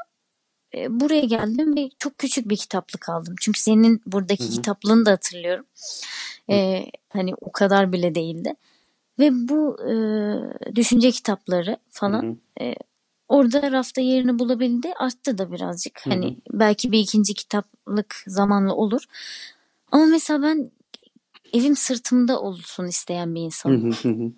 e, 0.74 1.00
buraya 1.00 1.24
geldim 1.24 1.76
ve 1.76 1.90
çok 1.98 2.18
küçük 2.18 2.48
bir 2.48 2.56
kitaplık 2.56 3.08
aldım. 3.08 3.34
Çünkü 3.40 3.60
senin 3.60 4.02
buradaki 4.06 4.44
Hı 4.44 4.48
hı. 4.48 4.52
kitaplığını 4.52 5.06
da 5.06 5.10
hatırlıyorum. 5.10 5.64
E, 6.50 6.86
hani 7.08 7.34
o 7.40 7.52
kadar 7.52 7.92
bile 7.92 8.14
değildi. 8.14 8.54
Ve 9.18 9.30
bu 9.32 9.76
e, 9.82 9.94
düşünce 10.76 11.10
kitapları 11.10 11.76
falan 11.90 12.38
hı. 12.60 12.64
Orada 13.28 13.72
rafta 13.72 14.00
yerini 14.00 14.38
bulabildi. 14.38 14.92
Arttı 14.98 15.38
da 15.38 15.52
birazcık. 15.52 16.06
Hı 16.06 16.10
hı. 16.10 16.14
Hani 16.14 16.36
belki 16.52 16.92
bir 16.92 16.98
ikinci 16.98 17.34
kitaplık 17.34 18.22
zamanla 18.26 18.74
olur. 18.74 19.04
Ama 19.92 20.06
mesela 20.06 20.42
ben 20.42 20.70
evim 21.52 21.76
sırtımda 21.76 22.40
olsun 22.40 22.86
isteyen 22.86 23.34
bir 23.34 23.40
insanım. 23.40 24.36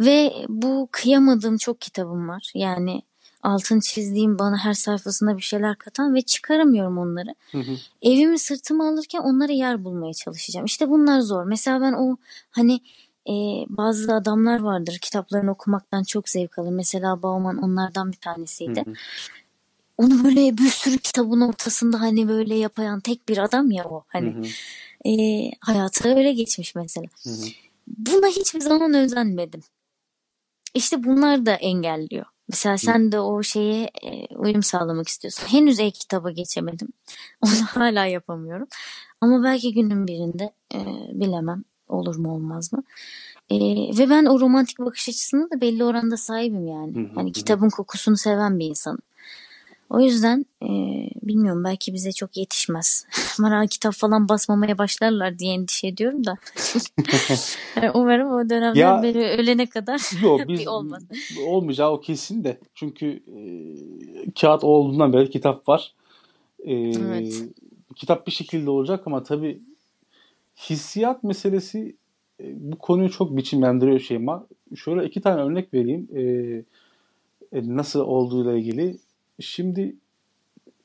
Ve 0.00 0.32
bu 0.48 0.88
kıyamadığım 0.92 1.56
çok 1.56 1.80
kitabım 1.80 2.28
var. 2.28 2.50
Yani 2.54 3.02
altın 3.42 3.80
çizdiğim 3.80 4.38
bana 4.38 4.56
her 4.56 4.74
sayfasında 4.74 5.36
bir 5.36 5.42
şeyler 5.42 5.76
katan 5.76 6.14
ve 6.14 6.22
çıkaramıyorum 6.22 6.98
onları. 6.98 7.34
Hı 7.52 7.58
hı. 7.58 7.76
Evimi 8.02 8.38
sırtıma 8.38 8.88
alırken 8.88 9.20
onlara 9.20 9.52
yer 9.52 9.84
bulmaya 9.84 10.12
çalışacağım. 10.14 10.66
İşte 10.66 10.90
bunlar 10.90 11.20
zor. 11.20 11.44
Mesela 11.44 11.80
ben 11.80 11.92
o 11.92 12.16
hani 12.50 12.80
e, 13.28 13.66
bazı 13.68 14.14
adamlar 14.14 14.60
vardır 14.60 14.98
kitaplarını 15.02 15.50
okumaktan 15.50 16.02
çok 16.02 16.28
zevk 16.28 16.58
alır. 16.58 16.70
Mesela 16.70 17.22
Bauman 17.22 17.62
onlardan 17.62 18.12
bir 18.12 18.16
tanesiydi. 18.16 18.82
Hı 18.86 18.90
hı. 18.90 18.94
Onu 19.98 20.24
böyle 20.24 20.58
bir 20.58 20.70
sürü 20.70 20.98
kitabın 20.98 21.40
ortasında 21.40 22.00
hani 22.00 22.28
böyle 22.28 22.54
yapayan 22.54 23.00
tek 23.00 23.28
bir 23.28 23.38
adam 23.38 23.70
ya 23.70 23.84
o. 23.84 24.04
Hani 24.08 24.34
Hı 24.34 24.40
hı. 24.40 25.10
e, 25.10 25.50
hayatı 25.60 26.08
öyle 26.08 26.32
geçmiş 26.32 26.74
mesela. 26.74 27.06
Hı 27.24 27.30
hı. 27.30 27.46
Buna 27.86 28.26
hiçbir 28.26 28.60
zaman 28.60 28.94
özenmedim. 28.94 29.60
İşte 30.74 31.04
bunlar 31.04 31.46
da 31.46 31.54
engelliyor. 31.54 32.26
Mesela 32.48 32.78
sen 32.78 33.12
de 33.12 33.20
o 33.20 33.42
şeye 33.42 33.90
e, 34.02 34.36
uyum 34.36 34.62
sağlamak 34.62 35.08
istiyorsun. 35.08 35.46
Henüz 35.46 35.80
e-kitaba 35.80 36.30
geçemedim. 36.30 36.88
Onu 37.40 37.52
hala 37.52 38.06
yapamıyorum. 38.06 38.68
Ama 39.20 39.44
belki 39.44 39.74
günün 39.74 40.06
birinde 40.06 40.52
e, 40.74 40.78
bilemem 41.12 41.64
olur 41.88 42.16
mu 42.16 42.34
olmaz 42.34 42.72
mı. 42.72 42.82
E, 43.50 43.56
ve 43.98 44.10
ben 44.10 44.24
o 44.24 44.40
romantik 44.40 44.78
bakış 44.78 45.08
açısına 45.08 45.50
da 45.50 45.60
belli 45.60 45.84
oranda 45.84 46.16
sahibim 46.16 46.66
yani. 46.66 46.94
Hı 46.94 47.20
hı, 47.20 47.20
hı. 47.20 47.32
kitabın 47.32 47.70
kokusunu 47.70 48.16
seven 48.16 48.58
bir 48.58 48.66
insanım. 48.66 48.98
O 49.90 50.00
yüzden 50.00 50.46
e, 50.62 50.68
bilmiyorum 51.22 51.64
belki 51.64 51.94
bize 51.94 52.12
çok 52.12 52.36
yetişmez. 52.36 53.06
Bana 53.38 53.66
kitap 53.66 53.94
falan 53.94 54.28
basmamaya 54.28 54.78
başlarlar 54.78 55.38
diye 55.38 55.54
endişe 55.54 55.86
ediyorum 55.88 56.24
da. 56.24 56.36
Yani 57.76 57.90
umarım 57.94 58.32
o 58.32 58.50
dönemden 58.50 58.74
Ya- 58.80 59.02
beri 59.02 59.18
ölene 59.24 59.66
kadar 59.66 60.00
Yok 60.22 60.40
bir 60.40 60.48
biz 60.48 60.66
olmaz. 60.68 61.02
olmayacağı 61.40 61.90
o 61.92 62.00
kesin 62.00 62.44
de. 62.44 62.58
Çünkü 62.74 63.06
e, 63.36 63.40
kağıt 64.40 64.64
olduğundan 64.64 65.12
beri 65.12 65.30
kitap 65.30 65.68
var. 65.68 65.94
E, 66.64 66.74
Evet. 66.74 67.42
Kitap 67.96 68.26
bir 68.26 68.32
şekilde 68.32 68.70
olacak 68.70 69.02
ama 69.06 69.22
tabii 69.22 69.62
hissiyat 70.58 71.24
meselesi 71.24 71.96
e, 72.40 72.44
bu 72.72 72.78
konuyu 72.78 73.10
çok 73.10 73.36
biçimlendiriyor 73.36 74.00
Şeyma. 74.00 74.46
Şöyle 74.76 75.06
iki 75.06 75.20
tane 75.20 75.42
örnek 75.42 75.74
vereyim. 75.74 76.08
E, 76.14 76.22
e, 77.52 77.76
nasıl 77.76 78.00
olduğuyla 78.00 78.52
ilgili. 78.52 78.98
Şimdi 79.40 79.96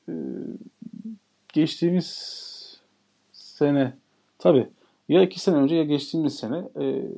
e, 0.08 0.12
geçtiğimiz 1.52 2.44
sene 3.32 3.94
tabii 4.38 4.68
ya 5.08 5.22
iki 5.22 5.40
sene 5.40 5.56
önce 5.56 5.76
ya 5.76 5.84
geçtiğimiz 5.84 6.36
sene 6.36 6.68
e, 6.80 7.10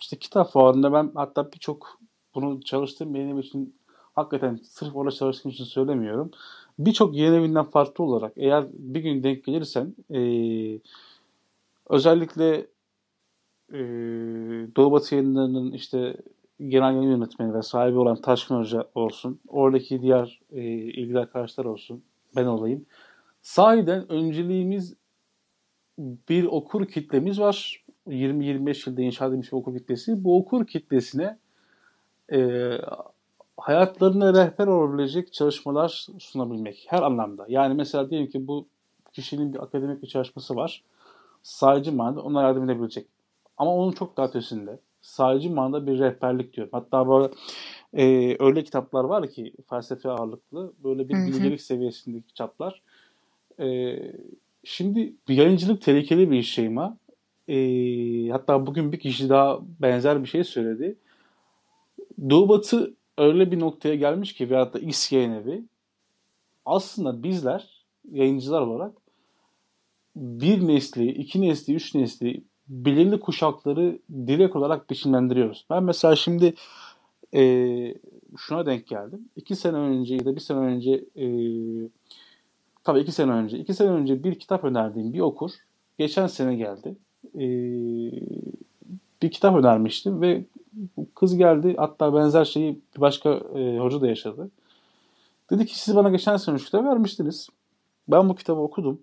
işte 0.00 0.16
kitap 0.16 0.52
fuarında 0.52 0.92
ben 0.92 1.10
hatta 1.14 1.52
birçok 1.52 1.98
bunu 2.34 2.60
çalıştığım 2.62 3.14
benim 3.14 3.38
için 3.40 3.74
hakikaten 4.14 4.60
sırf 4.62 4.96
orada 4.96 5.14
çalıştığım 5.14 5.52
için 5.52 5.64
söylemiyorum. 5.64 6.30
Birçok 6.78 7.16
yayın 7.16 7.34
evinden 7.34 7.64
farklı 7.64 8.04
olarak 8.04 8.32
eğer 8.36 8.66
bir 8.72 9.00
gün 9.00 9.22
denk 9.22 9.44
gelirsen 9.44 9.94
e, 10.10 10.20
özellikle 11.88 12.66
e, 13.72 13.78
Doğu 14.76 14.92
Batı 14.92 15.14
yayınlarının 15.14 15.72
işte 15.72 16.16
genel 16.58 16.94
yayın 16.94 17.10
yönetmeni 17.10 17.54
ve 17.54 17.62
sahibi 17.62 17.98
olan 17.98 18.20
Taşkın 18.20 18.58
Hoca 18.58 18.88
olsun, 18.94 19.40
oradaki 19.48 20.02
diğer 20.02 20.40
e, 20.52 20.62
ilgili 20.62 21.18
arkadaşlar 21.18 21.64
olsun, 21.64 22.02
ben 22.36 22.46
olayım. 22.46 22.86
Sahiden 23.42 24.12
önceliğimiz 24.12 24.94
bir 25.98 26.44
okur 26.44 26.86
kitlemiz 26.86 27.40
var. 27.40 27.84
20-25 28.06 28.90
yılda 28.90 29.02
inşa 29.02 29.26
edilmiş 29.26 29.52
bir 29.52 29.56
okur 29.56 29.78
kitlesi. 29.78 30.24
Bu 30.24 30.38
okur 30.38 30.66
kitlesine 30.66 31.38
e, 32.32 32.70
hayatlarına 33.56 34.34
rehber 34.34 34.66
olabilecek 34.66 35.32
çalışmalar 35.32 36.06
sunabilmek 36.18 36.86
her 36.88 37.02
anlamda. 37.02 37.44
Yani 37.48 37.74
mesela 37.74 38.10
diyelim 38.10 38.30
ki 38.30 38.46
bu 38.46 38.66
kişinin 39.12 39.52
bir 39.52 39.62
akademik 39.62 40.02
bir 40.02 40.08
çalışması 40.08 40.56
var. 40.56 40.82
Sadece 41.44 41.90
manada 41.90 42.22
ona 42.22 42.42
yardım 42.42 42.70
edebilecek. 42.70 43.06
Ama 43.56 43.74
onun 43.76 43.92
çok 43.92 44.16
daha 44.16 44.26
ötesinde. 44.26 44.80
Sadece 45.00 45.48
manada 45.48 45.86
bir 45.86 45.98
rehberlik 45.98 46.52
diyorum. 46.54 46.70
Hatta 46.72 47.08
böyle 47.08 47.34
e, 47.94 48.36
öyle 48.40 48.64
kitaplar 48.64 49.04
var 49.04 49.30
ki 49.30 49.52
felsefe 49.70 50.10
ağırlıklı. 50.10 50.72
Böyle 50.84 51.08
bir 51.08 51.14
bilgelik 51.14 51.60
seviyesindeki 51.60 52.26
kitaplar. 52.26 52.82
E, 53.60 53.96
şimdi 54.64 55.14
yayıncılık 55.28 55.82
tehlikeli 55.82 56.30
bir 56.30 56.42
Şeyma. 56.42 56.98
E, 57.48 57.56
hatta 58.28 58.66
bugün 58.66 58.92
bir 58.92 59.00
kişi 59.00 59.28
daha 59.28 59.58
benzer 59.80 60.22
bir 60.22 60.28
şey 60.28 60.44
söyledi. 60.44 60.98
Doğu 62.30 62.48
Batı 62.48 62.94
öyle 63.18 63.50
bir 63.50 63.60
noktaya 63.60 63.94
gelmiş 63.94 64.32
ki 64.32 64.50
veyahut 64.50 64.74
da 64.74 64.78
X 64.78 65.12
yayın 65.12 65.32
evi 65.32 65.64
aslında 66.64 67.22
bizler 67.22 67.84
yayıncılar 68.10 68.60
olarak 68.60 69.03
bir 70.16 70.68
nesli, 70.68 71.10
iki 71.10 71.40
nesli, 71.40 71.74
üç 71.74 71.94
nesli 71.94 72.44
belirli 72.68 73.20
kuşakları 73.20 73.98
direkt 74.26 74.56
olarak 74.56 74.90
biçimlendiriyoruz. 74.90 75.66
Ben 75.70 75.82
mesela 75.82 76.16
şimdi 76.16 76.54
e, 77.34 77.42
şuna 78.36 78.66
denk 78.66 78.86
geldim. 78.86 79.28
İki 79.36 79.56
sene 79.56 79.76
önce 79.76 80.14
ya 80.14 80.24
da 80.24 80.36
bir 80.36 80.40
sene 80.40 80.58
önce 80.58 81.04
e, 81.16 81.26
tabii 82.84 83.00
iki 83.00 83.12
sene 83.12 83.32
önce 83.32 83.58
iki 83.58 83.74
sene 83.74 83.88
önce 83.88 84.24
bir 84.24 84.38
kitap 84.38 84.64
önerdiğim 84.64 85.12
bir 85.12 85.20
okur 85.20 85.50
geçen 85.98 86.26
sene 86.26 86.56
geldi. 86.56 86.96
E, 87.34 87.46
bir 89.22 89.30
kitap 89.30 89.56
önermiştim 89.56 90.20
ve 90.20 90.44
kız 91.14 91.36
geldi. 91.36 91.74
Hatta 91.78 92.14
benzer 92.14 92.44
şeyi 92.44 92.80
bir 92.96 93.00
başka 93.00 93.30
e, 93.30 93.78
hoca 93.78 94.00
da 94.00 94.06
yaşadı. 94.06 94.50
Dedi 95.50 95.66
ki 95.66 95.78
siz 95.78 95.96
bana 95.96 96.10
geçen 96.10 96.36
sene 96.36 96.58
şu 96.58 96.64
kitabı 96.64 96.86
vermiştiniz. 96.86 97.48
Ben 98.08 98.28
bu 98.28 98.34
kitabı 98.34 98.60
okudum. 98.60 98.98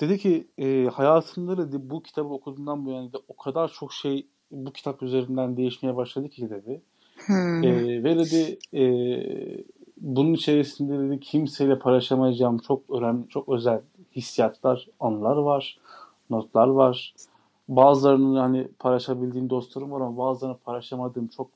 Dedi 0.00 0.18
ki 0.18 0.46
e, 0.58 0.88
hayatımda 0.92 1.58
dedi, 1.58 1.90
bu 1.90 2.02
kitabı 2.02 2.28
okuduğumdan 2.28 2.86
bu 2.86 2.90
yana 2.90 3.08
dedi, 3.08 3.16
o 3.28 3.36
kadar 3.36 3.68
çok 3.68 3.92
şey 3.92 4.26
bu 4.50 4.72
kitap 4.72 5.02
üzerinden 5.02 5.56
değişmeye 5.56 5.96
başladı 5.96 6.28
ki 6.28 6.50
dedi. 6.50 6.82
Hmm. 7.26 7.64
E, 7.64 8.04
ve 8.04 8.16
dedi 8.16 8.58
e, 8.74 8.84
bunun 10.00 10.32
içerisinde 10.32 10.98
dedi 10.98 11.20
kimseyle 11.20 11.78
paylaşamayacağım 11.78 12.58
çok 12.58 12.90
önemli, 12.90 13.28
çok 13.28 13.48
özel 13.48 13.80
hissiyatlar, 14.16 14.88
anılar 15.00 15.36
var, 15.36 15.78
notlar 16.30 16.66
var. 16.66 17.14
Bazılarını 17.68 18.38
hani 18.38 18.68
paylaşabildiğim 18.78 19.50
dostlarım 19.50 19.90
var 19.92 20.00
ama 20.00 20.16
bazılarını 20.18 20.58
paylaşamadığım 20.58 21.28
çok 21.28 21.50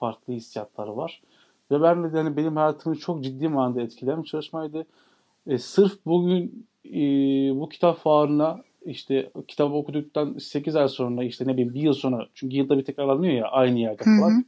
farklı 0.00 0.32
hissiyatları 0.32 0.96
var. 0.96 1.22
Ve 1.70 1.82
ben 1.82 2.12
de 2.12 2.16
hani 2.16 2.36
benim 2.36 2.56
hayatımı 2.56 2.96
çok 2.96 3.24
ciddi 3.24 3.48
manada 3.48 3.80
etkileyen 3.80 4.22
bir 4.22 4.28
çalışmaydı. 4.28 4.86
E, 5.46 5.58
sırf 5.58 6.06
bugün 6.06 6.66
e, 6.94 7.00
bu 7.60 7.68
kitap 7.68 7.98
fuarına 7.98 8.62
işte 8.84 9.30
kitabı 9.48 9.74
okuduktan 9.74 10.38
8 10.38 10.76
ay 10.76 10.88
sonra 10.88 11.24
işte 11.24 11.46
ne 11.46 11.52
bileyim 11.52 11.74
bir 11.74 11.80
yıl 11.80 11.92
sonra 11.92 12.26
çünkü 12.34 12.56
yılda 12.56 12.78
bir 12.78 12.84
tekrarlanıyor 12.84 13.34
ya 13.34 13.46
aynı 13.48 13.78
yerde 13.78 14.04
falan. 14.04 14.44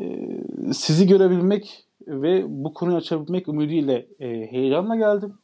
E, 0.00 0.72
sizi 0.72 1.06
görebilmek 1.06 1.84
ve 2.06 2.44
bu 2.48 2.74
konuyu 2.74 2.96
açabilmek 2.96 3.48
ümidiyle 3.48 4.06
e, 4.20 4.52
heyecanla 4.52 4.96
geldim. 4.96 5.34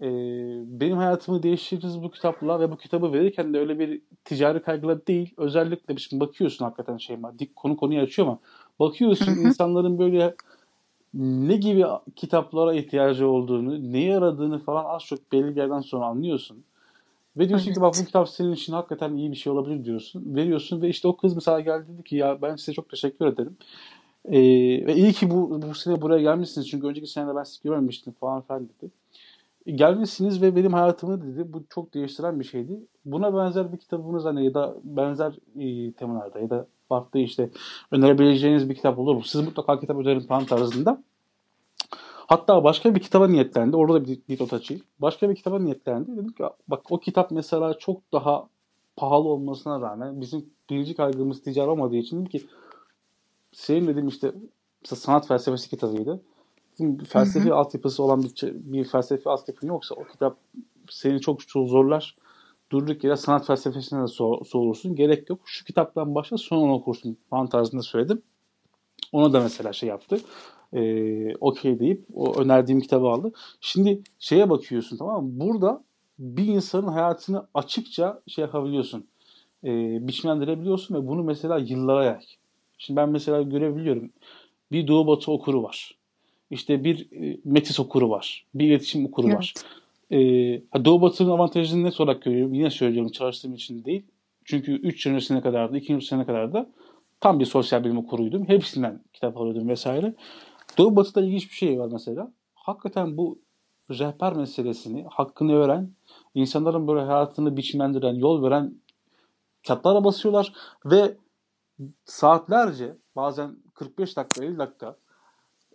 E, 0.00 0.08
benim 0.80 0.96
hayatımı 0.96 1.42
değiştirdiğiniz 1.42 2.02
bu 2.02 2.10
kitapla 2.10 2.60
ve 2.60 2.70
bu 2.70 2.76
kitabı 2.76 3.12
verirken 3.12 3.54
de 3.54 3.58
öyle 3.58 3.78
bir 3.78 4.02
ticari 4.24 4.62
kaygıla 4.62 5.06
değil. 5.06 5.34
Özellikle 5.36 5.96
şimdi 5.96 6.20
bakıyorsun 6.20 6.64
hakikaten 6.64 6.96
şey 6.96 7.16
dik 7.38 7.56
konu 7.56 7.76
konuyu 7.76 8.00
açıyor 8.00 8.28
ama 8.28 8.38
bakıyorsun 8.80 9.32
insanların 9.32 9.98
böyle 9.98 10.34
ne 11.14 11.56
gibi 11.56 11.84
kitaplara 12.16 12.74
ihtiyacı 12.74 13.28
olduğunu, 13.28 13.92
neye 13.92 14.16
aradığını 14.16 14.58
falan 14.58 14.84
az 14.84 15.02
çok 15.02 15.32
belli 15.32 15.56
bir 15.56 15.60
yerden 15.60 15.80
sonra 15.80 16.06
anlıyorsun. 16.06 16.64
Ve 17.36 17.48
diyorsun 17.48 17.66
Evet. 17.66 17.76
ki 17.76 17.80
bak 17.80 17.94
bu 18.00 18.04
kitap 18.04 18.28
senin 18.28 18.52
için 18.52 18.72
hakikaten 18.72 19.14
iyi 19.14 19.30
bir 19.30 19.36
şey 19.36 19.52
olabilir 19.52 19.84
diyorsun. 19.84 20.34
Veriyorsun 20.36 20.82
ve 20.82 20.88
işte 20.88 21.08
o 21.08 21.16
kız 21.16 21.34
mesela 21.34 21.60
geldi 21.60 21.86
dedi 21.88 22.04
ki 22.04 22.16
ya 22.16 22.42
ben 22.42 22.56
size 22.56 22.72
çok 22.72 22.90
teşekkür 22.90 23.26
ederim. 23.26 23.56
Ee, 24.24 24.40
ve 24.86 24.94
iyi 24.94 25.12
ki 25.12 25.30
bu, 25.30 25.62
bu 25.62 25.74
sene 25.74 26.02
buraya 26.02 26.22
gelmişsiniz 26.22 26.68
çünkü 26.68 26.86
önceki 26.86 27.06
sene 27.06 27.36
ben 27.36 27.42
sizi 27.42 27.62
görmemiştim 27.62 28.12
falan 28.12 28.42
filan 28.42 28.68
dedi. 28.68 28.90
E, 29.66 29.72
gelmişsiniz 29.72 30.42
ve 30.42 30.56
benim 30.56 30.72
hayatımı 30.72 31.22
dedi 31.22 31.52
bu 31.52 31.64
çok 31.74 31.94
değiştiren 31.94 32.40
bir 32.40 32.44
şeydi. 32.44 32.80
Buna 33.04 33.36
benzer 33.36 33.72
bir 33.72 33.78
kitabınız 33.78 34.24
hani 34.24 34.44
ya 34.44 34.54
da 34.54 34.76
benzer 34.84 35.32
e, 35.58 35.92
temalarda 35.92 36.40
ya 36.40 36.50
da 36.50 36.66
farklı 36.92 37.20
işte 37.20 37.50
önerebileceğiniz 37.90 38.70
bir 38.70 38.74
kitap 38.74 38.98
olur 38.98 39.14
mu? 39.14 39.22
Siz 39.24 39.40
mutlaka 39.40 39.80
kitap 39.80 39.96
önerin 39.96 40.20
falan 40.20 40.44
tarzında. 40.44 41.02
Hatta 42.26 42.64
başka 42.64 42.94
bir 42.94 43.00
kitaba 43.00 43.28
niyetlendi. 43.28 43.76
Orada 43.76 43.94
da 43.94 44.08
bir 44.28 44.54
açayım. 44.54 44.82
Başka 44.98 45.30
bir 45.30 45.34
kitaba 45.34 45.58
niyetlendi. 45.58 46.12
Dedim 46.12 46.32
ki 46.32 46.44
bak 46.68 46.92
o 46.92 47.00
kitap 47.00 47.30
mesela 47.30 47.78
çok 47.78 48.12
daha 48.12 48.48
pahalı 48.96 49.28
olmasına 49.28 49.80
rağmen 49.80 50.20
bizim 50.20 50.46
birinci 50.70 50.94
kaygımız 50.94 51.42
ticari 51.42 51.70
olmadığı 51.70 51.96
için 51.96 52.16
dedim 52.16 52.28
ki 52.28 52.46
senin 53.52 53.86
dedim 53.86 54.08
işte 54.08 54.32
sanat 54.84 55.26
felsefesi 55.28 55.70
kitabıydı. 55.70 56.20
Dedim, 56.78 56.98
felsefi 56.98 57.48
Hı 57.48 57.52
hı. 57.52 57.56
altyapısı 57.56 58.02
olan 58.02 58.22
bir, 58.22 58.34
bir 58.42 58.84
felsefi 58.84 59.28
altyapın 59.28 59.66
yoksa 59.66 59.94
o 59.94 60.04
kitap 60.04 60.36
seni 60.90 61.20
çok 61.20 61.48
çok 61.48 61.68
zorlar. 61.68 62.16
Durduk 62.72 63.04
yere 63.04 63.16
sanat 63.16 63.46
felsefesine 63.46 63.98
de 64.00 64.04
so- 64.04 64.44
soğursun. 64.44 64.96
Gerek 64.96 65.30
yok. 65.30 65.40
Şu 65.44 65.64
kitaptan 65.64 66.14
başla 66.14 66.38
sonra 66.38 66.60
onu 66.60 66.72
okursun 66.72 67.16
falan 67.30 67.46
tarzında 67.46 67.82
söyledim. 67.82 68.22
Ona 69.12 69.32
da 69.32 69.40
mesela 69.40 69.72
şey 69.72 69.88
yaptı. 69.88 70.20
Ee, 70.74 71.34
okey 71.36 71.78
deyip 71.78 72.04
o 72.14 72.40
önerdiğim 72.40 72.80
kitabı 72.80 73.06
aldı. 73.06 73.32
Şimdi 73.60 74.02
şeye 74.18 74.50
bakıyorsun 74.50 74.96
tamam 74.96 75.24
mı? 75.24 75.30
Burada 75.34 75.84
bir 76.18 76.44
insanın 76.44 76.88
hayatını 76.88 77.46
açıkça 77.54 78.22
şey 78.26 78.42
yapabiliyorsun. 78.42 79.06
E, 79.64 79.70
biçimlendirebiliyorsun 80.06 80.94
ve 80.94 81.08
bunu 81.08 81.22
mesela 81.22 81.58
yıllara 81.58 82.04
yay. 82.04 82.20
Şimdi 82.78 82.96
ben 82.96 83.08
mesela 83.08 83.42
görebiliyorum. 83.42 84.10
Bir 84.72 84.86
Doğu 84.86 85.06
Batı 85.06 85.32
okuru 85.32 85.62
var. 85.62 85.98
İşte 86.50 86.84
bir 86.84 87.12
e, 87.12 87.40
Metis 87.44 87.80
okuru 87.80 88.10
var. 88.10 88.46
Bir 88.54 88.66
iletişim 88.66 89.06
okuru 89.06 89.28
var. 89.36 89.54
E, 90.12 90.18
Doğu 90.84 91.02
Batı'nın 91.02 91.30
avantajını 91.30 91.84
net 91.84 92.00
olarak 92.00 92.22
görüyorum. 92.22 92.54
Yine 92.54 92.70
söylüyorum 92.70 93.10
çalıştığım 93.10 93.54
için 93.54 93.84
değil. 93.84 94.06
Çünkü 94.44 94.72
3 94.72 95.06
yıl 95.06 95.12
öncesine 95.12 95.40
kadar 95.40 95.72
da 95.72 95.78
2 95.78 95.92
yıl 95.92 95.96
öncesine 95.96 96.26
kadar 96.26 96.52
da 96.52 96.70
tam 97.20 97.40
bir 97.40 97.44
sosyal 97.44 97.84
bilim 97.84 97.98
okuruydum. 97.98 98.48
Hepsinden 98.48 99.02
kitap 99.12 99.36
alıyordum 99.36 99.68
vesaire. 99.68 100.14
Doğu 100.78 100.96
Batı'da 100.96 101.20
ilginç 101.20 101.50
bir 101.50 101.54
şey 101.54 101.78
var 101.78 101.88
mesela. 101.92 102.32
Hakikaten 102.54 103.16
bu 103.16 103.38
rehber 103.90 104.32
meselesini 104.32 105.04
hakkını 105.10 105.60
veren, 105.60 105.90
insanların 106.34 106.88
böyle 106.88 107.00
hayatını 107.00 107.56
biçimlendiren, 107.56 108.14
yol 108.14 108.42
veren 108.42 108.74
kitaplara 109.62 110.04
basıyorlar 110.04 110.52
ve 110.84 111.16
saatlerce 112.04 112.96
bazen 113.16 113.56
45 113.74 114.16
dakika 114.16 114.44
50 114.44 114.58
dakika 114.58 114.96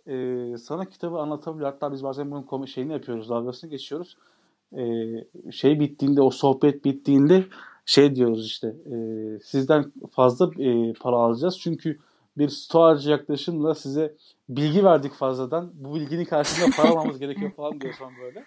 e, 0.08 0.56
sana 0.58 0.84
kitabı 0.84 1.18
anlatabiliyor. 1.18 1.72
Hatta 1.72 1.92
biz 1.92 2.04
bazen 2.04 2.30
bunun 2.30 2.64
şeyini 2.64 2.92
yapıyoruz, 2.92 3.28
dalgasını 3.28 3.70
geçiyoruz. 3.70 4.16
E, 4.72 4.82
şey 5.52 5.80
bittiğinde, 5.80 6.22
o 6.22 6.30
sohbet 6.30 6.84
bittiğinde 6.84 7.44
şey 7.86 8.16
diyoruz 8.16 8.46
işte 8.46 8.68
e, 8.68 8.96
sizden 9.44 9.92
fazla 10.10 10.50
e, 10.62 10.92
para 10.92 11.16
alacağız. 11.16 11.58
Çünkü 11.58 11.98
bir 12.38 12.48
stoğacı 12.48 13.10
yaklaşımla 13.10 13.74
size 13.74 14.14
bilgi 14.48 14.84
verdik 14.84 15.12
fazladan. 15.12 15.70
Bu 15.74 15.94
bilginin 15.94 16.24
karşılığında 16.24 16.76
para 16.76 16.88
almamız 16.90 17.18
gerekiyor 17.18 17.52
falan 17.52 17.80
diyorsan 17.80 18.12
böyle. 18.22 18.44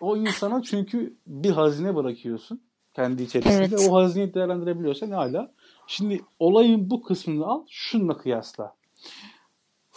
O 0.00 0.16
insana 0.16 0.62
çünkü 0.62 1.14
bir 1.26 1.50
hazine 1.50 1.96
bırakıyorsun 1.96 2.60
kendi 2.94 3.22
içerisinde. 3.22 3.54
Evet. 3.54 3.88
O 3.90 3.94
hazineyi 3.94 4.34
değerlendirebiliyorsan 4.34 5.10
hala. 5.10 5.52
Şimdi 5.86 6.20
olayın 6.38 6.90
bu 6.90 7.02
kısmını 7.02 7.46
al, 7.46 7.64
şununla 7.68 8.16
kıyasla. 8.16 8.74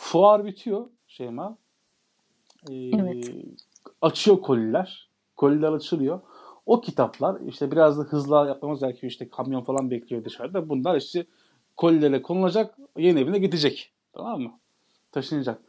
Fuar 0.03 0.45
bitiyor 0.45 0.85
Şeyma. 1.07 1.57
Ee, 2.69 2.73
Evet. 2.73 3.31
Açıyor 4.01 4.41
koliler. 4.41 5.09
Koliler 5.35 5.71
açılıyor. 5.71 6.21
O 6.65 6.81
kitaplar 6.81 7.41
işte 7.47 7.71
biraz 7.71 7.99
da 7.99 8.03
hızlı 8.03 8.35
yapmamız 8.35 8.80
gerekiyor. 8.80 9.11
İşte 9.11 9.30
kamyon 9.30 9.61
falan 9.61 9.91
bekliyor 9.91 10.25
dışarıda. 10.25 10.69
Bunlar 10.69 10.95
işte 10.95 11.25
kolilere 11.77 12.21
konulacak. 12.21 12.77
Yeni 12.97 13.19
evine 13.19 13.39
gidecek. 13.39 13.93
Tamam 14.13 14.41
mı? 14.41 14.51
Taşınacak. 15.11 15.61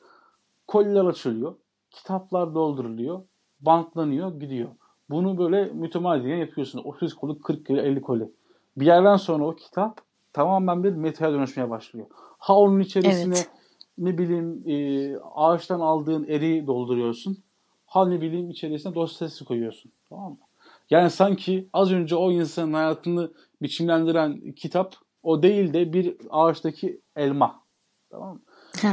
Koliler 0.66 1.04
açılıyor. 1.04 1.54
Kitaplar 1.90 2.54
dolduruluyor. 2.54 3.22
Bantlanıyor. 3.60 4.40
Gidiyor. 4.40 4.70
Bunu 5.10 5.38
böyle 5.38 5.64
mütemadiyen 5.64 6.36
yapıyorsun. 6.36 6.80
30 6.84 7.14
koli, 7.14 7.40
40 7.40 7.66
koli, 7.66 7.80
50 7.80 8.00
koli. 8.00 8.30
Bir 8.76 8.86
yerden 8.86 9.16
sonra 9.16 9.46
o 9.46 9.54
kitap 9.54 10.00
tamamen 10.32 10.84
bir 10.84 10.92
metaya 10.92 11.32
dönüşmeye 11.32 11.70
başlıyor. 11.70 12.06
Ha 12.38 12.56
onun 12.56 12.80
içerisine 12.80 13.34
Evet. 13.34 13.50
Ne 13.98 14.18
bileyim 14.18 14.62
e, 14.66 15.16
ağaçtan 15.34 15.80
aldığın 15.80 16.24
eriği 16.24 16.66
dolduruyorsun. 16.66 17.38
Ha 17.86 18.08
ne 18.08 18.20
bileyim 18.20 18.50
içerisine 18.50 18.94
dosyası 18.94 19.44
koyuyorsun. 19.44 19.92
Tamam 20.08 20.30
mı? 20.30 20.38
Yani 20.90 21.10
sanki 21.10 21.68
az 21.72 21.92
önce 21.92 22.16
o 22.16 22.32
insanın 22.32 22.72
hayatını 22.72 23.32
biçimlendiren 23.62 24.52
kitap 24.52 24.96
o 25.22 25.42
değil 25.42 25.72
de 25.72 25.92
bir 25.92 26.16
ağaçtaki 26.30 27.00
elma. 27.16 27.60
Tamam 28.10 28.34
mı? 28.34 28.40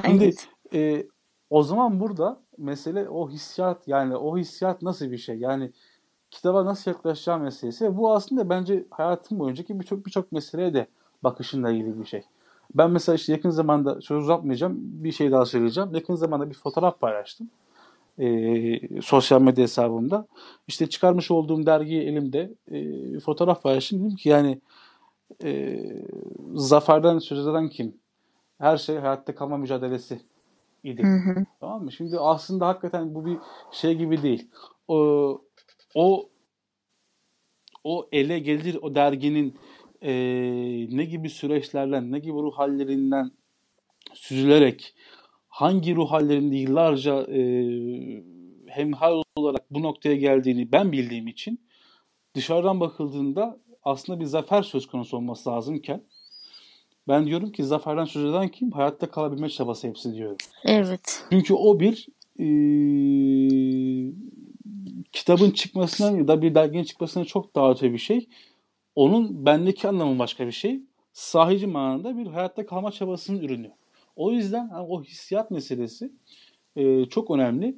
Şimdi 0.05 0.35
e, 0.73 1.07
o 1.49 1.63
zaman 1.63 1.99
burada 1.99 2.41
mesele 2.57 3.09
o 3.09 3.29
hissiyat 3.29 3.87
yani 3.87 4.15
o 4.15 4.37
hissiyat 4.37 4.81
nasıl 4.81 5.11
bir 5.11 5.17
şey? 5.17 5.37
Yani 5.37 5.71
kitaba 6.31 6.65
nasıl 6.65 6.91
yaklaşacağım 6.91 7.41
meselesi. 7.41 7.97
Bu 7.97 8.13
aslında 8.13 8.49
bence 8.49 8.85
hayatım 8.89 9.39
boyuncaki 9.39 9.79
birçok 9.79 10.05
birçok 10.05 10.31
meseleye 10.31 10.73
de 10.73 10.87
bakışınla 11.23 11.71
ilgili 11.71 11.99
bir 11.99 12.05
şey. 12.05 12.23
Ben 12.75 12.91
mesela 12.91 13.15
işte 13.15 13.31
yakın 13.31 13.49
zamanda 13.49 14.01
söz 14.01 14.23
uzatmayacağım 14.23 14.75
bir 14.79 15.11
şey 15.11 15.31
daha 15.31 15.45
söyleyeceğim. 15.45 15.89
Yakın 15.93 16.15
zamanda 16.15 16.49
bir 16.49 16.55
fotoğraf 16.55 16.99
paylaştım. 16.99 17.49
Ee, 18.19 19.01
sosyal 19.01 19.41
medya 19.41 19.63
hesabımda. 19.63 20.27
İşte 20.67 20.89
çıkarmış 20.89 21.31
olduğum 21.31 21.65
dergiyi 21.65 22.01
elimde 22.01 22.53
e, 22.71 23.19
fotoğraf 23.19 23.63
paylaştım. 23.63 23.99
Dedim 24.05 24.15
ki 24.15 24.29
yani 24.29 24.61
e, 25.43 25.79
zaferden 26.53 27.19
söz 27.19 27.47
eden 27.47 27.69
kim? 27.69 27.93
Her 28.57 28.77
şey 28.77 28.97
hayatta 28.97 29.35
kalma 29.35 29.57
mücadelesi 29.57 30.21
idi. 30.83 31.03
Hı 31.03 31.31
hı. 31.31 31.45
Tamam 31.59 31.83
mı? 31.83 31.91
Şimdi 31.91 32.19
aslında 32.19 32.67
hakikaten 32.67 33.15
bu 33.15 33.25
bir 33.25 33.37
şey 33.71 33.95
gibi 33.95 34.23
değil. 34.23 34.47
O 34.87 35.41
o 35.95 36.29
o 37.83 38.07
ele 38.11 38.39
gelir 38.39 38.77
o 38.81 38.95
derginin 38.95 39.57
e, 40.01 40.13
ne 40.91 41.05
gibi 41.05 41.29
süreçlerden, 41.29 42.11
ne 42.11 42.19
gibi 42.19 42.33
ruh 42.33 42.53
hallerinden 42.53 43.31
süzülerek 44.13 44.93
hangi 45.47 45.95
ruh 45.95 46.11
hallerinde 46.11 46.55
yıllarca 46.55 47.21
e, 47.21 47.43
hemhal 48.67 49.23
olarak 49.35 49.71
bu 49.71 49.81
noktaya 49.81 50.15
geldiğini 50.15 50.71
ben 50.71 50.91
bildiğim 50.91 51.27
için 51.27 51.61
dışarıdan 52.35 52.79
bakıldığında 52.79 53.59
aslında 53.83 54.19
bir 54.19 54.25
zafer 54.25 54.63
söz 54.63 54.87
konusu 54.87 55.17
olması 55.17 55.49
lazımken 55.49 56.03
ben 57.07 57.25
diyorum 57.25 57.51
ki 57.51 57.63
zaferden 57.63 58.05
söz 58.05 58.25
eden 58.25 58.47
kim? 58.49 58.71
Hayatta 58.71 59.11
kalabilme 59.11 59.49
çabası 59.49 59.87
hepsi 59.87 60.15
diyorum. 60.15 60.37
Evet. 60.63 61.25
Çünkü 61.31 61.53
o 61.53 61.79
bir 61.79 62.07
e, 62.39 62.47
kitabın 65.11 65.51
çıkmasından 65.51 66.17
ya 66.17 66.27
da 66.27 66.41
bir 66.41 66.55
derginin 66.55 66.83
çıkmasına 66.83 67.25
çok 67.25 67.55
daha 67.55 67.71
öte 67.71 67.93
bir 67.93 67.97
şey. 67.97 68.27
Onun 68.95 69.45
bendeki 69.45 69.87
anlamı 69.87 70.19
başka 70.19 70.47
bir 70.47 70.51
şey. 70.51 70.79
sahici 71.13 71.67
manada 71.67 72.17
bir 72.17 72.27
hayatta 72.27 72.65
kalma 72.65 72.91
çabasının 72.91 73.41
ürünü. 73.41 73.71
O 74.15 74.31
yüzden 74.31 74.69
hani 74.69 74.87
o 74.87 75.03
hissiyat 75.03 75.51
meselesi 75.51 76.11
e, 76.75 77.05
çok 77.05 77.31
önemli. 77.31 77.77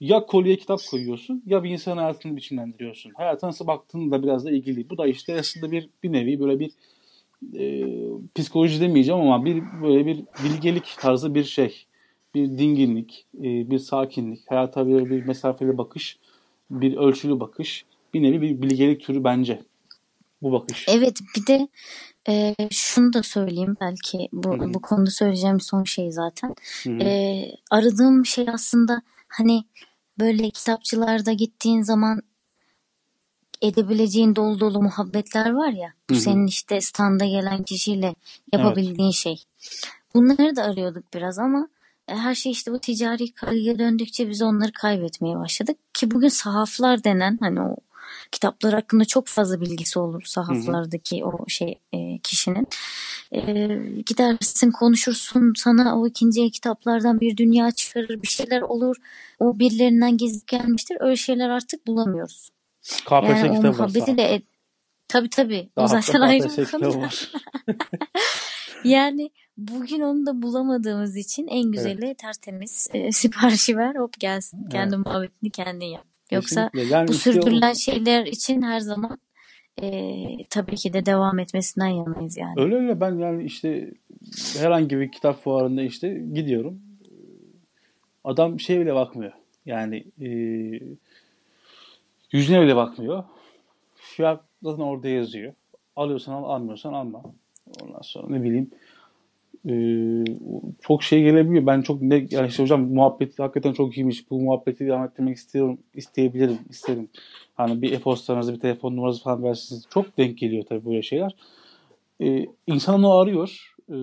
Ya 0.00 0.26
kolye 0.26 0.56
kitap 0.56 0.80
koyuyorsun 0.90 1.42
ya 1.46 1.64
bir 1.64 1.70
insan 1.70 1.96
hayatını 1.96 2.36
biçimlendiriyorsun. 2.36 3.12
Hayata 3.14 3.46
nasıl 3.46 3.66
baktığında 3.66 4.22
biraz 4.22 4.44
da 4.44 4.50
ilgili. 4.50 4.90
Bu 4.90 4.98
da 4.98 5.06
işte 5.06 5.38
aslında 5.38 5.70
bir 5.70 5.88
bir 6.02 6.12
nevi 6.12 6.40
böyle 6.40 6.60
bir 6.60 6.70
e, 7.58 7.84
psikoloji 8.34 8.80
demeyeceğim 8.80 9.20
ama 9.20 9.44
bir 9.44 9.62
böyle 9.82 10.06
bir 10.06 10.24
bilgelik 10.44 10.96
tarzı 11.00 11.34
bir 11.34 11.44
şey. 11.44 11.86
Bir 12.34 12.58
dinginlik, 12.58 13.26
e, 13.38 13.70
bir 13.70 13.78
sakinlik, 13.78 14.50
hayata 14.50 14.86
böyle 14.86 15.10
bir 15.10 15.26
mesafeli 15.26 15.78
bakış, 15.78 16.18
bir 16.70 16.96
ölçülü 16.96 17.40
bakış. 17.40 17.84
Bir 18.14 18.22
nevi 18.22 18.40
bir 18.40 18.62
bilgelik 18.62 19.02
türü 19.02 19.24
bence 19.24 19.62
bu 20.44 20.52
bakış. 20.52 20.84
Evet 20.88 21.18
bir 21.36 21.46
de 21.46 21.68
e, 22.28 22.54
şunu 22.70 23.12
da 23.12 23.22
söyleyeyim 23.22 23.76
belki 23.80 24.28
bu, 24.32 24.58
Hı 24.58 24.64
hı. 24.64 24.74
bu 24.74 24.80
konuda 24.80 25.10
söyleyeceğim 25.10 25.60
son 25.60 25.84
şey 25.84 26.12
zaten. 26.12 26.54
Hı 26.82 26.90
hı. 26.90 26.98
E, 27.02 27.44
aradığım 27.70 28.26
şey 28.26 28.46
aslında 28.52 29.02
hani 29.28 29.64
böyle 30.18 30.50
kitapçılarda 30.50 31.32
gittiğin 31.32 31.82
zaman 31.82 32.22
edebileceğin 33.62 34.36
dolu 34.36 34.60
dolu 34.60 34.82
muhabbetler 34.82 35.50
var 35.50 35.72
ya. 35.72 35.92
Bu 36.10 36.14
senin 36.14 36.46
işte 36.46 36.80
standa 36.80 37.24
gelen 37.24 37.62
kişiyle 37.62 38.14
yapabildiğin 38.52 39.10
şey. 39.10 39.42
Bunları 40.14 40.56
da 40.56 40.62
arıyorduk 40.62 41.14
biraz 41.14 41.38
ama 41.38 41.68
e, 42.08 42.14
her 42.14 42.34
şey 42.34 42.52
işte 42.52 42.72
bu 42.72 42.78
ticari 42.78 43.32
kaygıya 43.32 43.78
döndükçe 43.78 44.28
biz 44.28 44.42
onları 44.42 44.72
kaybetmeye 44.72 45.36
başladık. 45.36 45.76
Ki 45.94 46.10
bugün 46.10 46.28
sahaflar 46.28 47.04
denen 47.04 47.38
hani 47.40 47.60
o 47.60 47.76
kitaplar 48.34 48.74
hakkında 48.74 49.04
çok 49.04 49.26
fazla 49.26 49.60
bilgisi 49.60 49.98
olur 49.98 50.22
sahaflardaki 50.22 51.24
o 51.24 51.48
şey 51.48 51.78
e, 51.92 52.18
kişinin. 52.18 52.66
E, 53.32 53.40
gidersin 54.06 54.70
konuşursun 54.70 55.52
sana 55.56 56.00
o 56.00 56.06
ikinci 56.06 56.50
kitaplardan 56.50 57.20
bir 57.20 57.36
dünya 57.36 57.70
çıkarır 57.70 58.22
bir 58.22 58.28
şeyler 58.28 58.62
olur. 58.62 58.96
O 59.38 59.58
birilerinden 59.58 60.16
gezip 60.16 60.48
gelmiştir. 60.48 60.96
Öyle 61.00 61.16
şeyler 61.16 61.48
artık 61.48 61.86
bulamıyoruz. 61.86 62.50
KPSS 62.82 63.10
Yani 63.10 63.50
o 63.50 63.54
kitabı 63.54 63.78
var. 63.78 64.18
de 64.18 64.42
tabii 65.08 65.30
tabii 65.30 65.70
o 65.76 65.80
Daha 65.80 65.86
zaten 65.86 66.20
ayrı 66.20 66.56
bir 66.56 66.70
konu. 66.70 67.08
Yani 68.84 69.30
bugün 69.56 70.00
onu 70.00 70.26
da 70.26 70.42
bulamadığımız 70.42 71.16
için 71.16 71.46
en 71.46 71.72
güzeli 71.72 72.14
tertemiz 72.14 72.88
e, 72.94 73.12
siparişi 73.12 73.76
ver 73.76 73.94
hop 73.94 74.20
gelsin. 74.20 74.68
Kendi 74.68 74.96
muhabbetini 74.96 75.50
kendin 75.50 75.86
yap. 75.86 76.13
Yoksa 76.30 76.68
Kesinlikle. 76.72 76.94
Yani 76.94 77.08
bu 77.08 77.12
işte 77.12 77.30
o- 77.30 77.32
sürdürülen 77.32 77.72
şeyler 77.72 78.26
için 78.26 78.62
her 78.62 78.80
zaman 78.80 79.18
e, 79.82 80.12
tabii 80.50 80.76
ki 80.76 80.92
de 80.92 81.06
devam 81.06 81.38
etmesinden 81.38 81.88
yanayız 81.88 82.36
yani. 82.36 82.54
Öyle 82.56 82.74
öyle 82.74 83.00
ben 83.00 83.14
yani 83.18 83.44
işte 83.44 83.90
herhangi 84.58 84.98
bir 84.98 85.12
kitap 85.12 85.42
fuarında 85.44 85.82
işte 85.82 86.22
gidiyorum. 86.34 86.80
Adam 88.24 88.60
şey 88.60 88.80
bile 88.80 88.94
bakmıyor. 88.94 89.32
Yani 89.66 90.04
e, 90.20 90.28
yüzüne 92.32 92.62
bile 92.62 92.76
bakmıyor. 92.76 93.24
Fiyat 93.94 94.44
zaten 94.62 94.82
orada 94.82 95.08
yazıyor. 95.08 95.54
Alıyorsan 95.96 96.32
al, 96.32 96.44
almıyorsan 96.44 96.92
alma. 96.92 97.22
Ondan 97.82 98.00
sonra 98.02 98.26
ne 98.28 98.42
bileyim 98.42 98.70
e, 99.68 99.74
çok 100.82 101.02
şey 101.02 101.22
gelebiliyor. 101.22 101.66
Ben 101.66 101.82
çok 101.82 102.02
ne 102.02 102.26
yani 102.30 102.48
işte 102.48 102.62
hocam 102.62 102.82
muhabbeti 102.94 103.42
hakikaten 103.42 103.72
çok 103.72 103.96
iyiymiş. 103.96 104.30
Bu 104.30 104.40
muhabbeti 104.40 104.86
devam 104.86 105.04
ettirmek 105.04 105.36
istiyorum, 105.36 105.78
isteyebilirim, 105.94 106.58
isterim. 106.70 107.08
Hani 107.54 107.82
bir 107.82 107.92
e-postanızı, 107.92 108.54
bir 108.54 108.60
telefon 108.60 108.96
numarası 108.96 109.22
falan 109.22 109.42
versiniz. 109.42 109.86
Çok 109.90 110.18
denk 110.18 110.38
geliyor 110.38 110.64
tabii 110.68 110.86
böyle 110.86 111.02
şeyler. 111.02 111.36
Ee, 112.20 112.46
insan 112.66 112.94
onu 112.94 113.12
arıyor. 113.12 113.74
Ee, 113.88 113.94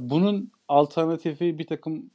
bunun 0.00 0.50
alternatifi 0.68 1.58
bir 1.58 1.66
takım 1.66 2.10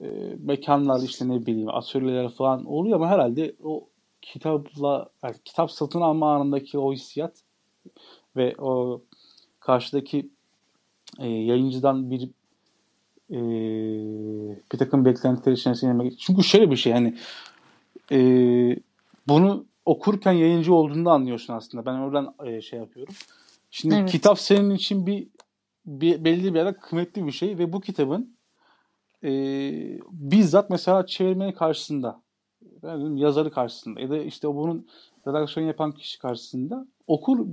e, 0.00 0.06
mekanlar 0.38 1.02
işte 1.02 1.28
ne 1.28 1.46
bileyim 1.46 1.68
atölyeler 1.68 2.28
falan 2.28 2.64
oluyor 2.64 2.96
ama 2.96 3.08
herhalde 3.08 3.54
o 3.62 3.88
kitapla 4.22 5.08
yani 5.24 5.34
kitap 5.44 5.70
satın 5.70 6.00
alma 6.00 6.34
anındaki 6.34 6.78
o 6.78 6.92
hissiyat 6.92 7.42
ve 8.36 8.54
o 8.58 9.02
karşıdaki 9.60 10.30
e, 11.18 11.28
yayıncıdan 11.28 12.10
bir 12.10 12.30
e, 13.30 13.40
bir 14.72 14.78
takım 14.78 15.04
beklentiler 15.04 15.52
içerisine 15.52 15.90
girmek. 15.90 16.18
Çünkü 16.18 16.44
şöyle 16.44 16.70
bir 16.70 16.76
şey 16.76 16.92
hani 16.92 17.14
e, 18.12 18.18
bunu 19.28 19.64
okurken 19.84 20.32
yayıncı 20.32 20.74
olduğunu 20.74 21.10
anlıyorsun 21.10 21.54
aslında. 21.54 21.86
Ben 21.86 21.94
oradan 21.94 22.34
e, 22.44 22.60
şey 22.60 22.78
yapıyorum. 22.78 23.14
Şimdi 23.70 23.94
Evet. 23.94 24.10
kitap 24.10 24.38
senin 24.38 24.70
için 24.70 25.06
bir, 25.06 25.28
bir 25.86 26.24
belli 26.24 26.54
bir 26.54 26.58
yerde 26.58 26.76
kıymetli 26.76 27.26
bir 27.26 27.32
şey 27.32 27.58
ve 27.58 27.72
bu 27.72 27.80
kitabın 27.80 28.36
e, 29.24 29.30
bizzat 30.10 30.70
mesela 30.70 31.06
çevirmeni 31.06 31.54
karşısında 31.54 32.20
yani 32.82 33.20
yazarı 33.20 33.50
karşısında 33.50 34.00
ya 34.00 34.10
da 34.10 34.18
işte 34.18 34.48
bunun 34.48 34.88
redaksiyon 35.26 35.66
yapan 35.66 35.92
kişi 35.92 36.18
karşısında 36.18 36.86
okur 37.06 37.46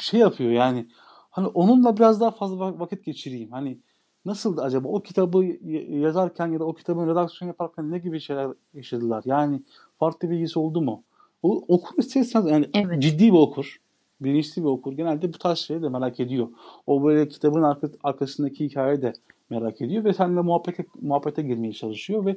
şey 0.00 0.20
yapıyor 0.20 0.50
yani 0.50 0.86
hani 1.34 1.46
onunla 1.46 1.96
biraz 1.96 2.20
daha 2.20 2.30
fazla 2.30 2.56
vak- 2.56 2.80
vakit 2.80 3.04
geçireyim. 3.04 3.50
Hani 3.50 3.78
nasıldı 4.24 4.62
acaba 4.62 4.88
o 4.88 5.00
kitabı 5.00 5.44
yazarken 5.90 6.46
ya 6.46 6.60
da 6.60 6.64
o 6.64 6.74
kitabın 6.74 7.08
redaksiyon 7.08 7.48
yaparken 7.48 7.90
ne 7.90 7.98
gibi 7.98 8.20
şeyler 8.20 8.48
yaşadılar? 8.74 9.22
Yani 9.26 9.60
farklı 9.98 10.30
bilgisi 10.30 10.58
oldu 10.58 10.80
mu? 10.80 11.02
O 11.42 11.64
okur 11.68 11.98
isterseniz 11.98 12.50
yani 12.50 12.70
Evet. 12.74 13.02
ciddi 13.02 13.26
bir 13.26 13.38
okur, 13.38 13.76
bilinçli 14.20 14.62
bir 14.62 14.68
okur 14.68 14.92
genelde 14.92 15.32
bu 15.32 15.38
tarz 15.38 15.58
şeyleri 15.58 15.84
de 15.84 15.88
merak 15.88 16.20
ediyor. 16.20 16.48
O 16.86 17.04
böyle 17.04 17.28
kitabın 17.28 17.62
arka, 17.62 17.88
arkasındaki 18.04 18.64
hikayeyi 18.64 19.02
de 19.02 19.12
merak 19.50 19.80
ediyor 19.80 20.04
ve 20.04 20.12
seninle 20.12 20.40
muhabbete, 20.40 20.84
muhabbete 21.02 21.42
girmeye 21.42 21.72
çalışıyor 21.72 22.26
ve 22.26 22.36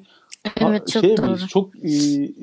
Evet 0.61 0.88
çok 0.88 1.03
şey 1.03 1.18
doğru. 1.18 1.38
çok 1.48 1.76
e, 1.76 1.90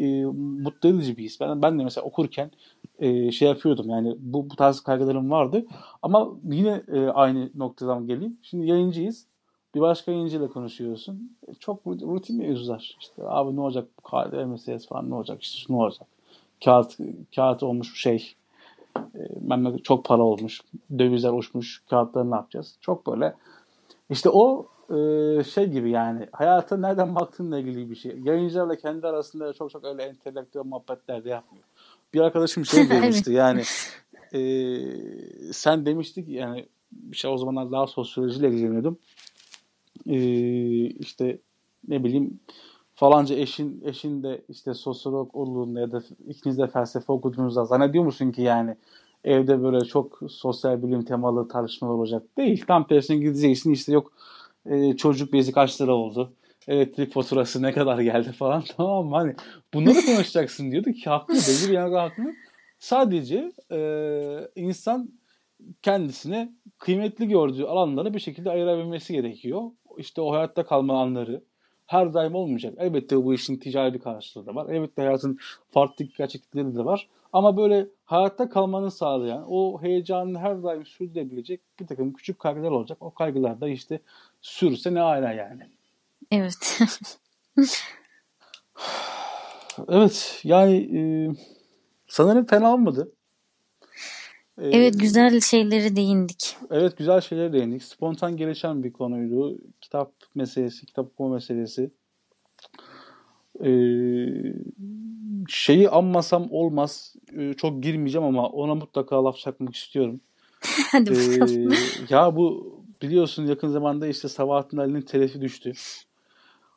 e, 0.04 0.24
mutlu 0.34 0.88
edici 0.88 1.16
bir 1.16 1.22
his. 1.24 1.40
Ben, 1.40 1.62
ben 1.62 1.78
de 1.78 1.84
mesela 1.84 2.04
okurken 2.04 2.50
e, 2.98 3.30
şey 3.30 3.48
yapıyordum 3.48 3.90
yani 3.90 4.16
bu, 4.18 4.50
bu 4.50 4.56
tarz 4.56 4.80
kaygılarım 4.80 5.30
vardı. 5.30 5.66
Ama 6.02 6.28
yine 6.44 6.82
e, 6.92 7.06
aynı 7.06 7.50
noktadan 7.54 8.06
geleyim. 8.06 8.38
Şimdi 8.42 8.66
yayıncıyız. 8.66 9.26
Bir 9.74 9.80
başka 9.80 10.12
yayıncıyla 10.12 10.48
konuşuyorsun. 10.48 11.36
E, 11.48 11.54
çok 11.54 11.86
rut- 11.86 12.02
rutin 12.02 12.38
mevzular. 12.38 12.96
İşte 13.00 13.22
abi 13.26 13.56
ne 13.56 13.60
olacak 13.60 13.88
bu 13.98 14.02
KDV 14.02 14.46
meselesi 14.46 14.88
falan 14.88 15.10
ne 15.10 15.14
olacak 15.14 15.42
işte 15.42 15.72
ne 15.72 15.76
olacak. 15.76 16.08
Kağıt, 16.64 16.96
kağıt 17.36 17.62
olmuş 17.62 18.00
şey 18.00 18.34
e, 18.96 19.20
ben 19.40 19.76
çok 19.76 20.04
para 20.04 20.22
olmuş. 20.22 20.60
Dövizler 20.98 21.32
uçmuş. 21.32 21.82
Kağıtları 21.90 22.30
ne 22.30 22.34
yapacağız? 22.34 22.76
Çok 22.80 23.06
böyle 23.06 23.34
işte 24.10 24.30
o 24.32 24.66
e, 24.90 24.96
şey 25.44 25.66
gibi 25.66 25.90
yani 25.90 26.28
hayata 26.32 26.76
nereden 26.76 27.14
baktığınla 27.14 27.58
ilgili 27.58 27.90
bir 27.90 27.96
şey. 27.96 28.18
Yayıncılarla 28.24 28.76
kendi 28.76 29.06
arasında 29.06 29.52
çok 29.52 29.70
çok 29.70 29.84
öyle 29.84 30.02
entelektüel 30.02 30.64
muhabbetler 30.64 31.24
de 31.24 31.28
yapmıyor. 31.28 31.64
Bir 32.14 32.20
arkadaşım 32.20 32.66
şey 32.66 32.90
demişti 32.90 33.32
yani 33.32 33.62
e, 34.34 34.42
sen 35.52 35.86
demiştik 35.86 36.28
yani 36.28 36.66
işte 37.12 37.28
o 37.28 37.38
zamanlar 37.38 37.72
daha 37.72 37.86
sosyolojiyle 37.86 38.48
ilgileniyordum. 38.48 38.98
E, 40.06 40.18
işte 40.84 41.38
ne 41.88 42.04
bileyim 42.04 42.40
falanca 42.94 43.36
eşin 43.36 43.82
eşin 43.84 44.22
de 44.22 44.44
işte 44.48 44.74
sosyolog 44.74 45.36
olduğunda 45.36 45.80
ya 45.80 45.92
da 45.92 46.02
ikiniz 46.28 46.58
de 46.58 46.66
felsefe 46.66 47.12
okuduğunuzda 47.12 47.64
zannediyor 47.64 48.04
musun 48.04 48.30
ki 48.30 48.42
yani 48.42 48.76
evde 49.24 49.62
böyle 49.62 49.84
çok 49.84 50.20
sosyal 50.28 50.82
bilim 50.82 51.04
temalı 51.04 51.48
tartışmalar 51.48 51.94
olacak? 51.94 52.22
Değil. 52.38 52.64
Tam 52.66 52.86
tersine 52.86 53.16
gideceksin 53.16 53.72
işte 53.72 53.92
yok 53.92 54.12
e, 54.66 54.96
çocuk 54.96 55.32
bezi 55.32 55.52
kaç 55.52 55.80
lira 55.80 55.94
oldu? 55.94 56.32
Elektrik 56.68 57.12
faturası 57.12 57.62
ne 57.62 57.72
kadar 57.72 57.98
geldi 57.98 58.32
falan 58.32 58.64
tamam 58.76 59.06
mı? 59.06 59.16
Hani 59.16 59.34
bunları 59.74 60.00
konuşacaksın 60.06 60.72
diyordu 60.72 60.92
ki 60.92 61.10
haklı 61.10 61.34
belli 61.34 61.68
bir 61.68 61.74
yana 61.74 62.02
haklı. 62.02 62.34
Sadece 62.78 63.52
e, 63.72 63.78
insan 64.56 65.10
kendisine 65.82 66.52
kıymetli 66.78 67.28
gördüğü 67.28 67.64
alanları 67.64 68.14
bir 68.14 68.20
şekilde 68.20 68.50
ayırabilmesi 68.50 69.12
gerekiyor. 69.12 69.62
İşte 69.98 70.20
o 70.20 70.32
hayatta 70.32 70.64
kalma 70.64 71.02
anları 71.02 71.42
her 71.86 72.14
daim 72.14 72.34
olmayacak. 72.34 72.74
Elbette 72.78 73.24
bu 73.24 73.34
işin 73.34 73.56
ticari 73.56 73.94
bir 73.94 73.98
karşılığı 73.98 74.46
da 74.46 74.54
var. 74.54 74.74
Elbette 74.74 75.02
hayatın 75.02 75.38
farklı 75.70 76.04
gerçeklikleri 76.04 76.76
de 76.76 76.84
var. 76.84 77.08
Ama 77.32 77.56
böyle 77.56 77.86
hayatta 78.04 78.48
kalmanı 78.48 78.90
sağlayan, 78.90 79.44
o 79.48 79.82
heyecanını 79.82 80.38
her 80.38 80.62
daim 80.62 80.86
sürdürebilecek 80.86 81.60
bir 81.80 81.86
takım 81.86 82.12
küçük 82.12 82.38
kaygılar 82.38 82.70
olacak. 82.70 82.98
O 83.00 83.10
kaygılar 83.10 83.60
da 83.60 83.68
işte 83.68 84.00
sürse 84.40 84.94
ne 84.94 85.00
ala 85.00 85.32
yani. 85.32 85.62
Evet. 86.34 86.80
Evet 89.88 90.40
yani 90.44 90.76
e, 90.76 91.00
sanırım 92.08 92.46
fena 92.46 92.74
olmadı. 92.74 93.12
E, 94.58 94.68
Evet 94.68 95.00
güzel 95.00 95.40
şeylere 95.40 95.96
değindik. 95.96 96.56
Evet 96.70 96.98
güzel 96.98 97.20
şeylere 97.20 97.52
değindik. 97.52 97.82
Spontan 97.82 98.36
gelişen 98.36 98.84
bir 98.84 98.92
konuydu. 98.92 99.58
Kitap 99.80 100.12
meselesi, 100.34 100.86
kitap 100.86 101.06
okuma 101.06 101.34
meselesi. 101.34 101.90
Ee, 103.64 104.26
şeyi 105.48 105.88
anmasam 105.88 106.48
olmaz. 106.50 107.14
Ee, 107.38 107.54
çok 107.54 107.82
girmeyeceğim 107.82 108.26
ama 108.26 108.48
ona 108.48 108.74
mutlaka 108.74 109.24
laf 109.24 109.36
çakmak 109.36 109.74
istiyorum. 109.74 110.20
Hadi 110.90 111.10
bakalım. 111.10 111.72
Ee, 111.72 111.76
ya 112.08 112.36
bu 112.36 112.74
biliyorsun 113.02 113.46
yakın 113.46 113.68
zamanda 113.68 114.06
işte 114.06 114.28
Sabahattin 114.28 114.76
Ali'nin 114.76 115.02
telifi 115.02 115.40
düştü. 115.40 115.72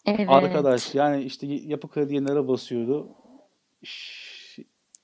Evet. 0.05 0.29
Arkadaş 0.29 0.95
yani 0.95 1.23
işte 1.23 1.47
yapı 1.47 1.87
krediye 1.87 2.23
nere 2.23 2.47
basıyordu? 2.47 3.07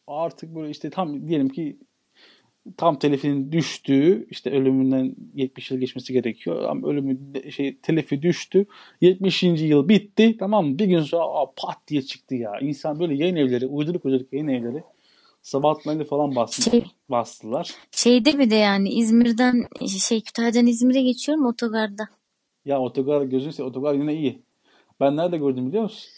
Artık 0.07 0.55
böyle 0.55 0.69
işte 0.69 0.89
tam 0.89 1.27
diyelim 1.27 1.49
ki 1.49 1.77
tam 2.77 2.99
telifinin 2.99 3.51
düştüğü 3.51 4.27
işte 4.29 4.51
ölümünden 4.51 5.15
70 5.33 5.71
yıl 5.71 5.79
geçmesi 5.79 6.13
gerekiyor. 6.13 6.63
Ama 6.63 6.87
ölümü 6.87 7.17
şey 7.51 7.77
telifi 7.77 8.21
düştü. 8.21 8.65
70. 9.01 9.43
yıl 9.43 9.89
bitti. 9.89 10.37
Tamam 10.39 10.67
mı? 10.67 10.79
Bir 10.79 10.85
gün 10.85 11.01
sonra 11.01 11.23
aa, 11.23 11.51
pat 11.55 11.77
diye 11.87 12.01
çıktı 12.01 12.35
ya. 12.35 12.59
İnsan 12.61 12.99
böyle 12.99 13.15
yayın 13.15 13.35
evleri, 13.35 13.67
uyduruk 13.67 14.05
uyduruk 14.05 14.33
yayın 14.33 14.47
evleri 14.47 14.83
Sabahattin 15.41 15.89
Ali 15.89 16.03
falan 16.05 16.35
bastı, 16.35 16.61
Şey- 16.61 16.85
bastılar. 17.09 17.75
Şeyde 17.91 18.39
bir 18.39 18.49
de 18.49 18.55
yani 18.55 18.89
İzmir'den 18.89 19.67
şey 19.87 20.21
Kütahya'dan 20.21 20.67
İzmir'e 20.67 21.01
geçiyorum 21.01 21.45
otogarda. 21.45 22.03
Ya 22.65 22.81
otogar 22.81 23.21
gözünü 23.21 23.53
seveyim, 23.53 23.69
otogar 23.69 23.93
yine 23.93 24.15
iyi. 24.15 24.41
Ben 24.99 25.17
nerede 25.17 25.37
gördüm 25.37 25.67
biliyor 25.67 25.83
musun? 25.83 26.11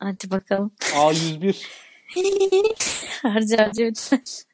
Hadi 0.00 0.30
bakalım. 0.30 0.72
A101. 0.80 1.66
harca 3.22 3.58
harca 3.58 3.86
bitmez. 3.86 4.46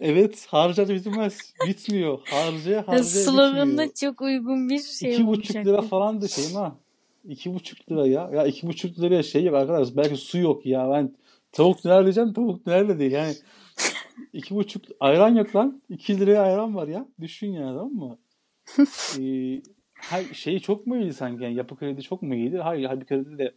Evet 0.00 0.46
harca 0.50 0.88
bitmez. 0.88 1.54
Bitmiyor. 1.66 2.18
Harcaya 2.24 2.88
harcaya 2.88 3.04
Sloganına 3.04 3.70
bitmiyor. 3.70 3.94
çok 3.94 4.20
uygun 4.20 4.68
bir 4.68 4.78
şey 4.78 5.12
İki 5.12 5.26
buçuk 5.26 5.56
lira 5.56 5.82
falan 5.82 6.20
da 6.20 6.28
şey 6.28 6.52
ha. 6.52 6.76
İki 7.24 7.54
buçuk 7.54 7.90
lira 7.90 8.06
ya. 8.06 8.30
Ya 8.34 8.46
iki 8.46 8.66
buçuk 8.66 8.98
liraya 9.00 9.22
şey 9.22 9.44
yok 9.44 9.54
arkadaş. 9.54 9.96
Belki 9.96 10.16
su 10.16 10.38
yok 10.38 10.66
ya. 10.66 10.90
Ben 10.90 11.16
tavuk 11.52 11.84
döner 11.84 12.04
diyeceğim. 12.04 12.32
Tavuk 12.32 12.66
de 12.66 12.98
değil. 12.98 13.12
Yani 13.12 13.34
iki 14.32 14.54
buçuk 14.54 14.84
ayran 15.00 15.34
yok 15.34 15.56
lan. 15.56 15.82
İki 15.88 16.20
liraya 16.20 16.42
ayran 16.42 16.74
var 16.74 16.88
ya. 16.88 17.08
Düşün 17.20 17.52
ya 17.52 17.66
tamam 17.66 17.92
mı? 17.92 18.18
ee, 19.18 19.62
hay, 20.02 20.24
şey 20.34 20.58
çok 20.58 20.86
mu 20.86 20.96
iyiydi 20.96 21.14
sanki? 21.14 21.44
Yani 21.44 21.54
yapı 21.54 21.76
kredi 21.76 22.02
çok 22.02 22.22
mu 22.22 22.34
iyiydi? 22.34 22.58
Hayır. 22.58 22.82
Yapı 22.82 23.06
kredi 23.06 23.38
de 23.38 23.52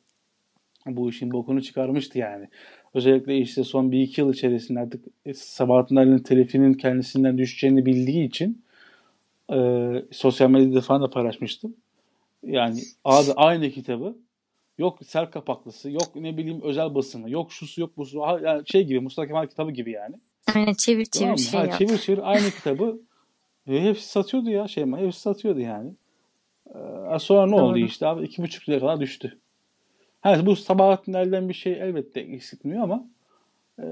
bu 0.86 1.10
işin 1.10 1.32
bokunu 1.32 1.62
çıkarmıştı 1.62 2.18
yani. 2.20 2.48
Özellikle 2.94 3.38
işte 3.38 3.64
son 3.64 3.92
bir 3.92 4.02
iki 4.02 4.22
yıl 4.22 4.34
içerisinde 4.34 4.80
artık 4.80 5.06
Sabahattin 5.36 5.96
Ali'nin 5.96 6.20
telifinin 6.20 6.74
kendisinden 6.74 7.38
düşeceğini 7.38 7.86
bildiği 7.86 8.28
için 8.28 8.64
e, 9.54 9.58
sosyal 10.12 10.50
medyada 10.50 10.82
falan 10.82 11.02
da 11.02 11.10
paylaşmıştım. 11.10 11.76
Yani 12.44 12.80
abi 13.06 13.32
aynı 13.36 13.70
kitabı 13.70 14.18
yok 14.78 15.00
sel 15.06 15.26
kapaklısı, 15.26 15.92
yok 15.92 16.16
ne 16.16 16.38
bileyim 16.38 16.62
özel 16.64 16.96
basını, 16.96 17.30
yok 17.32 17.52
şusu 17.52 17.82
yok 17.82 17.98
busu. 17.98 18.22
Ha, 18.22 18.40
Yani 18.44 18.64
şey 18.66 18.84
gibi 18.84 19.00
Mustafa 19.00 19.28
Kemal 19.28 19.48
kitabı 19.48 19.72
gibi 19.72 19.92
yani. 19.92 20.16
Aynen 20.56 20.74
çevir 20.74 21.06
çevir 21.06 21.38
şey 21.38 21.60
Ha, 21.60 21.66
yap. 21.66 21.80
çevir 21.80 21.98
çevir 21.98 22.32
aynı 22.32 22.50
kitabı 22.50 23.00
ve 23.68 23.82
hepsi 23.82 24.10
satıyordu 24.10 24.50
ya 24.50 24.68
şey 24.68 24.86
mi? 24.86 24.98
Hepsi 24.98 25.22
satıyordu 25.22 25.60
yani. 25.60 25.92
Ee, 26.70 27.20
sonra 27.20 27.46
ne 27.46 27.56
oldu 27.56 27.76
Doğru. 27.76 27.86
işte 27.86 28.08
abi? 28.08 28.26
iki 28.26 28.44
buçuk 28.44 28.70
liraya 28.70 28.80
kadar 28.80 29.00
düştü. 29.00 29.40
Ha, 30.22 30.46
bu 30.46 30.56
Sabahattin 30.56 31.14
Ali'den 31.14 31.50
bir 31.50 31.54
şey 31.54 31.74
elbette 31.74 32.20
eksiltmiyor 32.20 32.84
ama 32.84 33.08
e, 33.80 33.86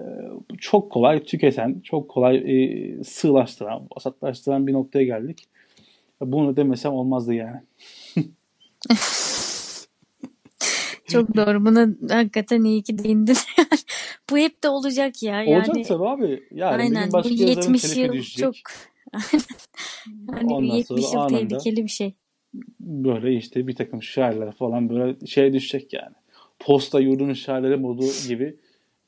çok 0.58 0.92
kolay 0.92 1.24
tüketen, 1.24 1.80
çok 1.80 2.10
kolay 2.10 2.36
e, 2.36 3.04
sığlaştıran, 3.04 3.88
vasatlaştıran 3.96 4.68
bir 4.68 4.74
noktaya 4.74 5.06
geldik. 5.06 5.48
Bunu 6.22 6.56
demesem 6.58 6.94
olmazdı 6.94 7.34
yani. 7.34 7.62
Çok 11.14 11.36
doğru. 11.36 11.66
Buna 11.66 11.88
hakikaten 12.10 12.64
iyi 12.64 12.84
ki 12.84 12.98
değindin. 12.98 13.38
bu 14.30 14.38
hep 14.38 14.64
de 14.64 14.70
olacak 14.70 15.24
ya. 15.24 15.44
Yani 15.44 15.70
Olacak 15.70 15.88
tabii 15.88 16.08
abi. 16.08 16.44
Yani 16.52 16.84
aynen 16.84 17.10
bu 17.10 17.14
başka 17.14 17.30
yazarın 17.30 17.74
70 17.74 17.82
telifi 17.82 18.00
yıl 18.00 18.14
düşecek. 18.14 18.44
çok 18.44 18.56
hani 20.32 20.54
Ondan 20.54 20.76
70 20.76 20.88
sonra 20.88 21.02
yıl 21.02 21.14
anında 21.14 21.58
tehlikeli 21.58 21.84
bir 21.84 21.90
şey. 21.90 22.14
Böyle 22.80 23.34
işte 23.34 23.68
bir 23.68 23.76
takım 23.76 24.04
şairler 24.04 24.52
falan 24.52 24.90
böyle 24.90 25.26
şeye 25.26 25.54
düşecek 25.54 25.94
yani. 25.94 26.16
Posta 26.60 27.00
yurdunun 27.00 27.34
şairleri 27.34 27.78
modu 27.78 28.06
gibi 28.28 28.56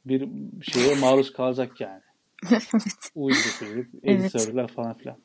bir 0.06 0.28
şeye 0.62 0.96
maruz 0.96 1.34
kalacak 1.34 1.82
yani. 1.82 2.02
Evet. 2.52 3.12
editörler 4.04 4.68
falan 4.68 4.94
filan. 4.98 5.18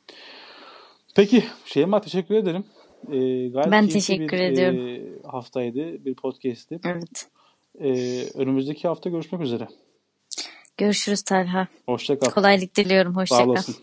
Peki 1.17 1.45
Şeyma 1.65 2.01
teşekkür 2.01 2.35
ederim. 2.35 2.65
Ee, 3.09 3.49
gayet 3.49 3.73
Ben 3.73 3.89
teşekkür 3.89 4.39
bir 4.39 4.43
ediyorum. 4.43 4.89
e, 4.89 5.29
haftaydı. 5.29 6.05
Bir 6.05 6.15
podcast'ti. 6.15 6.81
Evet. 6.85 7.29
Ee, 7.81 8.25
önümüzdeki 8.35 8.89
hafta 8.89 9.11
görüşmek 9.11 9.43
üzere. 9.43 9.69
Görüşürüz 10.77 11.23
Talha. 11.23 11.69
Hoşça 11.87 12.19
kal. 12.19 12.31
Kolaylık 12.31 12.77
diliyorum. 12.77 13.17
Hoşça 13.17 13.35
Sağ 13.35 13.43
kal. 13.43 13.51
olasın. 13.51 13.77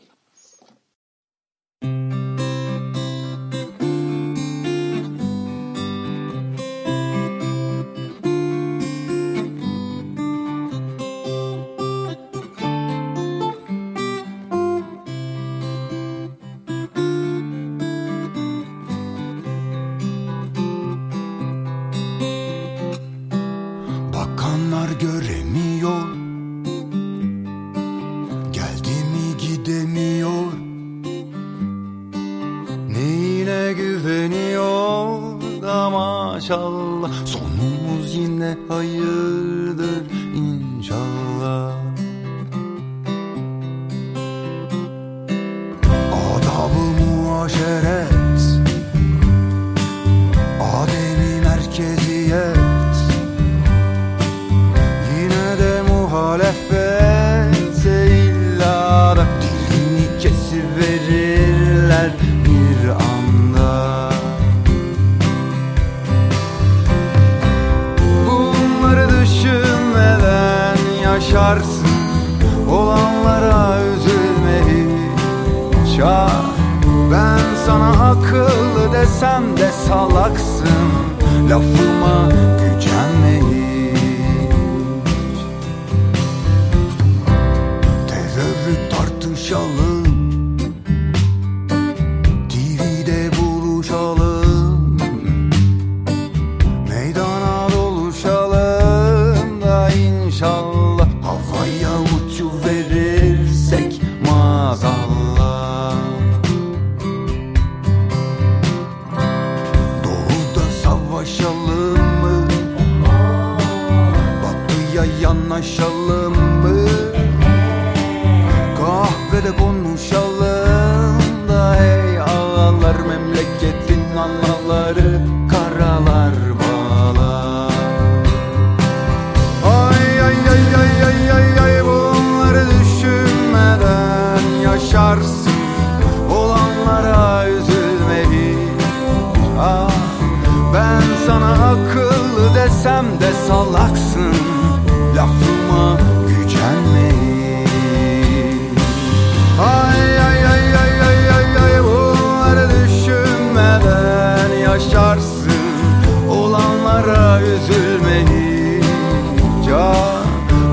Boşuna 157.38 157.42
üzülmeyi 157.42 158.82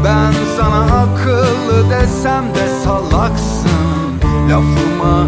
Ben 0.04 0.32
sana 0.56 1.00
akıllı 1.00 1.90
desem 1.90 2.44
de 2.54 2.68
salaksın. 2.84 3.68
Lafıma 4.50 5.26